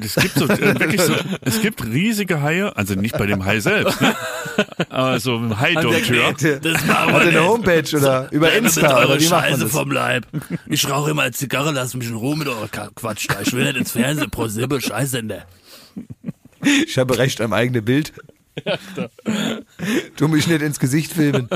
Es 0.00 0.14
gibt 0.16 0.34
so, 0.34 0.48
äh, 0.48 0.80
wirklich 0.80 1.00
so, 1.02 1.14
es 1.42 1.60
gibt 1.60 1.84
riesige 1.84 2.40
Haie, 2.40 2.74
also 2.76 2.94
nicht 2.94 3.16
bei 3.18 3.26
dem 3.26 3.44
Hai 3.44 3.60
selbst, 3.60 4.00
ne? 4.00 4.14
aber 4.88 5.20
so 5.20 5.36
ein 5.36 5.58
Hai-Dompteur. 5.60 6.60
Das 6.60 6.88
war 6.88 7.06
Hat 7.12 7.22
er 7.22 7.28
eine 7.28 7.44
Homepage 7.44 7.96
oder 7.96 8.30
über 8.32 8.52
Insta 8.52 9.04
oder 9.04 9.20
wie 9.20 9.28
macht 9.28 9.50
man 9.50 9.60
das? 9.60 9.84
Leib. 9.86 10.26
Ich 10.66 10.88
rauche 10.88 11.10
immer 11.10 11.22
als 11.22 11.38
Zigarre, 11.38 11.72
lass 11.72 11.94
mich 11.94 12.08
in 12.08 12.14
Ruhe 12.14 12.36
mit 12.36 12.48
eurer 12.48 12.68
Quatsch 12.68 13.26
da. 13.28 13.40
Ich 13.42 13.52
will 13.52 13.64
nicht 13.64 13.76
ins 13.76 13.92
Fernsehen, 13.92 14.30
pro 14.30 14.48
Sibyl, 14.48 14.80
Scheißsender. 14.80 15.44
Ich 16.86 16.96
habe 16.96 17.18
Recht 17.18 17.40
am 17.40 17.52
eigenen 17.52 17.84
Bild. 17.84 18.12
Du 20.16 20.28
mich 20.28 20.46
nicht 20.46 20.62
ins 20.62 20.78
Gesicht 20.78 21.12
filmen. 21.12 21.48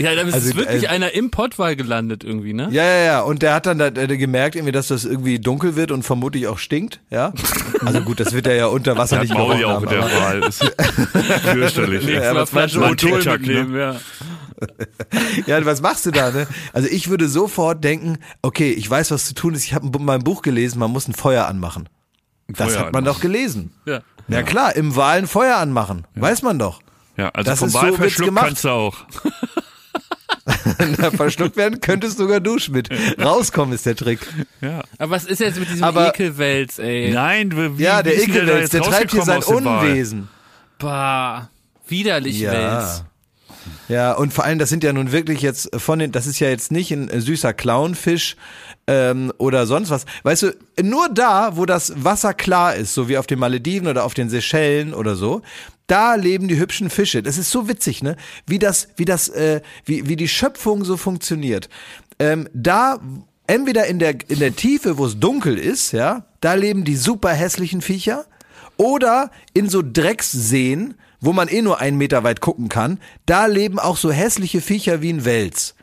Ja, 0.00 0.14
da 0.14 0.22
ist 0.22 0.32
Also, 0.34 0.56
wirklich 0.56 0.84
äh, 0.84 0.88
einer 0.88 1.12
im 1.12 1.30
Pottwal 1.30 1.76
gelandet 1.76 2.24
irgendwie, 2.24 2.54
ne? 2.54 2.68
Ja, 2.70 2.82
ja, 2.82 3.04
ja. 3.04 3.20
Und 3.20 3.42
der 3.42 3.54
hat 3.54 3.66
dann 3.66 3.78
da, 3.78 3.88
äh, 3.88 4.16
gemerkt, 4.16 4.56
irgendwie, 4.56 4.72
dass 4.72 4.88
das 4.88 5.04
irgendwie 5.04 5.38
dunkel 5.38 5.76
wird 5.76 5.90
und 5.90 6.04
vermutlich 6.04 6.46
auch 6.46 6.58
stinkt. 6.58 7.00
Ja. 7.10 7.32
Also 7.84 8.00
gut, 8.00 8.18
das 8.18 8.32
wird 8.32 8.46
er 8.46 8.54
ja 8.54 8.66
unter 8.66 8.96
Wasser 8.96 9.16
Der 9.16 9.20
hat 9.20 9.28
nicht 9.28 9.36
Maul 9.36 9.60
ja 9.60 9.66
auch 9.66 9.70
haben, 9.74 9.82
mit 9.82 9.90
der 9.90 10.02
Wahl. 10.02 10.42
Ist 10.44 10.64
fürchterlich. 11.42 12.04
Ja, 12.06 12.34
was 12.34 12.50
Flasche 12.50 12.78
du? 12.78 12.86
Otol 12.86 13.22
ne? 13.22 13.38
mitnehmen, 13.38 13.76
ja. 13.76 13.96
Ja, 15.46 15.64
was 15.64 15.80
machst 15.80 16.06
du 16.06 16.10
da, 16.10 16.30
ne? 16.30 16.46
Also 16.72 16.88
ich 16.88 17.08
würde 17.08 17.28
sofort 17.28 17.82
denken, 17.84 18.18
okay, 18.42 18.72
ich 18.72 18.88
weiß, 18.88 19.10
was 19.10 19.26
zu 19.26 19.34
tun 19.34 19.54
ist. 19.54 19.64
Ich 19.64 19.74
habe 19.74 19.86
in 19.96 20.04
meinem 20.04 20.24
Buch 20.24 20.42
gelesen, 20.42 20.78
man 20.78 20.90
muss 20.90 21.08
ein 21.08 21.14
Feuer 21.14 21.46
anmachen. 21.46 21.88
Das 22.48 22.72
Feuer 22.72 22.80
hat 22.80 22.92
man 22.92 23.00
anmachen. 23.02 23.04
doch 23.04 23.20
gelesen. 23.20 23.72
Ja. 23.86 24.00
Ja, 24.28 24.42
klar, 24.42 24.76
im 24.76 24.96
Wal 24.96 25.18
ein 25.18 25.26
Feuer 25.26 25.56
anmachen. 25.56 26.06
Weiß 26.14 26.42
man 26.42 26.58
doch. 26.58 26.80
Ja, 27.16 27.28
also 27.30 27.50
Das 27.50 27.58
vom 27.58 27.68
ist 27.68 27.74
so, 27.74 27.80
Wahl 27.80 28.34
kannst 28.34 28.64
du 28.64 28.68
auch. 28.70 28.96
Verschluckt 31.16 31.56
werden 31.56 31.80
könntest 31.80 32.18
sogar 32.18 32.40
du, 32.40 32.58
Schmidt. 32.58 32.88
Rauskommen 33.22 33.74
ist 33.74 33.86
der 33.86 33.96
Trick. 33.96 34.20
Ja. 34.60 34.82
Aber 34.98 35.12
was 35.12 35.24
ist 35.24 35.40
jetzt 35.40 35.58
mit 35.58 35.68
diesem 35.70 35.84
Aber- 35.84 36.08
Ekelwels, 36.08 36.78
ey? 36.78 37.10
Nein, 37.12 37.52
wie, 37.52 37.78
wie 37.78 37.82
Ja, 37.82 38.02
der 38.02 38.14
Ekelwels, 38.16 38.72
jetzt 38.72 38.74
der 38.74 38.82
treibt 38.82 39.10
hier 39.12 39.22
sein? 39.22 39.42
Unwesen. 39.42 40.28
Bah, 40.78 41.50
widerlich 41.88 42.40
Wels. 42.42 43.04
Ja, 43.88 44.12
und 44.12 44.32
vor 44.32 44.44
allem, 44.44 44.58
das 44.58 44.68
sind 44.68 44.84
ja 44.84 44.92
nun 44.92 45.12
wirklich 45.12 45.42
jetzt 45.42 45.68
von 45.76 45.98
den, 45.98 46.12
das 46.12 46.26
ist 46.26 46.38
ja 46.40 46.48
jetzt 46.48 46.72
nicht 46.72 46.90
ein 46.92 47.08
äh, 47.10 47.20
süßer 47.20 47.52
Clownfisch 47.52 48.36
ähm, 48.86 49.32
oder 49.38 49.66
sonst 49.66 49.90
was. 49.90 50.06
Weißt 50.22 50.42
du, 50.42 50.56
nur 50.82 51.08
da, 51.08 51.56
wo 51.56 51.66
das 51.66 51.92
Wasser 51.96 52.32
klar 52.32 52.74
ist, 52.76 52.94
so 52.94 53.08
wie 53.08 53.18
auf 53.18 53.26
den 53.26 53.38
Malediven 53.38 53.88
oder 53.88 54.04
auf 54.04 54.14
den 54.14 54.30
Seychellen 54.30 54.94
oder 54.94 55.16
so, 55.16 55.42
da 55.90 56.14
leben 56.14 56.48
die 56.48 56.58
hübschen 56.58 56.90
Fische. 56.90 57.22
Das 57.22 57.38
ist 57.38 57.50
so 57.50 57.68
witzig, 57.68 58.02
ne? 58.02 58.16
Wie 58.46 58.58
das, 58.58 58.88
wie 58.96 59.04
das, 59.04 59.28
äh, 59.28 59.60
wie, 59.84 60.08
wie 60.08 60.16
die 60.16 60.28
Schöpfung 60.28 60.84
so 60.84 60.96
funktioniert. 60.96 61.68
Ähm, 62.18 62.48
da 62.54 63.00
entweder 63.46 63.86
in 63.86 63.98
der 63.98 64.14
in 64.28 64.38
der 64.38 64.54
Tiefe, 64.54 64.98
wo 64.98 65.06
es 65.06 65.18
dunkel 65.18 65.58
ist, 65.58 65.92
ja, 65.92 66.26
da 66.40 66.54
leben 66.54 66.84
die 66.84 66.96
super 66.96 67.30
hässlichen 67.30 67.82
Viecher. 67.82 68.26
Oder 68.76 69.30
in 69.52 69.68
so 69.68 69.82
Drecksseen, 69.82 70.94
wo 71.20 71.34
man 71.34 71.48
eh 71.48 71.60
nur 71.60 71.80
einen 71.80 71.98
Meter 71.98 72.24
weit 72.24 72.40
gucken 72.40 72.70
kann, 72.70 72.98
da 73.26 73.44
leben 73.44 73.78
auch 73.78 73.98
so 73.98 74.10
hässliche 74.10 74.62
Viecher 74.62 75.02
wie 75.02 75.12
ein 75.12 75.24
Wels. 75.26 75.74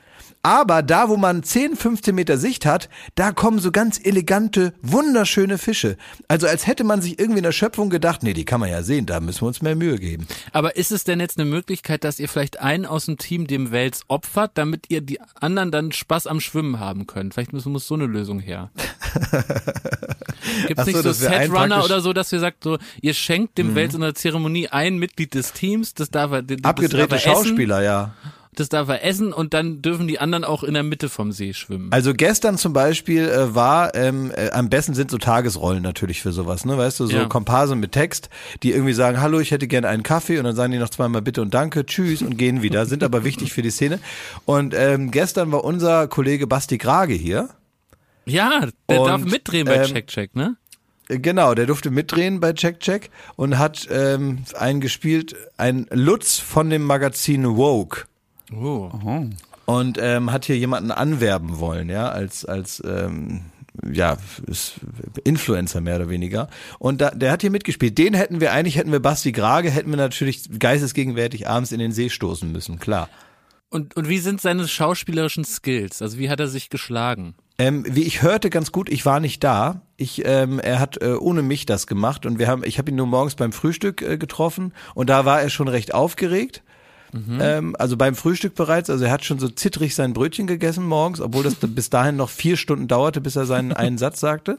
Aber 0.43 0.81
da, 0.81 1.09
wo 1.09 1.17
man 1.17 1.43
10, 1.43 1.75
15 1.75 2.15
Meter 2.15 2.37
Sicht 2.37 2.65
hat, 2.65 2.89
da 3.15 3.31
kommen 3.31 3.59
so 3.59 3.71
ganz 3.71 3.99
elegante, 4.03 4.73
wunderschöne 4.81 5.57
Fische. 5.57 5.97
Also 6.27 6.47
als 6.47 6.67
hätte 6.67 6.83
man 6.83 7.01
sich 7.01 7.19
irgendwie 7.19 7.39
in 7.39 7.43
der 7.43 7.51
Schöpfung 7.51 7.89
gedacht, 7.89 8.23
nee, 8.23 8.33
die 8.33 8.45
kann 8.45 8.59
man 8.59 8.69
ja 8.69 8.83
sehen, 8.83 9.05
da 9.05 9.19
müssen 9.19 9.41
wir 9.41 9.47
uns 9.47 9.61
mehr 9.61 9.75
Mühe 9.75 9.97
geben. 9.97 10.27
Aber 10.53 10.75
ist 10.75 10.91
es 10.91 11.03
denn 11.03 11.19
jetzt 11.19 11.39
eine 11.39 11.49
Möglichkeit, 11.49 12.03
dass 12.03 12.19
ihr 12.19 12.29
vielleicht 12.29 12.61
einen 12.61 12.85
aus 12.85 13.05
dem 13.05 13.17
Team 13.17 13.47
dem 13.47 13.71
Wels 13.71 14.01
opfert, 14.07 14.51
damit 14.55 14.85
ihr 14.89 15.01
die 15.01 15.19
anderen 15.35 15.71
dann 15.71 15.91
Spaß 15.91 16.27
am 16.27 16.39
Schwimmen 16.39 16.79
haben 16.79 17.07
könnt? 17.07 17.33
Vielleicht 17.33 17.53
muss, 17.53 17.65
muss 17.65 17.87
so 17.87 17.95
eine 17.95 18.05
Lösung 18.05 18.39
her. 18.39 18.69
Gibt 20.67 20.79
es 20.79 20.85
nicht 20.85 21.01
so 21.01 21.11
Setrunner 21.11 21.83
oder 21.83 22.01
so, 22.01 22.13
dass 22.13 22.31
ihr 22.31 22.39
sagt, 22.39 22.63
so, 22.63 22.77
ihr 23.01 23.13
schenkt 23.13 23.57
dem 23.57 23.75
Wels 23.75 23.93
in 23.93 24.01
der 24.01 24.15
Zeremonie 24.15 24.69
ein 24.69 24.97
Mitglied 24.97 25.33
des 25.33 25.53
Teams, 25.53 25.93
das 25.93 26.09
darf 26.09 26.31
er, 26.31 26.41
das 26.41 26.63
Abgedrehte 26.63 27.07
darf 27.07 27.25
er 27.25 27.31
essen, 27.33 27.47
Schauspieler, 27.47 27.81
ja. 27.81 28.13
Das 28.59 28.69
darf 28.69 28.89
er 28.89 29.03
essen 29.03 29.33
und 29.33 29.53
dann 29.53 29.81
dürfen 29.81 30.07
die 30.07 30.19
anderen 30.19 30.43
auch 30.43 30.63
in 30.63 30.73
der 30.73 30.83
Mitte 30.83 31.09
vom 31.09 31.31
See 31.31 31.53
schwimmen. 31.53 31.91
Also 31.91 32.13
gestern 32.13 32.57
zum 32.57 32.73
Beispiel 32.73 33.23
äh, 33.29 33.53
war, 33.55 33.95
ähm, 33.95 34.31
äh, 34.35 34.49
am 34.51 34.69
besten 34.69 34.93
sind 34.93 35.11
so 35.11 35.17
Tagesrollen 35.17 35.83
natürlich 35.83 36.21
für 36.21 36.31
sowas, 36.31 36.65
ne? 36.65 36.77
Weißt 36.77 36.99
du, 36.99 37.05
so 37.05 37.15
Ja. 37.15 37.25
Komparse 37.25 37.75
mit 37.75 37.91
Text, 37.91 38.29
die 38.63 38.71
irgendwie 38.71 38.93
sagen, 38.93 39.21
hallo, 39.21 39.39
ich 39.39 39.51
hätte 39.51 39.67
gerne 39.67 39.87
einen 39.87 40.03
Kaffee 40.03 40.37
und 40.37 40.45
dann 40.45 40.55
sagen 40.55 40.71
die 40.71 40.79
noch 40.79 40.89
zweimal 40.89 41.21
bitte 41.21 41.41
und 41.41 41.53
danke, 41.53 41.85
tschüss 41.85 42.21
und 42.21 42.37
gehen 42.37 42.61
wieder, 42.61 42.85
sind 42.85 43.03
aber 43.03 43.23
wichtig 43.23 43.53
für 43.53 43.61
die 43.61 43.71
Szene. 43.71 43.99
Und 44.45 44.73
ähm, 44.75 45.11
gestern 45.11 45.51
war 45.51 45.63
unser 45.63 46.07
Kollege 46.07 46.47
Basti 46.47 46.77
Grage 46.77 47.13
hier. 47.13 47.49
Ja, 48.25 48.67
der 48.89 49.01
Und, 49.01 49.07
darf 49.07 49.21
mitdrehen 49.23 49.65
bei 49.65 49.75
ähm, 49.75 49.85
Check 49.85 50.07
Check, 50.07 50.35
ne? 50.35 50.57
Äh, 51.09 51.19
Genau, 51.19 51.53
der 51.53 51.65
durfte 51.65 51.89
mitdrehen 51.89 52.39
bei 52.39 52.53
Check 52.53 52.79
Check 52.81 53.09
und 53.35 53.57
hat 53.57 53.87
ähm, 53.89 54.39
einen 54.59 54.81
gespielt, 54.81 55.35
ein 55.55 55.87
Lutz 55.91 56.37
von 56.37 56.69
dem 56.69 56.83
Magazin 56.83 57.55
Woke. 57.55 58.05
Oh. 58.53 58.89
und 59.65 59.97
ähm, 60.01 60.31
hat 60.31 60.45
hier 60.45 60.57
jemanden 60.57 60.91
anwerben 60.91 61.59
wollen, 61.59 61.89
ja, 61.89 62.09
als 62.09 62.45
als 62.45 62.81
ähm, 62.85 63.41
ja 63.91 64.17
ist 64.47 64.75
Influencer 65.23 65.81
mehr 65.81 65.97
oder 65.97 66.09
weniger. 66.09 66.49
Und 66.79 67.01
da, 67.01 67.11
der 67.11 67.31
hat 67.31 67.41
hier 67.41 67.51
mitgespielt. 67.51 67.97
Den 67.97 68.13
hätten 68.13 68.39
wir 68.39 68.53
eigentlich 68.53 68.77
hätten 68.77 68.91
wir 68.91 69.01
Basti 69.01 69.31
Grage 69.31 69.69
hätten 69.69 69.89
wir 69.89 69.97
natürlich 69.97 70.59
geistesgegenwärtig 70.59 71.47
abends 71.47 71.71
in 71.71 71.79
den 71.79 71.91
See 71.91 72.09
stoßen 72.09 72.51
müssen, 72.51 72.79
klar. 72.79 73.09
Und, 73.69 73.97
und 73.97 74.07
wie 74.07 74.19
sind 74.19 74.39
seine 74.39 74.67
schauspielerischen 74.67 75.43
Skills? 75.43 76.01
Also 76.01 76.17
wie 76.17 76.29
hat 76.29 76.39
er 76.39 76.47
sich 76.47 76.69
geschlagen? 76.69 77.35
Ähm, 77.59 77.85
wie 77.89 78.03
ich 78.03 78.21
hörte 78.21 78.49
ganz 78.49 78.71
gut, 78.71 78.87
ich 78.87 79.05
war 79.05 79.19
nicht 79.19 79.43
da. 79.43 79.81
Ich, 79.97 80.23
ähm, 80.25 80.59
er 80.59 80.79
hat 80.79 81.01
äh, 81.01 81.15
ohne 81.15 81.41
mich 81.41 81.65
das 81.65 81.87
gemacht 81.87 82.25
und 82.25 82.39
wir 82.39 82.47
haben, 82.47 82.63
ich 82.63 82.77
habe 82.77 82.91
ihn 82.91 82.95
nur 82.95 83.07
morgens 83.07 83.35
beim 83.35 83.51
Frühstück 83.51 84.01
äh, 84.01 84.17
getroffen 84.17 84.73
und 84.93 85.09
da 85.09 85.25
war 85.25 85.41
er 85.41 85.49
schon 85.49 85.67
recht 85.67 85.93
aufgeregt. 85.93 86.63
Ähm, 87.13 87.75
also 87.79 87.97
beim 87.97 88.15
Frühstück 88.15 88.55
bereits, 88.55 88.89
also 88.89 89.05
er 89.05 89.11
hat 89.11 89.25
schon 89.25 89.39
so 89.39 89.47
zittrig 89.47 89.95
sein 89.95 90.13
Brötchen 90.13 90.47
gegessen 90.47 90.85
morgens, 90.85 91.21
obwohl 91.21 91.43
das 91.43 91.55
bis 91.61 91.89
dahin 91.89 92.15
noch 92.15 92.29
vier 92.29 92.57
Stunden 92.57 92.87
dauerte, 92.87 93.21
bis 93.21 93.35
er 93.35 93.45
seinen 93.45 93.73
einen 93.73 93.97
Satz 93.97 94.19
sagte. 94.19 94.57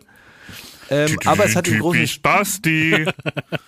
Ähm, 0.90 1.18
aber 1.26 1.44
es 1.44 1.54
hat 1.54 1.68
ihm 1.68 1.80
großen 1.80 2.00
Typisch 2.00 2.22
Basti. 2.22 3.06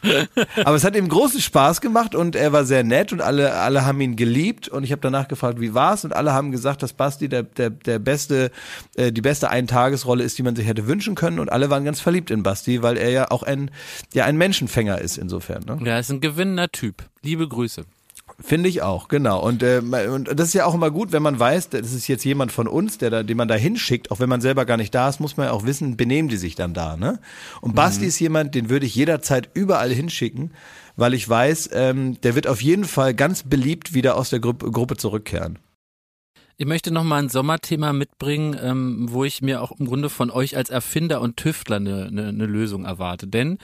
Aber 0.64 0.76
es 0.76 0.84
hat 0.84 0.96
ihm 0.96 1.08
großen 1.08 1.40
Spaß 1.40 1.80
gemacht 1.80 2.14
und 2.14 2.34
er 2.34 2.52
war 2.52 2.64
sehr 2.64 2.82
nett 2.82 3.12
und 3.12 3.20
alle, 3.20 3.54
alle 3.54 3.84
haben 3.84 4.00
ihn 4.00 4.16
geliebt 4.16 4.68
und 4.68 4.84
ich 4.84 4.92
habe 4.92 5.02
danach 5.02 5.28
gefragt, 5.28 5.60
wie 5.60 5.74
war's 5.74 6.04
und 6.04 6.14
alle 6.14 6.32
haben 6.32 6.50
gesagt, 6.50 6.82
dass 6.82 6.92
Basti 6.92 7.28
der, 7.28 7.42
der, 7.42 7.70
der 7.70 7.98
beste, 7.98 8.50
äh, 8.96 9.12
die 9.12 9.20
beste 9.20 9.50
Eintagesrolle 9.50 10.24
ist, 10.24 10.38
die 10.38 10.42
man 10.42 10.56
sich 10.56 10.66
hätte 10.66 10.86
wünschen 10.86 11.14
können 11.14 11.38
und 11.38 11.52
alle 11.52 11.68
waren 11.70 11.84
ganz 11.84 12.00
verliebt 12.00 12.30
in 12.30 12.42
Basti, 12.42 12.82
weil 12.82 12.96
er 12.96 13.10
ja 13.10 13.30
auch 13.30 13.42
ein, 13.42 13.70
ja 14.14 14.24
ein 14.24 14.36
Menschenfänger 14.36 14.98
ist 15.00 15.18
insofern. 15.18 15.62
Ne? 15.64 15.78
Ja, 15.84 15.98
ist 15.98 16.10
ein 16.10 16.20
gewinnender 16.20 16.70
Typ. 16.70 17.04
Liebe 17.22 17.46
Grüße. 17.46 17.84
Finde 18.42 18.68
ich 18.68 18.82
auch, 18.82 19.08
genau. 19.08 19.40
Und, 19.40 19.62
äh, 19.62 19.80
und 19.80 20.28
das 20.38 20.48
ist 20.48 20.54
ja 20.54 20.64
auch 20.64 20.74
immer 20.74 20.90
gut, 20.90 21.12
wenn 21.12 21.22
man 21.22 21.38
weiß, 21.38 21.68
das 21.70 21.92
ist 21.92 22.08
jetzt 22.08 22.24
jemand 22.24 22.52
von 22.52 22.66
uns, 22.66 22.98
der 22.98 23.10
da, 23.10 23.22
den 23.22 23.36
man 23.36 23.48
da 23.48 23.54
hinschickt, 23.54 24.10
auch 24.10 24.20
wenn 24.20 24.28
man 24.28 24.40
selber 24.40 24.64
gar 24.64 24.76
nicht 24.76 24.94
da 24.94 25.08
ist, 25.08 25.20
muss 25.20 25.36
man 25.36 25.46
ja 25.46 25.52
auch 25.52 25.66
wissen, 25.66 25.96
benehmen 25.96 26.28
die 26.28 26.36
sich 26.36 26.54
dann 26.54 26.72
da, 26.72 26.96
ne? 26.96 27.20
Und 27.60 27.74
Basti 27.74 28.06
ist 28.06 28.18
jemand, 28.18 28.54
den 28.54 28.70
würde 28.70 28.86
ich 28.86 28.94
jederzeit 28.94 29.50
überall 29.52 29.92
hinschicken, 29.92 30.52
weil 30.96 31.14
ich 31.14 31.28
weiß, 31.28 31.70
ähm, 31.72 32.20
der 32.22 32.34
wird 32.34 32.46
auf 32.46 32.62
jeden 32.62 32.84
Fall 32.84 33.14
ganz 33.14 33.42
beliebt 33.42 33.94
wieder 33.94 34.16
aus 34.16 34.30
der 34.30 34.40
Gruppe, 34.40 34.70
Gruppe 34.70 34.96
zurückkehren. 34.96 35.58
Ich 36.60 36.66
möchte 36.66 36.90
noch 36.90 37.04
mal 37.04 37.22
ein 37.22 37.30
Sommerthema 37.30 37.94
mitbringen, 37.94 38.54
ähm, 38.62 39.06
wo 39.10 39.24
ich 39.24 39.40
mir 39.40 39.62
auch 39.62 39.72
im 39.72 39.86
Grunde 39.86 40.10
von 40.10 40.30
euch 40.30 40.58
als 40.58 40.68
Erfinder 40.68 41.22
und 41.22 41.38
Tüftler 41.38 41.76
eine, 41.76 42.08
eine, 42.08 42.28
eine 42.28 42.44
Lösung 42.44 42.84
erwarte. 42.84 43.26
Denn 43.26 43.56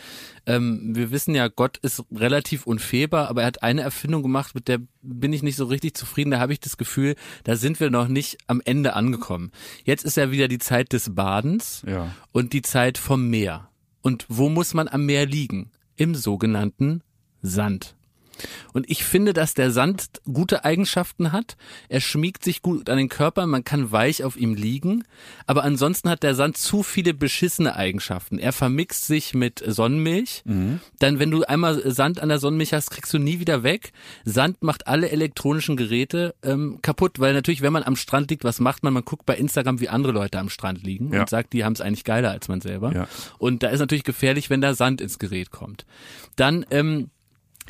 ähm, 0.46 0.96
wir 0.96 1.10
wissen 1.10 1.34
ja, 1.34 1.48
Gott 1.48 1.76
ist 1.76 2.04
relativ 2.10 2.66
unfehlbar, 2.66 3.28
aber 3.28 3.42
er 3.42 3.48
hat 3.48 3.62
eine 3.62 3.82
Erfindung 3.82 4.22
gemacht, 4.22 4.54
mit 4.54 4.66
der 4.66 4.78
bin 5.02 5.34
ich 5.34 5.42
nicht 5.42 5.56
so 5.56 5.66
richtig 5.66 5.94
zufrieden. 5.94 6.30
Da 6.30 6.40
habe 6.40 6.54
ich 6.54 6.60
das 6.60 6.78
Gefühl, 6.78 7.16
da 7.44 7.56
sind 7.56 7.80
wir 7.80 7.90
noch 7.90 8.08
nicht 8.08 8.38
am 8.46 8.62
Ende 8.64 8.94
angekommen. 8.94 9.50
Jetzt 9.84 10.06
ist 10.06 10.16
ja 10.16 10.30
wieder 10.30 10.48
die 10.48 10.58
Zeit 10.58 10.94
des 10.94 11.14
Badens 11.14 11.84
Ja. 11.86 12.14
und 12.32 12.54
die 12.54 12.62
Zeit 12.62 12.96
vom 12.96 13.28
Meer. 13.28 13.68
Und 14.00 14.24
wo 14.30 14.48
muss 14.48 14.72
man 14.72 14.88
am 14.88 15.04
Meer 15.04 15.26
liegen? 15.26 15.70
Im 15.96 16.14
sogenannten 16.14 17.02
Sand. 17.42 17.94
Und 18.72 18.88
ich 18.90 19.04
finde, 19.04 19.32
dass 19.32 19.54
der 19.54 19.70
Sand 19.70 20.06
gute 20.30 20.64
Eigenschaften 20.64 21.32
hat. 21.32 21.56
Er 21.88 22.00
schmiegt 22.00 22.44
sich 22.44 22.62
gut 22.62 22.90
an 22.90 22.96
den 22.98 23.08
Körper, 23.08 23.46
man 23.46 23.64
kann 23.64 23.92
weich 23.92 24.24
auf 24.24 24.36
ihm 24.36 24.54
liegen. 24.54 25.04
Aber 25.46 25.64
ansonsten 25.64 26.10
hat 26.10 26.22
der 26.22 26.34
Sand 26.34 26.56
zu 26.56 26.82
viele 26.82 27.14
beschissene 27.14 27.76
Eigenschaften. 27.76 28.38
Er 28.38 28.52
vermixt 28.52 29.06
sich 29.06 29.34
mit 29.34 29.62
Sonnenmilch. 29.66 30.42
Dann, 30.98 31.18
wenn 31.18 31.30
du 31.30 31.42
einmal 31.44 31.90
Sand 31.90 32.20
an 32.20 32.28
der 32.28 32.38
Sonnenmilch 32.38 32.72
hast, 32.72 32.90
kriegst 32.90 33.12
du 33.14 33.18
nie 33.18 33.40
wieder 33.40 33.62
weg. 33.62 33.92
Sand 34.24 34.62
macht 34.62 34.86
alle 34.86 35.10
elektronischen 35.10 35.76
Geräte 35.76 36.34
ähm, 36.42 36.80
kaputt, 36.82 37.18
weil 37.20 37.32
natürlich, 37.34 37.62
wenn 37.62 37.72
man 37.72 37.82
am 37.82 37.96
Strand 37.96 38.30
liegt, 38.30 38.44
was 38.44 38.60
macht 38.60 38.82
man? 38.82 38.92
Man 38.92 39.04
guckt 39.04 39.26
bei 39.26 39.36
Instagram, 39.36 39.80
wie 39.80 39.88
andere 39.88 40.12
Leute 40.12 40.38
am 40.38 40.48
Strand 40.50 40.82
liegen 40.82 41.12
Ja. 41.12 41.20
und 41.20 41.30
sagt, 41.30 41.52
die 41.52 41.64
haben 41.64 41.72
es 41.72 41.80
eigentlich 41.80 42.04
geiler 42.04 42.30
als 42.30 42.48
man 42.48 42.60
selber. 42.60 42.92
Ja. 42.92 43.08
Und 43.38 43.62
da 43.62 43.68
ist 43.68 43.80
natürlich 43.80 44.04
gefährlich, 44.04 44.50
wenn 44.50 44.60
da 44.60 44.74
Sand 44.74 45.00
ins 45.00 45.18
Gerät 45.18 45.50
kommt. 45.50 45.86
Dann 46.36 46.66
ähm, 46.70 47.10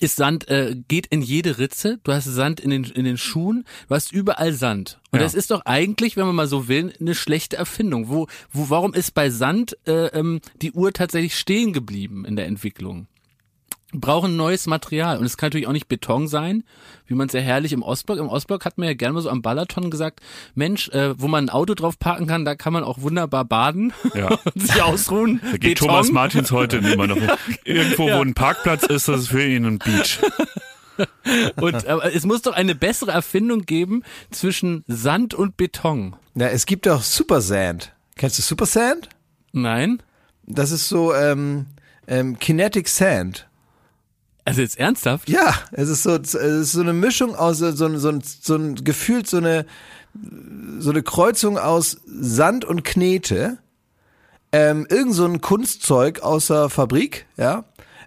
ist 0.01 0.17
Sand, 0.17 0.49
äh, 0.49 0.77
geht 0.89 1.07
in 1.07 1.23
jede 1.23 1.59
Ritze, 1.59 1.99
du 2.05 2.13
hast 2.13 2.25
Sand 2.25 2.61
in 2.61 2.71
den, 2.71 2.85
in 2.85 3.05
den 3.05 3.17
Schuhen, 3.19 3.65
du 3.89 3.95
hast 3.95 4.13
überall 4.13 4.53
Sand. 4.53 4.99
Und 5.11 5.19
Ja. 5.21 5.25
das 5.25 5.35
ist 5.35 5.51
doch 5.51 5.63
eigentlich, 5.65 6.17
wenn 6.17 6.27
man 6.27 6.35
mal 6.35 6.47
so 6.47 6.69
will, 6.69 6.93
eine 7.01 7.15
schlechte 7.15 7.57
Erfindung. 7.57 8.09
Wo, 8.09 8.27
wo, 8.53 8.71
warum 8.71 8.95
ist 8.95 9.15
bei 9.15 9.31
Sand 9.31 9.77
äh, 9.87 10.07
ähm, 10.09 10.41
die 10.63 10.73
Uhr 10.73 10.93
tatsächlich 10.93 11.37
stehen 11.39 11.73
geblieben 11.73 12.25
in 12.25 12.37
der 12.37 12.47
Entwicklung? 12.47 13.07
Brauchen 13.93 14.37
neues 14.37 14.67
Material. 14.67 15.19
Und 15.19 15.25
es 15.25 15.37
kann 15.37 15.49
natürlich 15.49 15.69
auch 15.69 15.73
nicht 15.73 15.89
Beton 15.89 16.27
sein, 16.27 16.65
wie 17.07 17.15
man 17.15 17.29
es 17.29 17.33
ja 17.35 17.41
herrlich 17.41 17.73
im 17.73 17.83
Ostblock. 17.83 18.19
Im 18.19 18.29
Ostblock 18.29 18.65
hat 18.65 18.79
man 18.79 18.89
ja 18.89 18.95
gerne 18.95 19.15
mal 19.15 19.21
so 19.21 19.31
am 19.31 19.43
Balaton 19.43 19.91
gesagt, 19.91 20.21
Mensch, 20.55 20.89
äh, 20.89 21.19
wo 21.21 21.29
man 21.29 21.45
ein 21.45 21.51
Auto 21.51 21.75
drauf 21.75 21.99
parken 21.99 22.27
kann, 22.27 22.45
da 22.45 22.57
kann 22.57 22.73
man 22.73 22.83
auch 22.83 23.01
wunderbar 23.01 23.45
baden 23.45 23.93
Ja. 24.15 24.29
und 24.55 24.61
sich 24.61 24.83
ausruhen. 24.83 25.41
Da 25.51 25.57
geht 25.57 25.79
Thomas 25.79 26.11
Martins 26.11 26.51
heute 26.51 26.79
immer 26.79 27.07
noch. 27.07 27.17
Irgendwo, 27.65 28.11
wo 28.11 28.21
ein 28.21 28.35
Parkplatz 28.35 28.83
ist, 28.83 29.09
das 29.09 29.23
ist 29.23 29.29
für 29.29 29.45
ihn 29.45 29.65
ein 29.65 29.79
Beach. 29.79 30.19
Und 31.57 31.87
aber 31.87 32.15
es 32.15 32.25
muss 32.25 32.41
doch 32.41 32.55
eine 32.55 32.75
bessere 32.75 33.11
Erfindung 33.11 33.67
geben 33.67 34.03
zwischen 34.31 34.83
Sand 34.87 35.35
und 35.35 35.59
Beton. 35.59 36.17
Na, 36.33 36.49
es 36.49 36.65
gibt 36.65 36.87
doch 36.87 37.03
Super 37.03 37.43
Sand. 37.43 37.93
Kennst 38.17 38.39
du 38.39 38.43
Super 38.43 38.65
Sand? 38.65 39.11
Nein? 39.53 40.03
Das 40.45 40.71
ist 40.71 40.89
so 40.89 41.15
ähm, 41.15 41.67
ähm, 42.07 42.39
Kinetic 42.39 42.89
Sand. 42.89 43.47
Also 44.47 44.61
jetzt 44.61 44.79
ernsthaft? 44.79 45.29
Ja, 45.29 45.55
es 45.73 45.89
ist 45.89 46.05
so, 46.05 46.15
es 46.15 46.35
ist 46.35 46.73
so 46.73 46.81
eine 46.81 46.93
Mischung 46.93 47.35
aus 47.35 47.59
so, 47.59 47.73
so, 47.73 47.99
so, 47.99 48.19
so 48.23 48.55
ein 48.55 48.77
gefühlt 48.77 49.27
so 49.27 49.39
eine 49.39 49.67
so 50.79 50.91
eine 50.91 51.03
Kreuzung 51.03 51.59
aus 51.59 51.99
Sand 52.07 52.65
und 52.65 52.85
Knete. 52.85 53.59
Ähm, 54.53 54.87
irgend 54.89 55.15
so 55.15 55.25
ein 55.25 55.41
Kunstzeug 55.41 56.21
aus 56.21 56.47
der 56.47 56.71
Fabrik, 56.71 57.27
ja. 57.37 57.65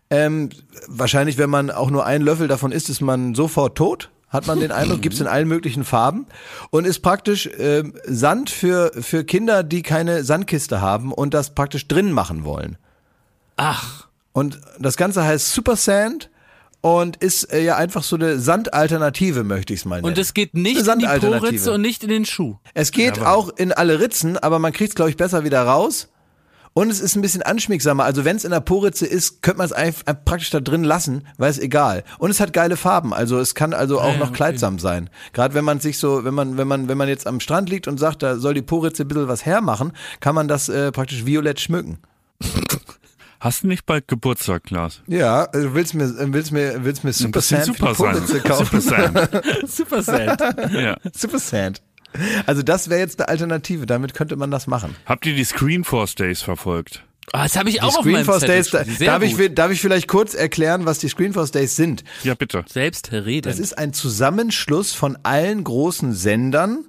Ähm, 0.09 0.49
wahrscheinlich, 0.87 1.37
wenn 1.37 1.49
man 1.49 1.69
auch 1.69 1.91
nur 1.91 2.05
einen 2.05 2.23
Löffel 2.23 2.47
davon 2.47 2.71
isst, 2.71 2.89
ist 2.89 3.01
man 3.01 3.35
sofort 3.35 3.77
tot. 3.77 4.09
Hat 4.29 4.47
man 4.47 4.61
den 4.61 4.71
Eindruck, 4.71 5.01
gibt's 5.01 5.19
in 5.19 5.27
allen 5.27 5.47
möglichen 5.47 5.83
Farben 5.83 6.25
und 6.69 6.87
ist 6.87 7.01
praktisch 7.01 7.49
ähm, 7.57 7.93
Sand 8.05 8.49
für, 8.49 8.91
für 8.99 9.25
Kinder, 9.25 9.61
die 9.61 9.81
keine 9.81 10.23
Sandkiste 10.23 10.79
haben 10.79 11.11
und 11.11 11.33
das 11.33 11.53
praktisch 11.53 11.87
drin 11.87 12.13
machen 12.13 12.45
wollen. 12.45 12.77
Ach, 13.57 14.07
Und 14.31 14.59
das 14.79 14.97
Ganze 14.97 15.23
heißt 15.23 15.53
Super 15.53 15.75
Sand 15.75 16.29
und 16.81 17.17
ist 17.17 17.51
äh, 17.51 17.63
ja 17.63 17.75
einfach 17.75 18.03
so 18.03 18.15
eine 18.15 18.39
Sandalternative, 18.39 19.43
möchte 19.43 19.73
ich 19.73 19.81
es 19.81 19.85
mal 19.85 19.97
nennen. 19.97 20.07
und 20.07 20.17
es 20.17 20.33
geht 20.33 20.53
nicht 20.53 20.87
in 20.87 20.99
die. 20.99 21.05
Poritze 21.05 21.73
und 21.73 21.81
nicht 21.81 22.03
in 22.03 22.09
den 22.09 22.25
Schuh. 22.25 22.55
Es 22.73 22.91
geht 22.91 23.19
auch 23.19 23.49
in 23.49 23.73
alle 23.73 23.99
Ritzen, 23.99 24.37
aber 24.37 24.59
man 24.59 24.71
kriegt 24.71 24.89
es, 24.89 24.95
glaube 24.95 25.09
ich, 25.09 25.17
besser 25.17 25.43
wieder 25.43 25.63
raus. 25.63 26.09
Und 26.73 26.91
es 26.91 27.01
ist 27.01 27.15
ein 27.15 27.21
bisschen 27.21 27.41
anschmiegsamer. 27.41 28.03
Also 28.03 28.25
wenn 28.25 28.37
es 28.37 28.45
in 28.45 28.51
der 28.51 28.59
Poritze 28.59 29.05
ist, 29.05 29.41
könnte 29.41 29.57
man 29.57 29.65
es 29.65 29.73
einfach 29.73 30.03
praktisch 30.23 30.51
da 30.51 30.59
drin 30.59 30.83
lassen, 30.83 31.27
weil 31.37 31.49
es 31.49 31.57
egal. 31.57 32.03
Und 32.19 32.29
es 32.29 32.39
hat 32.39 32.53
geile 32.53 32.77
Farben. 32.77 33.13
Also 33.13 33.39
es 33.39 33.55
kann 33.55 33.73
also 33.73 33.99
auch 33.99 34.13
ja, 34.13 34.17
noch 34.17 34.27
okay. 34.27 34.35
kleidsam 34.35 34.77
sein. 34.79 35.09
Gerade 35.33 35.55
wenn 35.55 35.65
man 35.65 35.79
sich 35.79 35.97
so, 35.97 36.23
wenn 36.23 36.33
man, 36.33 36.57
wenn 36.57 36.67
man, 36.67 36.87
wenn 36.87 36.97
man 36.97 37.09
jetzt 37.09 37.25
am 37.27 37.39
Strand 37.39 37.69
liegt 37.69 37.87
und 37.87 37.99
sagt, 37.99 38.21
da 38.21 38.37
soll 38.37 38.53
die 38.53 38.61
Poritze 38.61 39.03
ein 39.03 39.07
bisschen 39.07 39.27
was 39.27 39.45
hermachen, 39.45 39.93
kann 40.19 40.35
man 40.35 40.47
das 40.47 40.69
äh, 40.69 40.91
praktisch 40.91 41.25
violett 41.25 41.59
schmücken. 41.59 41.97
Hast 43.39 43.63
du 43.63 43.67
nicht 43.67 43.85
bald 43.85 44.07
Geburtstag, 44.07 44.63
Klaas? 44.65 45.01
Ja, 45.07 45.47
du 45.47 45.73
willst 45.73 45.93
mir, 45.93 46.13
willst 46.33 46.51
mir, 46.51 46.83
willst 46.83 47.05
mir 47.05 47.13
Super 47.13 47.39
bisschen 47.39 47.63
Sand 47.63 47.77
super 47.77 47.93
die 47.93 48.39
kaufen? 48.39 48.67
Super 48.67 48.81
sein. 48.81 49.27
Super 49.67 50.03
Sand. 50.03 50.41
Ja. 50.73 50.97
Super 51.15 51.39
Sand. 51.39 51.81
Also 52.45 52.63
das 52.63 52.89
wäre 52.89 52.99
jetzt 52.99 53.19
eine 53.19 53.29
Alternative. 53.29 53.85
Damit 53.85 54.13
könnte 54.13 54.35
man 54.35 54.51
das 54.51 54.67
machen. 54.67 54.95
Habt 55.05 55.25
ihr 55.25 55.35
die 55.35 55.45
Screenforce 55.45 56.15
Days 56.15 56.41
verfolgt? 56.41 57.05
Ah, 57.31 57.43
das 57.43 57.57
habe 57.57 57.69
ich 57.69 57.81
auch 57.81 57.91
Die 57.91 57.97
auf 57.97 58.05
meinem 58.05 58.23
Screenforce 58.23 58.39
Zettel 58.41 58.55
Days, 58.83 58.99
da, 58.99 59.05
darf, 59.05 59.23
ich, 59.23 59.37
gut. 59.37 59.57
darf 59.57 59.71
ich 59.71 59.81
vielleicht 59.81 60.07
kurz 60.07 60.33
erklären, 60.33 60.85
was 60.85 60.99
die 60.99 61.09
Screenforce 61.09 61.51
Days 61.51 61.75
sind? 61.75 62.03
Ja, 62.23 62.33
bitte. 62.33 62.65
Selbstredend. 62.67 63.45
Das 63.45 63.59
ist 63.59 63.77
ein 63.77 63.93
Zusammenschluss 63.93 64.93
von 64.93 65.17
allen 65.23 65.63
großen 65.63 66.13
Sendern, 66.13 66.85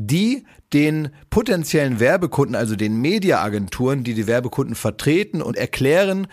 die 0.00 0.44
den 0.72 1.08
potenziellen 1.28 1.98
Werbekunden, 1.98 2.54
also 2.54 2.76
den 2.76 3.00
Mediaagenturen, 3.00 4.04
die 4.04 4.14
die 4.14 4.28
Werbekunden 4.28 4.76
vertreten 4.76 5.42
und 5.42 5.56
erklären, 5.56 6.28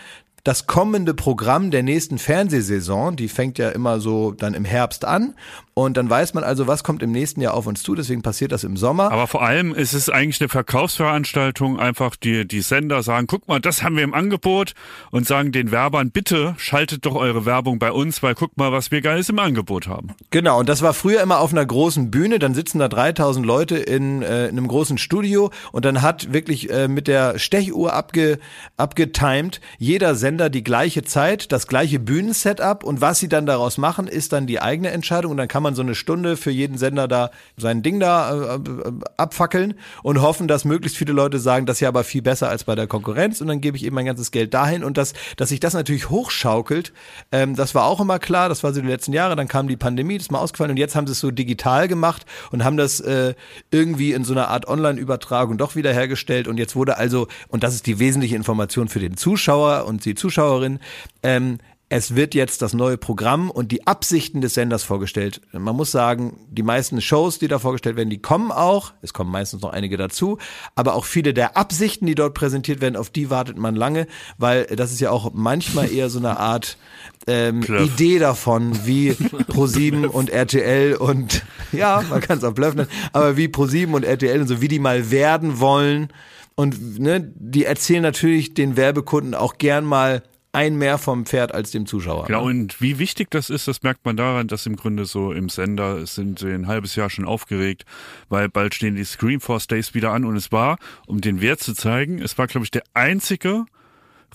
das 0.45 0.67
kommende 0.67 1.15
Programm 1.15 1.71
der 1.71 1.81
nächsten 1.81 2.19
Fernsehsaison, 2.19 3.15
die 3.15 3.27
fängt 3.27 3.57
ja 3.57 3.69
immer 3.69 3.99
so 3.99 4.31
dann 4.31 4.53
im 4.53 4.63
Herbst 4.63 5.03
an 5.03 5.33
und 5.77 5.97
dann 5.97 6.09
weiß 6.09 6.33
man 6.33 6.45
also, 6.45 6.67
was 6.67 6.85
kommt 6.85 7.03
im 7.03 7.11
nächsten 7.11 7.41
Jahr 7.41 7.53
auf 7.53 7.67
uns 7.67 7.83
zu, 7.83 7.95
deswegen 7.95 8.21
passiert 8.21 8.53
das 8.53 8.63
im 8.63 8.77
Sommer. 8.77 9.11
Aber 9.11 9.27
vor 9.27 9.41
allem 9.41 9.75
ist 9.75 9.91
es 9.91 10.09
eigentlich 10.09 10.39
eine 10.39 10.47
Verkaufsveranstaltung. 10.47 11.77
Einfach 11.81 12.15
die, 12.15 12.47
die 12.47 12.61
Sender 12.61 13.03
sagen, 13.03 13.27
guck 13.27 13.49
mal, 13.49 13.59
das 13.59 13.83
haben 13.83 13.97
wir 13.97 14.05
im 14.05 14.13
Angebot 14.13 14.73
und 15.11 15.27
sagen 15.27 15.51
den 15.51 15.71
Werbern, 15.71 16.11
bitte 16.11 16.55
schaltet 16.57 17.05
doch 17.05 17.15
eure 17.15 17.45
Werbung 17.45 17.77
bei 17.77 17.91
uns, 17.91 18.23
weil 18.23 18.35
guck 18.35 18.55
mal, 18.55 18.71
was 18.71 18.89
wir 18.89 19.01
Geiles 19.01 19.27
im 19.27 19.37
Angebot 19.37 19.87
haben. 19.87 20.13
Genau, 20.29 20.61
und 20.61 20.69
das 20.69 20.81
war 20.81 20.93
früher 20.93 21.21
immer 21.21 21.41
auf 21.41 21.51
einer 21.51 21.65
großen 21.65 22.09
Bühne, 22.09 22.39
dann 22.39 22.53
sitzen 22.53 22.79
da 22.79 22.87
3000 22.87 23.45
Leute 23.45 23.75
in, 23.75 24.21
äh, 24.21 24.45
in 24.45 24.57
einem 24.57 24.69
großen 24.69 24.97
Studio 24.97 25.51
und 25.73 25.83
dann 25.83 26.01
hat 26.01 26.31
wirklich 26.31 26.69
äh, 26.69 26.87
mit 26.87 27.09
der 27.09 27.37
Stechuhr 27.37 27.91
abge, 27.91 28.39
abgetimed 28.77 29.59
jeder 29.77 30.15
Sender 30.15 30.34
die 30.37 30.63
gleiche 30.63 31.03
Zeit, 31.03 31.51
das 31.51 31.67
gleiche 31.67 31.99
Bühnensetup 31.99 32.83
und 32.83 33.01
was 33.01 33.19
sie 33.19 33.29
dann 33.29 33.45
daraus 33.45 33.77
machen, 33.77 34.07
ist 34.07 34.33
dann 34.33 34.47
die 34.47 34.61
eigene 34.61 34.91
Entscheidung. 34.91 35.31
Und 35.31 35.37
dann 35.37 35.47
kann 35.47 35.63
man 35.63 35.75
so 35.75 35.81
eine 35.81 35.95
Stunde 35.95 36.37
für 36.37 36.51
jeden 36.51 36.77
Sender 36.77 37.07
da 37.07 37.31
sein 37.57 37.81
Ding 37.83 37.99
da 37.99 38.55
äh, 38.55 38.55
äh, 38.55 38.91
abfackeln 39.17 39.75
und 40.03 40.21
hoffen, 40.21 40.47
dass 40.47 40.65
möglichst 40.65 40.97
viele 40.97 41.13
Leute 41.13 41.39
sagen, 41.39 41.65
das 41.65 41.77
ist 41.77 41.81
ja 41.81 41.89
aber 41.89 42.03
viel 42.03 42.21
besser 42.21 42.49
als 42.49 42.63
bei 42.63 42.75
der 42.75 42.87
Konkurrenz. 42.87 43.41
Und 43.41 43.47
dann 43.47 43.61
gebe 43.61 43.77
ich 43.77 43.85
eben 43.85 43.95
mein 43.95 44.05
ganzes 44.05 44.31
Geld 44.31 44.53
dahin. 44.53 44.83
Und 44.83 44.97
das, 44.97 45.13
dass 45.37 45.49
sich 45.49 45.59
das 45.59 45.73
natürlich 45.73 46.09
hochschaukelt, 46.09 46.93
ähm, 47.31 47.55
das 47.55 47.75
war 47.75 47.85
auch 47.85 47.99
immer 47.99 48.19
klar, 48.19 48.49
das 48.49 48.63
war 48.63 48.73
so 48.73 48.81
die 48.81 48.87
letzten 48.87 49.13
Jahre, 49.13 49.35
dann 49.35 49.47
kam 49.47 49.67
die 49.67 49.77
Pandemie, 49.77 50.17
das 50.17 50.27
ist 50.27 50.31
mal 50.31 50.39
ausgefallen. 50.39 50.71
Und 50.71 50.77
jetzt 50.77 50.95
haben 50.95 51.07
sie 51.07 51.13
es 51.13 51.19
so 51.19 51.31
digital 51.31 51.87
gemacht 51.87 52.25
und 52.51 52.63
haben 52.63 52.77
das 52.77 52.99
äh, 52.99 53.33
irgendwie 53.71 54.13
in 54.13 54.23
so 54.23 54.33
einer 54.33 54.49
Art 54.49 54.67
Online-Übertragung 54.67 55.57
doch 55.57 55.75
wieder 55.75 55.93
hergestellt 55.93 56.47
und 56.47 56.57
jetzt 56.57 56.75
wurde 56.75 56.97
also, 56.97 57.27
und 57.47 57.63
das 57.63 57.73
ist 57.73 57.87
die 57.87 57.99
wesentliche 57.99 58.35
Information 58.35 58.87
für 58.87 58.99
den 58.99 59.17
Zuschauer 59.17 59.85
und 59.85 60.05
die 60.05 60.15
Zuschauerin, 60.25 60.79
ähm, 61.21 61.59
es 61.87 62.15
wird 62.15 62.33
jetzt 62.33 62.63
das 62.63 62.73
neue 62.73 62.97
Programm 62.97 63.51
und 63.51 63.71
die 63.71 63.85
Absichten 63.85 64.41
des 64.41 64.55
Senders 64.55 64.83
vorgestellt. 64.83 65.39
Man 65.51 65.75
muss 65.75 65.91
sagen, 65.91 66.39
die 66.49 66.63
meisten 66.63 66.99
Shows, 66.99 67.37
die 67.37 67.47
da 67.47 67.59
vorgestellt 67.59 67.95
werden, 67.95 68.09
die 68.09 68.17
kommen 68.17 68.51
auch. 68.51 68.93
Es 69.03 69.13
kommen 69.13 69.29
meistens 69.29 69.61
noch 69.61 69.71
einige 69.71 69.95
dazu. 69.95 70.39
Aber 70.73 70.95
auch 70.95 71.05
viele 71.05 71.31
der 71.35 71.57
Absichten, 71.57 72.07
die 72.07 72.15
dort 72.15 72.33
präsentiert 72.33 72.81
werden, 72.81 72.95
auf 72.95 73.11
die 73.11 73.29
wartet 73.29 73.59
man 73.59 73.75
lange, 73.75 74.07
weil 74.39 74.65
das 74.65 74.91
ist 74.91 74.99
ja 74.99 75.11
auch 75.11 75.31
manchmal 75.33 75.91
eher 75.91 76.09
so 76.09 76.17
eine 76.17 76.39
Art 76.39 76.79
ähm. 77.27 77.61
Idee 77.61 78.17
davon, 78.17 78.87
wie 78.87 79.11
Pro7 79.51 80.07
und 80.07 80.31
RTL 80.31 80.95
und 80.95 81.45
ja, 81.71 82.03
man 82.09 82.19
kann 82.19 82.39
es 82.39 82.43
auch 82.43 82.55
nennen, 82.55 82.87
aber 83.13 83.37
wie 83.37 83.45
Pro7 83.45 83.93
und 83.93 84.03
RTL 84.03 84.41
und 84.41 84.47
so, 84.47 84.59
wie 84.59 84.69
die 84.69 84.79
mal 84.79 85.11
werden 85.11 85.59
wollen. 85.59 86.09
Und 86.55 86.99
ne, 86.99 87.33
die 87.35 87.65
erzählen 87.65 88.01
natürlich 88.01 88.53
den 88.53 88.77
Werbekunden 88.77 89.35
auch 89.35 89.57
gern 89.57 89.85
mal 89.85 90.23
ein 90.55 90.77
mehr 90.77 90.97
vom 90.97 91.25
Pferd 91.25 91.53
als 91.53 91.71
dem 91.71 91.85
Zuschauer. 91.85 92.27
Genau, 92.27 92.45
und 92.45 92.79
wie 92.81 92.97
wichtig 92.97 93.29
das 93.29 93.49
ist, 93.49 93.67
das 93.67 93.83
merkt 93.83 94.05
man 94.05 94.15
daran, 94.15 94.47
dass 94.47 94.65
im 94.65 94.77
Grunde 94.77 95.03
so 95.03 95.33
im 95.33 95.49
Sender 95.49 96.05
sind 96.07 96.39
sie 96.39 96.49
ein 96.49 96.67
halbes 96.67 96.95
Jahr 96.95 97.09
schon 97.09 97.25
aufgeregt, 97.25 97.83
weil 98.29 98.47
bald 98.47 98.73
stehen 98.73 98.95
die 98.95 99.03
Screenforce 99.03 99.67
Days 99.67 99.93
wieder 99.93 100.11
an 100.11 100.23
und 100.23 100.37
es 100.37 100.53
war, 100.53 100.77
um 101.07 101.19
den 101.19 101.41
Wert 101.41 101.59
zu 101.59 101.73
zeigen, 101.73 102.21
es 102.21 102.37
war, 102.37 102.47
glaube 102.47 102.63
ich, 102.63 102.71
der 102.71 102.83
einzige 102.93 103.65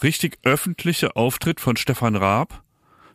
richtig 0.02 0.38
öffentliche 0.44 1.16
Auftritt 1.16 1.58
von 1.58 1.76
Stefan 1.76 2.16
Raab 2.16 2.62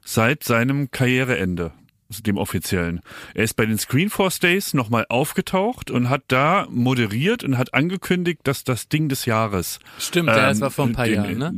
seit 0.04 0.44
seinem 0.44 0.90
Karriereende. 0.90 1.74
Dem 2.10 2.38
offiziellen. 2.38 3.02
Er 3.34 3.44
ist 3.46 3.56
bei 3.56 3.66
den 3.66 3.78
Screenforce 3.80 4.40
Days 4.40 4.74
nochmal 4.76 5.06
aufgetaucht 5.10 5.90
und 5.90 6.10
hat 6.10 6.22
da 6.28 6.68
moderiert 6.70 7.44
und 7.44 7.58
hat 7.58 7.74
angekündigt, 7.74 8.42
dass 8.44 8.64
das 8.64 8.88
Ding 8.90 9.10
des 9.10 9.26
Jahres. 9.26 9.80
Stimmt, 9.98 10.30
ja, 10.30 10.36
das 10.50 10.62
war 10.62 10.70
vor 10.70 10.86
ein 10.86 10.94
paar 10.94 11.06
den- 11.06 11.16
Jahren, 11.16 11.38
ne? 11.38 11.54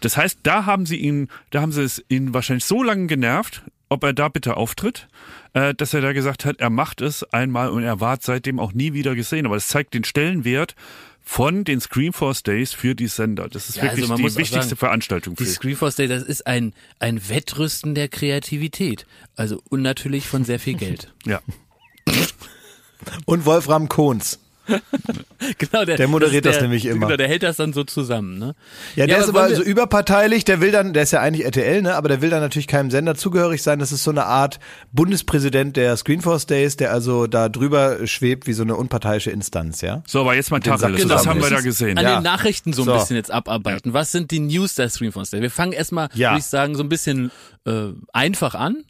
Das 0.00 0.16
heißt, 0.16 0.40
da 0.42 0.64
haben 0.64 0.86
sie 0.86 0.96
ihn, 0.96 1.28
da 1.50 1.60
haben 1.60 1.72
sie 1.72 1.82
es 1.82 2.02
ihn 2.08 2.32
wahrscheinlich 2.32 2.64
so 2.64 2.82
lange 2.82 3.08
genervt, 3.08 3.62
ob 3.90 4.02
er 4.04 4.12
da 4.14 4.28
bitte 4.28 4.56
auftritt, 4.56 5.06
äh, 5.52 5.74
dass 5.74 5.92
er 5.92 6.00
da 6.00 6.12
gesagt 6.12 6.44
hat, 6.44 6.60
er 6.60 6.70
macht 6.70 7.00
es 7.02 7.22
einmal 7.34 7.68
und 7.68 7.82
er 7.82 8.00
war 8.00 8.16
seitdem 8.20 8.58
auch 8.58 8.72
nie 8.72 8.94
wieder 8.94 9.14
gesehen. 9.14 9.44
Aber 9.46 9.56
das 9.56 9.68
zeigt 9.68 9.92
den 9.94 10.04
Stellenwert 10.04 10.76
von 11.30 11.62
den 11.62 11.80
Screenforce 11.80 12.42
Days 12.42 12.72
für 12.72 12.96
die 12.96 13.06
Sender. 13.06 13.48
Das 13.48 13.68
ist 13.68 13.76
Ja, 13.76 13.84
also 13.84 13.98
wirklich 13.98 14.08
man 14.08 14.18
die 14.18 14.24
wichtigste 14.24 14.60
sagen, 14.62 14.76
Veranstaltung 14.76 15.36
Die 15.36 15.44
für 15.44 15.50
Screenforce 15.50 15.94
Day, 15.94 16.08
das 16.08 16.24
ist 16.24 16.44
ein, 16.44 16.74
ein 16.98 17.28
Wettrüsten 17.28 17.94
der 17.94 18.08
Kreativität. 18.08 19.06
Also 19.36 19.62
und 19.70 19.80
natürlich 19.80 20.26
von 20.26 20.42
sehr 20.42 20.58
viel 20.58 20.74
Geld. 20.74 21.14
Ja. 21.24 21.40
Und 23.26 23.46
Wolfram 23.46 23.88
Kohns. 23.88 24.40
genau, 25.58 25.84
der, 25.84 25.96
Der 25.96 26.08
moderiert 26.08 26.46
ist 26.46 26.54
das 26.56 26.62
nämlich 26.62 26.84
immer. 26.86 27.06
Genau, 27.06 27.16
der 27.16 27.28
hält 27.28 27.42
das 27.42 27.56
dann 27.56 27.72
so 27.72 27.84
zusammen, 27.84 28.38
ne? 28.38 28.54
Ja, 28.96 29.06
der 29.06 29.16
Ja, 29.16 29.22
ist 29.22 29.28
aber 29.28 29.54
so 29.54 29.62
überparteilich, 29.62 30.44
der 30.44 30.60
will 30.60 30.70
dann, 30.72 30.92
der 30.92 31.02
ist 31.04 31.12
ja 31.12 31.20
eigentlich 31.20 31.44
RTL, 31.46 31.82
ne, 31.82 31.94
aber 31.94 32.08
der 32.08 32.22
will 32.22 32.30
dann 32.30 32.40
natürlich 32.40 32.66
keinem 32.66 32.90
Sender 32.90 33.14
zugehörig 33.14 33.62
sein. 33.62 33.78
Das 33.78 33.92
ist 33.92 34.04
so 34.04 34.10
eine 34.10 34.26
Art 34.26 34.60
Bundespräsident 34.92 35.76
der 35.76 35.96
Screenforce 35.96 36.46
Days, 36.46 36.76
der 36.76 36.92
also 36.92 37.26
da 37.26 37.48
drüber 37.48 38.06
schwebt 38.06 38.46
wie 38.46 38.52
so 38.52 38.62
eine 38.62 38.76
unparteiische 38.76 39.30
Instanz, 39.30 39.80
ja? 39.80 40.02
So, 40.06 40.20
aber 40.20 40.34
jetzt 40.34 40.50
mal 40.50 40.60
Tacheles. 40.60 41.08
Was 41.08 41.26
haben 41.26 41.40
wir 41.42 41.48
Das 41.50 41.58
da 41.58 41.64
gesehen? 41.64 41.98
An 41.98 42.04
Ja. 42.04 42.16
den 42.18 42.24
Nachrichten 42.24 42.72
so 42.72 42.82
ein 42.82 42.86
So. 42.86 42.94
bisschen 42.94 43.16
jetzt 43.16 43.30
abarbeiten. 43.30 43.92
Was 43.92 44.12
sind 44.12 44.30
die 44.30 44.40
News 44.40 44.74
der 44.74 44.88
Screenforce 44.88 45.30
Day? 45.30 45.40
Wir 45.42 45.50
fangen 45.50 45.72
erstmal, 45.72 46.08
Ja. 46.14 46.30
würde 46.30 46.40
ich 46.40 46.46
sagen, 46.46 46.74
so 46.74 46.82
ein 46.82 46.88
bisschen 46.88 47.30
äh, 47.66 47.88
einfach 48.12 48.54
an. 48.54 48.84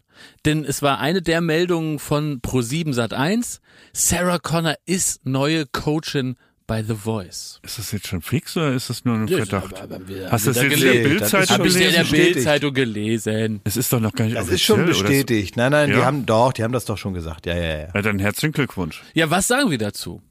Denn 0.44 0.64
es 0.64 0.82
war 0.82 0.98
eine 1.00 1.22
der 1.22 1.40
Meldungen 1.40 1.98
von 1.98 2.40
Pro7 2.40 2.94
Sat1. 2.94 3.60
Sarah 3.92 4.38
Connor 4.38 4.74
ist 4.86 5.26
neue 5.26 5.66
Coachin 5.66 6.36
bei 6.66 6.84
The 6.84 6.94
Voice. 6.94 7.58
Ist 7.64 7.78
das 7.80 7.90
jetzt 7.90 8.06
schon 8.06 8.22
fix 8.22 8.56
oder 8.56 8.72
ist 8.72 8.88
das 8.90 9.04
nur 9.04 9.16
ein 9.16 9.26
Ja, 9.26 9.38
Verdacht? 9.38 9.80
aber 9.80 10.06
wir- 10.06 10.30
Hast 10.30 10.46
du 10.46 10.52
das 10.52 10.62
wir 10.62 10.70
jetzt 10.70 10.78
in 10.78 10.84
der 10.84 10.92
gelesen? 11.02 11.18
Das 11.20 11.30
Bildzeitung 11.32 11.58
Hab 11.58 11.66
ich 11.66 11.74
in 11.74 11.92
der. 11.92 12.04
Bildzeitung 12.04 12.74
gelesen. 12.74 13.60
Es 13.64 13.76
ist 13.76 13.92
doch 13.92 13.98
noch 14.00 14.12
gar 14.12 14.24
nicht 14.26 14.36
Das 14.36 14.48
ist 14.48 14.62
schon 14.62 14.86
bestätigt. 14.86 15.56
Nein, 15.56 15.72
nein, 15.72 15.90
die 15.90 15.96
Ja? 15.96 16.04
haben 16.04 16.26
doch, 16.26 16.52
die 16.52 16.62
haben 16.62 16.72
das 16.72 16.84
doch 16.84 16.96
schon 16.96 17.12
gesagt. 17.12 17.46
Ja, 17.46 17.56
ja, 17.56 17.78
ja. 17.80 17.88
Ja, 17.92 18.02
dann 18.02 18.20
herzlichen 18.20 18.52
Glückwunsch. 18.52 19.02
Ja, 19.14 19.28
was 19.30 19.48
sagen 19.48 19.68
wir 19.70 19.78
dazu? 19.78 20.22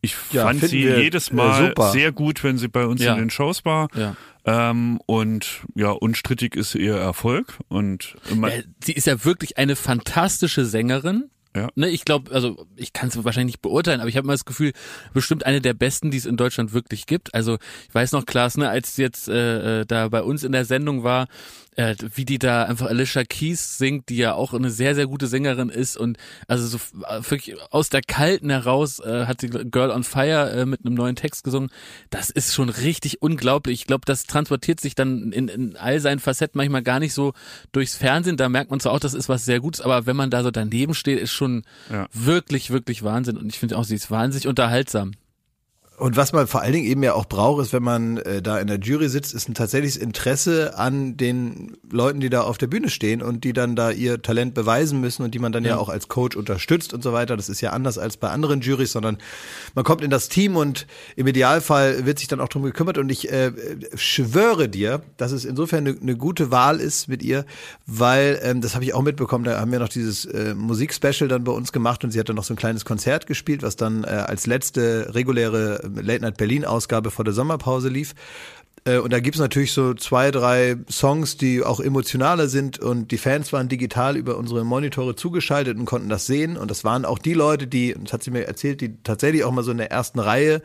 Ich 0.00 0.16
Ja, 0.32 0.44
fand 0.44 0.60
sie 0.62 0.78
jedes 0.84 1.28
äh, 1.28 1.34
Mal 1.34 1.68
super. 1.68 1.90
sehr 1.90 2.12
gut, 2.12 2.44
wenn 2.44 2.56
sie 2.58 2.68
bei 2.68 2.86
uns 2.86 3.02
Ja. 3.02 3.14
in 3.14 3.18
den 3.18 3.30
Shows 3.30 3.64
war. 3.64 3.88
Ja. 3.96 4.16
Ähm, 4.44 5.00
und 5.06 5.62
ja, 5.74 5.90
unstrittig 5.90 6.54
ist 6.56 6.74
ihr 6.74 6.96
Erfolg. 6.96 7.58
Und 7.68 8.16
sie 8.82 8.92
ist 8.92 9.06
ja 9.06 9.24
wirklich 9.24 9.58
eine 9.58 9.76
fantastische 9.76 10.64
Sängerin. 10.64 11.30
Ja. 11.56 11.68
Ne, 11.74 11.88
ich 11.88 12.04
glaube, 12.04 12.30
also 12.32 12.66
ich 12.76 12.92
kann 12.92 13.08
es 13.08 13.24
wahrscheinlich 13.24 13.54
nicht 13.54 13.62
beurteilen, 13.62 14.00
aber 14.00 14.08
ich 14.08 14.16
habe 14.16 14.26
immer 14.26 14.34
das 14.34 14.44
Gefühl, 14.44 14.72
bestimmt 15.12 15.44
eine 15.44 15.60
der 15.60 15.74
besten, 15.74 16.10
die 16.10 16.18
es 16.18 16.26
in 16.26 16.36
Deutschland 16.36 16.72
wirklich 16.72 17.06
gibt. 17.06 17.34
Also 17.34 17.58
ich 17.88 17.94
weiß 17.94 18.12
noch, 18.12 18.26
Klaas, 18.26 18.56
ne, 18.56 18.68
als 18.68 18.96
jetzt 18.98 19.28
äh, 19.28 19.80
äh, 19.80 19.86
da 19.86 20.08
bei 20.08 20.22
uns 20.22 20.44
in 20.44 20.52
der 20.52 20.64
Sendung 20.64 21.02
war, 21.02 21.26
äh, 21.78 21.94
wie 22.14 22.24
die 22.24 22.38
da 22.40 22.64
einfach 22.64 22.88
Alicia 22.88 23.22
Keys 23.22 23.78
singt, 23.78 24.08
die 24.08 24.16
ja 24.16 24.34
auch 24.34 24.52
eine 24.52 24.68
sehr, 24.70 24.96
sehr 24.96 25.06
gute 25.06 25.28
Sängerin 25.28 25.68
ist 25.68 25.96
und 25.96 26.18
also 26.48 26.66
so 26.66 26.78
äh, 27.06 27.20
wirklich 27.30 27.54
aus 27.70 27.88
der 27.88 28.02
Kalten 28.02 28.50
heraus 28.50 28.98
äh, 28.98 29.26
hat 29.26 29.40
sie 29.40 29.48
Girl 29.48 29.90
on 29.90 30.02
Fire 30.02 30.50
äh, 30.50 30.66
mit 30.66 30.84
einem 30.84 30.94
neuen 30.94 31.14
Text 31.14 31.44
gesungen. 31.44 31.70
Das 32.10 32.30
ist 32.30 32.52
schon 32.52 32.68
richtig 32.68 33.22
unglaublich. 33.22 33.80
Ich 33.80 33.86
glaube, 33.86 34.02
das 34.06 34.24
transportiert 34.24 34.80
sich 34.80 34.96
dann 34.96 35.30
in, 35.30 35.46
in 35.46 35.76
all 35.76 36.00
seinen 36.00 36.18
Facetten 36.18 36.58
manchmal 36.58 36.82
gar 36.82 36.98
nicht 36.98 37.14
so 37.14 37.32
durchs 37.70 37.96
Fernsehen. 37.96 38.36
Da 38.36 38.48
merkt 38.48 38.70
man 38.72 38.80
zwar 38.80 38.92
auch, 38.92 39.00
das 39.00 39.14
ist 39.14 39.28
was 39.28 39.44
sehr 39.44 39.60
Gutes, 39.60 39.80
aber 39.80 40.04
wenn 40.06 40.16
man 40.16 40.30
da 40.30 40.42
so 40.42 40.50
daneben 40.50 40.94
steht, 40.94 41.20
ist 41.20 41.32
schon 41.32 41.62
Ja. 41.92 42.08
wirklich, 42.12 42.70
wirklich 42.70 43.04
Wahnsinn. 43.04 43.36
Und 43.36 43.46
ich 43.52 43.58
finde 43.60 43.78
auch, 43.78 43.84
sie 43.84 43.94
ist 43.94 44.10
wahnsinnig 44.10 44.48
unterhaltsam. 44.48 45.12
Und 45.98 46.16
was 46.16 46.32
man 46.32 46.46
vor 46.46 46.62
allen 46.62 46.72
Dingen 46.72 46.86
eben 46.86 47.02
ja 47.02 47.14
auch 47.14 47.24
braucht, 47.24 47.60
ist, 47.60 47.72
wenn 47.72 47.82
man 47.82 48.18
äh, 48.18 48.40
da 48.40 48.58
in 48.60 48.68
der 48.68 48.78
Jury 48.78 49.08
sitzt, 49.08 49.34
ist 49.34 49.48
ein 49.48 49.54
tatsächliches 49.54 49.96
Interesse 49.96 50.78
an 50.78 51.16
den 51.16 51.76
Leuten, 51.90 52.20
die 52.20 52.30
da 52.30 52.42
auf 52.42 52.56
der 52.56 52.68
Bühne 52.68 52.88
stehen 52.88 53.20
und 53.20 53.42
die 53.42 53.52
dann 53.52 53.74
da 53.74 53.90
ihr 53.90 54.22
Talent 54.22 54.54
beweisen 54.54 55.00
müssen 55.00 55.24
und 55.24 55.34
die 55.34 55.40
man 55.40 55.50
dann 55.50 55.64
ja, 55.64 55.76
auch 55.76 55.88
als 55.88 56.06
Coach 56.06 56.36
unterstützt 56.36 56.94
und 56.94 57.02
so 57.02 57.12
weiter. 57.12 57.36
Das 57.36 57.48
ist 57.48 57.60
ja 57.60 57.70
anders 57.70 57.98
als 57.98 58.16
bei 58.16 58.30
anderen 58.30 58.60
Juries, 58.60 58.92
sondern 58.92 59.18
man 59.74 59.84
kommt 59.84 60.02
in 60.04 60.10
das 60.10 60.28
Team 60.28 60.54
und 60.54 60.86
im 61.16 61.26
Idealfall 61.26 62.06
wird 62.06 62.20
sich 62.20 62.28
dann 62.28 62.40
auch 62.40 62.48
drum 62.48 62.62
gekümmert. 62.62 62.96
Und 62.96 63.10
ich 63.10 63.32
äh, 63.32 63.50
schwöre 63.94 64.68
dir, 64.68 65.02
dass 65.16 65.32
es 65.32 65.44
insofern 65.44 65.88
eine, 65.88 65.98
eine 66.00 66.16
gute 66.16 66.52
Wahl 66.52 66.78
ist 66.78 67.08
mit 67.08 67.24
ihr, 67.24 67.44
weil 67.86 68.38
ähm, 68.44 68.60
das 68.60 68.76
habe 68.76 68.84
ich 68.84 68.94
auch 68.94 69.02
mitbekommen. 69.02 69.42
Da 69.42 69.58
haben 69.58 69.72
wir 69.72 69.80
noch 69.80 69.88
dieses 69.88 70.26
äh, 70.26 70.54
Musikspecial 70.54 71.26
dann 71.26 71.42
bei 71.42 71.52
uns 71.52 71.72
gemacht 71.72 72.04
und 72.04 72.12
sie 72.12 72.20
hat 72.20 72.28
dann 72.28 72.36
noch 72.36 72.44
so 72.44 72.54
ein 72.54 72.58
kleines 72.58 72.84
Konzert 72.84 73.26
gespielt, 73.26 73.64
was 73.64 73.74
dann 73.74 74.04
äh, 74.04 74.06
als 74.06 74.46
letzte 74.46 75.12
reguläre 75.12 75.87
Late 75.88 76.22
Night 76.22 76.36
Berlin 76.36 76.64
Ausgabe 76.64 77.10
vor 77.10 77.24
der 77.24 77.34
Sommerpause 77.34 77.88
lief. 77.88 78.14
Äh, 78.84 78.98
Und 78.98 79.12
da 79.12 79.20
gibt's 79.20 79.40
natürlich 79.40 79.72
so 79.72 79.94
zwei, 79.94 80.30
drei 80.30 80.76
Songs, 80.90 81.36
die 81.36 81.62
auch 81.62 81.80
emotionaler 81.80 82.48
sind 82.48 82.78
und 82.78 83.10
die 83.10 83.18
Fans 83.18 83.52
waren 83.52 83.68
digital 83.68 84.16
über 84.16 84.36
unsere 84.36 84.64
Monitore 84.64 85.16
zugeschaltet 85.16 85.76
und 85.78 85.84
konnten 85.84 86.08
das 86.08 86.26
sehen. 86.26 86.56
Und 86.56 86.70
das 86.70 86.84
waren 86.84 87.04
auch 87.04 87.18
die 87.18 87.34
Leute, 87.34 87.66
die, 87.66 87.94
das 88.02 88.12
hat 88.12 88.22
sie 88.22 88.30
mir 88.30 88.46
erzählt, 88.46 88.80
die 88.80 88.96
tatsächlich 89.02 89.44
auch 89.44 89.52
mal 89.52 89.64
so 89.64 89.70
in 89.70 89.78
der 89.78 89.90
ersten 89.90 90.18
Reihe 90.18 90.62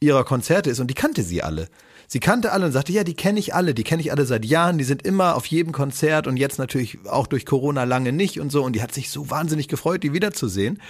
ihrer 0.00 0.24
Konzerte 0.24 0.70
ist 0.70 0.80
und 0.80 0.88
die 0.88 0.94
kannte 0.94 1.22
sie 1.22 1.42
alle. 1.42 1.68
Sie 2.12 2.18
kannte 2.18 2.50
alle 2.50 2.66
und 2.66 2.72
sagte, 2.72 2.90
ja, 2.90 3.04
die 3.04 3.14
kenne 3.14 3.38
ich 3.38 3.54
alle, 3.54 3.72
die 3.72 3.84
kenne 3.84 4.02
ich 4.02 4.10
alle 4.10 4.26
seit 4.26 4.44
Jahren, 4.44 4.78
die 4.78 4.84
sind 4.84 5.06
immer 5.06 5.36
auf 5.36 5.46
jedem 5.46 5.72
Konzert 5.72 6.26
und 6.26 6.38
jetzt 6.38 6.58
natürlich 6.58 6.98
auch 7.08 7.28
durch 7.28 7.46
Corona 7.46 7.84
lange 7.84 8.10
nicht 8.10 8.40
und 8.40 8.50
so. 8.50 8.64
Und 8.64 8.74
die 8.74 8.82
hat 8.82 8.92
sich 8.92 9.10
so 9.10 9.30
wahnsinnig 9.30 9.68
gefreut, 9.68 10.02
die 10.02 10.12
wiederzusehen. 10.12 10.82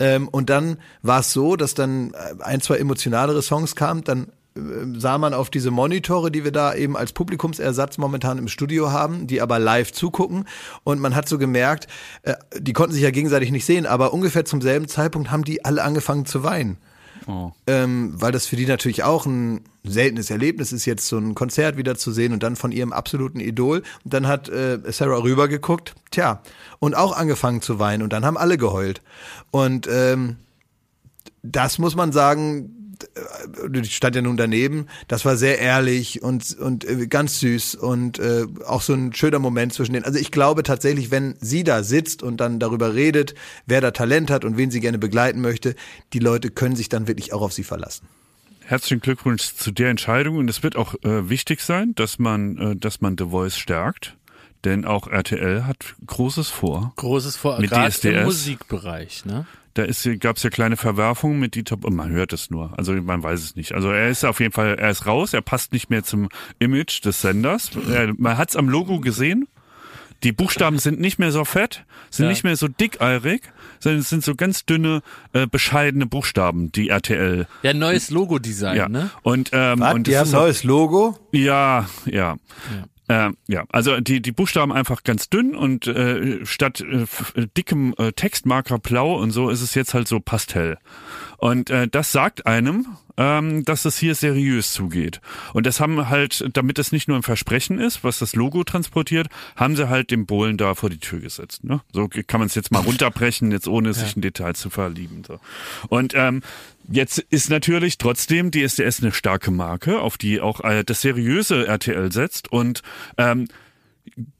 Ähm, 0.00 0.26
und 0.26 0.50
dann 0.50 0.78
war 1.00 1.20
es 1.20 1.32
so, 1.32 1.54
dass 1.54 1.74
dann 1.74 2.12
äh, 2.14 2.42
ein, 2.42 2.60
zwei 2.60 2.78
emotionalere 2.78 3.40
Songs 3.40 3.76
kamen, 3.76 4.02
dann 4.02 4.32
äh, 4.56 4.60
sah 4.98 5.16
man 5.16 5.32
auf 5.32 5.48
diese 5.48 5.70
Monitore, 5.70 6.32
die 6.32 6.42
wir 6.42 6.50
da 6.50 6.74
eben 6.74 6.96
als 6.96 7.12
Publikumsersatz 7.12 7.96
momentan 7.96 8.38
im 8.38 8.48
Studio 8.48 8.90
haben, 8.90 9.28
die 9.28 9.40
aber 9.40 9.60
live 9.60 9.92
zugucken. 9.92 10.44
Und 10.82 10.98
man 10.98 11.14
hat 11.14 11.28
so 11.28 11.38
gemerkt, 11.38 11.86
äh, 12.22 12.34
die 12.58 12.72
konnten 12.72 12.94
sich 12.94 13.02
ja 13.04 13.12
gegenseitig 13.12 13.52
nicht 13.52 13.64
sehen, 13.64 13.86
aber 13.86 14.12
ungefähr 14.12 14.44
zum 14.44 14.60
selben 14.60 14.88
Zeitpunkt 14.88 15.30
haben 15.30 15.44
die 15.44 15.64
alle 15.64 15.84
angefangen 15.84 16.26
zu 16.26 16.42
weinen. 16.42 16.78
Oh. 17.26 17.52
Ähm, 17.66 18.14
weil 18.14 18.32
das 18.32 18.46
für 18.46 18.56
die 18.56 18.66
natürlich 18.66 19.02
auch 19.02 19.26
ein 19.26 19.62
seltenes 19.84 20.30
Erlebnis 20.30 20.72
ist, 20.72 20.84
jetzt 20.84 21.06
so 21.06 21.18
ein 21.18 21.34
Konzert 21.34 21.76
wieder 21.76 21.96
zu 21.96 22.12
sehen 22.12 22.32
und 22.32 22.42
dann 22.42 22.56
von 22.56 22.72
ihrem 22.72 22.92
absoluten 22.92 23.40
Idol. 23.40 23.82
Und 24.04 24.14
dann 24.14 24.26
hat 24.26 24.48
äh, 24.48 24.80
Sarah 24.88 25.22
rübergeguckt, 25.22 25.94
tja, 26.10 26.42
und 26.78 26.94
auch 26.94 27.16
angefangen 27.16 27.62
zu 27.62 27.78
weinen 27.78 28.02
und 28.02 28.12
dann 28.12 28.24
haben 28.24 28.36
alle 28.36 28.58
geheult. 28.58 29.02
Und 29.50 29.86
ähm, 29.90 30.36
das 31.42 31.78
muss 31.78 31.94
man 31.94 32.12
sagen, 32.12 32.83
ich 33.72 33.96
stand 33.96 34.16
ja 34.16 34.22
nun 34.22 34.36
daneben, 34.36 34.86
das 35.08 35.24
war 35.24 35.36
sehr 35.36 35.58
ehrlich 35.58 36.22
und, 36.22 36.56
und 36.58 36.84
äh, 36.84 37.06
ganz 37.06 37.40
süß 37.40 37.74
und 37.76 38.18
äh, 38.18 38.46
auch 38.66 38.82
so 38.82 38.94
ein 38.94 39.12
schöner 39.12 39.38
Moment 39.38 39.72
zwischen 39.72 39.92
denen. 39.92 40.04
Also 40.04 40.18
ich 40.18 40.30
glaube 40.30 40.62
tatsächlich, 40.62 41.10
wenn 41.10 41.36
sie 41.40 41.64
da 41.64 41.82
sitzt 41.82 42.22
und 42.22 42.38
dann 42.38 42.58
darüber 42.58 42.94
redet, 42.94 43.34
wer 43.66 43.80
da 43.80 43.90
Talent 43.90 44.30
hat 44.30 44.44
und 44.44 44.56
wen 44.56 44.70
sie 44.70 44.80
gerne 44.80 44.98
begleiten 44.98 45.40
möchte, 45.40 45.74
die 46.12 46.18
Leute 46.18 46.50
können 46.50 46.76
sich 46.76 46.88
dann 46.88 47.06
wirklich 47.08 47.32
auch 47.32 47.42
auf 47.42 47.52
sie 47.52 47.64
verlassen. 47.64 48.06
Herzlichen 48.66 49.00
Glückwunsch 49.00 49.54
zu 49.54 49.72
der 49.72 49.90
Entscheidung 49.90 50.36
und 50.36 50.48
es 50.48 50.62
wird 50.62 50.76
auch 50.76 50.94
äh, 51.02 51.28
wichtig 51.28 51.60
sein, 51.60 51.94
dass 51.96 52.18
man, 52.18 52.56
äh, 52.56 52.76
dass 52.76 53.02
man 53.02 53.16
The 53.18 53.26
Voice 53.26 53.58
stärkt, 53.58 54.16
denn 54.64 54.86
auch 54.86 55.06
RTL 55.06 55.66
hat 55.66 55.94
Großes 56.06 56.48
vor. 56.48 56.94
Großes 56.96 57.36
Vor 57.36 57.60
Mit 57.60 57.70
gerade 57.70 57.90
DSDS. 57.92 58.04
im 58.04 58.24
Musikbereich, 58.24 59.26
ne? 59.26 59.46
Da 59.74 59.82
ist, 59.82 60.08
gab 60.20 60.36
es 60.36 60.42
ja 60.44 60.50
kleine 60.50 60.76
Verwerfungen 60.76 61.40
mit 61.40 61.56
Dieter, 61.56 61.76
und 61.82 61.94
man 61.96 62.10
hört 62.10 62.32
es 62.32 62.48
nur, 62.48 62.72
also 62.78 62.92
man 62.94 63.22
weiß 63.24 63.42
es 63.42 63.56
nicht. 63.56 63.72
Also 63.72 63.90
er 63.90 64.08
ist 64.08 64.24
auf 64.24 64.38
jeden 64.40 64.52
Fall, 64.52 64.76
er 64.78 64.90
ist 64.90 65.06
raus, 65.06 65.34
er 65.34 65.42
passt 65.42 65.72
nicht 65.72 65.90
mehr 65.90 66.04
zum 66.04 66.28
Image 66.60 67.04
des 67.04 67.20
Senders. 67.20 67.70
Er, 67.90 68.14
man 68.16 68.38
hat 68.38 68.50
es 68.50 68.56
am 68.56 68.68
Logo 68.68 69.00
gesehen. 69.00 69.48
Die 70.22 70.32
Buchstaben 70.32 70.78
sind 70.78 71.00
nicht 71.00 71.18
mehr 71.18 71.32
so 71.32 71.44
fett, 71.44 71.84
sind 72.08 72.26
Ja. 72.26 72.30
nicht 72.30 72.44
mehr 72.44 72.56
so 72.56 72.66
dickeirig, 72.68 73.42
sondern 73.80 74.00
es 74.00 74.08
sind 74.08 74.22
so 74.24 74.34
ganz 74.36 74.64
dünne, 74.64 75.02
äh, 75.34 75.46
bescheidene 75.46 76.06
Buchstaben, 76.06 76.72
die 76.72 76.88
RTL. 76.88 77.46
Ja, 77.62 77.74
neues 77.74 78.08
Logo-Design, 78.10 78.76
Ja. 78.76 78.88
ne? 78.88 79.10
Und, 79.22 79.50
ähm, 79.52 79.80
Was? 79.80 79.92
und 79.94 80.06
die 80.06 80.16
haben 80.16 80.24
ist 80.26 80.32
ein 80.32 80.38
auch- 80.38 80.42
neues 80.44 80.64
Logo. 80.64 81.18
ja, 81.32 81.86
ja. 82.06 82.36
Ähm, 83.08 83.36
ja, 83.48 83.64
also 83.70 84.00
die, 84.00 84.22
die 84.22 84.32
Buchstaben 84.32 84.72
einfach 84.72 85.04
ganz 85.04 85.28
dünn 85.28 85.54
und 85.54 85.86
äh, 85.86 86.44
statt 86.46 86.80
äh, 86.80 87.02
äh, 87.38 87.46
dickem 87.54 87.94
äh, 87.98 88.12
Textmarker 88.12 88.78
blau 88.78 89.16
und 89.16 89.30
so 89.30 89.50
ist 89.50 89.60
es 89.60 89.74
jetzt 89.74 89.92
halt 89.92 90.08
so 90.08 90.20
pastell. 90.20 90.78
Und 91.44 91.68
äh, 91.68 91.88
das 91.88 92.10
sagt 92.10 92.46
einem, 92.46 92.86
ähm, 93.18 93.66
dass 93.66 93.84
es 93.84 93.98
hier 93.98 94.14
seriös 94.14 94.72
zugeht. 94.72 95.20
Und 95.52 95.66
das 95.66 95.78
haben 95.78 96.08
halt, 96.08 96.42
damit 96.54 96.78
es 96.78 96.90
nicht 96.90 97.06
nur 97.06 97.18
ein 97.18 97.22
Versprechen 97.22 97.78
ist, 97.78 98.02
was 98.02 98.18
das 98.18 98.34
Logo 98.34 98.64
transportiert, 98.64 99.26
haben 99.54 99.76
sie 99.76 99.90
halt 99.90 100.10
den 100.10 100.24
Bohlen 100.24 100.56
da 100.56 100.74
vor 100.74 100.88
die 100.88 100.96
Tür 100.96 101.20
gesetzt. 101.20 101.62
Ne? 101.62 101.82
So 101.92 102.08
kann 102.08 102.40
man 102.40 102.46
es 102.46 102.54
jetzt 102.54 102.72
mal 102.72 102.80
runterbrechen, 102.86 103.52
jetzt 103.52 103.68
ohne 103.68 103.92
sich 103.92 104.16
in 104.16 104.22
Details 104.22 104.58
zu 104.58 104.70
verlieben. 104.70 105.22
So. 105.26 105.38
Und 105.90 106.14
ähm, 106.14 106.40
Jetzt 106.86 107.18
ist 107.18 107.48
natürlich 107.48 107.96
trotzdem 107.96 108.50
DSDS 108.50 109.02
eine 109.02 109.10
starke 109.10 109.50
Marke, 109.50 110.00
auf 110.00 110.18
die 110.18 110.42
auch 110.42 110.60
äh, 110.62 110.84
das 110.84 111.00
seriöse 111.00 111.66
RTL 111.66 112.12
setzt. 112.12 112.52
Und 112.52 112.82
ähm, 113.16 113.48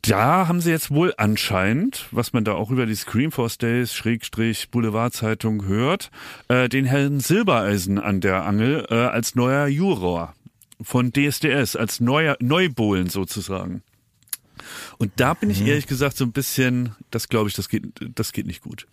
da 0.03 0.47
haben 0.47 0.61
sie 0.61 0.71
jetzt 0.71 0.91
wohl 0.91 1.15
anscheinend, 1.17 2.07
was 2.11 2.33
man 2.33 2.45
da 2.45 2.53
auch 2.53 2.71
über 2.71 2.87
die 2.87 2.95
Screenforce 2.95 3.59
Days, 3.59 3.95
Schrägstrich, 3.95 4.71
Boulevardzeitung 4.71 5.65
hört, 5.65 6.11
äh, 6.49 6.69
den 6.69 6.85
Herrn 6.85 7.21
Silbereisen 7.21 7.99
an 7.99 8.21
der 8.21 8.45
Angel 8.45 8.87
äh, 8.91 8.95
als 8.95 9.35
neuer 9.35 9.67
Juror 9.67 10.35
von 10.81 11.13
DSDS, 11.13 11.77
als 11.77 12.01
neuer 12.01 12.37
Neubohlen 12.41 13.09
sozusagen. 13.09 13.83
Und 14.99 15.13
da 15.17 15.35
bin 15.35 15.51
ich 15.51 15.67
ehrlich 15.67 15.87
gesagt 15.87 16.17
so 16.17 16.25
ein 16.25 16.33
bisschen, 16.33 16.95
das 17.11 17.29
glaube 17.29 17.49
ich, 17.49 17.55
das 17.55 17.69
geht, 17.69 17.85
das 18.01 18.33
geht 18.33 18.47
nicht 18.47 18.63
gut. 18.63 18.87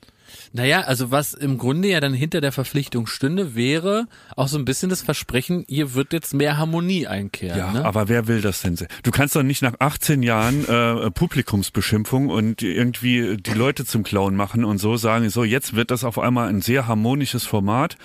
Naja, 0.53 0.81
also 0.81 1.11
was 1.11 1.33
im 1.33 1.57
Grunde 1.57 1.89
ja 1.89 1.99
dann 1.99 2.13
hinter 2.13 2.41
der 2.41 2.51
Verpflichtung 2.51 3.07
stünde, 3.07 3.55
wäre 3.55 4.07
auch 4.35 4.47
so 4.47 4.57
ein 4.57 4.65
bisschen 4.65 4.89
das 4.89 5.01
Versprechen, 5.01 5.65
hier 5.67 5.93
wird 5.93 6.13
jetzt 6.13 6.33
mehr 6.33 6.57
Harmonie 6.57 7.07
einkehren. 7.07 7.57
Ja, 7.57 7.71
ne? 7.71 7.85
aber 7.85 8.09
wer 8.09 8.27
will 8.27 8.41
das 8.41 8.61
denn? 8.61 8.77
Du 9.03 9.11
kannst 9.11 9.35
doch 9.35 9.43
nicht 9.43 9.61
nach 9.61 9.75
18 9.79 10.23
Jahren 10.23 10.65
äh, 10.67 11.11
Publikumsbeschimpfung 11.11 12.29
und 12.29 12.61
irgendwie 12.61 13.37
die 13.37 13.53
Leute 13.53 13.85
zum 13.85 14.03
Clown 14.03 14.35
machen 14.35 14.65
und 14.65 14.77
so 14.77 14.97
sagen, 14.97 15.29
so 15.29 15.43
jetzt 15.43 15.75
wird 15.75 15.91
das 15.91 16.03
auf 16.03 16.19
einmal 16.19 16.49
ein 16.49 16.61
sehr 16.61 16.87
harmonisches 16.87 17.45
Format. 17.45 17.97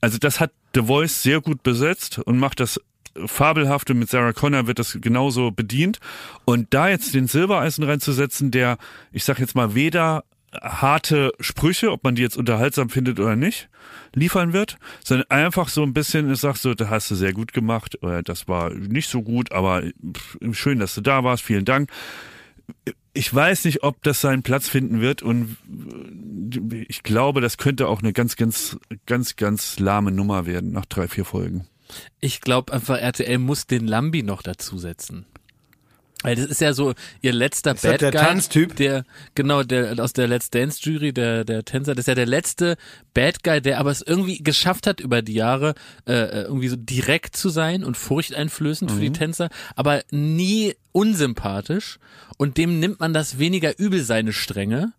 Also 0.00 0.18
das 0.18 0.40
hat 0.40 0.52
The 0.74 0.82
Voice 0.82 1.22
sehr 1.22 1.40
gut 1.40 1.62
besetzt 1.62 2.18
und 2.18 2.38
macht 2.38 2.60
das 2.60 2.80
fabelhafte 3.26 3.94
mit 3.94 4.08
Sarah 4.08 4.32
Connor 4.32 4.66
wird 4.66 4.78
das 4.78 4.98
genauso 5.00 5.50
bedient 5.50 5.98
und 6.44 6.72
da 6.72 6.88
jetzt 6.88 7.14
den 7.14 7.26
Silbereisen 7.26 7.84
reinzusetzen, 7.84 8.50
der 8.50 8.78
ich 9.12 9.24
sag 9.24 9.40
jetzt 9.40 9.54
mal 9.54 9.74
weder 9.74 10.24
harte 10.52 11.32
Sprüche, 11.40 11.92
ob 11.92 12.04
man 12.04 12.14
die 12.14 12.22
jetzt 12.22 12.36
unterhaltsam 12.36 12.90
findet 12.90 13.20
oder 13.20 13.36
nicht, 13.36 13.68
liefern 14.14 14.52
wird, 14.52 14.78
sondern 15.04 15.30
einfach 15.30 15.68
so 15.68 15.82
ein 15.82 15.94
bisschen 15.94 16.34
sagst 16.34 16.64
du, 16.64 16.74
da 16.74 16.88
hast 16.88 17.10
du 17.10 17.14
sehr 17.14 17.32
gut 17.32 17.52
gemacht, 17.52 18.02
oder 18.02 18.22
das 18.22 18.48
war 18.48 18.70
nicht 18.70 19.08
so 19.08 19.22
gut, 19.22 19.52
aber 19.52 19.82
schön, 20.52 20.78
dass 20.78 20.94
du 20.94 21.00
da 21.00 21.24
warst, 21.24 21.42
vielen 21.42 21.64
Dank. 21.64 21.90
Ich 23.12 23.32
weiß 23.32 23.64
nicht, 23.64 23.82
ob 23.82 24.02
das 24.02 24.20
seinen 24.20 24.42
Platz 24.42 24.68
finden 24.68 25.00
wird 25.00 25.22
und 25.22 25.56
ich 26.88 27.02
glaube, 27.02 27.40
das 27.40 27.56
könnte 27.58 27.88
auch 27.88 28.02
eine 28.02 28.12
ganz, 28.12 28.36
ganz, 28.36 28.78
ganz, 29.06 29.36
ganz 29.36 29.78
lahme 29.78 30.12
Nummer 30.12 30.46
werden 30.46 30.72
nach 30.72 30.86
drei, 30.86 31.08
vier 31.08 31.24
Folgen. 31.24 31.66
Ich 32.20 32.40
glaube 32.40 32.72
einfach, 32.72 32.98
RTL 32.98 33.38
muss 33.38 33.66
den 33.66 33.86
Lambi 33.86 34.22
noch 34.22 34.42
dazusetzen. 34.42 35.26
Weil 36.22 36.36
das 36.36 36.46
ist 36.46 36.60
ja 36.60 36.74
so 36.74 36.92
ihr 37.22 37.32
letzter 37.32 37.74
Ist 37.74 37.82
das 37.82 37.92
Bad 37.92 38.00
der 38.02 38.10
Guy. 38.10 38.20
Tanztyp? 38.20 38.76
Der, 38.76 39.04
genau, 39.34 39.62
der 39.62 39.98
aus 40.02 40.12
der 40.12 40.28
Let's 40.28 40.50
Dance 40.50 40.78
Jury, 40.82 41.14
der, 41.14 41.44
der 41.44 41.64
Tänzer, 41.64 41.94
das 41.94 42.02
ist 42.02 42.08
ja 42.08 42.14
der 42.14 42.26
letzte 42.26 42.76
Bad 43.14 43.42
Guy, 43.42 43.62
der 43.62 43.78
aber 43.80 43.90
es 43.90 44.02
irgendwie 44.02 44.38
geschafft 44.42 44.86
hat 44.86 45.00
über 45.00 45.22
die 45.22 45.32
Jahre, 45.32 45.74
äh, 46.06 46.12
äh, 46.12 46.42
irgendwie 46.42 46.68
so 46.68 46.76
direkt 46.76 47.36
zu 47.36 47.48
sein 47.48 47.84
und 47.84 47.96
furchteinflößend 47.96 48.90
für 48.90 48.98
Mhm. 48.98 49.00
die 49.00 49.12
Tänzer, 49.12 49.48
aber 49.76 50.02
nie 50.10 50.74
unsympathisch. 50.92 51.98
Und 52.36 52.58
dem 52.58 52.80
nimmt 52.80 53.00
man 53.00 53.14
das 53.14 53.38
weniger 53.38 53.78
übel, 53.78 54.02
seine 54.02 54.32
Strenge. 54.34 54.92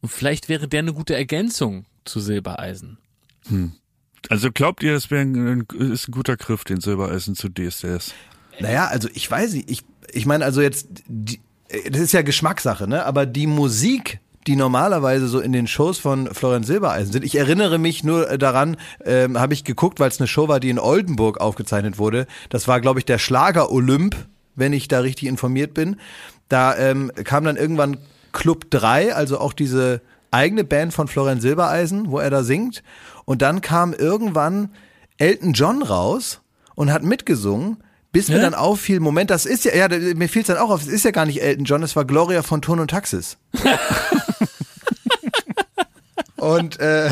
Und 0.00 0.08
vielleicht 0.10 0.48
wäre 0.48 0.66
der 0.68 0.80
eine 0.80 0.92
gute 0.92 1.14
Ergänzung 1.14 1.84
zu 2.04 2.18
Silbereisen. 2.20 2.98
Also 4.28 4.50
glaubt 4.52 4.82
ihr, 4.82 4.92
das 4.92 5.10
wäre 5.10 5.22
ein, 5.22 5.66
ist 5.78 6.08
ein 6.08 6.12
guter 6.12 6.36
Griff, 6.36 6.64
den 6.64 6.80
Silbereisen 6.80 7.34
zu 7.34 7.48
DSDS? 7.48 8.12
Naja, 8.60 8.86
also 8.88 9.08
ich 9.14 9.30
weiß 9.30 9.54
nicht, 9.54 9.70
ich, 9.70 9.82
ich 10.12 10.26
meine 10.26 10.44
also 10.44 10.60
jetzt, 10.60 10.88
die, 11.06 11.40
äh, 11.68 11.90
das 11.90 12.00
ist 12.00 12.12
ja 12.12 12.22
Geschmackssache, 12.22 12.88
ne? 12.88 13.04
aber 13.04 13.26
die 13.26 13.46
Musik, 13.46 14.20
die 14.46 14.56
normalerweise 14.56 15.28
so 15.28 15.40
in 15.40 15.52
den 15.52 15.66
Shows 15.66 15.98
von 15.98 16.32
Florian 16.32 16.64
Silbereisen 16.64 17.12
sind. 17.12 17.24
Ich 17.24 17.36
erinnere 17.36 17.78
mich 17.78 18.04
nur 18.04 18.30
äh, 18.30 18.38
daran, 18.38 18.76
ähm, 19.04 19.38
habe 19.38 19.54
ich 19.54 19.64
geguckt, 19.64 20.00
weil 20.00 20.08
es 20.08 20.20
eine 20.20 20.28
Show 20.28 20.48
war, 20.48 20.60
die 20.60 20.70
in 20.70 20.78
Oldenburg 20.78 21.40
aufgezeichnet 21.40 21.98
wurde. 21.98 22.26
Das 22.48 22.68
war, 22.68 22.80
glaube 22.80 23.00
ich, 23.00 23.04
der 23.04 23.18
Schlager 23.18 23.70
Olymp, 23.70 24.16
wenn 24.56 24.72
ich 24.72 24.88
da 24.88 25.00
richtig 25.00 25.28
informiert 25.28 25.74
bin. 25.74 25.96
Da 26.48 26.76
ähm, 26.76 27.12
kam 27.24 27.44
dann 27.44 27.56
irgendwann 27.56 27.98
Club 28.32 28.70
3, 28.70 29.14
also 29.14 29.38
auch 29.38 29.52
diese 29.52 30.00
eigene 30.30 30.64
Band 30.64 30.92
von 30.92 31.08
Florian 31.08 31.40
Silbereisen, 31.40 32.10
wo 32.10 32.18
er 32.18 32.30
da 32.30 32.42
singt. 32.42 32.82
Und 33.24 33.42
dann 33.42 33.60
kam 33.60 33.92
irgendwann 33.92 34.70
Elton 35.18 35.52
John 35.52 35.82
raus 35.82 36.40
und 36.74 36.92
hat 36.92 37.02
mitgesungen, 37.02 37.78
bis 38.18 38.28
mir 38.28 38.38
Ja? 38.38 38.42
dann 38.42 38.54
auffiel, 38.54 39.00
Moment, 39.00 39.30
das 39.30 39.46
ist 39.46 39.64
ja, 39.64 39.74
ja, 39.74 39.88
mir 39.88 40.28
fiel 40.28 40.42
es 40.42 40.48
dann 40.48 40.56
auch 40.56 40.70
auf, 40.70 40.82
es 40.82 40.88
ist 40.88 41.04
ja 41.04 41.12
gar 41.12 41.24
nicht 41.24 41.40
Elton 41.40 41.64
John, 41.64 41.82
es 41.82 41.94
war 41.94 42.04
Gloria 42.04 42.42
von 42.42 42.60
Ton 42.60 42.80
und 42.80 42.90
Taxis. 42.90 43.36
Und, 46.36 46.78
äh, 46.78 47.10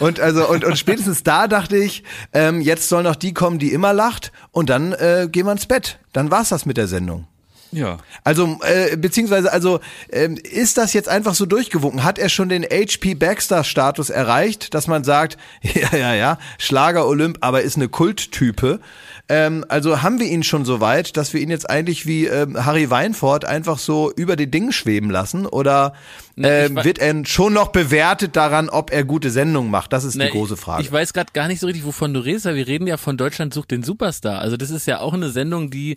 und 0.00 0.18
also 0.18 0.48
und, 0.48 0.64
und 0.64 0.76
spätestens 0.76 1.22
da 1.22 1.46
dachte 1.46 1.76
ich, 1.76 2.02
ähm, 2.32 2.60
jetzt 2.60 2.88
soll 2.88 3.04
noch 3.04 3.14
die 3.14 3.32
kommen, 3.32 3.60
die 3.60 3.72
immer 3.72 3.92
lacht, 3.92 4.32
und 4.50 4.68
dann 4.68 4.92
äh, 4.92 5.28
gehen 5.30 5.46
wir 5.46 5.52
ins 5.52 5.66
Bett. 5.66 6.00
Dann 6.12 6.32
war's 6.32 6.48
das 6.48 6.66
mit 6.66 6.76
der 6.76 6.88
Sendung. 6.88 7.28
Ja. 7.74 7.98
Also, 8.22 8.58
äh, 8.62 8.96
beziehungsweise, 8.96 9.52
also, 9.52 9.80
ähm, 10.10 10.36
ist 10.36 10.76
das 10.76 10.92
jetzt 10.92 11.08
einfach 11.08 11.34
so 11.34 11.44
durchgewunken? 11.44 12.04
Hat 12.04 12.18
er 12.18 12.28
schon 12.28 12.48
den 12.48 12.62
HP 12.62 13.14
Baxter-Status 13.14 14.10
erreicht, 14.10 14.74
dass 14.74 14.86
man 14.86 15.02
sagt, 15.02 15.38
ja, 15.62 15.96
ja, 15.96 16.14
ja, 16.14 16.38
Schlager 16.58 17.06
Olymp, 17.06 17.38
aber 17.40 17.62
ist 17.62 17.76
eine 17.76 17.88
Kulttype? 17.88 18.80
Ähm, 19.26 19.64
also 19.68 20.02
haben 20.02 20.20
wir 20.20 20.26
ihn 20.26 20.42
schon 20.42 20.66
so 20.66 20.80
weit, 20.80 21.16
dass 21.16 21.32
wir 21.32 21.40
ihn 21.40 21.48
jetzt 21.48 21.70
eigentlich 21.70 22.04
wie 22.06 22.26
ähm, 22.26 22.62
Harry 22.66 22.90
Weinfurt 22.90 23.46
einfach 23.46 23.78
so 23.78 24.12
über 24.14 24.36
die 24.36 24.50
Dinge 24.50 24.70
schweben 24.72 25.08
lassen? 25.08 25.46
Oder 25.46 25.94
Na, 26.36 26.48
ähm, 26.50 26.76
wa- 26.76 26.84
wird 26.84 26.98
er 26.98 27.24
schon 27.24 27.54
noch 27.54 27.68
bewertet 27.68 28.36
daran, 28.36 28.68
ob 28.68 28.92
er 28.92 29.02
gute 29.04 29.30
Sendungen 29.30 29.70
macht? 29.70 29.94
Das 29.94 30.04
ist 30.04 30.14
Na, 30.16 30.26
die 30.26 30.30
große 30.30 30.58
Frage. 30.58 30.82
Ich, 30.82 30.88
ich 30.88 30.92
weiß 30.92 31.14
gerade 31.14 31.32
gar 31.32 31.48
nicht 31.48 31.60
so 31.60 31.66
richtig, 31.66 31.86
wovon 31.86 32.12
du 32.12 32.20
redest, 32.20 32.44
weil 32.44 32.56
wir 32.56 32.66
reden 32.66 32.86
ja 32.86 32.98
von 32.98 33.16
Deutschland 33.16 33.54
sucht 33.54 33.70
den 33.70 33.82
Superstar. 33.82 34.40
Also 34.40 34.58
das 34.58 34.68
ist 34.68 34.86
ja 34.86 35.00
auch 35.00 35.14
eine 35.14 35.30
Sendung, 35.30 35.70
die, 35.70 35.96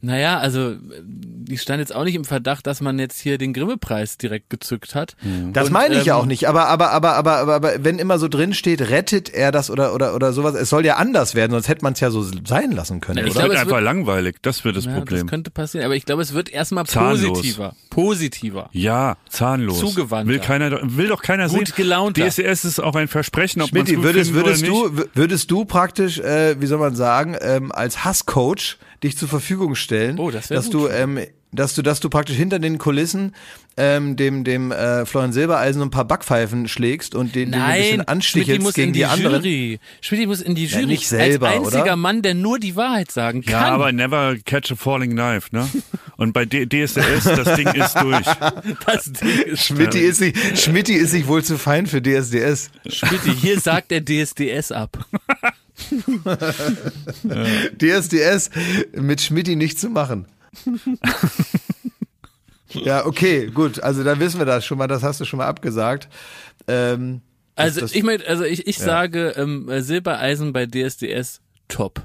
naja, 0.00 0.38
also 0.38 0.74
die 1.02 1.58
stand 1.58 1.80
jetzt 1.80 1.94
auch 1.94 2.04
nicht 2.04 2.14
im 2.14 2.24
Verdacht, 2.24 2.66
dass 2.66 2.80
man 2.80 2.98
jetzt 2.98 3.18
hier 3.20 3.38
den 3.38 3.52
Grimme-Preis 3.52 4.18
direkt 4.18 4.50
gezückt 4.50 4.94
hat. 4.94 5.16
Das 5.52 5.66
Und, 5.68 5.72
meine 5.72 5.96
ich 5.96 6.04
ja 6.04 6.14
ähm, 6.16 6.20
auch 6.22 6.26
nicht, 6.26 6.46
aber, 6.46 6.66
aber, 6.68 6.90
aber, 6.90 7.14
aber, 7.16 7.36
aber, 7.38 7.54
aber 7.54 7.72
wenn 7.84 7.98
immer 7.98 8.18
so 8.18 8.28
drin 8.28 8.52
steht, 8.54 8.80
rettet 8.90 9.32
er 9.32 9.50
das 9.50 9.70
oder, 9.70 9.94
oder, 9.94 10.14
oder 10.14 10.32
sowas, 10.32 10.54
es 10.54 10.68
soll 10.68 10.84
ja 10.84 10.96
anders 10.96 11.34
werden, 11.34 11.52
sonst 11.52 11.68
hätte 11.68 11.82
man 11.82 11.94
es 11.94 12.00
ja 12.00 12.10
so 12.10 12.22
sein 12.22 12.72
lassen 12.72 13.00
können, 13.00 13.18
Ja, 13.18 13.24
Es 13.24 13.30
ich 13.30 13.36
oder? 13.36 13.40
glaube, 13.40 13.48
wird 13.50 13.56
es 13.56 13.62
einfach 13.62 13.76
wird- 13.76 13.84
langweilig, 13.84 14.36
das 14.42 14.64
wird 14.64 14.76
das 14.76 14.84
Ja, 14.84 14.90
das 14.92 14.98
Problem. 15.00 15.26
könnte 15.26 15.50
passieren, 15.50 15.84
aber 15.86 15.96
ich 15.96 16.04
glaube, 16.04 16.22
es 16.22 16.34
wird 16.34 16.50
erstmal 16.50 16.84
positiver. 16.84 17.74
Positiver. 17.90 18.68
Ja, 18.72 19.16
zahnlos. 19.28 19.80
Zugewandter. 19.80 20.32
Will 20.32 20.38
keiner, 20.38 20.78
will 20.82 21.08
doch 21.08 21.22
keiner 21.22 21.48
Gut 21.48 21.68
sehen. 21.68 21.74
gelaunter. 21.76 22.28
DSDS 22.28 22.64
ist 22.64 22.80
auch 22.80 22.94
ein 22.94 23.08
Versprechen, 23.08 23.62
ob 23.62 23.72
man 23.72 23.84
gut 23.84 24.02
würdest, 24.02 24.32
würdest 24.34 24.66
du, 24.66 24.90
würdest 25.14 25.50
du 25.50 25.64
praktisch, 25.64 26.18
äh, 26.20 26.60
wie 26.60 26.66
soll 26.66 26.78
man 26.78 26.94
sagen, 26.94 27.36
ähm, 27.40 27.72
als 27.72 28.04
Hasscoach 28.04 28.76
dich 29.02 29.16
zur 29.16 29.28
Verfügung 29.28 29.74
stellen, 29.74 30.18
Oh, 30.18 30.30
das 30.30 30.48
dass 30.48 30.66
gut. 30.66 30.74
du, 30.74 30.88
ähm, 30.88 31.18
dass 31.52 31.74
du, 31.74 31.82
dass 31.82 32.00
du 32.00 32.10
praktisch 32.10 32.36
hinter 32.36 32.58
den 32.58 32.76
Kulissen 32.78 33.34
ähm, 33.78 34.16
dem 34.16 34.44
dem 34.44 34.70
äh, 34.72 35.06
Florian 35.06 35.32
Silbereisen 35.32 35.80
ein 35.80 35.90
paar 35.90 36.04
Backpfeifen 36.04 36.68
schlägst 36.68 37.14
und 37.14 37.34
den, 37.34 37.52
den 37.52 37.54
ein 37.54 37.60
Nein, 37.60 37.78
bisschen 37.78 37.94
Schmidt 37.94 38.08
anstichelst 38.08 38.62
muss 38.62 38.74
gegen 38.74 38.88
in 38.88 38.92
die, 38.92 38.98
die, 38.98 39.04
anderen. 39.06 39.42
Jury. 39.44 39.80
Schmidt 40.00 40.26
muss 40.26 40.40
in 40.42 40.54
die 40.56 40.66
Ja, 40.66 40.80
Jury. 40.80 40.86
nicht 40.86 41.08
selber, 41.08 41.48
Als 41.48 41.58
einziger 41.60 41.82
oder? 41.84 41.96
Mann, 41.96 42.22
der 42.22 42.34
nur 42.34 42.58
die 42.58 42.76
Wahrheit 42.76 43.10
sagen 43.12 43.42
kann. 43.42 43.52
Ja, 43.52 43.68
aber 43.70 43.92
never 43.92 44.36
catch 44.44 44.72
a 44.72 44.74
falling 44.74 45.12
knife, 45.12 45.48
ne? 45.52 45.68
Und 46.16 46.32
bei 46.32 46.44
D 46.44 46.66
DSDS, 46.66 47.24
das 47.24 47.54
Ding 47.56 47.68
ist 47.68 47.94
durch. 47.94 48.26
das 48.86 49.12
Ding 49.12 49.28
ist 49.46 49.64
Schmidti 49.64 50.00
ist 50.00 50.18
sich, 50.18 50.34
ist 50.34 51.10
sich 51.12 51.26
wohl 51.28 51.44
zu 51.44 51.56
fein 51.56 51.86
für 51.86 52.02
DSDS. 52.02 52.70
Schmidt, 52.88 53.20
hier 53.40 53.60
sagt 53.60 53.90
der 53.92 54.04
DSDS 54.04 54.72
ab. 54.72 54.98
DSDS 57.80 58.50
mit 58.94 59.20
Schmidti 59.20 59.56
nicht 59.56 59.78
zu 59.78 59.90
machen. 59.90 60.26
ja, 62.70 63.06
okay, 63.06 63.46
gut. 63.46 63.80
Also 63.82 64.04
dann 64.04 64.20
wissen 64.20 64.38
wir 64.38 64.46
das 64.46 64.64
schon 64.64 64.78
mal. 64.78 64.86
Das 64.86 65.02
hast 65.02 65.20
du 65.20 65.24
schon 65.24 65.38
mal 65.38 65.46
abgesagt. 65.46 66.08
Ähm, 66.66 67.20
Also 67.56 67.80
das- 67.80 67.94
ich 67.94 68.02
mein, 68.02 68.22
also 68.26 68.44
ich, 68.44 68.66
ich 68.66 68.78
sage 68.78 69.34
ähm, 69.36 69.68
äh, 69.68 69.82
Silbereisen 69.82 70.52
bei 70.52 70.66
DSDS 70.66 71.40
top. 71.68 72.02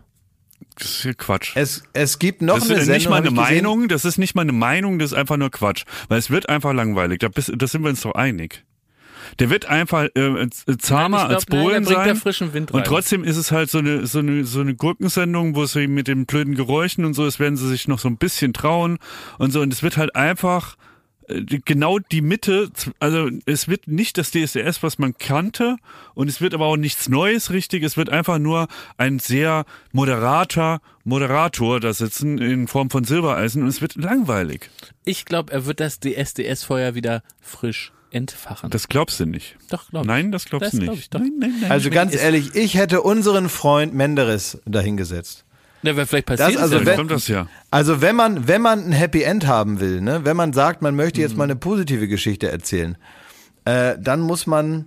Das 0.76 0.88
ist 0.89 1.01
hier 1.03 1.13
Quatsch. 1.13 1.51
es, 1.55 1.84
es 1.93 2.17
gibt 2.17 2.41
noch 2.41 2.55
Das 2.55 2.63
eine 2.65 2.74
ist 2.80 2.86
Sendung, 2.86 2.93
nicht 2.95 3.09
mal 3.09 3.15
hab 3.17 3.28
eine 3.28 3.30
ich 3.30 3.36
gesehen. 3.47 3.63
Meinung, 3.63 3.88
das 3.89 4.05
ist 4.05 4.17
nicht 4.17 4.34
mal 4.34 4.41
eine 4.41 4.53
Meinung, 4.53 4.97
das 4.97 5.11
ist 5.11 5.17
einfach 5.17 5.38
nur 5.38 5.51
Quatsch. 5.51 5.84
Weil 6.07 6.17
es 6.17 6.32
wird 6.32 6.49
einfach 6.49 6.74
langweilig, 6.74 7.19
da, 7.19 7.28
bist, 7.28 7.51
da 7.55 7.67
sind 7.67 7.84
wir 7.84 7.89
uns 7.89 8.01
doch 8.01 8.15
einig. 8.15 8.63
Der 9.39 9.49
wird 9.49 9.65
einfach 9.65 10.03
äh, 10.15 10.47
zahmer 10.77 11.17
Nein, 11.17 11.27
als 11.31 11.45
glaub, 11.45 11.59
nein, 11.59 11.84
Bohlen 11.84 11.86
da 11.86 12.15
sein. 12.15 12.67
und 12.71 12.86
trotzdem 12.86 13.23
ist 13.23 13.38
es 13.38 13.51
halt 13.51 13.69
so 13.69 13.79
eine, 13.79 14.05
so 14.07 14.19
eine, 14.19 14.45
so 14.45 14.61
eine 14.61 14.75
Gurkensendung, 14.75 15.55
wo 15.55 15.65
sie 15.65 15.88
mit 15.88 16.07
den 16.07 16.25
blöden 16.25 16.55
Geräuschen 16.55 17.05
und 17.05 17.13
so, 17.13 17.25
es 17.25 17.39
werden 17.39 17.57
sie 17.57 17.67
sich 17.67 17.88
noch 17.88 17.99
so 17.99 18.07
ein 18.07 18.17
bisschen 18.17 18.53
trauen 18.53 18.99
und 19.38 19.51
so. 19.51 19.61
Und 19.61 19.73
es 19.73 19.84
wird 19.84 19.97
halt 19.97 20.15
einfach 20.15 20.75
äh, 21.27 21.43
genau 21.65 21.99
die 21.99 22.21
Mitte, 22.21 22.69
also 22.99 23.29
es 23.45 23.67
wird 23.67 23.88
nicht 23.88 24.17
das 24.17 24.31
DSDS, 24.31 24.84
was 24.84 24.99
man 24.99 25.17
kannte, 25.17 25.77
und 26.13 26.27
es 26.27 26.41
wird 26.41 26.53
aber 26.53 26.65
auch 26.65 26.77
nichts 26.77 27.09
Neues 27.09 27.51
richtig. 27.51 27.84
Es 27.84 27.97
wird 27.97 28.09
einfach 28.09 28.39
nur 28.39 28.67
ein 28.97 29.19
sehr 29.19 29.65
moderater 29.91 30.81
Moderator 31.03 31.79
da 31.79 31.93
sitzen 31.93 32.38
in 32.38 32.67
Form 32.67 32.89
von 32.89 33.03
Silbereisen 33.03 33.63
und 33.63 33.69
es 33.69 33.81
wird 33.81 33.95
langweilig. 33.95 34.69
Ich 35.03 35.25
glaube, 35.25 35.51
er 35.51 35.65
wird 35.65 35.79
das 35.79 35.99
DSDS-Feuer 35.99 36.95
wieder 36.95 37.23
frisch 37.41 37.91
entfachen. 38.14 38.70
Das 38.70 38.88
glaubst 38.88 39.20
du 39.20 39.26
nicht. 39.26 39.55
doch, 39.70 39.89
glaube 39.89 40.05
ich. 40.05 40.07
Nein, 40.07 40.32
das 40.32 40.45
glaubst 40.45 40.66
Das 40.68 40.72
du 40.72 40.78
nicht. 40.78 40.86
glaub 40.88 40.97
ich 40.97 41.09
doch. 41.09 41.20
Nein, 41.20 41.34
nein, 41.39 41.53
nein. 41.61 41.72
Also 41.72 41.89
ganz 41.89 42.16
ehrlich, 42.16 42.55
ich 42.55 42.76
hätte 42.76 43.01
unseren 43.01 43.49
Freund 43.49 43.93
Menderes 43.93 44.59
dahingesetzt. 44.66 45.45
Ja, 45.82 45.97
weil 45.97 46.05
vielleicht 46.05 46.28
passiert 46.28 46.55
Das 46.55 46.61
also 46.61 46.78
ja 46.78 46.86
wenn- 46.86 46.95
kommt 46.95 47.11
das 47.11 47.28
ja. 47.28 47.47
Also 47.70 48.01
wenn 48.01 48.16
man, 48.16 48.47
wenn 48.47 48.61
man 48.61 48.86
ein 48.86 48.91
Happy 48.93 49.24
End 49.24 49.47
haben 49.47 49.80
will, 49.82 49.99
ne, 49.99 50.22
wenn 50.24 50.38
man 50.38 50.53
sagt, 50.53 50.82
man 50.82 50.95
möchte 50.95 51.20
jetzt 51.20 51.36
mal 51.36 51.43
eine 51.43 51.57
positive 51.57 52.07
Geschichte 52.07 52.49
erzählen, 52.49 52.95
äh, 53.66 53.95
dann 53.99 54.22
muss 54.22 54.47
man 54.47 54.86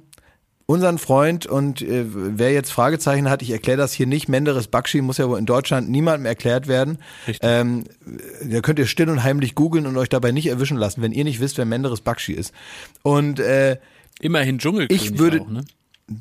unseren 0.66 0.98
Freund 0.98 1.46
und 1.46 1.80
äh, 1.80 2.04
wer 2.06 2.52
jetzt 2.52 2.72
Fragezeichen 2.72 3.30
hat, 3.30 3.40
ich 3.42 3.50
erkläre 3.50 3.78
das 3.78 3.92
hier 3.92 4.06
nicht, 4.06 4.28
Menderes 4.28 4.66
Bakshi 4.66 5.00
muss 5.00 5.18
ja 5.18 5.28
wohl 5.28 5.38
in 5.38 5.46
Deutschland 5.46 5.88
niemandem 5.88 6.26
erklärt 6.26 6.66
werden. 6.66 6.98
Richtig. 7.26 7.48
Ähm, 7.48 7.84
da 8.44 8.60
könnt 8.60 8.78
ihr 8.80 8.86
still 8.86 9.08
und 9.08 9.22
heimlich 9.22 9.54
googeln 9.54 9.86
und 9.86 9.96
euch 9.96 10.08
dabei 10.08 10.32
nicht 10.32 10.46
erwischen 10.48 10.76
lassen, 10.76 11.02
wenn 11.02 11.12
ihr 11.12 11.24
nicht 11.24 11.38
wisst, 11.40 11.56
wer 11.58 11.64
Menderes 11.64 12.00
Bakshi 12.00 12.32
ist. 12.32 12.52
Und 13.02 13.38
äh, 13.40 13.76
Immerhin 14.20 14.58
Dschungelkönig 14.58 15.10
Ich 15.12 15.18
würde- 15.18 15.40
auch, 15.42 15.48
ne? 15.48 15.64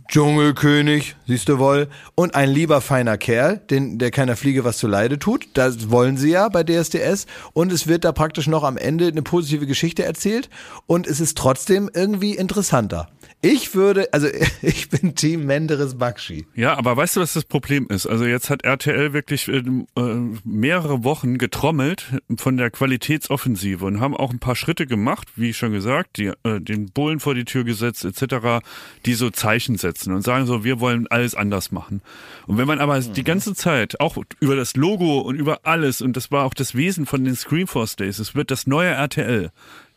Dschungelkönig, 0.10 1.16
siehst 1.28 1.48
du 1.48 1.60
wohl, 1.60 1.88
und 2.16 2.34
ein 2.34 2.50
lieber 2.50 2.82
feiner 2.82 3.18
Kerl, 3.20 3.58
den, 3.70 4.00
der 4.00 4.10
keiner 4.10 4.36
Fliege 4.36 4.64
was 4.64 4.78
zu 4.78 4.88
Leide 4.88 5.20
tut. 5.20 5.48
Das 5.54 5.92
wollen 5.92 6.18
sie 6.18 6.32
ja 6.32 6.50
bei 6.50 6.64
DSDS. 6.64 7.28
Und 7.54 7.72
es 7.72 7.86
wird 7.86 8.04
da 8.04 8.12
praktisch 8.12 8.48
noch 8.48 8.64
am 8.64 8.78
Ende 8.78 9.08
eine 9.08 9.22
positive 9.22 9.68
Geschichte 9.68 10.04
erzählt. 10.04 10.50
Und 10.88 11.06
es 11.06 11.20
ist 11.20 11.38
trotzdem 11.38 11.90
irgendwie 11.94 12.32
interessanter. 12.36 13.10
Ich 13.42 13.76
würde, 13.76 14.12
also 14.12 14.28
ich 14.62 14.90
bin 14.90 15.16
Team 15.16 15.46
Menderes 15.46 15.98
Bakshi. 15.98 16.48
Ja, 16.56 16.78
aber 16.78 16.98
weißt 16.98 17.16
du, 17.16 17.22
was 17.22 17.34
das 17.34 17.46
Problem 17.46 17.88
ist? 17.90 18.08
Also 18.08 18.26
jetzt 18.26 18.50
hat 18.50 18.64
RTL 18.64 19.14
wirklich 19.14 19.48
ähm, 19.48 19.88
äh, 19.96 20.02
mehrere 20.44 21.04
Wochen 21.04 21.38
getrommelt 21.38 22.14
von 22.38 22.58
der 22.58 22.72
Qualitätsoffensive 22.72 23.86
und 23.86 24.00
haben 24.00 24.16
auch 24.16 24.32
ein 24.32 24.40
paar 24.40 24.56
Schritte 24.56 24.88
gemacht, 24.88 25.28
wie 25.36 25.54
schon 25.54 25.72
gesagt, 25.72 26.18
die, 26.18 26.32
äh, 26.44 26.60
den 26.60 26.88
Bullen 26.92 27.20
vor 27.20 27.36
die 27.36 27.46
Tür 27.46 27.64
gesetzt 27.64 28.06
etc., 28.06 28.66
die 29.06 29.14
so 29.14 29.30
Zeichen 29.30 29.78
setzen 29.78 30.14
und 30.14 30.24
sagen 30.24 30.46
so, 30.46 30.64
wir 30.64 30.80
wollen 30.80 31.08
alles 31.08 31.36
anders 31.36 31.72
machen. 31.72 32.02
Und 32.48 32.58
wenn 32.58 32.68
man 32.68 32.80
aber 32.80 33.00
die 33.00 33.24
ganze 33.24 33.54
Zeit 33.54 34.00
auch 34.00 34.18
über 34.40 34.56
das 34.56 34.76
Logo 34.76 35.20
und 35.20 35.36
über 35.36 35.60
alles, 35.64 36.02
und 36.02 36.18
das 36.18 36.32
war 36.32 36.46
auch 36.46 36.54
das 36.54 36.76
Wesen 36.76 37.06
von 37.06 37.24
den 37.24 37.36
Screenforce 37.36 37.96
Days, 37.96 38.20
es 38.20 38.36
wird 38.36 38.50
das 38.52 38.68
neue 38.68 38.90
RTL, 38.90 39.52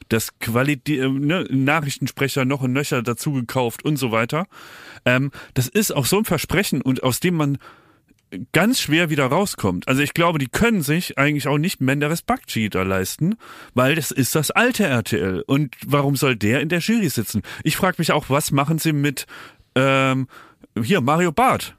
das 0.09 0.39
Qualität, 0.39 1.01
äh, 1.01 1.09
ne, 1.09 1.47
Nachrichtensprecher 1.51 2.45
noch 2.45 2.63
und 2.63 2.73
nöcher 2.73 3.03
dazu 3.03 3.33
gekauft 3.33 3.85
und 3.85 3.97
so 3.97 4.13
weiter. 4.13 4.47
Ähm, 5.05 5.31
das 5.55 5.69
ist 5.69 5.93
auch 5.93 6.07
so 6.07 6.19
ein 6.19 6.25
Versprechen 6.25 6.83
und 6.83 7.03
aus 7.03 7.21
dem 7.21 7.35
man 7.35 7.59
ganz 8.53 8.81
schwer 8.81 9.11
wieder 9.11 9.27
rauskommt. 9.27 9.89
Also 9.89 10.03
ich 10.03 10.15
glaube, 10.15 10.39
die 10.39 10.49
können 10.49 10.83
sich 10.83 11.19
eigentlich 11.19 11.49
auch 11.49 11.59
nicht 11.59 11.81
Menderes 11.81 12.23
Bakci 12.23 12.69
da 12.69 12.83
leisten, 12.83 13.37
weil 13.75 13.95
das 13.95 14.11
ist 14.11 14.35
das 14.35 14.51
alte 14.51 14.85
RTL. 14.85 15.43
Und 15.47 15.75
warum 15.87 16.17
soll 16.17 16.37
der 16.37 16.61
in 16.61 16.69
der 16.69 16.81
Jury 16.81 17.09
sitzen? 17.09 17.43
Ich 17.65 17.77
frage 17.77 17.97
mich 17.99 18.13
auch, 18.13 18.29
was 18.29 18.51
machen 18.51 18.79
sie 18.79 18.93
mit 18.93 19.27
ähm, 19.75 20.29
hier 20.83 21.01
Mario 21.01 21.33
Barth? 21.33 21.75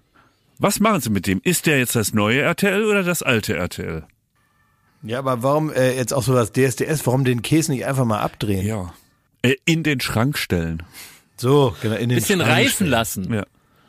Was 0.58 0.80
machen 0.80 1.02
sie 1.02 1.10
mit 1.10 1.28
dem? 1.28 1.40
Ist 1.44 1.68
der 1.68 1.80
jetzt 1.80 1.96
das 1.96 2.14
neue 2.14 2.42
RTL 2.42 2.84
oder 2.84 3.04
das 3.04 3.24
alte 3.24 3.56
RTL? 3.56 4.06
Ja, 5.04 5.20
aber 5.20 5.44
warum 5.44 5.72
äh, 5.72 5.96
jetzt 5.96 6.14
auch 6.14 6.24
so 6.24 6.34
das 6.34 6.52
DSDS, 6.52 7.06
warum 7.06 7.24
den 7.24 7.42
Käse 7.42 7.72
nicht 7.72 7.86
einfach 7.86 8.06
mal 8.06 8.20
abdrehen? 8.20 8.66
Ja. 8.66 8.94
Äh, 9.42 9.56
in 9.66 9.84
den 9.84 10.02
Schrank 10.02 10.38
stellen. 10.38 10.84
So, 11.38 11.74
genau, 11.82 11.96
in 11.96 12.10
den 12.10 12.18
Bisschen 12.18 12.40
Schrank 12.40 12.52
reifen 12.52 12.72
stellen. 12.74 12.92
lassen. 12.92 13.34
Ja. 13.34 13.46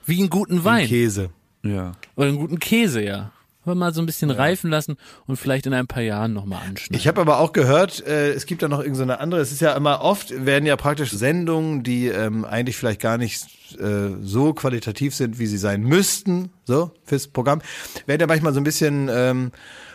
Wie 0.06 0.20
einen 0.20 0.30
guten 0.30 0.56
Den 0.56 0.64
Wein. 0.64 0.86
Käse. 0.86 1.30
Ja. 1.62 1.92
Oder 2.16 2.28
einen 2.28 2.38
guten 2.38 2.58
Käse, 2.60 3.02
ja. 3.02 3.32
Aber 3.64 3.74
mal 3.74 3.92
so 3.92 4.00
ein 4.00 4.06
bisschen 4.06 4.30
reifen 4.30 4.70
lassen 4.70 4.96
und 5.26 5.36
vielleicht 5.36 5.66
in 5.66 5.74
ein 5.74 5.86
paar 5.86 6.02
Jahren 6.02 6.32
nochmal 6.32 6.60
anschneiden. 6.66 6.96
Ich 6.96 7.06
habe 7.06 7.20
aber 7.20 7.40
auch 7.40 7.52
gehört, 7.52 8.04
äh, 8.06 8.30
es 8.32 8.46
gibt 8.46 8.62
da 8.62 8.68
noch 8.68 8.80
irgendeine 8.80 9.20
andere. 9.20 9.40
Es 9.42 9.52
ist 9.52 9.60
ja 9.60 9.74
immer 9.74 10.00
oft 10.00 10.46
werden 10.46 10.64
ja 10.64 10.76
praktisch 10.76 11.10
Sendungen, 11.10 11.82
die 11.82 12.06
ähm, 12.06 12.46
eigentlich 12.46 12.76
vielleicht 12.76 13.00
gar 13.02 13.18
nicht 13.18 13.44
äh, 13.78 14.12
so 14.22 14.54
qualitativ 14.54 15.14
sind, 15.14 15.38
wie 15.38 15.46
sie 15.46 15.58
sein 15.58 15.82
müssten, 15.82 16.50
so 16.64 16.92
fürs 17.04 17.28
Programm, 17.28 17.60
werden 18.06 18.20
ja 18.22 18.26
manchmal 18.26 18.54
so 18.54 18.60
ein 18.60 18.64
bisschen 18.64 19.10
ähm, 19.12 19.52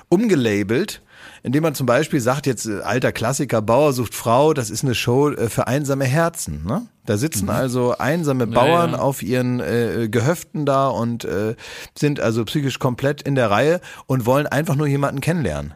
umgelabelt, 0.10 1.02
indem 1.44 1.64
man 1.64 1.76
zum 1.76 1.86
Beispiel 1.86 2.20
sagt, 2.20 2.46
jetzt 2.46 2.66
äh, 2.66 2.82
alter 2.82 3.12
Klassiker, 3.12 3.62
Bauer 3.62 3.94
sucht 3.94 4.16
Frau, 4.16 4.54
das 4.54 4.70
ist 4.70 4.84
eine 4.84 4.96
Show 4.96 5.30
äh, 5.30 5.50
für 5.50 5.68
einsame 5.68 6.06
Herzen. 6.06 6.64
Ne? 6.66 6.88
Da 7.06 7.18
sitzen 7.18 7.50
also 7.50 7.98
einsame 7.98 8.48
Bauern 8.48 8.92
ja. 8.92 9.00
auf 9.00 9.22
ihren 9.22 9.60
äh, 9.60 10.08
Gehöften 10.10 10.66
da 10.66 10.88
und 10.88 11.24
äh, 11.26 11.56
sind 11.98 12.20
also 12.20 12.44
psychisch 12.46 12.80
komplett 12.80 13.22
in 13.22 13.36
der 13.36 13.52
Reihe 13.52 13.80
und 14.08 14.26
wollen 14.26 14.48
einfach 14.48 14.76
nur 14.76 14.88
jemanden 14.88 15.22
kennenlernen. 15.22 15.74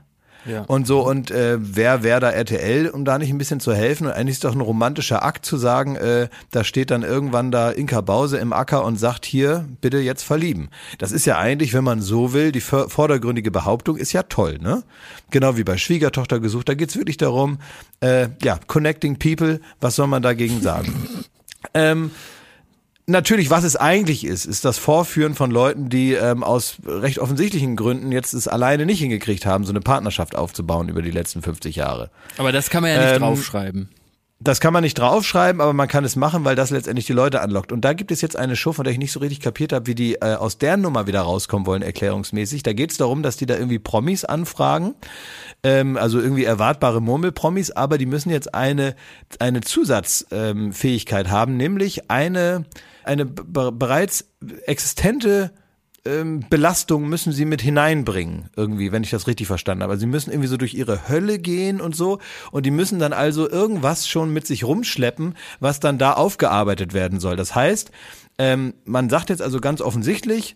Ja. 0.50 0.62
Und 0.64 0.88
so, 0.88 1.02
und 1.08 1.32
äh, 1.32 1.58
wer 1.60 2.02
wäre 2.04 2.20
da 2.20 2.30
RTL, 2.32 2.90
um 2.90 3.06
da 3.06 3.18
nicht 3.20 3.30
ein 3.30 3.38
bisschen 3.38 3.60
zu 3.60 3.74
helfen? 3.74 4.08
Und 4.08 4.14
eigentlich 4.14 4.36
ist 4.38 4.44
doch 4.44 4.56
ein 4.56 4.62
romantischer 4.62 5.24
Akt 5.24 5.46
zu 5.46 5.58
sagen, 5.58 5.96
äh, 5.96 6.28
da 6.52 6.64
steht 6.64 6.90
dann 6.92 7.04
irgendwann 7.04 7.52
da 7.52 7.70
Inka 7.70 8.02
Bause 8.02 8.38
im 8.38 8.52
Acker 8.52 8.84
und 8.84 8.98
sagt, 8.98 9.26
hier, 9.26 9.66
bitte 9.82 10.00
jetzt 10.00 10.24
verlieben. 10.24 10.70
Das 10.98 11.12
ist 11.12 11.26
ja 11.26 11.38
eigentlich, 11.38 11.74
wenn 11.74 11.84
man 11.84 12.02
so 12.02 12.34
will, 12.34 12.52
die 12.52 12.62
vor- 12.62 12.90
vordergründige 12.90 13.52
Behauptung 13.52 13.98
ist 13.98 14.12
ja 14.12 14.24
toll, 14.24 14.58
ne? 14.60 14.84
Genau 15.30 15.56
wie 15.58 15.64
bei 15.64 15.78
Schwiegertochter 15.78 16.40
gesucht, 16.40 16.68
da 16.70 16.74
geht's 16.74 16.96
wirklich 16.98 17.18
darum, 17.18 17.60
äh, 18.02 18.30
ja, 18.42 18.60
connecting 18.68 19.20
people, 19.20 19.60
was 19.82 19.96
soll 19.96 20.08
man 20.08 20.24
dagegen 20.24 20.62
sagen? 20.62 20.94
ähm, 21.74 22.12
Natürlich, 23.10 23.50
was 23.50 23.64
es 23.64 23.76
eigentlich 23.76 24.24
ist, 24.24 24.46
ist 24.46 24.64
das 24.66 24.78
Vorführen 24.78 25.34
von 25.34 25.50
Leuten, 25.50 25.90
die 25.90 26.14
ähm, 26.14 26.44
aus 26.44 26.78
recht 26.86 27.18
offensichtlichen 27.18 27.76
Gründen 27.76 28.12
jetzt 28.12 28.34
es 28.34 28.48
alleine 28.48 28.86
nicht 28.86 29.00
hingekriegt 29.00 29.48
haben, 29.48 29.66
so 29.66 29.72
eine 29.72 29.82
Partnerschaft 29.82 30.36
aufzubauen 30.36 30.90
über 30.90 31.02
die 31.02 31.10
letzten 31.12 31.42
50 31.42 31.76
Jahre. 31.76 32.12
Aber 32.38 32.52
das 32.52 32.70
kann 32.70 32.84
man 32.84 32.92
ja 32.92 33.04
nicht 33.04 33.16
Ähm, 33.16 33.22
draufschreiben. 33.22 33.90
Das 34.42 34.62
kann 34.62 34.72
man 34.72 34.84
nicht 34.84 34.98
draufschreiben, 34.98 35.60
aber 35.60 35.74
man 35.74 35.90
kann 35.90 36.06
es 36.06 36.16
machen, 36.16 36.46
weil 36.46 36.56
das 36.56 36.70
letztendlich 36.70 37.06
die 37.06 37.14
Leute 37.14 37.42
anlockt. 37.42 37.74
Und 37.74 37.82
da 37.82 37.92
gibt 37.92 38.10
es 38.10 38.22
jetzt 38.22 38.38
eine 38.38 38.56
Show, 38.56 38.72
von 38.72 38.86
der 38.86 38.94
ich 38.94 39.00
nicht 39.00 39.12
so 39.12 39.20
richtig 39.20 39.42
kapiert 39.42 39.74
habe, 39.74 39.88
wie 39.88 39.96
die 39.96 40.16
äh, 40.16 40.36
aus 40.36 40.58
der 40.58 40.78
Nummer 40.78 41.08
wieder 41.08 41.22
rauskommen 41.22 41.66
wollen, 41.66 41.82
erklärungsmäßig. 41.82 42.64
Da 42.64 42.72
geht 42.72 42.92
es 42.92 42.98
darum, 42.98 43.22
dass 43.22 43.36
die 43.36 43.48
da 43.48 43.56
irgendwie 43.56 43.80
Promis 43.80 44.24
anfragen, 44.24 44.94
ähm, 45.64 45.98
also 45.98 46.22
irgendwie 46.22 46.46
erwartbare 46.46 47.02
Murmelpromis, 47.02 47.72
aber 47.72 47.98
die 47.98 48.06
müssen 48.06 48.30
jetzt 48.30 48.54
eine, 48.54 48.96
eine 49.40 49.60
Zusatzfähigkeit 49.60 51.26
ähm, 51.26 51.32
haben, 51.32 51.58
nämlich 51.58 52.10
eine, 52.10 52.64
eine 53.10 53.26
be 53.26 53.72
bereits 53.72 54.26
existente 54.66 55.52
ähm, 56.06 56.46
Belastung 56.50 57.10
müssen 57.10 57.34
sie 57.34 57.44
mit 57.44 57.62
hineinbringen, 57.62 58.50
irgendwie, 58.56 58.92
wenn 58.92 59.04
ich 59.04 59.10
das 59.10 59.28
richtig 59.28 59.48
verstanden 59.48 59.84
habe. 59.84 59.94
Also 59.94 60.02
sie 60.02 60.08
müssen 60.08 60.32
irgendwie 60.32 60.48
so 60.48 60.58
durch 60.58 60.76
ihre 60.76 61.10
Hölle 61.10 61.40
gehen 61.40 61.82
und 61.82 61.96
so 61.96 62.20
und 62.52 62.66
die 62.66 62.72
müssen 62.72 63.00
dann 63.00 63.12
also 63.12 63.50
irgendwas 63.50 64.08
schon 64.08 64.32
mit 64.32 64.46
sich 64.46 64.64
rumschleppen, 64.64 65.36
was 65.60 65.80
dann 65.80 65.98
da 65.98 66.14
aufgearbeitet 66.14 66.94
werden 66.94 67.20
soll. 67.20 67.36
Das 67.36 67.56
heißt, 67.56 67.92
ähm, 68.38 68.76
man 68.86 69.10
sagt 69.10 69.30
jetzt 69.30 69.42
also 69.42 69.60
ganz 69.60 69.82
offensichtlich, 69.82 70.56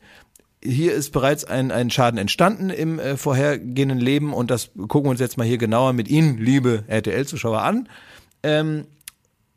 hier 0.64 0.94
ist 0.94 1.12
bereits 1.12 1.44
ein, 1.44 1.72
ein 1.72 1.90
Schaden 1.90 2.20
entstanden 2.20 2.70
im 2.70 3.00
äh, 3.00 3.18
vorhergehenden 3.18 4.00
Leben 4.00 4.34
und 4.34 4.52
das 4.52 4.70
gucken 4.76 5.06
wir 5.06 5.12
uns 5.12 5.20
jetzt 5.20 5.38
mal 5.38 5.48
hier 5.48 5.58
genauer 5.58 5.92
mit 5.94 6.08
Ihnen, 6.08 6.38
liebe 6.38 6.84
RTL-Zuschauer, 6.88 7.64
an. 7.64 7.90
Ähm, 8.44 8.86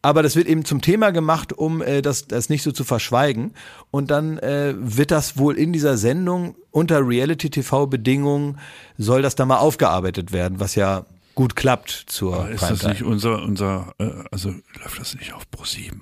aber 0.06 0.22
das 0.22 0.36
wird 0.36 0.46
eben 0.46 0.64
zum 0.64 0.82
Thema 0.82 1.10
gemacht, 1.10 1.52
um 1.52 1.82
äh, 1.82 2.00
das, 2.00 2.28
das 2.28 2.48
nicht 2.48 2.62
so 2.62 2.70
zu 2.70 2.84
verschweigen. 2.84 3.54
Und 3.90 4.12
dann 4.12 4.38
äh, 4.38 4.72
wird 4.78 5.10
das 5.10 5.36
wohl 5.36 5.58
in 5.58 5.72
dieser 5.72 5.96
Sendung 5.96 6.54
unter 6.70 7.04
Reality-TV-Bedingungen 7.04 8.60
soll 8.96 9.22
das 9.22 9.34
dann 9.34 9.48
mal 9.48 9.56
aufgearbeitet 9.56 10.30
werden, 10.30 10.60
was 10.60 10.76
ja 10.76 11.06
gut 11.34 11.56
klappt 11.56 11.90
zur 12.06 12.36
Aber 12.36 12.50
ist 12.50 12.62
das 12.62 12.68
Primetime. 12.68 12.92
nicht 12.92 13.02
unser, 13.02 13.42
unser, 13.42 13.94
äh, 13.98 14.12
also 14.30 14.50
läuft 14.80 15.00
das 15.00 15.16
nicht 15.16 15.32
auf 15.32 15.50
Pro 15.50 15.64
7? 15.64 16.00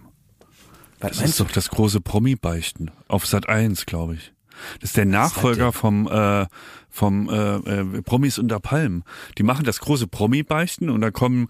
Was 1.00 1.12
Das 1.12 1.16
meinst 1.20 1.30
ist 1.32 1.40
doch 1.40 1.50
das 1.50 1.70
große 1.70 2.02
Promi-Beichten. 2.02 2.90
Auf 3.08 3.24
Sat 3.24 3.48
1, 3.48 3.86
glaube 3.86 4.16
ich. 4.16 4.34
Das 4.80 4.90
ist 4.90 4.98
der 4.98 5.06
Nachfolger 5.06 5.72
vom, 5.72 6.08
äh, 6.08 6.44
vom 6.90 7.30
äh, 7.30 7.56
äh, 7.56 8.02
Promis 8.02 8.38
unter 8.38 8.60
Palmen. 8.60 9.02
Die 9.38 9.44
machen 9.44 9.64
das 9.64 9.80
große 9.80 10.08
Promi-Beichten 10.08 10.90
und 10.90 11.00
da 11.00 11.10
kommen, 11.10 11.48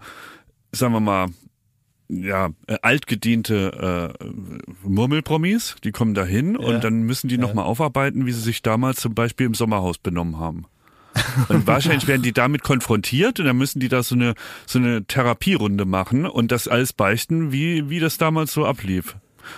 sagen 0.71 0.93
wir 0.93 1.01
mal, 1.01 1.27
ja, 2.07 2.49
äh, 2.67 2.77
altgediente 2.81 4.13
äh, 4.19 4.25
Murmelpromis, 4.83 5.75
die 5.83 5.91
kommen 5.91 6.13
dahin 6.13 6.55
und 6.57 6.83
dann 6.83 7.03
müssen 7.03 7.27
die 7.27 7.37
nochmal 7.37 7.65
aufarbeiten, 7.65 8.25
wie 8.25 8.31
sie 8.31 8.41
sich 8.41 8.61
damals 8.61 8.99
zum 8.99 9.15
Beispiel 9.15 9.47
im 9.47 9.53
Sommerhaus 9.53 9.97
benommen 9.97 10.37
haben. 10.39 10.65
Und 11.47 11.65
wahrscheinlich 11.65 12.07
werden 12.09 12.23
die 12.23 12.33
damit 12.33 12.61
konfrontiert 12.63 13.39
und 13.39 13.45
dann 13.45 13.55
müssen 13.57 13.79
die 13.79 13.87
da 13.87 14.03
so 14.03 14.15
eine, 14.15 14.33
so 14.65 14.79
eine 14.79 15.05
Therapierunde 15.05 15.85
machen 15.85 16.25
und 16.25 16.51
das 16.51 16.67
alles 16.67 16.91
beichten, 16.91 17.53
wie, 17.53 17.89
wie 17.89 18.01
das 18.01 18.17
damals 18.17 18.51
so 18.51 18.65
ablief. 18.65 19.15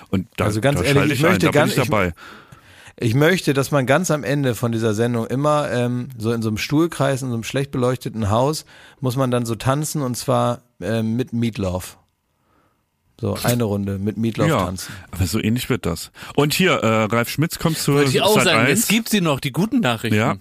Und 0.09 0.27
da, 0.37 0.45
Also 0.45 0.61
ganz 0.61 0.79
da 0.81 0.85
ehrlich, 0.85 1.13
ich 1.13 1.19
ich 1.19 1.25
ein, 1.25 1.31
möchte 1.31 1.45
da 1.47 1.51
ganz- 1.51 1.73
bin 1.73 1.81
ich 1.83 1.89
dabei. 1.89 2.13
Ich 2.99 3.15
möchte, 3.15 3.55
dass 3.55 3.71
man 3.71 3.87
ganz 3.87 4.11
am 4.11 4.23
Ende 4.23 4.53
von 4.53 4.71
dieser 4.71 4.93
Sendung 4.93 5.25
immer 5.25 5.71
ähm, 5.71 6.09
so 6.17 6.31
in 6.31 6.43
so 6.43 6.49
einem 6.49 6.57
Stuhlkreis, 6.59 7.23
in 7.23 7.29
so 7.29 7.33
einem 7.33 7.43
schlecht 7.43 7.71
beleuchteten 7.71 8.29
Haus, 8.29 8.65
muss 8.99 9.15
man 9.15 9.31
dann 9.31 9.45
so 9.47 9.55
tanzen 9.55 10.03
und 10.03 10.15
zwar 10.15 10.61
ähm, 10.79 11.15
mit 11.15 11.33
Meatloaf. 11.33 11.97
So 13.19 13.35
eine 13.41 13.63
Runde 13.63 13.97
mit 13.97 14.17
Meatloaf 14.17 14.47
ja, 14.47 14.65
tanzen. 14.65 14.93
aber 15.09 15.25
so 15.25 15.39
ähnlich 15.39 15.69
wird 15.69 15.87
das. 15.87 16.11
Und 16.35 16.53
hier, 16.53 16.73
äh, 16.73 17.03
Ralf 17.05 17.29
Schmitz 17.29 17.57
kommt 17.57 17.77
zu 17.79 17.95
Wollte 17.95 18.11
ich 18.11 18.21
auch 18.21 18.35
Sat 18.35 18.45
sagen, 18.45 18.67
1. 18.67 18.79
es 18.79 18.87
gibt 18.87 19.09
sie 19.09 19.21
noch, 19.21 19.39
die 19.39 19.51
guten 19.51 19.79
Nachrichten. 19.79 20.17
Ja. 20.17 20.35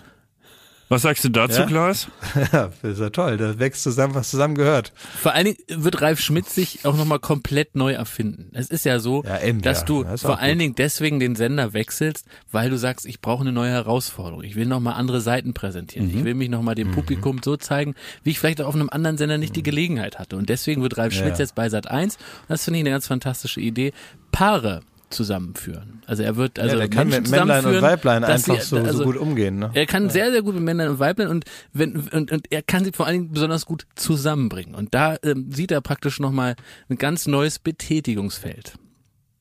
Was 0.89 1.03
sagst 1.03 1.24
du 1.24 1.30
dazu, 1.30 1.62
Ja? 1.62 1.66
Klaas? 1.66 2.07
Ja, 2.53 2.70
das 2.82 2.93
ist 2.93 3.01
ja 3.01 3.11
toll. 3.11 3.37
Da 3.39 3.59
wächst 3.59 3.82
zusammen, 3.82 4.14
was 4.14 4.30
zusammen 4.30 4.55
gehört. 4.55 4.93
Vor 5.20 5.32
allen 5.32 5.47
Dingen 5.47 5.57
wird 5.68 6.01
Ralf 6.01 6.20
Schmitz 6.20 6.55
sich 6.55 6.84
auch 6.84 6.97
nochmal 6.97 7.18
komplett 7.18 7.74
neu 7.74 7.93
erfinden. 7.93 8.51
Es 8.53 8.68
ist 8.68 8.84
ja 8.84 9.01
so, 9.01 9.24
Ja, 9.24 9.43
eben, 9.43 9.62
dass 9.62 9.80
ja. 9.80 9.84
du 9.87 10.05
Das 10.05 10.22
vor 10.22 10.39
allen 10.39 10.53
gut. 10.53 10.61
Dingen 10.61 10.74
deswegen 10.76 11.18
den 11.18 11.34
Sender 11.34 11.72
wechselst, 11.72 12.26
weil 12.53 12.70
du 12.70 12.78
sagst, 12.78 13.05
ich 13.05 13.20
brauche 13.20 13.41
eine 13.41 13.51
neue 13.53 13.70
Herausforderung. 13.72 14.45
Ich 14.45 14.55
will 14.55 14.66
nochmal 14.66 14.95
andere 14.95 15.20
Seiten 15.20 15.55
präsentieren. 15.55 16.09
Mhm. 16.12 16.18
Ich 16.18 16.24
will 16.24 16.34
mich 16.34 16.49
nochmal 16.51 16.76
dem 16.76 16.93
Publikum 16.93 17.41
so 17.45 17.57
zeigen, 17.57 17.95
wie 18.22 18.30
ich 18.30 18.39
vielleicht 18.39 18.61
auch 18.61 18.68
auf 18.68 18.74
einem 18.76 18.89
anderen 18.91 19.18
Sender 19.18 19.39
nicht 19.39 19.57
die 19.57 19.64
Gelegenheit 19.64 20.18
hatte. 20.20 20.37
Und 20.37 20.49
deswegen 20.49 20.82
wird 20.82 20.97
Ralf 20.99 21.12
Mhm. 21.14 21.18
Ja, 21.18 21.24
Schmitz 21.26 21.39
jetzt 21.41 21.55
bei 21.57 21.68
Sat 21.68 21.91
1, 21.91 22.14
und 22.16 22.22
das 22.49 22.64
finde 22.64 22.78
ich 22.78 22.82
eine 22.84 22.91
ganz 22.91 23.07
fantastische 23.09 23.61
Idee, 23.61 23.93
Paare 24.30 24.82
zusammenführen. 25.11 26.03
Also 26.07 26.23
er 26.25 26.37
wird 26.37 26.59
also 26.59 26.75
ja, 26.75 26.81
der 26.81 26.89
kann 26.91 27.09
Menschen 27.09 27.23
mit 27.23 27.31
Männlein 27.31 27.59
und 27.59 27.63
zusammenführen, 27.73 27.83
Weiblein 27.93 28.25
einfach 28.25 28.61
sie- 28.61 28.67
so, 28.67 28.77
also 28.79 28.99
so 28.99 29.05
gut 29.05 29.17
umgehen. 29.17 29.59
Ne? 29.59 29.71
er 29.75 29.87
kann 29.87 30.11
sehr, 30.11 30.33
sehr 30.33 30.43
gut 30.43 30.55
mit 30.55 30.65
Männern 30.65 30.89
und 30.89 30.99
Weiblein 30.99 31.29
und, 31.29 31.45
wenn, 31.73 31.97
und, 32.09 32.33
und 32.33 32.47
er 32.53 32.63
kann 32.63 32.85
sie 32.85 32.93
vor 32.93 33.07
allen 33.07 33.15
Dingen 33.23 33.33
besonders 33.33 33.67
gut 33.67 33.87
zusammenbringen. 33.95 34.75
Und 34.75 34.95
da 34.95 35.17
ähm, 35.23 35.51
sieht 35.53 35.71
er 35.71 35.81
praktisch 35.81 36.19
nochmal 36.21 36.57
ein 36.89 36.97
ganz 36.99 37.27
neues 37.27 37.59
Betätigungsfeld. 37.59 38.75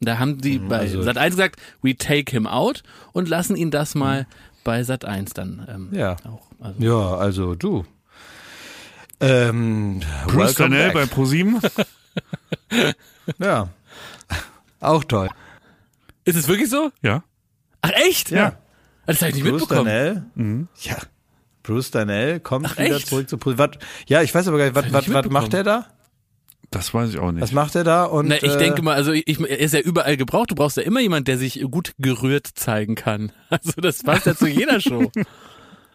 Da 0.02 0.20
haben 0.20 0.42
sie 0.44 0.60
bei 0.60 0.80
also- 0.80 1.02
Sat 1.02 1.18
1 1.18 1.36
gesagt, 1.36 1.60
we 1.82 1.96
take 1.96 2.32
him 2.32 2.46
out 2.48 2.84
und 3.14 3.28
lassen 3.28 3.56
ihn 3.56 3.72
das 3.72 3.96
mal 3.96 4.28
bei 4.64 4.84
Sat 4.84 5.04
1 5.06 5.34
dann 5.34 5.66
ähm, 5.68 5.90
Ja. 5.92 6.16
auch. 6.26 6.44
Also, 6.60 6.80
Ja, 6.84 7.18
also 7.18 7.56
du. 7.56 7.86
Ähm, 9.20 10.02
Bruce 10.28 10.56
Danell 10.56 10.92
bei. 10.92 11.06
ProSieben? 11.06 11.60
Ja. 13.40 13.70
Auch 14.80 15.04
toll. 15.04 15.30
Ist 16.26 16.36
es 16.36 16.48
wirklich 16.48 16.70
so? 16.70 16.92
ja. 17.02 17.24
Ach 17.82 17.92
echt? 18.08 18.32
Ja. 18.32 18.58
Das 19.06 19.22
habe 19.22 19.30
ich 19.30 19.36
nicht 19.36 19.48
Bruce 19.50 19.62
mitbekommen. 19.62 19.86
Danell. 19.86 20.68
Ja. 20.82 20.98
Bruce 21.62 21.92
Danell 21.92 22.40
kommt 22.40 22.66
Ach, 22.68 22.78
wieder 22.78 22.96
echt? 22.96 23.08
zurück 23.08 23.30
zu 23.30 23.38
Pro- 23.38 23.58
was, 23.58 23.72
Ja, 24.08 24.22
ich 24.24 24.34
weiß 24.34 24.48
aber 24.48 24.58
gar 24.58 24.66
nicht, 24.66 24.76
was, 24.76 24.92
was, 24.92 25.08
nicht 25.08 25.14
was 25.16 25.30
macht 25.30 25.54
er 25.54 25.64
da? 25.64 25.86
Das 26.72 26.94
weiß 26.94 27.12
ich 27.12 27.20
auch 27.20 27.32
nicht. 27.32 27.42
Was 27.44 27.52
macht 27.52 27.76
er 27.76 27.84
da? 27.84 28.06
Und, 28.06 28.28
Na, 28.28 28.36
ich 28.38 28.44
äh, 28.56 28.58
denke 28.58 28.82
mal, 28.82 28.96
also 28.96 29.12
ich, 29.12 29.40
er 29.40 29.60
ist 29.60 29.74
ja 29.76 29.80
überall 29.82 30.18
gebraucht. 30.18 30.50
Du 30.52 30.56
brauchst 30.56 30.78
ja 30.78 30.84
immer 30.84 31.00
jemand, 31.00 31.28
der 31.28 31.38
sich 31.38 31.62
gut 31.70 31.94
gerührt 32.00 32.48
zeigen 32.56 32.96
kann. 32.96 33.32
Also 33.50 33.74
das 33.80 34.02
passt 34.04 34.26
ja 34.26 34.36
zu 34.36 34.48
jeder 34.48 34.80
Show. 34.82 35.12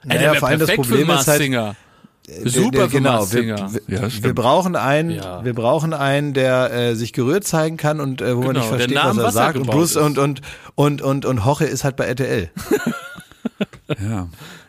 Naja, 0.03 0.21
der 0.21 0.33
wär 0.33 0.35
vor 0.41 0.49
allem 0.49 0.61
das 0.61 0.75
Problem 0.75 1.11
ist 1.11 1.29
halt, 1.29 1.43
Singer. 1.43 1.77
Super 2.45 2.87
genau, 2.89 3.33
wir, 3.33 3.43
wir, 3.87 3.99
Ja, 3.99 4.23
wir 4.23 4.35
brauchen 4.35 4.77
einen, 4.77 5.11
Ja. 5.11 5.45
wir 5.45 5.55
brauchen 5.55 5.93
einen, 5.93 6.33
der 6.33 6.73
äh, 6.73 6.95
sich 6.95 7.13
gerührt 7.13 7.45
zeigen 7.45 7.77
kann 7.77 7.99
und 7.99 8.21
äh, 8.21 8.37
wo 8.37 8.43
man 8.43 8.55
Genau, 8.55 8.61
nicht 8.61 8.71
der 8.71 8.79
versteht, 8.79 8.97
am 8.99 9.09
was 9.09 9.17
er 9.17 9.25
Wasser 9.25 9.33
sagt. 9.33 9.57
Und 9.59 9.67
Bruce 9.67 9.91
ist. 9.93 9.97
und 9.97 10.19
und 10.19 10.41
und 10.77 11.03
und 11.03 11.25
und 11.25 11.45
Hoche 11.45 11.65
ist 11.65 11.85
halt 11.85 11.97
bei 11.97 12.05
RTL. 12.07 12.51
Ja. 14.01 14.29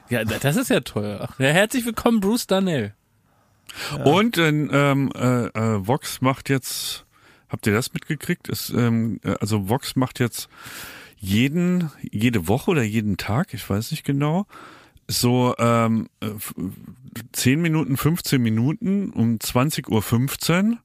Ja, 0.10 0.24
das 0.26 0.56
ist 0.56 0.70
ja 0.70 0.80
toll. 0.82 1.20
Ach, 1.22 1.40
ja, 1.40 1.48
herzlich 1.50 1.86
willkommen, 1.86 2.20
Bruce 2.20 2.48
Darnell. 2.48 2.94
Und 4.04 4.38
ähm, 4.38 5.12
äh, 5.16 5.46
äh, 5.46 5.88
Vox 5.88 6.20
macht 6.22 6.50
jetzt, 6.50 7.06
habt 7.48 7.68
ihr 7.68 7.74
das 7.74 7.94
mitgekriegt? 7.94 8.50
Ist, 8.50 8.70
ähm, 8.72 9.20
äh, 9.24 9.36
also 9.40 9.70
Vox 9.70 9.96
macht 9.96 10.20
jetzt 10.20 10.50
jeden, 11.18 11.92
jede 12.12 12.48
Woche 12.48 12.72
oder 12.72 12.82
jeden 12.84 13.16
Tag, 13.18 13.54
ich 13.54 13.70
weiß 13.70 13.92
nicht 13.92 14.04
genau, 14.04 14.48
so 15.20 15.54
ähm, 15.60 16.08
äh, 16.22 16.28
f- 16.28 16.54
10 17.34 17.62
Minuten, 17.62 17.98
15 17.98 18.42
Minuten 18.42 19.12
um 19.12 19.36
20.15 19.38 20.72
Uhr 20.72 20.78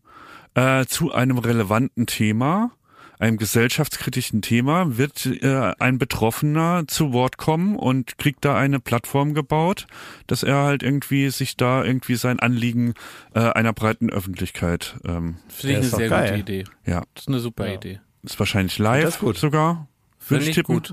äh, 0.55 0.87
zu 0.87 1.13
einem 1.13 1.39
relevanten 1.39 2.07
Thema, 2.07 2.71
einem 3.19 3.37
gesellschaftskritischen 3.39 4.43
Thema, 4.43 4.99
wird 4.99 5.25
äh, 5.27 5.73
ein 5.79 5.99
Betroffener 5.99 6.85
zu 6.87 7.13
Wort 7.13 7.39
kommen 7.39 7.77
und 7.77 8.19
kriegt 8.19 8.45
da 8.45 8.57
eine 8.57 8.79
Plattform 8.81 9.33
gebaut, 9.35 9.87
dass 10.27 10.43
er 10.43 10.57
halt 10.65 10.83
irgendwie 10.83 11.31
sich 11.31 11.57
da 11.57 11.83
irgendwie 11.85 12.17
sein 12.17 12.41
Anliegen 12.41 12.95
äh, 13.35 13.41
einer 13.41 13.73
breiten 13.73 14.11
Öffentlichkeit, 14.11 14.97
ähm, 15.07 15.37
Finde 15.49 15.79
ich 15.79 15.87
ist 15.87 15.95
eine 15.95 16.01
sehr 16.03 16.09
geil. 16.11 16.29
gute 16.29 16.41
Idee. 16.41 16.65
ja, 16.85 17.03
Das 17.15 17.23
ist 17.25 17.29
eine 17.29 17.39
super 17.41 17.67
Ja. 17.69 17.75
Idee. 17.75 18.01
ist 18.23 18.39
wahrscheinlich 18.39 18.79
live 18.79 19.05
Das 19.05 19.15
ist 19.15 19.21
gut. 19.21 19.37
sogar. 19.39 19.89
Würde 20.29 20.45
Finde 20.45 20.61
ich 20.61 20.67
gut. 20.67 20.93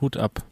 Hut 0.00 0.16
ab. 0.16 0.42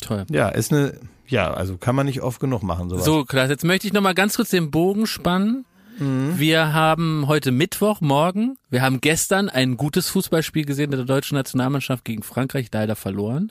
Toll. 0.00 0.24
Ja, 0.30 0.48
ist 0.48 0.72
eine, 0.72 0.94
ja, 1.28 1.52
also 1.52 1.76
kann 1.76 1.94
man 1.94 2.06
nicht 2.06 2.22
oft 2.22 2.40
genug 2.40 2.62
machen, 2.62 2.88
sowas. 2.88 3.04
So, 3.04 3.24
Klaas, 3.24 3.50
jetzt 3.50 3.64
möchte 3.64 3.86
ich 3.86 3.92
noch 3.92 4.00
mal 4.00 4.14
ganz 4.14 4.36
kurz 4.36 4.50
den 4.50 4.70
Bogen 4.70 5.06
spannen. 5.06 5.64
Wir 6.00 6.72
haben 6.72 7.26
heute 7.26 7.50
Mittwoch, 7.50 8.00
morgen, 8.00 8.56
wir 8.70 8.82
haben 8.82 9.00
gestern 9.00 9.48
ein 9.48 9.76
gutes 9.76 10.08
Fußballspiel 10.10 10.64
gesehen 10.64 10.92
der 10.92 11.02
deutschen 11.02 11.34
Nationalmannschaft 11.34 12.04
gegen 12.04 12.22
Frankreich, 12.22 12.68
leider 12.72 12.94
verloren. 12.94 13.50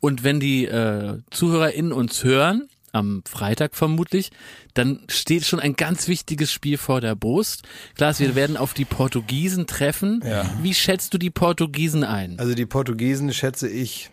Und 0.00 0.24
wenn 0.24 0.40
die 0.40 0.64
äh, 0.64 1.18
ZuhörerInnen 1.30 1.92
uns 1.92 2.24
hören, 2.24 2.68
am 2.90 3.22
Freitag 3.26 3.76
vermutlich, 3.76 4.30
dann 4.74 5.00
steht 5.08 5.44
schon 5.44 5.60
ein 5.60 5.74
ganz 5.74 6.08
wichtiges 6.08 6.52
Spiel 6.52 6.78
vor 6.78 7.00
der 7.00 7.14
Brust. 7.14 7.62
Klaas, 7.94 8.18
wir 8.20 8.34
werden 8.34 8.56
auf 8.56 8.74
die 8.74 8.84
Portugiesen 8.84 9.66
treffen. 9.66 10.20
Ja. 10.24 10.50
Wie 10.62 10.74
schätzt 10.74 11.14
du 11.14 11.18
die 11.18 11.30
Portugiesen 11.30 12.02
ein? 12.02 12.38
Also 12.38 12.54
die 12.54 12.66
Portugiesen 12.66 13.32
schätze 13.32 13.68
ich 13.68 14.10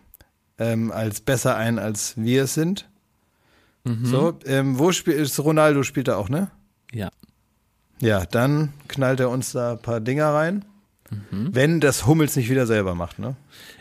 ähm, 0.60 0.92
als 0.92 1.22
besser 1.22 1.58
ein, 1.58 1.80
als 1.80 2.14
wir 2.18 2.44
es 2.44 2.54
sind. 2.54 2.90
So, 3.84 4.38
ähm, 4.46 4.78
wo 4.78 4.92
spielt 4.92 5.40
Ronaldo 5.40 5.84
spielt 5.84 6.08
er 6.08 6.18
auch, 6.18 6.30
ne? 6.30 6.52
Ja. 6.94 7.10
Ja, 8.00 8.26
dann 8.26 8.74
knallt 8.88 9.20
er 9.20 9.30
uns 9.30 9.52
da 9.54 9.74
ein 9.74 9.82
paar 9.82 10.00
Dinger 10.00 10.34
rein. 10.34 10.66
Wenn 11.30 11.82
das 11.82 12.06
Hummels 12.06 12.38
nicht 12.38 12.50
wieder 12.50 12.66
selber 12.66 12.96
macht, 12.96 13.20
ne? 13.20 13.36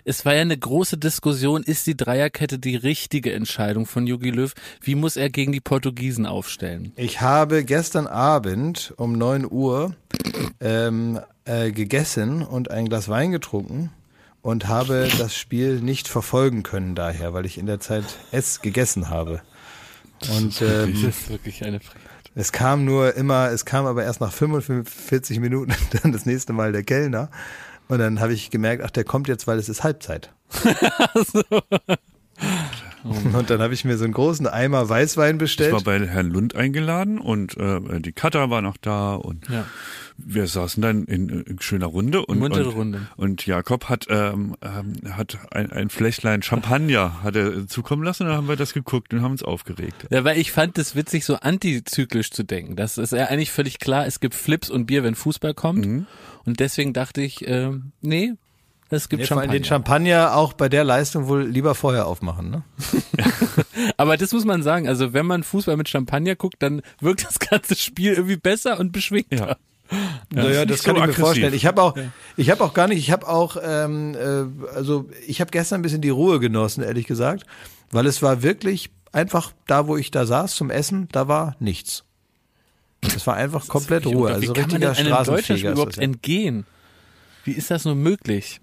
Es 0.05 0.25
war 0.25 0.35
ja 0.35 0.41
eine 0.41 0.59
große 0.59 0.99
Diskussion, 0.99 1.63
ist 1.63 1.87
die 1.87 1.97
Dreierkette 1.97 2.59
die 2.59 2.75
richtige 2.75 3.33
Entscheidung 3.33 3.87
von 3.87 4.09
Jogi 4.09 4.31
Löw? 4.31 4.53
Wie 4.81 4.97
muss 4.97 5.17
er 5.17 5.31
gegen 5.31 5.53
die 5.53 5.61
Portugiesen 5.61 6.27
aufstellen? 6.27 6.93
Ich 6.97 7.21
habe 7.21 7.65
gestern 7.65 8.09
Abend 8.09 8.95
um 8.97 9.13
9 9.13 9.47
Uhr 9.49 9.95
ähm, 10.59 11.21
äh, 11.45 11.71
gegessen 11.71 12.43
und 12.43 12.73
ein 12.73 12.89
Glas 12.89 13.09
Wein 13.09 13.31
getrunken 13.31 13.93
und 14.43 14.67
habe 14.67 15.09
das 15.19 15.37
Spiel 15.37 15.81
nicht 15.81 16.09
verfolgen 16.09 16.65
können 16.65 16.97
daher, 16.97 17.33
weil 17.33 17.47
ich 17.47 17.59
in 17.59 17.67
der 17.67 17.79
Zeit 17.79 18.05
es 18.33 18.61
gegessen 18.61 19.09
habe. 19.09 19.41
Und 20.37 20.61
ähm, 20.63 20.93
Das 20.93 21.03
ist 21.03 21.31
wirklich 21.31 21.65
eine 21.65 21.81
Frage. 21.81 22.01
es 22.35 22.53
kam 22.53 22.85
nur 22.85 23.15
immer, 23.17 23.51
es 23.51 23.65
kam 23.65 23.87
aber 23.87 24.05
erst 24.05 24.21
nach 24.21 24.33
45 24.33 25.41
Minuten 25.41 25.73
dann 26.03 26.13
das 26.13 26.27
nächste 26.27 26.53
Mal 26.53 26.73
der 26.73 26.83
Kellner. 26.83 27.31
Und 27.89 27.99
dann 27.99 28.21
habe 28.21 28.33
ich 28.33 28.51
gemerkt, 28.51 28.83
ach, 28.85 28.91
der 28.91 29.05
kommt 29.05 29.27
jetzt, 29.29 29.47
weil 29.47 29.59
es 29.59 29.69
ist 29.69 29.83
Halbzeit. 29.83 30.33
Und 33.03 33.49
dann 33.49 33.61
habe 33.63 33.73
ich 33.73 33.85
mir 33.87 33.97
so 33.97 34.05
einen 34.05 34.13
großen 34.13 34.47
Eimer 34.47 34.87
Weißwein 34.89 35.37
Ich 35.37 35.39
bestellt. 35.39 35.73
war 35.73 35.81
bei 35.83 36.07
Herrn 36.07 36.29
Lund 36.31 36.55
eingeladen 36.55 37.19
und 37.19 37.57
äh, 37.57 37.81
die 38.01 38.13
Cutter 38.13 38.51
war 38.51 38.61
noch 38.61 38.77
da 38.77 39.15
und 39.15 39.49
Ja. 39.49 39.65
Wir 40.27 40.47
saßen 40.47 40.83
dann 40.83 41.05
in, 41.05 41.29
in 41.29 41.61
schöner 41.61 41.87
Runde 41.87 42.25
und, 42.25 42.39
Muntere 42.39 42.69
und, 42.69 42.75
Runde. 42.75 43.09
und 43.17 43.47
Jakob 43.47 43.89
hat, 43.89 44.07
ähm, 44.09 44.57
ähm, 44.63 45.17
hat 45.17 45.39
ein, 45.53 45.71
ein 45.73 45.91
Fläschlein 45.91 46.43
Champagner 46.43 47.23
hat 47.23 47.37
er 47.37 47.67
zukommen 47.67 48.03
lassen 48.03 48.25
und 48.25 48.29
dann 48.31 48.39
haben 48.39 48.49
wir 48.49 48.57
das 48.57 48.73
geguckt 48.73 49.13
und 49.13 49.23
haben 49.23 49.33
uns 49.33 49.43
aufgeregt. 49.43 50.07
Ja, 50.11 50.25
weil 50.25 50.39
ich 50.39 50.53
fand 50.53 50.79
es 50.79 50.95
witzig, 50.95 51.25
so 51.25 51.37
antizyklisch 51.37 52.31
zu 52.31 52.45
denken. 52.45 52.77
Das 52.77 52.99
ist 52.99 53.13
ja 53.13 53.27
eigentlich 53.27 53.51
völlig 53.51 53.79
klar, 53.79 54.07
es 54.07 54.21
gibt 54.21 54.35
Flips 54.35 54.71
und 54.71 54.87
Bier, 54.87 55.03
wenn 55.03 55.15
Fußball 55.15 55.55
kommt. 55.55 55.87
Mhm. 55.87 56.07
Und 56.45 56.61
deswegen 56.61 56.93
dachte 56.93 57.23
ich, 57.23 57.47
ähm, 57.47 57.93
nee, 58.01 58.35
es 58.91 59.09
gibt 59.09 59.21
Nee, 59.21 59.27
Champagner. 59.27 59.53
den 59.53 59.65
Champagner 59.65 60.35
auch 60.35 60.53
bei 60.53 60.69
der 60.69 60.83
Leistung 60.83 61.29
wohl 61.29 61.45
lieber 61.45 61.77
vorher 61.77 62.07
aufmachen, 62.07 62.51
ne? 62.51 62.63
Aber 63.97 64.17
das 64.17 64.33
muss 64.33 64.45
man 64.45 64.63
sagen, 64.65 64.89
also 64.89 65.13
wenn 65.13 65.27
man 65.27 65.45
Fußball 65.45 65.77
mit 65.77 65.89
Champagner 65.89 66.35
guckt, 66.35 66.57
dann 66.59 66.83
wirkt 67.01 67.25
das 67.25 67.39
ganze 67.39 67.77
Spiel 67.77 68.15
irgendwie 68.15 68.37
besser 68.37 68.81
und 68.81 68.91
beschwingter. 68.91 69.37
Ja. 69.37 69.57
Naja, 70.31 70.65
das 70.65 70.83
kann 70.83 70.95
so 70.95 71.01
ich 71.01 71.07
mir 71.07 71.13
aggressiv. 71.13 71.25
vorstellen. 71.25 71.55
Ich 71.55 71.67
habe 71.67 71.83
auch, 71.83 71.95
ich 72.37 72.51
habe 72.51 72.63
auch 72.65 72.75
gar 72.75 72.89
nicht, 72.89 72.99
ich 72.99 73.11
habe 73.11 73.29
auch, 73.29 73.57
ähm, 73.63 74.15
äh, 74.15 74.75
also 74.75 75.09
ich 75.27 75.41
habe 75.41 75.51
gestern 75.51 75.81
ein 75.81 75.83
bisschen 75.83 76.01
die 76.01 76.09
Ruhe 76.11 76.41
genossen, 76.41 76.83
ehrlich 76.83 77.07
gesagt, 77.07 77.45
weil 77.91 78.07
es 78.07 78.23
war 78.23 78.43
wirklich 78.43 78.91
einfach 79.13 79.53
da, 79.67 79.87
wo 79.87 79.97
ich 79.97 80.11
da 80.11 80.27
saß 80.27 80.55
zum 80.55 80.71
Essen, 80.71 81.09
da 81.13 81.29
war 81.29 81.57
nichts. 81.59 82.05
Es 83.03 83.27
war 83.27 83.35
einfach 83.35 83.67
komplett 83.67 84.05
Wie- 84.05 84.13
Ruhe, 84.15 84.29
wie 84.29 84.33
also 84.35 84.53
kann 84.53 84.71
man 84.71 84.83
einem 84.85 85.39
ist 85.39 85.49
überhaupt 85.49 85.97
ja. 85.97 86.03
entgehen? 86.03 86.67
Wie 87.45 87.53
ist 87.53 87.71
das 87.71 87.85
nur 87.85 87.95
möglich? 87.95 88.61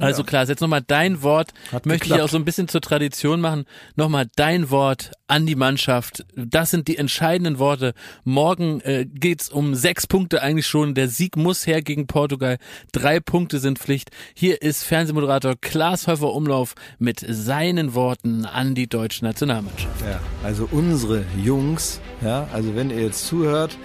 Also 0.00 0.22
Ja. 0.22 0.26
klar, 0.26 0.46
jetzt 0.48 0.60
nochmal 0.60 0.82
dein 0.86 1.22
Wort. 1.22 1.52
Hat 1.72 1.86
Möchte 1.86 2.04
ich 2.04 2.10
geklappt. 2.10 2.22
auch 2.22 2.28
so 2.32 2.36
ein 2.38 2.44
bisschen 2.44 2.68
zur 2.68 2.80
Tradition 2.80 3.40
machen. 3.40 3.64
Nochmal 3.96 4.26
dein 4.36 4.70
Wort 4.70 5.12
an 5.28 5.46
die 5.46 5.54
Mannschaft. 5.54 6.24
Das 6.34 6.70
sind 6.70 6.88
die 6.88 6.96
entscheidenden 6.96 7.58
Worte. 7.58 7.94
Morgen 8.24 8.80
äh, 8.80 9.06
geht's 9.06 9.48
um 9.48 9.74
sechs 9.74 10.06
Punkte 10.06 10.42
eigentlich 10.42 10.66
schon. 10.66 10.94
Der 10.94 11.08
Sieg 11.08 11.36
muss 11.36 11.66
her 11.66 11.82
gegen 11.82 12.06
Portugal. 12.06 12.58
Drei 12.92 13.20
Punkte 13.20 13.58
sind 13.60 13.78
Pflicht. 13.78 14.10
Hier 14.34 14.62
ist 14.62 14.84
Fernsehmoderator 14.84 15.54
Klaas 15.60 16.06
Häufer 16.06 16.32
Umlauf 16.32 16.74
mit 16.98 17.24
seinen 17.28 17.94
Worten 17.94 18.44
an 18.44 18.74
die 18.74 18.88
deutsche 18.88 19.24
Nationalmannschaft. 19.24 20.00
Ja, 20.02 20.20
also 20.42 20.68
unsere 20.70 21.24
Jungs, 21.42 22.00
ja, 22.22 22.48
also 22.52 22.74
wenn 22.74 22.90
ihr 22.90 23.00
jetzt 23.02 23.26
zuhört, 23.26 23.76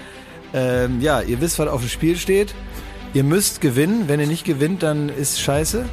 ähm, 0.53 1.01
ja, 1.01 1.21
ihr 1.21 1.41
wisst, 1.41 1.59
was 1.59 1.67
auf 1.67 1.81
dem 1.81 1.89
Spiel 1.89 2.15
steht. 2.17 2.53
Ihr 3.15 3.23
müsst 3.23 3.61
gewinnen. 3.61 4.09
Wenn 4.09 4.19
ihr 4.19 4.27
nicht 4.27 4.43
gewinnt, 4.43 4.83
dann 4.83 5.07
ist 5.07 5.39
scheiße. 5.39 5.85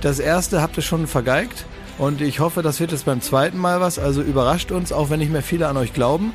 Das 0.00 0.20
erste 0.20 0.62
habt 0.62 0.76
ihr 0.76 0.84
schon 0.84 1.08
vergeigt. 1.08 1.66
Und 1.98 2.20
ich 2.20 2.38
hoffe, 2.38 2.62
das 2.62 2.78
wird 2.78 2.92
jetzt 2.92 3.04
beim 3.04 3.20
zweiten 3.20 3.58
Mal 3.58 3.80
was. 3.80 3.98
Also 3.98 4.22
überrascht 4.22 4.70
uns, 4.70 4.92
auch 4.92 5.10
wenn 5.10 5.18
nicht 5.18 5.32
mehr 5.32 5.42
viele 5.42 5.66
an 5.66 5.76
euch 5.76 5.92
glauben. 5.92 6.32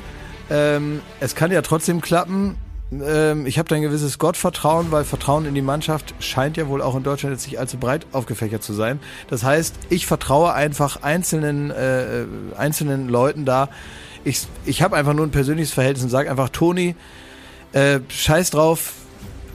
Ähm, 0.50 1.00
es 1.18 1.34
kann 1.34 1.50
ja 1.50 1.62
trotzdem 1.62 2.02
klappen. 2.02 2.56
Ähm, 2.92 3.46
ich 3.46 3.58
habe 3.58 3.70
da 3.70 3.76
ein 3.76 3.80
gewisses 3.80 4.18
Gottvertrauen, 4.18 4.92
weil 4.92 5.04
Vertrauen 5.04 5.46
in 5.46 5.54
die 5.54 5.62
Mannschaft 5.62 6.14
scheint 6.18 6.58
ja 6.58 6.68
wohl 6.68 6.82
auch 6.82 6.94
in 6.94 7.04
Deutschland 7.04 7.34
jetzt 7.34 7.46
nicht 7.46 7.58
allzu 7.58 7.78
breit 7.78 8.04
aufgefächert 8.12 8.62
zu 8.62 8.74
sein. 8.74 9.00
Das 9.30 9.44
heißt, 9.44 9.74
ich 9.88 10.04
vertraue 10.04 10.52
einfach 10.52 11.02
einzelnen, 11.02 11.70
äh, 11.70 12.26
einzelnen 12.58 13.08
Leuten 13.08 13.46
da. 13.46 13.70
Ich, 14.24 14.46
ich 14.66 14.82
habe 14.82 14.94
einfach 14.94 15.14
nur 15.14 15.26
ein 15.26 15.30
persönliches 15.30 15.72
Verhältnis 15.72 16.04
und 16.04 16.10
sage 16.10 16.30
einfach, 16.30 16.50
Toni, 16.50 16.96
äh, 17.72 18.00
scheiß 18.08 18.50
drauf, 18.50 18.92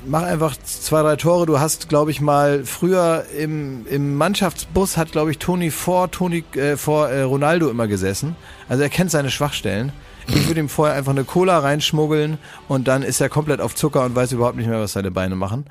mach 0.06 0.24
einfach 0.24 0.56
zwei, 0.58 1.02
drei 1.02 1.16
Tore. 1.16 1.46
Du 1.46 1.60
hast, 1.60 1.90
glaube 1.90 2.12
ich, 2.12 2.22
mal 2.22 2.66
früher 2.66 3.26
im, 3.38 3.86
im 3.88 4.16
Mannschaftsbus 4.16 4.98
hat, 4.98 5.12
glaube 5.12 5.32
ich, 5.32 5.38
Toni 5.38 5.72
vor 5.72 6.12
Toni 6.12 6.44
äh, 6.56 6.78
vor 6.78 7.10
äh, 7.10 7.22
Ronaldo 7.22 7.70
immer 7.70 7.88
gesessen. 7.88 8.36
Also 8.68 8.84
er 8.84 8.90
kennt 8.90 9.12
seine 9.12 9.32
Schwachstellen. 9.32 9.92
Ich 10.28 10.48
würde 10.48 10.60
ihm 10.60 10.70
vorher 10.70 10.96
einfach 10.96 11.12
eine 11.12 11.24
Cola 11.24 11.58
reinschmuggeln 11.58 12.38
und 12.68 12.88
dann 12.88 13.02
ist 13.02 13.20
er 13.20 13.30
komplett 13.30 13.62
auf 13.62 13.74
Zucker 13.74 14.04
und 14.06 14.16
weiß 14.16 14.32
überhaupt 14.32 14.58
nicht 14.58 14.68
mehr, 14.68 14.80
was 14.80 14.94
seine 14.94 15.10
Beine 15.10 15.36
machen. 15.36 15.66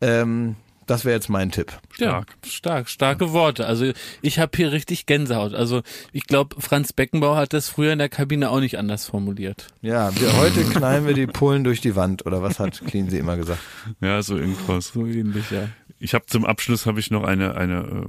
Ähm, 0.00 0.56
das 0.90 1.04
wäre 1.04 1.14
jetzt 1.14 1.28
mein 1.28 1.52
Tipp. 1.52 1.72
Stark. 1.92 2.36
Ja, 2.42 2.50
stark, 2.50 2.88
starke 2.88 3.32
Worte. 3.32 3.66
Also 3.66 3.92
ich 4.22 4.38
habe 4.40 4.56
hier 4.56 4.72
richtig 4.72 5.06
Gänsehaut. 5.06 5.54
Also 5.54 5.82
ich 6.12 6.24
glaube, 6.24 6.60
Franz 6.60 6.92
Beckenbauer 6.92 7.36
hat 7.36 7.52
das 7.52 7.68
früher 7.68 7.92
in 7.92 8.00
der 8.00 8.08
Kabine 8.08 8.50
auch 8.50 8.58
nicht 8.58 8.76
anders 8.76 9.06
formuliert. 9.06 9.68
Ja, 9.82 10.14
wir, 10.20 10.36
heute 10.36 10.64
knallen 10.64 11.06
wir 11.06 11.14
die 11.14 11.28
Polen 11.28 11.62
durch 11.62 11.80
die 11.80 11.94
Wand 11.94 12.26
oder 12.26 12.42
was 12.42 12.58
hat 12.58 12.84
Cleansey 12.84 13.20
immer 13.20 13.36
gesagt? 13.36 13.60
Ja, 14.00 14.20
so 14.20 14.36
irgendwas. 14.36 14.88
So 14.88 15.06
ähnlich, 15.06 15.50
ja. 15.52 15.68
Ich 16.02 16.14
habe 16.14 16.24
zum 16.24 16.46
Abschluss 16.46 16.86
habe 16.86 16.98
ich 16.98 17.10
noch 17.10 17.24
eine 17.24 17.56
eine 17.56 18.08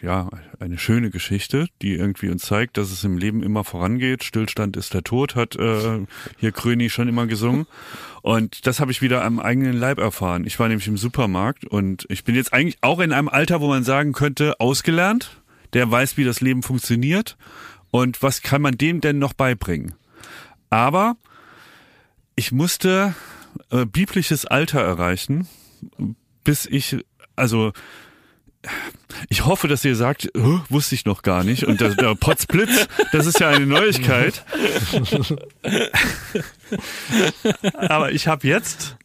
äh, 0.00 0.04
ja 0.04 0.30
eine 0.58 0.78
schöne 0.78 1.10
Geschichte, 1.10 1.68
die 1.82 1.92
irgendwie 1.92 2.30
uns 2.30 2.42
zeigt, 2.42 2.78
dass 2.78 2.90
es 2.90 3.04
im 3.04 3.18
Leben 3.18 3.42
immer 3.42 3.64
vorangeht. 3.64 4.24
Stillstand 4.24 4.78
ist 4.78 4.94
der 4.94 5.04
Tod, 5.04 5.36
hat 5.36 5.54
äh, 5.54 6.06
hier 6.38 6.52
Kröni 6.52 6.88
schon 6.88 7.06
immer 7.06 7.26
gesungen. 7.26 7.66
Und 8.22 8.66
das 8.66 8.80
habe 8.80 8.92
ich 8.92 9.02
wieder 9.02 9.24
am 9.24 9.40
eigenen 9.40 9.74
Leib 9.74 9.98
erfahren. 9.98 10.46
Ich 10.46 10.58
war 10.58 10.68
nämlich 10.68 10.88
im 10.88 10.96
Supermarkt 10.96 11.66
und 11.66 12.06
ich 12.08 12.24
bin 12.24 12.34
jetzt 12.34 12.54
eigentlich 12.54 12.78
auch 12.80 12.98
in 12.98 13.12
einem 13.12 13.28
Alter, 13.28 13.60
wo 13.60 13.68
man 13.68 13.84
sagen 13.84 14.14
könnte, 14.14 14.58
ausgelernt. 14.58 15.42
Der 15.74 15.90
weiß, 15.90 16.16
wie 16.16 16.24
das 16.24 16.40
Leben 16.40 16.62
funktioniert 16.62 17.36
und 17.90 18.22
was 18.22 18.40
kann 18.40 18.62
man 18.62 18.78
dem 18.78 19.02
denn 19.02 19.18
noch 19.18 19.34
beibringen. 19.34 19.94
Aber 20.70 21.16
ich 22.36 22.52
musste 22.52 23.14
äh, 23.70 23.84
biblisches 23.84 24.46
Alter 24.46 24.80
erreichen, 24.80 25.46
bis 26.44 26.64
ich, 26.64 26.96
also 27.38 27.72
ich 29.28 29.44
hoffe, 29.46 29.68
dass 29.68 29.84
ihr 29.84 29.96
sagt, 29.96 30.30
"Hä, 30.36 30.60
wusste 30.68 30.94
ich 30.94 31.04
noch 31.04 31.22
gar 31.22 31.44
nicht. 31.44 31.64
Und 31.64 31.80
der, 31.80 31.94
der 31.94 32.14
Potzblitz, 32.14 32.88
das 33.12 33.26
ist 33.26 33.40
ja 33.40 33.48
eine 33.50 33.66
Neuigkeit. 33.66 34.44
Aber 37.74 38.12
ich 38.12 38.26
habe 38.28 38.46
jetzt 38.46 38.96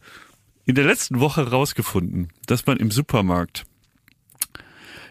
in 0.66 0.76
der 0.76 0.86
letzten 0.86 1.20
Woche 1.20 1.50
rausgefunden, 1.50 2.32
dass 2.46 2.66
man 2.66 2.78
im 2.78 2.92
Supermarkt 2.92 3.66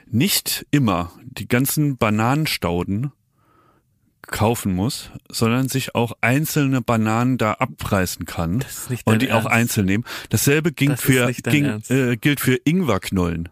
nicht 0.06 0.66
immer 0.70 1.12
die 1.24 1.48
ganzen 1.48 1.96
Bananenstauden 1.96 3.12
kaufen 4.32 4.72
muss, 4.74 5.10
sondern 5.30 5.68
sich 5.68 5.94
auch 5.94 6.12
einzelne 6.20 6.82
Bananen 6.82 7.38
da 7.38 7.52
abreißen 7.52 8.26
kann 8.26 8.64
und 9.04 9.22
die 9.22 9.30
auch 9.30 9.44
Ernst. 9.44 9.50
einzeln 9.50 9.86
nehmen. 9.86 10.04
Dasselbe 10.30 10.72
ging 10.72 10.90
Das 10.90 11.00
für 11.00 11.32
ging, 11.32 11.80
äh, 11.88 12.16
gilt 12.16 12.40
für 12.40 12.56
Ingwerknollen. 12.64 13.48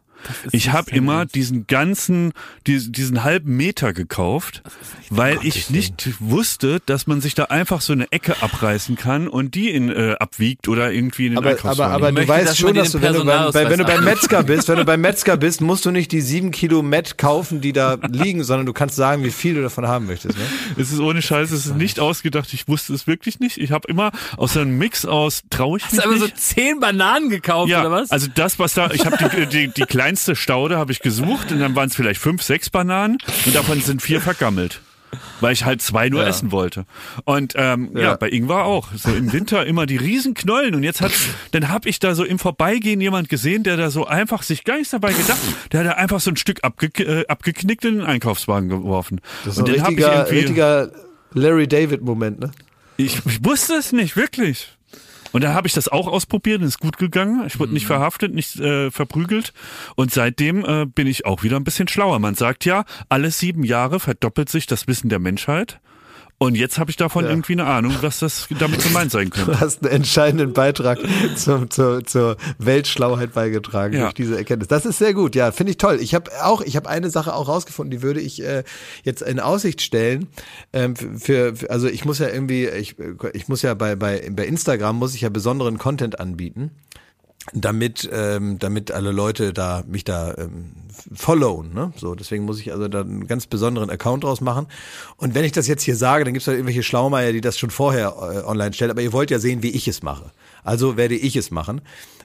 Ich 0.53 0.73
habe 0.73 0.91
immer 0.91 1.27
diesen 1.27 1.67
ganzen, 1.67 2.33
diesen, 2.67 2.93
diesen 2.93 3.25
halben 3.25 3.57
Meter 3.57 3.93
gekauft, 3.93 4.63
weil 5.11 5.39
ich 5.43 5.71
nicht 5.71 6.11
wusste, 6.21 6.81
dass 6.87 7.07
man 7.07 7.21
sich 7.21 7.35
da 7.35 7.45
einfach 7.45 7.81
so 7.81 7.93
eine 7.93 8.11
Ecke 8.13 8.43
abreißen 8.43 8.97
kann 8.97 9.29
und 9.29 9.55
die 9.55 9.71
in, 9.71 9.91
äh, 9.91 10.17
abwiegt 10.19 10.69
oder 10.69 10.93
irgendwie 10.93 11.27
in 11.27 11.35
den 11.35 11.39
Aber, 11.39 11.65
aber, 11.65 11.87
aber 11.89 12.09
du 12.09 12.15
möchte, 12.15 12.29
weißt 12.29 12.49
dass 12.51 12.59
schon, 12.59 12.75
dass 12.75 12.93
du, 12.93 13.03
wenn 13.03 13.15
du, 13.15 13.25
beim, 13.25 13.53
bei, 13.53 13.69
wenn 13.69 13.79
du 13.79 13.85
beim 13.85 14.05
Metzger 14.05 14.43
bist, 14.43 14.69
wenn 14.69 14.77
du 14.77 14.85
beim 14.85 15.01
Metzger 15.01 15.37
bist, 15.37 15.61
musst 15.61 15.85
du 15.85 15.91
nicht 15.91 16.13
die 16.13 16.21
sieben 16.21 16.51
Kilo 16.51 16.83
Met 16.83 17.19
kaufen, 17.19 17.61
die 17.61 17.73
da 17.73 17.99
liegen, 18.11 18.45
sondern 18.45 18.67
du 18.67 18.73
kannst 18.73 18.97
sagen, 18.97 19.25
wie 19.25 19.31
viel 19.31 19.55
du 19.55 19.63
davon 19.63 19.87
haben 19.87 20.07
möchtest. 20.07 20.39
Ne? 20.39 20.45
Es 20.77 20.93
ist 20.93 21.01
ohne 21.01 21.23
Scheiß, 21.23 21.51
es 21.51 21.67
ist 21.67 21.77
nicht 21.77 22.01
ausgedacht. 22.01 22.53
Ich 22.53 22.69
wusste 22.69 22.95
es 22.95 23.07
wirklich 23.07 23.41
nicht. 23.41 23.59
Ich 23.59 23.73
habe 23.73 23.89
immer 23.89 24.13
aus 24.37 24.55
so 24.55 24.61
einem 24.61 24.79
Mix 24.79 25.05
aus 25.05 25.43
trau 25.51 25.77
ich 25.77 25.85
Hast 25.85 25.99
du 25.99 26.03
aber 26.03 26.19
so 26.19 26.29
zehn 26.29 26.81
Bananen 26.81 27.31
gekauft, 27.31 27.71
ja, 27.71 27.81
oder 27.81 27.91
was? 27.91 28.11
also 28.11 28.29
das, 28.35 28.59
was 28.59 28.75
da, 28.75 28.91
ich 28.91 29.05
habe 29.05 29.17
die, 29.19 29.47
die, 29.47 29.69
die 29.69 29.83
kleinste 30.11 30.35
Staude 30.35 30.77
habe 30.77 30.91
ich 30.91 30.99
gesucht 31.03 31.53
und 31.53 31.61
dann 31.61 31.77
waren 31.77 31.89
es 31.89 31.95
vielleicht 31.95 32.21
fünf, 32.21 32.43
sechs 32.43 32.69
Bananen 32.69 33.19
und 33.47 33.55
davon 33.55 33.81
sind 33.81 34.03
vier 34.03 34.21
vergammelt. 34.21 34.81
Weil 35.41 35.53
ich 35.53 35.65
halt 35.65 35.83
zwei 35.83 36.09
nur 36.09 36.23
Ja. 36.23 36.29
essen 36.29 36.51
wollte. 36.51 36.85
Und 37.25 37.55
ähm, 37.57 37.91
ja. 37.95 38.01
Ja. 38.01 38.17
bei 38.17 38.29
Ingwer 38.29 38.65
auch. 38.65 38.89
So 38.97 39.11
im 39.13 39.33
Winter 39.33 39.67
immer 39.67 39.87
die 39.87 39.97
riesen 39.97 40.35
Knollen. 40.35 40.75
Und 40.75 40.83
jetzt 40.83 41.01
hat, 41.01 41.13
dann 41.53 41.69
habe 41.69 41.89
ich 41.89 42.01
da 42.01 42.15
so 42.17 42.25
im 42.25 42.41
Vorbeigehen 42.41 43.01
jemand 43.01 43.29
gesehen, 43.29 43.63
der 43.63 43.77
da 43.77 43.91
so 43.91 44.05
einfach 44.07 44.43
sich 44.43 44.65
gar 44.65 44.77
nichts 44.79 44.91
dabei 44.91 45.13
gedacht, 45.13 45.39
der 45.71 45.81
hat 45.81 45.87
da 45.87 45.93
einfach 45.93 46.19
so 46.21 46.31
ein 46.31 46.37
Stück 46.37 46.65
abge, 46.65 46.89
äh, 47.03 47.27
abgeknickt 47.29 47.85
in 47.85 47.99
den 47.99 48.07
Einkaufswagen 48.07 48.69
geworfen. 48.69 49.21
Das 49.45 49.55
ist 49.55 49.61
und 49.61 49.69
ein 49.69 49.75
richtiger, 49.77 50.29
richtiger 50.31 50.91
Larry 51.35 51.69
David-Moment, 51.69 52.41
ne? 52.41 52.51
ich, 52.97 53.21
ich 53.27 53.45
wusste 53.45 53.75
es 53.75 53.93
nicht, 53.93 54.17
wirklich. 54.17 54.77
Und 55.33 55.45
dann 55.45 55.55
habe 55.55 55.67
ich 55.67 55.75
das 55.75 55.89
auch 55.89 56.07
ausprobiert 56.07 56.61
und 56.61 56.67
ist 56.67 56.81
gut 56.81 56.99
gegangen. 56.99 57.45
Ich 57.47 57.59
wurde 57.59 57.73
nicht 57.73 57.87
verhaftet, 57.87 58.35
nicht 58.35 58.59
äh, 58.59 58.91
verprügelt. 58.91 59.53
Und 59.97 60.13
seitdem 60.13 60.65
äh, 60.65 60.87
bin 60.87 61.07
ich 61.07 61.27
auch 61.27 61.43
wieder 61.43 61.57
ein 61.57 61.65
bisschen 61.65 61.89
schlauer. 61.89 62.19
Man 62.19 62.35
sagt 62.35 62.65
ja, 62.65 62.85
alle 63.09 63.31
sieben 63.31 63.65
Jahre 63.65 64.01
verdoppelt 64.01 64.49
sich 64.49 64.67
das 64.67 64.87
Wissen 64.87 65.09
der 65.09 65.19
Menschheit. 65.19 65.81
Und 66.43 66.55
jetzt 66.55 66.79
habe 66.79 66.91
ich 66.91 66.97
davon 66.97 67.25
Ja. 67.25 67.31
irgendwie 67.31 67.53
eine 67.53 67.67
Ahnung, 67.67 67.95
was 68.01 68.21
das 68.21 68.49
damit 68.59 68.83
gemeint 68.83 69.11
sein 69.11 69.29
könnte. 69.29 69.51
Du 69.53 69.61
hast 69.61 69.83
einen 69.85 69.93
entscheidenden 69.95 70.55
Beitrag 70.55 70.99
zum, 71.37 71.69
zur, 71.69 72.03
zur 72.07 72.39
Weltschlauheit 72.57 73.35
beigetragen 73.35 73.95
Ja. 73.95 74.01
durch 74.05 74.15
diese 74.15 74.39
Erkenntnis. 74.39 74.69
Das 74.69 74.87
ist 74.87 74.97
sehr 74.97 75.13
gut, 75.13 75.35
ja, 75.35 75.53
finde 75.53 75.73
ich 75.73 75.77
toll. 75.77 75.99
Ich 76.01 76.15
habe 76.15 76.31
auch, 76.43 76.63
ich 76.63 76.77
habe 76.77 76.89
eine 76.89 77.11
Sache 77.11 77.35
auch 77.35 77.47
rausgefunden, 77.47 77.91
die 77.91 78.03
würde 78.03 78.21
ich 78.23 78.43
äh, 78.43 78.65
jetzt 79.03 79.21
in 79.21 79.39
Aussicht 79.39 79.83
stellen. 79.83 80.29
Ähm, 80.73 80.97
für, 80.97 81.55
für, 81.55 81.69
also 81.69 81.89
ich 81.89 82.07
muss 82.07 82.19
ja 82.21 82.29
irgendwie, 82.29 82.67
ich, 82.69 82.97
ich 83.35 83.49
muss 83.49 83.61
ja 83.61 83.75
bei, 83.75 83.95
bei, 83.95 84.27
bei 84.33 84.47
Instagram 84.47 84.97
muss 84.97 85.15
ich 85.15 85.21
ja 85.21 85.29
besonderen 85.29 85.77
Content 85.77 86.21
anbieten 86.21 86.71
damit 87.53 88.09
ähm, 88.13 88.59
damit 88.59 88.91
alle 88.91 89.13
Leute 89.13 89.53
da 89.53 89.83
mich 89.87 90.05
da 90.05 90.35
ähm, 90.37 90.73
followen, 91.15 91.73
ne? 91.73 91.93
So, 91.97 92.15
deswegen 92.15 92.45
muss 92.45 92.61
ich 92.61 92.73
also 92.73 92.87
da 92.89 93.01
einen 93.01 93.27
ganz 93.27 93.47
besonderen 93.47 93.91
Account 93.91 94.25
draus 94.25 94.41
machen. 94.41 94.67
Und 95.17 95.35
wenn 95.35 95.45
ich 95.45 95.53
das 95.53 95.67
jetzt 95.67 95.83
hier 95.83 95.97
sage, 95.97 96.25
dann 96.25 96.35
gibt's 96.35 96.47
da 96.47 96.53
irgendwelche 96.53 96.83
Schlaumeier, 96.83 97.33
die 97.33 97.41
das 97.41 97.59
schon 97.59 97.71
vorher 97.71 98.09
äh, 98.09 98.47
online 98.47 98.73
stellen, 98.73 98.91
aber 98.91 99.03
ihr 99.03 99.13
wollt 99.13 99.31
ja 99.31 99.39
sehen, 99.39 99.63
wie 99.63 99.71
ich 99.71 99.89
es 99.89 100.03
mache. 100.03 100.33
Also 100.63 100.97
werde 100.97 101.17
ich 101.17 101.35
es 101.37 101.51
machen. 101.51 101.81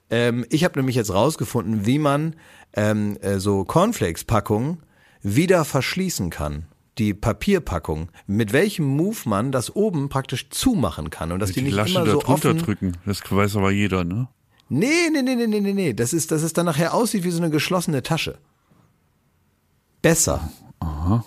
Ähm, 0.10 0.46
ich 0.50 0.64
habe 0.64 0.78
nämlich 0.80 0.96
jetzt 0.96 1.14
rausgefunden, 1.14 1.86
wie 1.86 1.98
man 1.98 2.36
ähm, 2.74 3.18
äh, 3.22 3.40
so 3.40 3.64
Cornflakes-Packungen 3.64 4.84
wieder 5.22 5.66
verschließen 5.66 6.30
kann. 6.30 6.66
Die 6.98 7.14
Papierpackung, 7.14 8.10
mit 8.26 8.54
welchem 8.54 8.86
Move 8.86 9.18
man 9.26 9.52
das 9.52 9.76
oben 9.76 10.08
praktisch 10.08 10.50
zumachen 10.50 11.10
kann 11.10 11.32
und 11.32 11.40
dass 11.40 11.50
die, 11.52 11.56
Die 11.56 11.64
nicht 11.64 11.76
Lasche 11.76 11.96
immer 11.96 12.06
da 12.06 12.12
so 12.12 12.20
drunter 12.20 12.52
offen 12.52 12.60
drücken. 12.60 12.98
Das 13.06 13.20
weiß 13.30 13.58
aber 13.58 13.72
jeder, 13.72 14.04
ne? 14.04 14.30
Nee, 14.70 15.10
nee, 15.12 15.22
nee, 15.22 15.36
nee, 15.36 15.48
nee, 15.48 15.60
nee, 15.62 15.74
nee. 15.74 15.94
Das 15.94 16.14
ist, 16.14 16.32
dass 16.32 16.42
es 16.42 16.54
dann 16.54 16.66
nachher 16.66 16.94
aussieht 16.94 17.24
wie 17.24 17.32
so 17.32 17.38
eine 17.38 17.52
geschlossene 17.52 18.02
Tasche. 18.02 18.38
Besser. 20.02 20.50
Aha. 20.80 21.24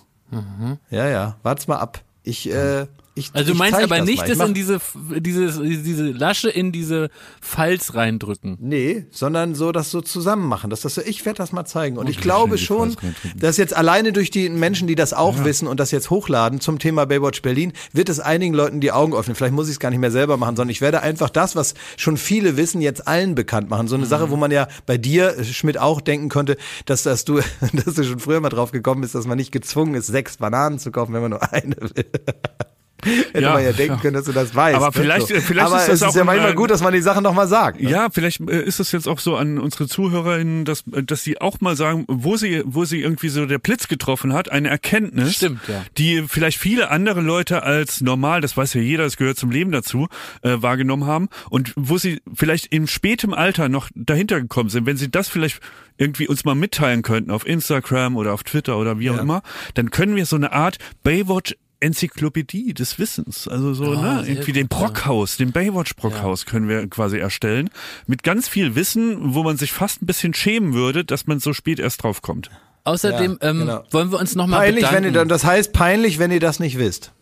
Ja, 0.91 1.09
ja. 1.09 1.37
Wart's 1.43 1.69
mal 1.69 1.79
ab. 1.79 2.03
Ich, 2.23 2.51
äh, 2.51 2.87
ich 3.19 3.31
Also 3.35 3.49
du 3.49 3.53
ich 3.53 3.59
meinst 3.59 3.79
aber 3.79 3.99
das 3.99 4.07
nicht. 4.07 4.23
Ich 4.27 4.39
dass 4.39 4.49
in 4.49 4.55
diese, 4.55 4.81
diese, 5.19 5.63
diese 5.63 6.11
Lasche 6.11 6.49
in 6.49 6.73
diese 6.73 7.11
Falz 7.41 7.95
reindrücken. 7.95 8.57
Nee, 8.61 9.07
sondern 9.11 9.55
so 9.55 9.73
das 9.73 9.91
so 9.91 10.01
zusammen 10.01 10.47
machen. 10.47 10.71
Das, 10.71 10.83
das 10.83 10.95
so, 10.95 11.03
ich 11.03 11.25
werde 11.25 11.39
das 11.39 11.53
mal 11.53 11.65
zeigen. 11.65 11.99
Und 11.99 12.09
ich 12.09 12.17
die 12.17 12.23
glaube 12.23 12.53
Lasche 12.53 12.75
in 12.75 12.91
die 12.91 12.97
schon, 12.97 13.13
dass 13.37 13.57
jetzt 13.57 13.77
alleine 13.77 14.13
durch 14.13 14.31
die 14.31 14.49
Menschen, 14.49 14.89
die 14.89 14.95
das 14.95 15.13
auch 15.13 15.45
wissen 15.45 15.69
und 15.69 15.81
das 15.81 15.91
jetzt 15.91 16.11
hochladen 16.11 16.61
zum 16.61 16.79
Thema 16.79 17.07
Baywatch 17.07 17.43
Berlin, 17.43 17.73
wird 17.93 18.09
es 18.09 18.21
einigen 18.21 18.55
Leuten 18.55 18.81
die 18.81 18.93
Augen 18.93 19.15
öffnen. 19.15 19.35
Vielleicht 19.35 19.55
muss 19.55 19.69
ich 19.69 19.73
es 19.73 19.81
gar 19.81 19.91
nicht 19.91 20.01
mehr 20.01 20.11
selber 20.11 20.37
machen, 20.37 20.57
sondern 20.57 20.71
ich 20.71 20.81
werde 20.81 21.03
einfach 21.03 21.31
das, 21.31 21.57
was 21.57 21.75
schon 21.97 22.17
viele 22.17 22.57
wissen, 22.57 22.81
jetzt 22.81 23.07
allen 23.07 23.35
bekannt 23.35 23.71
machen. 23.71 23.89
So 23.89 23.97
eine 23.97 24.07
Sache, 24.07 24.31
wo 24.31 24.37
man 24.37 24.51
ja 24.51 24.69
bei 24.87 24.99
dir, 24.99 25.43
Schmidt, 25.45 25.79
auch 25.79 26.01
denken 26.01 26.29
könnte, 26.29 26.57
dass, 26.87 27.03
dass 27.03 27.25
du, 27.25 27.41
dass 27.73 27.95
du 27.95 28.05
schon 28.05 28.19
früher 28.19 28.41
mal 28.41 28.49
drauf 28.49 28.73
gekommen 28.73 29.01
bist, 29.01 29.15
dass 29.15 29.27
man 29.27 29.39
nicht 29.39 29.53
gezwungen 29.53 29.95
ist, 29.95 30.07
sechs 30.07 30.37
Bananen 30.37 30.79
zu 30.79 30.91
kaufen, 30.91 31.13
wenn 31.15 31.23
man 31.23 31.31
nur 31.31 31.53
eine 31.53 31.77
will. 31.77 32.05
Hätte 33.33 33.41
Ja, 33.41 33.53
man 33.55 33.63
ja 33.65 33.73
denken 33.73 33.95
ja. 33.95 34.01
können, 34.01 34.15
dass 34.15 34.25
du 34.25 34.33
das 34.33 34.55
weißt. 34.55 34.77
Aber 34.77 34.87
ne? 34.87 34.93
vielleicht- 34.93 35.29
so. 35.29 35.35
vielleicht 35.41 35.67
Aber 35.67 35.77
ist 35.77 35.89
das 35.89 35.95
es 35.95 36.03
ist 36.03 36.09
auch 36.09 36.15
ja 36.15 36.21
ein- 36.23 36.27
manchmal 36.27 36.55
gut, 36.55 36.71
dass 36.71 36.83
man 36.83 36.93
die 36.93 37.01
Sachen 37.01 37.23
nochmal 37.23 37.47
sagt. 37.49 37.81
ne? 37.81 37.91
Ja, 37.91 38.09
vielleicht 38.13 38.41
äh, 38.49 38.63
ist 38.63 38.81
es 38.81 38.93
jetzt 38.93 39.07
auch 39.09 39.19
so 39.21 39.37
an 39.37 39.59
unsere 39.59 39.87
ZuhörerInnen, 39.89 40.65
dass, 40.65 40.85
äh, 40.93 41.03
dass 41.03 41.23
sie 41.25 41.41
auch 41.41 41.61
mal 41.61 41.77
sagen, 41.77 42.05
wo 42.09 42.37
sie, 42.37 42.63
wo 42.67 42.85
sie 42.85 43.01
irgendwie 43.01 43.29
so 43.29 43.47
der 43.47 43.59
Blitz 43.59 43.89
getroffen 43.89 44.33
hat, 44.33 44.51
eine 44.51 44.69
Erkenntnis, 44.69 45.35
Stimmt, 45.37 45.61
ja. 45.69 45.85
die 45.97 46.25
vielleicht 46.29 46.59
viele 46.59 46.91
andere 46.91 47.21
Leute 47.21 47.63
als 47.63 48.01
normal, 48.01 48.41
das 48.41 48.57
weiß 48.57 48.75
ja 48.75 48.81
jeder, 48.81 49.05
es 49.05 49.17
gehört 49.17 49.39
zum 49.39 49.51
Leben 49.51 49.71
dazu, 49.73 50.09
äh, 50.43 50.57
wahrgenommen 50.61 51.07
haben 51.07 51.29
und 51.51 51.73
wo 51.77 51.99
sie 51.99 52.21
vielleicht 52.35 52.67
in 52.67 52.87
spätem 52.89 53.33
Alter 53.35 53.69
noch 53.69 53.89
dahinter 53.95 54.41
gekommen 54.41 54.71
sind, 54.71 54.87
wenn 54.87 54.97
sie 54.97 55.11
das 55.11 55.29
vielleicht 55.29 55.61
irgendwie 55.97 56.29
uns 56.29 56.45
mal 56.45 56.55
mitteilen 56.55 57.03
könnten 57.03 57.31
auf 57.31 57.47
Instagram 57.47 58.17
oder 58.17 58.33
auf 58.33 58.45
Twitter 58.45 58.79
oder 58.79 58.99
wie 59.01 59.11
auch 59.11 59.19
immer, 59.19 59.43
dann 59.75 59.91
können 59.91 60.15
wir 60.17 60.27
so 60.27 60.37
eine 60.37 60.53
Art 60.53 60.79
Baywatch 61.03 61.57
Enzyklopädie 61.81 62.75
des 62.75 62.99
Wissens, 62.99 63.47
also 63.49 63.73
so, 63.75 63.93
Ah, 63.93 64.23
ne, 64.23 64.29
irgendwie 64.29 64.53
gut, 64.53 64.57
den 64.57 64.69
ja. 64.71 64.77
Brockhaus, 64.79 65.37
den 65.37 65.53
Baywatch 65.53 65.95
Brockhaus 65.97 66.45
können 66.47 66.69
wir 66.69 66.89
quasi 66.89 67.19
erstellen, 67.19 67.71
mit 68.07 68.23
ganz 68.23 68.49
viel 68.49 68.75
Wissen, 68.75 69.35
wo 69.35 69.43
man 69.43 69.57
sich 69.57 69.73
fast 69.73 70.03
ein 70.03 70.07
bisschen 70.07 70.35
schämen 70.35 70.75
würde, 70.75 71.05
dass 71.05 71.27
man 71.27 71.39
so 71.41 71.53
spät 71.53 71.79
erst 71.79 72.03
drauf 72.03 72.23
kommt. 72.23 72.51
Außerdem 72.85 73.39
Ja, 73.43 73.49
ähm, 73.51 73.59
genau. 73.61 73.85
wollen 73.91 74.11
wir 74.11 74.19
uns 74.19 74.35
nochmal 74.35 74.61
Peinlich, 74.61 74.85
bedanken. 74.85 74.97
wenn 74.97 75.13
ihr 75.13 75.19
dann, 75.19 75.29
das 75.29 75.45
heißt 75.45 75.73
peinlich, 75.73 76.19
wenn 76.19 76.31
ihr 76.31 76.41
das 76.41 76.59
nicht 76.61 76.79
wisst. 76.79 77.13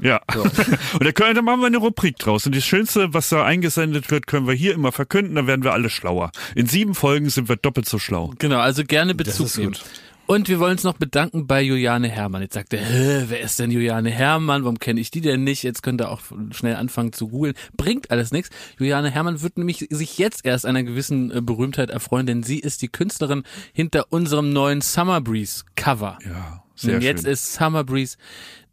Ja. 0.00 0.20
und 0.34 1.04
da 1.04 1.12
können, 1.12 1.34
da 1.34 1.40
machen 1.42 1.60
wir 1.60 1.68
eine 1.68 1.78
Rubrik 1.78 2.18
draus. 2.18 2.44
Und 2.44 2.54
das 2.54 2.64
Schönste, 2.64 3.14
was 3.14 3.30
da 3.30 3.44
eingesendet 3.46 4.10
wird, 4.10 4.26
können 4.26 4.46
wir 4.46 4.52
hier 4.54 4.74
immer 4.74 4.92
verkünden, 4.92 5.36
dann 5.36 5.46
werden 5.46 5.64
wir 5.64 5.72
alle 5.72 5.88
schlauer. 5.88 6.32
In 6.54 6.66
sieben 6.66 6.94
Folgen 6.94 7.30
sind 7.30 7.48
wir 7.48 7.56
doppelt 7.56 7.88
so 7.88 7.98
schlau. 7.98 8.34
Genau, 8.38 8.58
also 8.58 8.84
gerne 8.84 9.14
Bezug 9.14 9.46
ist 9.46 9.56
nehmen. 9.56 9.72
gut. 9.72 9.82
Und 10.26 10.48
wir 10.48 10.58
wollen 10.58 10.72
uns 10.72 10.82
noch 10.82 10.96
bedanken 10.98 11.46
bei 11.46 11.62
Juliane 11.62 12.08
Herrmann. 12.08 12.42
Jetzt 12.42 12.54
sagt 12.54 12.72
er, 12.72 12.80
wer 13.28 13.40
ist 13.40 13.60
denn 13.60 13.70
Juliane 13.70 14.10
Herrmann? 14.10 14.64
Warum 14.64 14.80
kenne 14.80 15.00
ich 15.00 15.12
die 15.12 15.20
denn 15.20 15.44
nicht? 15.44 15.62
Jetzt 15.62 15.84
könnt 15.84 16.00
ihr 16.00 16.10
auch 16.10 16.20
schnell 16.50 16.74
anfangen 16.74 17.12
zu 17.12 17.28
googeln. 17.28 17.54
Bringt 17.76 18.10
alles 18.10 18.32
nichts. 18.32 18.50
Juliane 18.76 19.10
Herrmann 19.10 19.42
wird 19.42 19.56
nämlich 19.56 19.86
sich 19.88 20.18
jetzt 20.18 20.44
erst 20.44 20.66
einer 20.66 20.82
gewissen 20.82 21.30
äh, 21.30 21.40
Berühmtheit 21.40 21.90
erfreuen, 21.90 22.26
denn 22.26 22.42
sie 22.42 22.58
ist 22.58 22.82
die 22.82 22.88
Künstlerin 22.88 23.44
hinter 23.72 24.06
unserem 24.10 24.52
neuen 24.52 24.80
Summer 24.80 25.20
Breeze 25.20 25.64
Cover. 25.76 26.18
Ja, 26.24 26.65
sehr 26.76 26.96
Und 26.96 27.02
jetzt 27.02 27.22
schön. 27.24 27.32
ist 27.32 27.54
Summer 27.54 27.82
Breeze, 27.84 28.16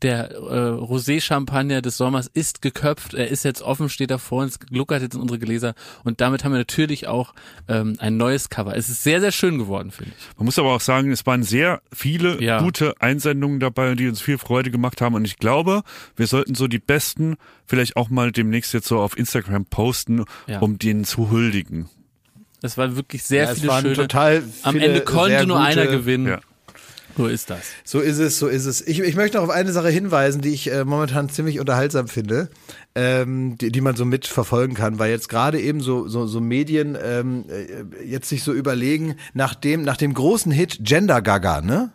der 0.02 0.32
äh, 0.32 0.36
Rosé-Champagner 0.98 1.82
des 1.82 1.96
Sommers, 1.98 2.30
ist 2.34 2.62
geköpft. 2.62 3.14
Er 3.14 3.30
ist 3.30 3.44
jetzt 3.46 3.62
offen, 3.62 3.88
steht 3.90 4.12
da 4.12 4.18
vor 4.18 4.44
uns, 4.44 4.60
gluckert 4.60 5.02
jetzt 5.02 5.16
in 5.16 5.22
unsere 5.22 5.40
Gläser. 5.40 5.76
Und 6.04 6.20
damit 6.22 6.44
haben 6.44 6.52
wir 6.52 6.58
natürlich 6.58 7.08
auch 7.08 7.34
ähm, 7.70 7.96
ein 8.00 8.18
neues 8.18 8.50
Cover. 8.50 8.76
Es 8.76 8.90
ist 8.90 9.04
sehr, 9.04 9.22
sehr 9.22 9.32
schön 9.32 9.58
geworden, 9.58 9.92
finde 9.92 10.12
ich. 10.18 10.36
Man 10.38 10.46
muss 10.46 10.60
aber 10.60 10.74
auch 10.74 10.82
sagen, 10.82 11.12
es 11.12 11.26
waren 11.26 11.44
sehr 11.44 11.82
viele 11.94 12.42
Ja. 12.44 12.60
gute 12.62 12.96
Einsendungen 13.02 13.60
dabei, 13.62 13.96
die 13.96 14.08
uns 14.10 14.22
viel 14.22 14.38
Freude 14.38 14.72
gemacht 14.72 15.00
haben. 15.02 15.16
Und 15.16 15.24
ich 15.26 15.38
glaube, 15.38 15.84
wir 16.18 16.28
sollten 16.28 16.54
so 16.56 16.68
die 16.68 16.80
besten 16.80 17.38
vielleicht 17.66 17.96
auch 17.96 18.10
mal 18.10 18.32
demnächst 18.34 18.74
jetzt 18.74 18.88
so 18.88 19.00
auf 19.00 19.18
Instagram 19.18 19.66
posten, 19.66 20.26
Ja. 20.48 20.60
um 20.60 20.78
denen 20.78 21.06
zu 21.06 21.32
huldigen. 21.32 21.90
Es 22.62 22.78
waren 22.78 22.96
wirklich 22.98 23.24
sehr 23.24 23.44
Ja, 23.46 23.52
es 23.52 23.60
viele 23.60 23.72
waren 23.72 23.82
schöne. 23.84 23.96
total 23.96 24.44
Am 24.64 24.74
viele 24.74 24.86
Ende 24.88 25.02
konnte 25.02 25.46
nur 25.48 25.58
gute- 25.58 25.68
einer 25.70 25.88
gewinnen. 25.88 26.38
So 27.16 27.28
ist 27.28 27.50
das. 27.50 27.62
So 27.84 28.00
ist 28.00 28.18
es, 28.18 28.40
so 28.40 28.48
ist 28.48 28.66
es. 28.66 28.86
Ich, 28.86 29.00
ich 29.00 29.16
möchte 29.16 29.38
noch 29.38 29.44
auf 29.44 29.50
eine 29.50 29.72
Sache 29.72 29.90
hinweisen, 29.90 30.42
die 30.42 30.50
ich 30.50 30.72
äh, 30.72 30.84
momentan 30.84 31.30
ziemlich 31.30 31.60
unterhaltsam 31.60 32.08
finde, 32.08 32.50
ähm, 32.96 33.58
die, 33.58 33.72
die 33.72 33.82
man 33.82 33.96
so 33.96 34.06
mitverfolgen 34.06 34.76
kann, 34.76 35.00
weil 35.00 35.12
jetzt 35.12 35.30
gerade 35.30 35.60
eben 35.60 35.82
so, 35.82 36.08
so, 36.08 36.26
so 36.26 36.42
Medien 36.42 36.98
ähm, 37.02 37.46
äh, 37.50 38.04
jetzt 38.06 38.30
sich 38.30 38.44
so 38.44 38.54
überlegen, 38.54 39.16
nach 39.34 39.56
dem, 39.56 39.84
nach 39.84 39.98
dem 39.98 40.14
großen 40.14 40.52
Hit 40.52 40.80
Gender 40.82 41.22
Gaga, 41.22 41.62
ne? 41.62 41.92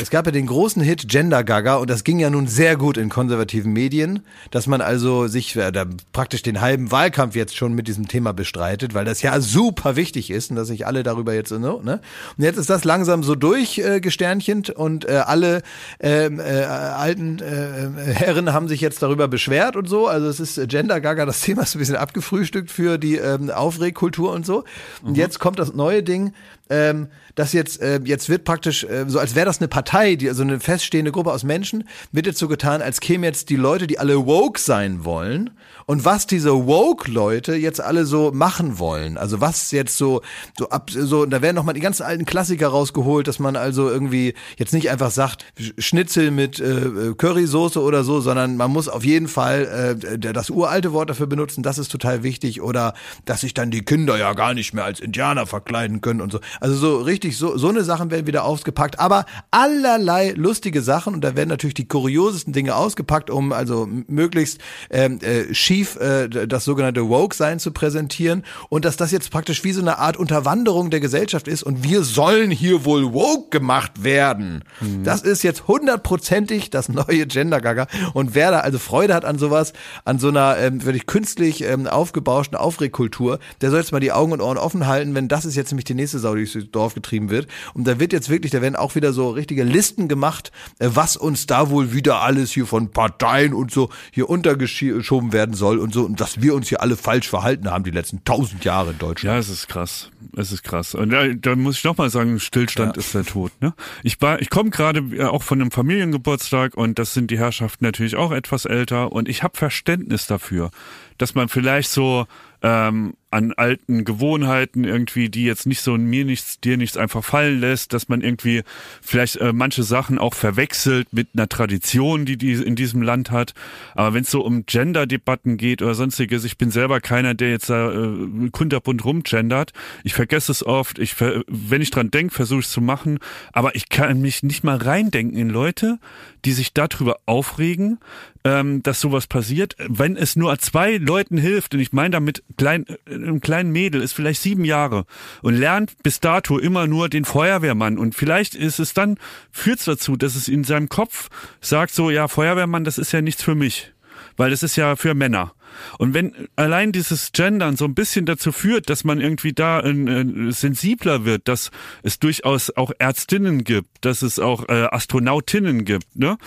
Es 0.00 0.10
gab 0.10 0.26
ja 0.26 0.32
den 0.32 0.46
großen 0.46 0.82
Hit 0.82 1.08
Gender 1.08 1.44
Gaga 1.44 1.76
und 1.76 1.88
das 1.88 2.02
ging 2.02 2.18
ja 2.18 2.30
nun 2.30 2.48
sehr 2.48 2.76
gut 2.76 2.96
in 2.96 3.08
konservativen 3.08 3.72
Medien, 3.72 4.22
dass 4.50 4.66
man 4.66 4.80
also 4.80 5.28
sich 5.28 5.54
äh, 5.54 5.70
da 5.70 5.84
praktisch 6.12 6.42
den 6.42 6.60
halben 6.60 6.90
Wahlkampf 6.90 7.36
jetzt 7.36 7.56
schon 7.56 7.72
mit 7.72 7.86
diesem 7.86 8.08
Thema 8.08 8.32
bestreitet, 8.32 8.92
weil 8.92 9.04
das 9.04 9.22
ja 9.22 9.40
super 9.40 9.94
wichtig 9.94 10.30
ist 10.30 10.50
und 10.50 10.56
dass 10.56 10.66
sich 10.66 10.84
alle 10.84 11.04
darüber 11.04 11.32
jetzt 11.32 11.50
so, 11.50 11.58
ne? 11.58 12.00
Und 12.36 12.44
jetzt 12.44 12.56
ist 12.56 12.68
das 12.68 12.82
langsam 12.82 13.22
so 13.22 13.36
durchgesternchent 13.36 14.70
äh, 14.70 14.72
und 14.72 15.08
äh, 15.08 15.22
alle 15.24 15.62
ähm, 16.00 16.40
äh, 16.40 16.64
alten 16.64 17.38
äh, 17.38 18.14
Herren 18.14 18.52
haben 18.52 18.66
sich 18.66 18.80
jetzt 18.80 19.00
darüber 19.00 19.28
beschwert 19.28 19.76
und 19.76 19.88
so. 19.88 20.08
Also 20.08 20.26
es 20.26 20.40
ist 20.40 20.58
äh, 20.58 20.66
Gender 20.66 21.00
Gaga, 21.00 21.24
das 21.24 21.40
Thema 21.42 21.62
ist 21.62 21.76
ein 21.76 21.78
bisschen 21.78 21.96
abgefrühstückt 21.96 22.72
für 22.72 22.98
die 22.98 23.16
ähm, 23.16 23.50
Aufregkultur 23.50 24.32
und 24.32 24.44
so. 24.44 24.64
Und 25.02 25.16
jetzt 25.16 25.38
kommt 25.38 25.60
das 25.60 25.72
neue 25.72 26.02
Ding, 26.02 26.32
ähm, 26.70 27.08
das 27.34 27.52
jetzt, 27.52 27.80
äh, 27.80 28.00
jetzt 28.04 28.28
wird 28.28 28.44
praktisch, 28.44 28.84
äh, 28.84 29.04
so 29.08 29.18
als 29.18 29.34
wäre 29.34 29.46
das 29.46 29.58
eine 29.58 29.68
Partei, 29.68 30.16
die, 30.16 30.28
also 30.28 30.42
eine 30.42 30.60
feststehende 30.60 31.12
Gruppe 31.12 31.32
aus 31.32 31.44
Menschen, 31.44 31.84
wird 32.12 32.26
jetzt 32.26 32.38
so 32.38 32.48
getan, 32.48 32.82
als 32.82 33.00
kämen 33.00 33.24
jetzt 33.24 33.50
die 33.50 33.56
Leute, 33.56 33.86
die 33.86 33.98
alle 33.98 34.26
woke 34.26 34.58
sein 34.58 35.04
wollen 35.04 35.50
und 35.86 36.04
was 36.04 36.26
diese 36.26 36.66
woke-Leute 36.66 37.54
jetzt 37.54 37.80
alle 37.80 38.04
so 38.04 38.32
machen 38.32 38.78
wollen. 38.78 39.16
Also 39.16 39.40
was 39.40 39.70
jetzt 39.70 39.96
so, 39.96 40.20
so 40.58 40.68
ab, 40.68 40.90
so, 40.90 41.26
da 41.26 41.42
werden 41.42 41.54
nochmal 41.54 41.74
die 41.74 41.80
ganzen 41.80 42.02
alten 42.02 42.24
Klassiker 42.24 42.68
rausgeholt, 42.68 43.28
dass 43.28 43.38
man 43.38 43.54
also 43.54 43.88
irgendwie 43.88 44.34
jetzt 44.58 44.74
nicht 44.74 44.90
einfach 44.90 45.12
sagt, 45.12 45.44
Schnitzel 45.78 46.32
mit 46.32 46.58
äh, 46.58 47.14
Currysoße 47.16 47.80
oder 47.80 48.02
so, 48.02 48.20
sondern 48.20 48.56
man 48.56 48.72
muss 48.72 48.88
auf 48.88 49.04
jeden 49.04 49.28
Fall 49.28 49.96
äh, 50.00 50.18
das 50.18 50.50
uralte 50.50 50.92
Wort 50.92 51.08
dafür 51.08 51.28
benutzen, 51.28 51.62
das 51.62 51.78
ist 51.78 51.92
total 51.92 52.24
wichtig 52.24 52.60
oder 52.60 52.94
dass 53.24 53.42
sich 53.42 53.54
dann 53.54 53.70
die 53.70 53.82
Kinder 53.82 54.18
ja 54.18 54.32
gar 54.32 54.54
nicht 54.54 54.74
mehr 54.74 54.84
als 54.84 54.98
Indianer 54.98 55.46
verkleiden 55.46 56.00
können 56.00 56.20
und 56.20 56.32
so. 56.32 56.40
Also 56.60 56.74
so 56.74 56.98
richtig, 56.98 57.36
so, 57.36 57.56
so 57.56 57.68
eine 57.68 57.84
Sachen 57.84 58.10
werden 58.10 58.26
wieder 58.26 58.44
ausgepackt, 58.44 58.98
aber 58.98 59.24
allerlei 59.52 60.32
lustige 60.32 60.82
Sachen 60.82 61.14
und 61.14 61.20
da 61.22 61.36
werden 61.36 61.48
natürlich 61.48 61.74
die 61.74 61.86
kuriosesten 61.86 62.52
Dinge 62.52 62.74
ausgepackt, 62.74 63.30
um 63.30 63.52
also 63.52 63.88
möglichst 64.08 64.58
ähm, 64.90 65.20
äh, 65.22 65.54
schief 65.76 65.96
äh, 65.96 66.28
das 66.28 66.64
sogenannte 66.64 67.08
Woke-Sein 67.08 67.58
zu 67.58 67.70
präsentieren 67.70 68.44
und 68.68 68.84
dass 68.84 68.96
das 68.96 69.10
jetzt 69.10 69.30
praktisch 69.30 69.62
wie 69.64 69.72
so 69.72 69.80
eine 69.80 69.98
Art 69.98 70.16
Unterwanderung 70.16 70.90
der 70.90 71.00
Gesellschaft 71.00 71.48
ist 71.48 71.62
und 71.62 71.84
wir 71.84 72.02
sollen 72.02 72.50
hier 72.50 72.84
wohl 72.84 73.12
woke 73.12 73.50
gemacht 73.50 74.02
werden. 74.02 74.64
Das 75.04 75.22
ist 75.22 75.42
jetzt 75.42 75.68
hundertprozentig 75.68 76.70
das 76.70 76.88
neue 76.88 77.26
Gender-Gaga 77.26 77.88
und 78.14 78.34
wer 78.34 78.50
da 78.50 78.60
also 78.60 78.78
Freude 78.78 79.14
hat 79.14 79.24
an 79.24 79.38
sowas, 79.38 79.72
an 80.04 80.18
so 80.18 80.28
einer 80.28 80.56
ähm, 80.58 80.84
wirklich 80.84 81.06
künstlich 81.06 81.62
ähm, 81.62 81.86
aufgebauschten 81.86 82.56
Aufregkultur, 82.56 83.38
der 83.60 83.70
soll 83.70 83.80
jetzt 83.80 83.92
mal 83.92 84.00
die 84.00 84.12
Augen 84.12 84.32
und 84.32 84.40
Ohren 84.40 84.58
offen 84.58 84.86
halten, 84.86 85.14
wenn 85.14 85.28
das 85.28 85.44
ist 85.44 85.56
jetzt 85.56 85.72
nämlich 85.72 85.84
die 85.84 85.94
nächste 85.94 86.18
Sau, 86.18 86.34
die 86.34 86.46
durchs 86.46 86.70
Dorf 86.70 86.94
getrieben 86.94 87.30
wird. 87.30 87.48
Und 87.74 87.86
da 87.86 88.00
wird 88.00 88.12
jetzt 88.12 88.30
wirklich, 88.30 88.52
da 88.52 88.62
werden 88.62 88.76
auch 88.76 88.94
wieder 88.94 89.12
so 89.12 89.30
richtige 89.30 89.64
Listen 89.64 90.08
gemacht, 90.08 90.52
äh, 90.78 90.88
was 90.92 91.16
uns 91.16 91.46
da 91.46 91.70
wohl 91.70 91.92
wieder 91.92 92.22
alles 92.22 92.52
hier 92.52 92.66
von 92.66 92.90
Parteien 92.90 93.52
und 93.52 93.70
so 93.70 93.90
hier 94.10 94.30
untergeschoben 94.30 95.32
werden 95.32 95.54
soll 95.54 95.65
und 95.68 95.92
so 95.92 96.04
und 96.04 96.20
dass 96.20 96.40
wir 96.42 96.54
uns 96.54 96.68
hier 96.68 96.80
alle 96.80 96.96
falsch 96.96 97.28
verhalten 97.28 97.70
haben 97.70 97.84
die 97.84 97.90
letzten 97.90 98.24
tausend 98.24 98.64
Jahre 98.64 98.90
in 98.92 98.98
Deutschland. 98.98 99.34
Ja, 99.34 99.38
es 99.38 99.48
ist 99.48 99.68
krass. 99.68 100.10
Es 100.36 100.52
ist 100.52 100.62
krass. 100.62 100.94
Und 100.94 101.10
da, 101.10 101.28
da 101.28 101.56
muss 101.56 101.78
ich 101.78 101.84
noch 101.84 101.96
mal 101.96 102.10
sagen, 102.10 102.38
Stillstand 102.40 102.96
Ja. 102.96 103.00
ist 103.00 103.14
der 103.14 103.24
Tod. 103.24 103.52
Ne? 103.60 103.74
Ich 104.02 104.20
war, 104.20 104.40
ich 104.40 104.50
komme 104.50 104.70
gerade 104.70 105.00
äh, 105.00 105.24
auch 105.24 105.42
von 105.42 105.60
einem 105.60 105.70
Familiengeburtstag 105.70 106.76
und 106.76 106.98
das 106.98 107.14
sind 107.14 107.30
die 107.30 107.38
Herrschaften 107.38 107.84
natürlich 107.84 108.16
auch 108.16 108.32
etwas 108.32 108.64
älter 108.64 109.12
und 109.12 109.28
ich 109.28 109.42
habe 109.42 109.56
Verständnis 109.56 110.26
dafür, 110.26 110.70
dass 111.18 111.34
man 111.34 111.48
vielleicht 111.48 111.90
so 111.90 112.26
ähm, 112.62 113.14
an 113.30 113.52
alten 113.52 114.04
Gewohnheiten 114.04 114.84
irgendwie, 114.84 115.28
die 115.28 115.44
jetzt 115.44 115.66
nicht 115.66 115.80
so 115.80 115.94
in 115.94 116.04
mir 116.04 116.24
nichts, 116.24 116.60
dir 116.60 116.76
nichts 116.76 116.96
einfach 116.96 117.24
fallen 117.24 117.60
lässt, 117.60 117.92
dass 117.92 118.08
man 118.08 118.20
irgendwie 118.20 118.62
vielleicht 119.02 119.36
äh, 119.36 119.52
manche 119.52 119.82
Sachen 119.82 120.18
auch 120.18 120.34
verwechselt 120.34 121.08
mit 121.12 121.28
einer 121.34 121.48
Tradition, 121.48 122.24
die 122.24 122.36
die 122.36 122.52
in 122.52 122.76
diesem 122.76 123.02
Land 123.02 123.30
hat. 123.30 123.54
Aber 123.94 124.14
wenn 124.14 124.22
es 124.22 124.30
so 124.30 124.42
um 124.42 124.64
Gender-Debatten 124.66 125.56
geht 125.56 125.82
oder 125.82 125.94
sonstiges, 125.94 126.44
ich 126.44 126.56
bin 126.56 126.70
selber 126.70 127.00
keiner, 127.00 127.34
der 127.34 127.50
jetzt 127.50 127.68
da 127.68 127.92
äh, 127.92 128.50
kunterbunt 128.52 129.04
rumgendert. 129.04 129.72
Ich 130.04 130.14
vergesse 130.14 130.52
es 130.52 130.64
oft. 130.64 130.98
Ich, 130.98 131.16
wenn 131.20 131.82
ich 131.82 131.90
dran 131.90 132.10
denke, 132.10 132.34
versuche 132.34 132.60
ich 132.60 132.66
es 132.66 132.72
zu 132.72 132.80
machen. 132.80 133.18
Aber 133.52 133.74
ich 133.74 133.88
kann 133.88 134.20
mich 134.20 134.42
nicht 134.42 134.64
mal 134.64 134.76
reindenken 134.76 135.36
in 135.36 135.50
Leute, 135.50 135.98
die 136.44 136.52
sich 136.52 136.72
darüber 136.72 137.18
aufregen, 137.26 137.98
ähm, 138.44 138.82
dass 138.82 139.00
sowas 139.00 139.26
passiert. 139.26 139.74
Wenn 139.88 140.16
es 140.16 140.36
nur 140.36 140.56
zwei 140.58 140.96
Leuten 140.98 141.36
hilft, 141.36 141.74
und 141.74 141.80
ich 141.80 141.92
meine 141.92 142.10
damit 142.10 142.44
klein, 142.56 142.86
äh, 142.86 143.15
einem 143.22 143.40
kleinen 143.40 143.72
Mädel, 143.72 144.02
ist 144.02 144.12
vielleicht 144.12 144.40
sieben 144.40 144.64
Jahre 144.64 145.04
und 145.42 145.54
lernt 145.54 146.02
bis 146.02 146.20
dato 146.20 146.58
immer 146.58 146.86
nur 146.86 147.08
den 147.08 147.24
Feuerwehrmann 147.24 147.98
und 147.98 148.14
vielleicht 148.14 148.54
ist 148.54 148.78
es 148.78 148.94
dann, 148.94 149.18
führt 149.50 149.78
es 149.78 149.84
dazu, 149.84 150.16
dass 150.16 150.36
es 150.36 150.48
in 150.48 150.64
seinem 150.64 150.88
Kopf 150.88 151.28
sagt 151.60 151.94
so, 151.94 152.10
ja, 152.10 152.28
Feuerwehrmann, 152.28 152.84
das 152.84 152.98
ist 152.98 153.12
ja 153.12 153.20
nichts 153.20 153.42
für 153.42 153.54
mich, 153.54 153.92
weil 154.36 154.50
das 154.50 154.62
ist 154.62 154.76
ja 154.76 154.96
für 154.96 155.14
Männer. 155.14 155.52
Und 155.98 156.14
wenn 156.14 156.48
allein 156.56 156.92
dieses 156.92 157.32
Gendern 157.32 157.76
so 157.76 157.84
ein 157.84 157.94
bisschen 157.94 158.26
dazu 158.26 158.52
führt, 158.52 158.90
dass 158.90 159.04
man 159.04 159.20
irgendwie 159.20 159.52
da 159.52 159.80
äh, 159.80 159.90
äh, 159.90 160.52
sensibler 160.52 161.24
wird, 161.24 161.48
dass 161.48 161.70
es 162.02 162.18
durchaus 162.18 162.74
auch 162.76 162.92
Ärztinnen 162.98 163.64
gibt, 163.64 164.04
dass 164.04 164.22
es 164.22 164.38
auch 164.38 164.68
äh, 164.68 164.88
Astronautinnen 164.90 165.84
gibt, 165.84 166.16
ne? 166.16 166.38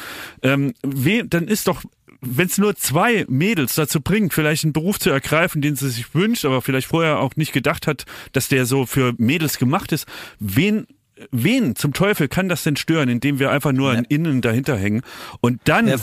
Ähm, 0.42 0.74
we, 0.82 1.26
dann 1.26 1.48
ist 1.48 1.68
doch 1.68 1.84
wenn 2.22 2.48
es 2.48 2.58
nur 2.58 2.76
zwei 2.76 3.26
Mädels 3.30 3.76
dazu 3.76 4.02
bringt, 4.02 4.34
vielleicht 4.34 4.64
einen 4.64 4.74
Beruf 4.74 5.00
zu 5.00 5.10
ergreifen, 5.10 5.62
den 5.62 5.76
sie 5.76 5.90
sich 5.90 6.14
wünscht, 6.14 6.46
aber 6.46 6.62
vielleicht 6.62 6.88
vorher 6.88 7.20
auch 7.20 7.36
nicht 7.36 7.54
gedacht 7.54 7.88
hat, 7.88 8.06
dass 8.34 8.50
der 8.50 8.66
so 8.66 8.86
für 8.86 9.14
Mädels 9.18 9.58
gemacht 9.58 9.92
ist, 9.92 10.06
wen 10.40 10.88
Wen 11.32 11.76
zum 11.76 11.92
Teufel 11.92 12.30
kann 12.30 12.48
das 12.48 12.64
denn 12.64 12.78
stören, 12.78 13.10
indem 13.10 13.40
wir 13.40 13.52
einfach 13.52 13.74
nur 13.74 13.92
an 13.92 14.06
innen 14.08 14.40
dahinter 14.40 14.78
hängen? 14.78 15.02
Und 15.42 15.60
dann 15.66 15.90
Ja, 15.90 15.98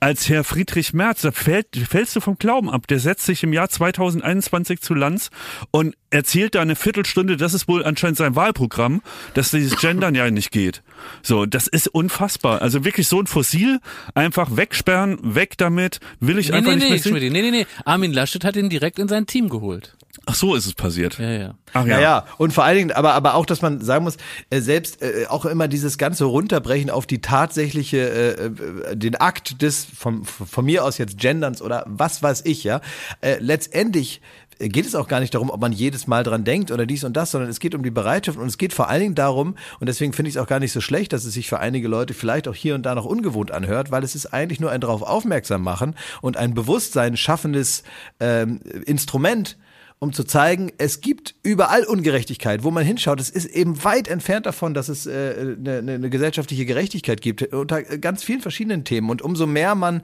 als 0.00 0.30
Herr 0.30 0.44
Friedrich 0.44 0.94
Merz, 0.94 1.20
da 1.20 1.30
fällt, 1.30 1.76
fällst 1.76 2.16
du 2.16 2.20
vom 2.20 2.36
Glauben 2.38 2.70
ab. 2.70 2.86
Der 2.86 2.98
setzt 2.98 3.26
sich 3.26 3.42
im 3.42 3.52
Jahr 3.52 3.68
2021 3.68 4.80
zu 4.80 4.94
Lanz 4.94 5.30
und 5.70 5.94
erzählt 6.08 6.54
da 6.54 6.62
eine 6.62 6.74
Viertelstunde, 6.74 7.36
das 7.36 7.52
ist 7.52 7.68
wohl 7.68 7.84
anscheinend 7.84 8.16
sein 8.16 8.34
Wahlprogramm, 8.34 9.02
dass 9.34 9.50
dieses 9.50 9.78
Gendern 9.78 10.14
ja 10.14 10.30
nicht 10.30 10.50
geht. 10.50 10.82
So, 11.22 11.46
das 11.46 11.66
ist 11.66 11.88
unfassbar. 11.88 12.62
Also 12.62 12.84
wirklich 12.84 13.08
so 13.08 13.20
ein 13.20 13.26
Fossil 13.26 13.80
einfach 14.14 14.56
wegsperren, 14.56 15.18
weg 15.22 15.58
damit, 15.58 16.00
will 16.20 16.38
ich 16.38 16.48
Nee, 16.48 16.56
einfach 16.56 16.70
nee, 16.70 16.76
nicht 16.76 16.84
nee, 16.84 16.90
mehr 16.90 16.98
sehen. 16.98 17.16
Schmidt, 17.16 17.32
nee, 17.32 17.42
nee, 17.42 17.50
nee. 17.50 17.66
Armin 17.84 18.12
Laschet 18.12 18.44
hat 18.44 18.56
ihn 18.56 18.68
direkt 18.70 18.98
in 18.98 19.08
sein 19.08 19.26
Team 19.26 19.48
geholt. 19.48 19.96
Ach 20.26 20.34
so 20.34 20.54
ist 20.54 20.66
es 20.66 20.74
passiert. 20.74 21.18
Ja, 21.18 21.30
ja. 21.30 21.54
Ach 21.72 21.86
Ja. 21.86 21.96
ja. 21.96 22.00
ja, 22.00 22.26
und 22.36 22.52
vor 22.52 22.64
allen 22.64 22.76
Dingen, 22.76 22.92
aber, 22.92 23.14
aber 23.14 23.34
auch, 23.34 23.46
dass 23.46 23.62
man 23.62 23.80
sagen 23.80 24.04
muss, 24.04 24.16
äh, 24.50 24.60
selbst 24.60 25.02
äh, 25.02 25.26
auch 25.28 25.44
immer 25.46 25.68
dieses 25.68 25.98
ganze 25.98 26.24
Runterbrechen 26.24 26.90
auf 26.90 27.06
die 27.06 27.20
tatsächliche, 27.20 27.98
äh, 27.98 28.46
äh, 28.46 28.96
den 28.96 29.16
Akt 29.16 29.62
des, 29.62 29.84
vom, 29.84 30.24
von 30.24 30.64
mir 30.64 30.84
aus 30.84 30.98
jetzt 30.98 31.16
Genderns 31.18 31.62
oder 31.62 31.84
was 31.86 32.22
weiß 32.22 32.42
ich, 32.44 32.64
ja, 32.64 32.80
äh, 33.20 33.36
letztendlich 33.40 34.20
geht 34.68 34.86
es 34.86 34.94
auch 34.94 35.08
gar 35.08 35.20
nicht 35.20 35.34
darum, 35.34 35.50
ob 35.50 35.60
man 35.60 35.72
jedes 35.72 36.06
Mal 36.06 36.22
dran 36.22 36.44
denkt 36.44 36.70
oder 36.70 36.86
dies 36.86 37.04
und 37.04 37.16
das, 37.16 37.30
sondern 37.30 37.50
es 37.50 37.60
geht 37.60 37.74
um 37.74 37.82
die 37.82 37.90
Bereitschaft 37.90 38.38
und 38.38 38.46
es 38.46 38.58
geht 38.58 38.72
vor 38.72 38.88
allen 38.88 39.00
Dingen 39.00 39.14
darum, 39.14 39.56
und 39.80 39.88
deswegen 39.88 40.12
finde 40.12 40.28
ich 40.28 40.36
es 40.36 40.42
auch 40.42 40.46
gar 40.46 40.60
nicht 40.60 40.72
so 40.72 40.80
schlecht, 40.80 41.12
dass 41.12 41.24
es 41.24 41.34
sich 41.34 41.48
für 41.48 41.58
einige 41.58 41.88
Leute 41.88 42.14
vielleicht 42.14 42.46
auch 42.46 42.54
hier 42.54 42.74
und 42.74 42.84
da 42.84 42.94
noch 42.94 43.06
ungewohnt 43.06 43.50
anhört, 43.50 43.90
weil 43.90 44.04
es 44.04 44.14
ist 44.14 44.26
eigentlich 44.26 44.60
nur 44.60 44.70
ein 44.70 44.80
darauf 44.80 45.02
aufmerksam 45.02 45.62
machen 45.62 45.94
und 46.20 46.36
ein 46.36 46.54
Bewusstsein 46.54 47.16
schaffendes 47.16 47.82
ähm, 48.20 48.60
Instrument, 48.84 49.56
um 49.98 50.14
zu 50.14 50.24
zeigen, 50.24 50.72
es 50.78 51.02
gibt 51.02 51.34
überall 51.42 51.84
Ungerechtigkeit, 51.84 52.64
wo 52.64 52.70
man 52.70 52.84
hinschaut. 52.84 53.20
Es 53.20 53.28
ist 53.28 53.44
eben 53.44 53.84
weit 53.84 54.08
entfernt 54.08 54.46
davon, 54.46 54.72
dass 54.72 54.88
es 54.88 55.06
äh, 55.06 55.56
eine, 55.58 55.78
eine 55.78 56.08
gesellschaftliche 56.08 56.64
Gerechtigkeit 56.64 57.20
gibt, 57.20 57.52
unter 57.52 57.82
ganz 57.82 58.24
vielen 58.24 58.40
verschiedenen 58.40 58.84
Themen. 58.84 59.10
Und 59.10 59.20
umso 59.20 59.46
mehr 59.46 59.74
man 59.74 60.00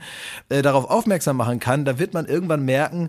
äh, 0.50 0.60
darauf 0.60 0.90
aufmerksam 0.90 1.38
machen 1.38 1.60
kann, 1.60 1.86
da 1.86 1.98
wird 1.98 2.12
man 2.12 2.26
irgendwann 2.26 2.66
merken, 2.66 3.08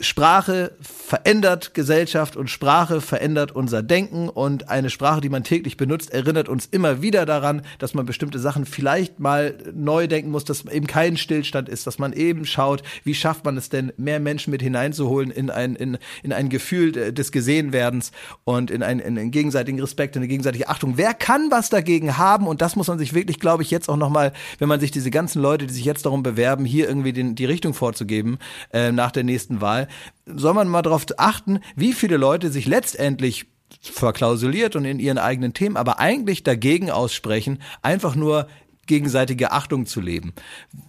Sprache 0.00 0.72
verändert 0.80 1.74
Gesellschaft 1.74 2.36
und 2.36 2.48
Sprache 2.48 3.00
verändert 3.00 3.52
unser 3.52 3.82
Denken 3.82 4.28
und 4.28 4.68
eine 4.68 4.90
Sprache, 4.90 5.20
die 5.20 5.28
man 5.28 5.44
täglich 5.44 5.76
benutzt, 5.76 6.12
erinnert 6.12 6.48
uns 6.48 6.66
immer 6.66 7.02
wieder 7.02 7.26
daran, 7.26 7.62
dass 7.78 7.94
man 7.94 8.06
bestimmte 8.06 8.38
Sachen 8.38 8.64
vielleicht 8.64 9.20
mal 9.20 9.58
neu 9.74 10.06
denken 10.06 10.30
muss, 10.30 10.44
dass 10.44 10.64
eben 10.64 10.86
kein 10.86 11.16
Stillstand 11.16 11.68
ist, 11.68 11.86
dass 11.86 11.98
man 11.98 12.12
eben 12.12 12.46
schaut, 12.46 12.82
wie 13.04 13.14
schafft 13.14 13.44
man 13.44 13.56
es 13.56 13.68
denn, 13.68 13.92
mehr 13.96 14.20
Menschen 14.20 14.50
mit 14.50 14.62
hineinzuholen 14.62 15.30
in 15.30 15.50
ein, 15.50 15.76
in, 15.76 15.98
in 16.22 16.32
ein 16.32 16.48
Gefühl 16.48 16.92
des 17.12 17.32
Gesehenwerdens 17.32 18.12
und 18.44 18.70
in 18.70 18.82
einen, 18.82 19.00
in 19.00 19.18
einen 19.18 19.30
gegenseitigen 19.30 19.80
Respekt, 19.80 20.16
in 20.16 20.20
eine 20.20 20.28
gegenseitige 20.28 20.68
Achtung. 20.68 20.96
Wer 20.96 21.12
kann 21.12 21.50
was 21.50 21.68
dagegen 21.68 22.16
haben? 22.16 22.46
Und 22.46 22.62
das 22.62 22.76
muss 22.76 22.88
man 22.88 22.98
sich 22.98 23.14
wirklich, 23.14 23.38
glaube 23.38 23.62
ich, 23.62 23.70
jetzt 23.70 23.88
auch 23.88 23.96
nochmal, 23.96 24.32
wenn 24.58 24.68
man 24.68 24.80
sich 24.80 24.90
diese 24.90 25.10
ganzen 25.10 25.42
Leute, 25.42 25.66
die 25.66 25.74
sich 25.74 25.84
jetzt 25.84 26.06
darum 26.06 26.22
bewerben, 26.22 26.64
hier 26.64 26.88
irgendwie 26.88 27.12
den, 27.12 27.34
die 27.34 27.44
Richtung 27.44 27.74
vorzugeben 27.74 28.38
äh, 28.72 28.92
nach 28.92 29.10
der 29.10 29.24
nächsten 29.24 29.60
Wahl, 29.60 29.88
soll 30.26 30.54
man 30.54 30.68
mal 30.68 30.82
darauf 30.82 31.06
achten, 31.16 31.60
wie 31.76 31.92
viele 31.92 32.16
Leute 32.16 32.50
sich 32.50 32.66
letztendlich 32.66 33.46
verklausuliert 33.80 34.76
und 34.76 34.84
in 34.84 34.98
ihren 34.98 35.18
eigenen 35.18 35.54
Themen, 35.54 35.76
aber 35.76 35.98
eigentlich 36.00 36.42
dagegen 36.42 36.90
aussprechen, 36.90 37.60
einfach 37.82 38.14
nur 38.14 38.48
gegenseitige 38.86 39.52
Achtung 39.52 39.86
zu 39.86 40.00
leben. 40.00 40.34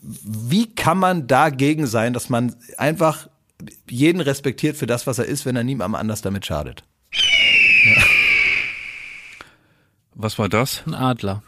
Wie 0.01 0.73
kann 0.73 0.97
man 0.97 1.27
dagegen 1.27 1.85
sein, 1.85 2.13
dass 2.13 2.29
man 2.29 2.55
einfach 2.77 3.29
jeden 3.87 4.21
respektiert 4.21 4.75
für 4.75 4.87
das, 4.87 5.05
was 5.05 5.19
er 5.19 5.25
ist, 5.25 5.45
wenn 5.45 5.55
er 5.55 5.63
niemandem 5.63 5.95
anders 5.95 6.21
damit 6.21 6.45
schadet? 6.45 6.83
Was 10.15 10.39
war 10.39 10.49
das? 10.49 10.83
Ein 10.85 10.95
Adler. 10.95 11.43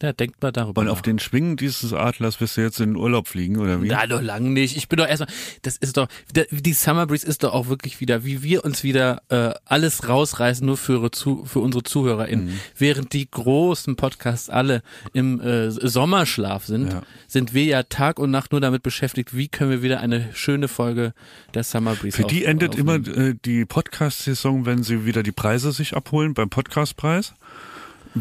Ja, 0.00 0.12
denkt 0.12 0.40
mal 0.42 0.52
darüber. 0.52 0.80
Und 0.80 0.86
nach. 0.86 0.92
auf 0.92 1.02
den 1.02 1.18
Schwingen 1.18 1.56
dieses 1.56 1.92
Adlers 1.92 2.40
wirst 2.40 2.56
du 2.56 2.60
jetzt 2.60 2.78
in 2.78 2.90
den 2.90 2.96
Urlaub 2.96 3.26
fliegen, 3.26 3.56
oder 3.58 3.82
wie? 3.82 3.88
Na, 3.88 4.06
doch 4.06 4.22
lang 4.22 4.52
nicht. 4.52 4.76
Ich 4.76 4.88
bin 4.88 4.96
doch 4.98 5.08
erstmal, 5.08 5.28
das 5.62 5.76
ist 5.76 5.96
doch, 5.96 6.06
die 6.52 6.72
Summer 6.72 7.06
Breeze 7.08 7.26
ist 7.26 7.42
doch 7.42 7.52
auch 7.52 7.66
wirklich 7.68 7.98
wieder, 8.00 8.24
wie 8.24 8.44
wir 8.44 8.64
uns 8.64 8.84
wieder 8.84 9.22
äh, 9.28 9.54
alles 9.64 10.06
rausreißen, 10.08 10.64
nur 10.64 10.76
für, 10.76 11.10
für 11.12 11.58
unsere 11.58 11.82
ZuhörerInnen. 11.82 12.46
Mhm. 12.46 12.60
Während 12.76 13.12
die 13.12 13.28
großen 13.28 13.96
Podcasts 13.96 14.48
alle 14.50 14.82
im 15.12 15.40
äh, 15.40 15.70
Sommerschlaf 15.72 16.64
sind, 16.64 16.92
Ja. 16.92 17.02
sind 17.26 17.52
wir 17.52 17.64
ja 17.64 17.82
Tag 17.82 18.20
und 18.20 18.30
Nacht 18.30 18.52
nur 18.52 18.60
damit 18.60 18.84
beschäftigt, 18.84 19.36
wie 19.36 19.48
können 19.48 19.70
wir 19.72 19.82
wieder 19.82 19.98
eine 19.98 20.28
schöne 20.32 20.68
Folge 20.68 21.12
der 21.54 21.64
Summer 21.64 21.96
Breeze 21.96 22.16
Für 22.16 22.22
die 22.24 22.44
auf- 22.44 22.50
endet 22.50 22.76
immer 22.76 23.00
aufnehmen. 23.00 23.30
äh, 23.32 23.34
die 23.44 23.64
Podcast-Saison, 23.64 24.64
wenn 24.64 24.84
sie 24.84 25.04
wieder 25.06 25.24
die 25.24 25.32
Preise 25.32 25.72
sich 25.72 25.96
abholen 25.96 26.34
beim 26.34 26.50
Podcastpreis. 26.50 27.34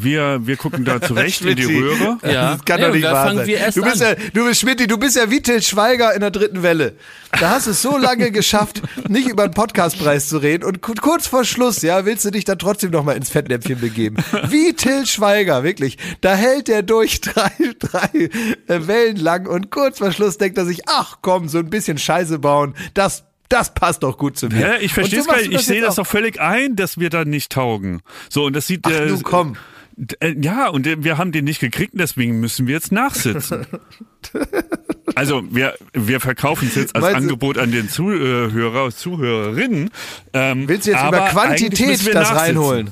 Wir, 0.04 0.40
wir 0.46 0.58
gucken 0.58 0.86
da 0.86 1.02
zurecht 1.02 1.42
in 1.42 1.56
die. 1.56 1.64
Röhre. 1.66 2.18
Ja. 2.24 2.54
Das 2.54 2.66
kann 2.66 2.80
Ja, 2.80 2.88
doch 2.88 2.94
nicht 2.94 3.04
da 3.06 3.14
wahr 3.14 3.26
fangen 3.26 3.38
sein. 3.40 3.48
wir 3.48 3.58
erst 3.58 3.78
du 3.78 3.82
bist 3.84 4.02
an. 4.02 4.16
ja, 4.18 4.30
du 4.34 4.46
bist 4.46 4.62
Schmidt, 4.62 4.92
du 4.92 4.98
bist 4.98 5.16
ja 5.16 5.30
wie 5.30 5.42
Til 5.42 5.62
Schweiger 5.62 6.14
in 6.14 6.22
der 6.22 6.32
dritten 6.32 6.64
Welle. 6.64 6.96
Da 7.40 7.50
hast 7.52 7.68
du 7.68 7.72
es 7.72 7.82
so 7.82 7.98
lange 7.98 8.32
geschafft, 8.32 8.82
nicht 9.10 9.28
über 9.30 9.48
den 9.48 9.54
Podcastpreis 9.54 10.30
zu 10.30 10.38
reden 10.38 10.64
und 10.64 10.82
ku- 10.82 10.94
kurz 11.02 11.28
vor 11.28 11.44
Schluss, 11.46 11.82
ja, 11.82 12.06
willst 12.06 12.26
du 12.26 12.32
dich 12.32 12.46
dann 12.46 12.58
trotzdem 12.60 12.92
noch 12.92 13.04
mal 13.04 13.18
ins 13.18 13.30
Fettnäpfchen 13.30 13.80
begeben. 13.80 14.18
Wie 14.50 14.74
Till 14.74 15.06
Schweiger, 15.06 15.64
wirklich. 15.64 15.98
Da 16.22 16.36
hält 16.36 16.70
er 16.70 16.84
durch 16.84 17.22
drei, 17.22 17.52
drei 17.80 18.30
äh, 18.68 18.88
Wellen 18.88 19.18
lang 19.18 19.46
und 19.48 19.72
kurz 19.72 20.00
vor 20.00 20.12
Schluss 20.12 20.38
denkt 20.38 20.58
er 20.58 20.66
sich, 20.66 20.82
ach 20.88 21.18
komm, 21.22 21.48
so 21.50 21.58
ein 21.60 21.70
bisschen 21.70 21.98
Scheiße 21.98 22.40
bauen, 22.40 22.74
das 22.94 23.24
das 23.50 23.74
passt 23.74 24.04
doch 24.04 24.18
gut 24.18 24.38
zu 24.38 24.48
mir. 24.48 24.60
Ja, 24.60 24.76
ich 24.78 24.92
verstehe 24.94 25.20
es 25.20 25.26
so 25.26 25.32
gar 25.32 25.38
nicht. 25.38 25.54
Ich 25.54 25.66
sehe 25.66 25.80
das 25.80 25.94
auch. 25.94 26.04
doch 26.04 26.08
völlig 26.08 26.42
ein, 26.42 26.76
dass 26.76 26.98
wir 27.00 27.10
da 27.10 27.24
nicht 27.24 27.50
taugen. 27.50 28.02
So, 28.30 28.44
und 28.44 28.54
das 28.58 28.68
sieht 28.68 28.82
Ach 28.84 28.92
äh, 28.92 29.08
du, 29.08 29.22
komm. 29.22 29.56
Äh, 30.20 30.34
Ja, 30.40 30.70
und 30.70 30.88
äh, 30.88 31.04
wir 31.04 31.18
haben 31.18 31.32
den 31.32 31.46
nicht 31.46 31.60
gekriegt, 31.60 31.94
und 31.94 32.00
deswegen 32.00 32.40
müssen 32.40 32.68
wir 32.68 32.76
jetzt 32.76 32.92
nachsitzen. 32.92 33.66
Also 35.16 35.42
wir, 35.50 35.74
wir 35.94 36.20
verkaufen 36.20 36.68
es 36.68 36.76
jetzt 36.76 36.96
als 36.96 37.02
Meinst 37.02 37.18
Angebot 37.18 37.58
an 37.58 37.72
den 37.72 37.90
Zuhörer, 37.90 38.92
Zuhörerinnen. 38.92 39.90
Ähm, 40.34 40.68
Willst 40.68 40.86
du 40.86 40.92
jetzt 40.92 41.08
über 41.08 41.28
Quantität 41.30 42.06
wir 42.06 42.14
das 42.14 42.36
reinholen? 42.36 42.92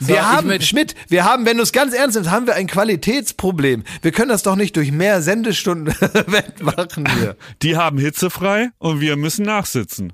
So, 0.00 0.08
wir 0.08 0.14
ich 0.16 0.22
haben, 0.22 0.60
Schmidt, 0.62 0.96
wir 1.08 1.24
haben, 1.24 1.46
wenn 1.46 1.58
du 1.58 1.62
es 1.62 1.70
ganz 1.70 1.94
ernst 1.94 2.16
nimmst, 2.16 2.30
haben 2.32 2.46
wir 2.48 2.54
ein 2.54 2.66
Qualitätsproblem. 2.66 3.84
Wir 4.00 4.10
können 4.10 4.30
das 4.30 4.42
doch 4.42 4.56
nicht 4.56 4.74
durch 4.76 4.90
mehr 4.90 5.22
Sendestunden 5.22 5.94
wettmachen 6.26 7.08
hier. 7.16 7.36
Die 7.62 7.76
haben 7.76 7.98
hitzefrei 7.98 8.70
und 8.78 9.00
wir 9.00 9.16
müssen 9.16 9.44
nachsitzen. 9.44 10.12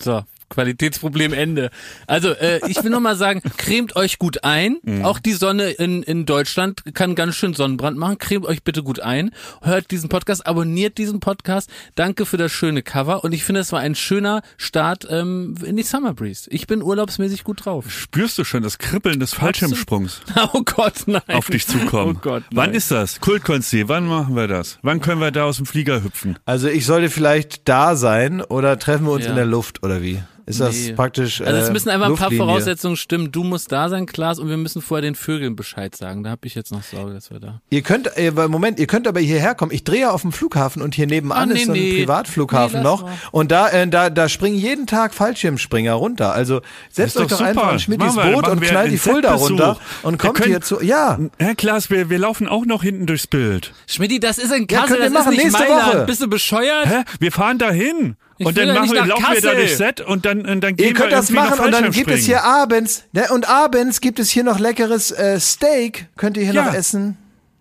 So, 0.00 0.24
Qualitätsproblem 0.54 1.32
Ende. 1.32 1.70
Also, 2.06 2.30
äh, 2.30 2.60
ich 2.68 2.82
will 2.82 2.90
nur 2.90 3.00
mal 3.00 3.16
sagen, 3.16 3.42
cremt 3.56 3.96
euch 3.96 4.18
gut 4.18 4.44
ein. 4.44 4.78
Mhm. 4.82 5.04
Auch 5.04 5.18
die 5.18 5.32
Sonne 5.32 5.70
in, 5.70 6.02
in 6.02 6.26
Deutschland 6.26 6.82
kann 6.94 7.14
ganz 7.14 7.34
schön 7.36 7.54
Sonnenbrand 7.54 7.96
machen. 7.98 8.18
Cremt 8.18 8.46
euch 8.46 8.62
bitte 8.62 8.82
gut 8.82 9.00
ein. 9.00 9.32
Hört 9.62 9.90
diesen 9.90 10.08
Podcast, 10.08 10.46
abonniert 10.46 10.96
diesen 10.98 11.20
Podcast. 11.20 11.68
Danke 11.96 12.24
für 12.26 12.36
das 12.36 12.52
schöne 12.52 12.82
Cover. 12.82 13.24
Und 13.24 13.32
ich 13.32 13.44
finde, 13.44 13.60
es 13.60 13.72
war 13.72 13.80
ein 13.80 13.94
schöner 13.94 14.42
Start 14.56 15.06
ähm, 15.10 15.54
in 15.64 15.76
die 15.76 15.82
Summer 15.82 16.14
Breeze. 16.14 16.48
Ich 16.50 16.66
bin 16.66 16.82
urlaubsmäßig 16.82 17.44
gut 17.44 17.64
drauf. 17.66 17.90
Spürst 17.90 18.38
du 18.38 18.44
schon 18.44 18.62
das 18.62 18.78
Kribbeln 18.78 19.18
des 19.20 19.34
Fallschirmsprungs 19.34 20.20
Oh 20.52 20.62
Gott, 20.64 20.94
nein. 21.06 21.22
auf 21.28 21.46
dich 21.50 21.66
zukommen? 21.66 22.16
Oh 22.16 22.20
Gott, 22.22 22.44
Wann 22.52 22.66
nein. 22.70 22.74
ist 22.76 22.90
das? 22.90 23.20
Kultkonsti, 23.20 23.88
wann 23.88 24.06
machen 24.06 24.36
wir 24.36 24.46
das? 24.48 24.78
Wann 24.82 25.00
können 25.00 25.20
wir 25.20 25.30
da 25.30 25.44
aus 25.44 25.56
dem 25.56 25.66
Flieger 25.66 26.02
hüpfen? 26.02 26.38
Also 26.44 26.68
ich 26.68 26.86
sollte 26.86 27.10
vielleicht 27.10 27.68
da 27.68 27.96
sein 27.96 28.40
oder 28.40 28.78
treffen 28.78 29.06
wir 29.06 29.12
uns 29.12 29.24
Ja. 29.24 29.30
in 29.30 29.36
der 29.36 29.46
Luft 29.46 29.82
oder 29.82 30.02
wie? 30.02 30.22
Ist 30.46 30.60
das 30.60 30.74
Nee. 30.74 30.92
praktisch? 30.92 31.40
Also 31.40 31.58
es 31.58 31.68
äh, 31.68 31.72
müssen 31.72 31.88
einfach 31.88 32.06
ein 32.08 32.16
paar 32.16 32.28
Luftlinie? 32.30 32.46
Voraussetzungen 32.46 32.96
stimmen. 32.96 33.32
Du 33.32 33.44
musst 33.44 33.72
da 33.72 33.88
sein, 33.88 34.04
Klaas, 34.06 34.38
und 34.38 34.48
wir 34.50 34.56
müssen 34.58 34.82
vorher 34.82 35.00
den 35.02 35.14
Vögeln 35.14 35.56
Bescheid 35.56 35.96
sagen. 35.96 36.22
Da 36.22 36.30
habe 36.30 36.46
ich 36.46 36.54
jetzt 36.54 36.70
noch 36.70 36.82
Sorge, 36.82 37.14
dass 37.14 37.30
wir 37.30 37.40
da. 37.40 37.60
Ihr 37.70 37.80
könnt, 37.82 38.14
äh, 38.16 38.30
Moment, 38.48 38.78
ihr 38.78 38.86
könnt 38.86 39.06
aber 39.08 39.20
hierher 39.20 39.54
kommen. 39.54 39.72
Ich 39.72 39.84
drehe 39.84 40.02
ja 40.02 40.10
auf 40.10 40.22
dem 40.22 40.32
Flughafen 40.32 40.82
und 40.82 40.94
hier 40.94 41.06
nebenan 41.06 41.38
Ah, 41.38 41.46
nee, 41.46 41.54
ist 41.60 41.66
so 41.66 41.72
ein 41.72 41.78
nee. 41.78 41.98
Privatflughafen 42.00 42.82
noch. 42.82 43.02
mal. 43.04 43.12
Und 43.32 43.52
da, 43.52 43.68
äh, 43.70 43.88
da, 43.88 44.10
da 44.10 44.28
springen 44.28 44.56
jeden 44.56 44.86
Tag 44.86 45.14
Fallschirmspringer 45.14 45.94
runter. 45.94 46.32
Also 46.34 46.60
setzt 46.90 47.16
euch 47.16 47.28
doch 47.28 47.38
super. 47.38 47.48
einfach 47.68 47.88
in 47.88 47.98
wir- 48.00 48.32
Boot 48.34 48.48
und 48.48 48.60
knallt 48.60 48.92
die 48.92 48.98
Fulda 48.98 49.34
runter 49.34 49.78
und 50.02 50.18
kommt 50.18 50.34
können- 50.36 50.50
hier 50.50 50.60
zu. 50.60 50.82
Ja. 50.82 51.18
Herr 51.38 51.54
Klaas, 51.54 51.88
wir, 51.90 52.10
wir 52.10 52.18
laufen 52.18 52.48
auch 52.48 52.66
noch 52.66 52.82
hinten 52.82 53.06
durchs 53.06 53.26
Bild. 53.26 53.72
Schmidti, 53.86 54.20
das 54.20 54.38
ist 54.38 54.52
in 54.52 54.66
Ja, 54.70 54.80
Kassel, 54.80 54.96
wir 54.98 55.04
das 55.04 55.12
machen, 55.12 55.32
ist 55.32 55.38
nicht 55.38 55.44
nächste 55.52 55.62
Mailand. 55.62 55.94
Woche. 55.94 56.04
Bist 56.06 56.20
du 56.22 56.28
bescheuert? 56.28 56.86
Hä? 56.86 57.02
Wir 57.18 57.32
fahren 57.32 57.58
dahin. 57.58 58.16
Ich 58.38 58.46
und 58.46 58.56
dann 58.58 58.68
machen 58.68 58.82
nicht 58.82 58.92
wir, 58.94 59.00
nach 59.02 59.06
laufen 59.08 59.22
wir 59.22 59.40
da 59.40 59.48
Kassel. 59.48 59.56
durchs 59.56 59.78
Set 59.78 60.00
und 60.00 60.24
dann, 60.24 60.44
und 60.44 60.60
dann 60.62 60.76
gehen 60.76 60.88
Ihr 60.88 60.94
könnt 60.94 61.10
wir 61.10 61.16
das 61.16 61.30
machen 61.30 61.60
und 61.64 61.70
dann 61.72 61.90
gibt 61.92 62.10
es 62.10 62.24
hier 62.24 62.42
abends, 62.44 63.04
ne, 63.12 63.26
und 63.32 63.48
abends 63.48 64.00
gibt 64.00 64.18
es 64.18 64.30
hier 64.30 64.42
noch 64.44 64.58
leckeres 64.58 65.10
äh, 65.12 65.38
Steak. 65.38 66.08
Könnt 66.16 66.36
ihr 66.36 66.44
hier 66.44 66.54
Ja. 66.54 66.64
noch 66.66 66.74
essen? 66.74 67.16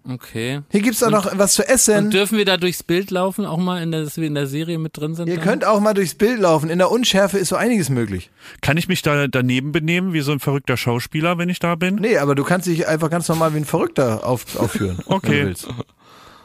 Okay. 0.09 0.59
Hier 0.69 0.81
gibt's 0.81 1.01
auch 1.01 1.11
noch 1.11 1.37
was 1.37 1.53
zu 1.53 1.65
essen. 1.65 2.05
Und 2.05 2.13
dürfen 2.13 2.37
wir 2.37 2.43
da 2.43 2.57
durchs 2.57 2.83
Bild 2.83 3.09
laufen, 3.09 3.45
auch 3.45 3.57
mal, 3.57 3.81
in 3.81 3.91
der, 3.93 4.03
dass 4.03 4.17
wir 4.17 4.27
in 4.27 4.35
der 4.35 4.47
Serie 4.47 4.77
mit 4.77 4.97
drin 4.97 5.15
sind? 5.15 5.27
Ihr 5.29 5.35
dann? 5.35 5.43
könnt 5.45 5.63
auch 5.63 5.79
mal 5.79 5.93
durchs 5.93 6.15
Bild 6.15 6.41
laufen. 6.41 6.69
In 6.69 6.77
der 6.79 6.91
Unschärfe 6.91 7.37
ist 7.37 7.47
so 7.47 7.55
einiges 7.55 7.87
möglich. 7.89 8.29
Kann 8.59 8.75
ich 8.75 8.89
mich 8.89 9.01
da 9.01 9.27
daneben 9.27 9.71
benehmen, 9.71 10.11
wie 10.11 10.19
so 10.19 10.33
ein 10.33 10.41
verrückter 10.41 10.75
Schauspieler, 10.75 11.37
wenn 11.37 11.47
ich 11.47 11.59
da 11.59 11.75
bin? 11.75 11.95
Nee, 11.95 12.17
aber 12.17 12.35
du 12.35 12.43
kannst 12.43 12.67
dich 12.67 12.85
einfach 12.85 13.09
ganz 13.09 13.29
normal 13.29 13.53
wie 13.53 13.57
ein 13.59 13.65
Verrückter 13.65 14.25
auf, 14.27 14.57
aufführen. 14.59 14.99
Okay. 15.05 15.29
Wenn 15.31 15.39
du 15.39 15.45
willst. 15.45 15.67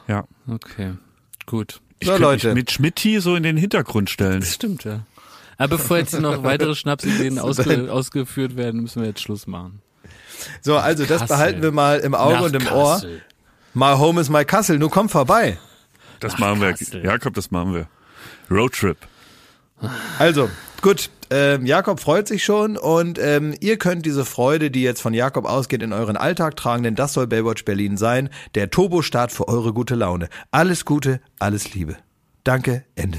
Ja. 0.07 0.25
Okay, 0.49 0.93
gut. 1.47 1.81
Ich 2.01 2.09
So, 2.09 2.17
Leute. 2.17 2.49
mich 2.49 2.55
mit 2.55 2.71
Schmidti 2.71 3.21
so 3.21 3.35
in 3.35 3.43
den 3.43 3.57
Hintergrund 3.57 4.11
stellen. 4.11 4.41
Das 4.41 4.55
stimmt, 4.55 4.85
ja. 4.85 5.01
Aber 5.57 5.77
bevor 5.77 5.99
jetzt 5.99 6.19
noch 6.19 6.45
weitere 6.45 6.75
Schnapsideen 6.75 7.39
ausge, 7.41 7.91
ausgeführt 7.93 8.57
werden, 8.57 8.81
müssen 8.83 9.03
wir 9.03 9.09
jetzt 9.09 9.21
Schluss 9.21 9.47
machen. 9.47 9.81
So, 10.63 10.77
also 10.77 11.05
das 11.05 11.21
Kassel. 11.23 11.27
behalten 11.37 11.63
wir 11.63 11.73
mal 11.73 11.99
im 11.99 12.15
Auge 12.15 12.35
Nach 12.35 12.43
und 12.43 12.55
im 12.55 12.67
Ohr. 12.69 12.95
Kassel. 12.95 13.23
My 13.75 13.95
home 13.97 14.21
is 14.21 14.29
my 14.31 14.45
Kassel. 14.45 14.79
Nun 14.79 14.91
komm 14.91 15.09
vorbei. 15.09 15.59
Das 16.21 16.39
machen 16.39 16.61
wir. 16.61 16.73
Kassel. 16.75 17.05
Jakob, 17.05 17.35
das 17.35 17.51
machen 17.51 17.75
wir. 17.75 17.89
Roadtrip. 18.51 18.97
Also, 20.19 20.51
gut. 20.83 21.11
Ähm, 21.31 21.67
Jakob 21.67 22.01
freut 22.01 22.27
sich 22.27 22.43
schon 22.43 22.79
und 22.79 23.19
ähm, 23.19 23.55
ihr 23.61 23.77
könnt 23.77 24.07
diese 24.07 24.25
Freude, 24.25 24.71
die 24.71 24.83
jetzt 24.83 25.03
von 25.03 25.13
Jakob 25.13 25.45
ausgeht, 25.45 25.83
in 25.83 25.93
euren 25.93 26.17
Alltag 26.17 26.57
tragen, 26.57 26.83
denn 26.85 26.95
das 26.95 27.13
soll 27.13 27.27
Baywatch 27.27 27.67
Berlin 27.67 27.99
sein. 27.99 28.31
Der 28.55 28.71
Turbo-Start 28.71 29.31
für 29.31 29.47
eure 29.47 29.75
gute 29.75 29.95
Laune. 29.95 30.31
Alles 30.53 30.87
Gute, 30.87 31.21
alles 31.39 31.75
Liebe. 31.75 31.97
Danke, 32.45 32.85
Ende. 32.95 33.19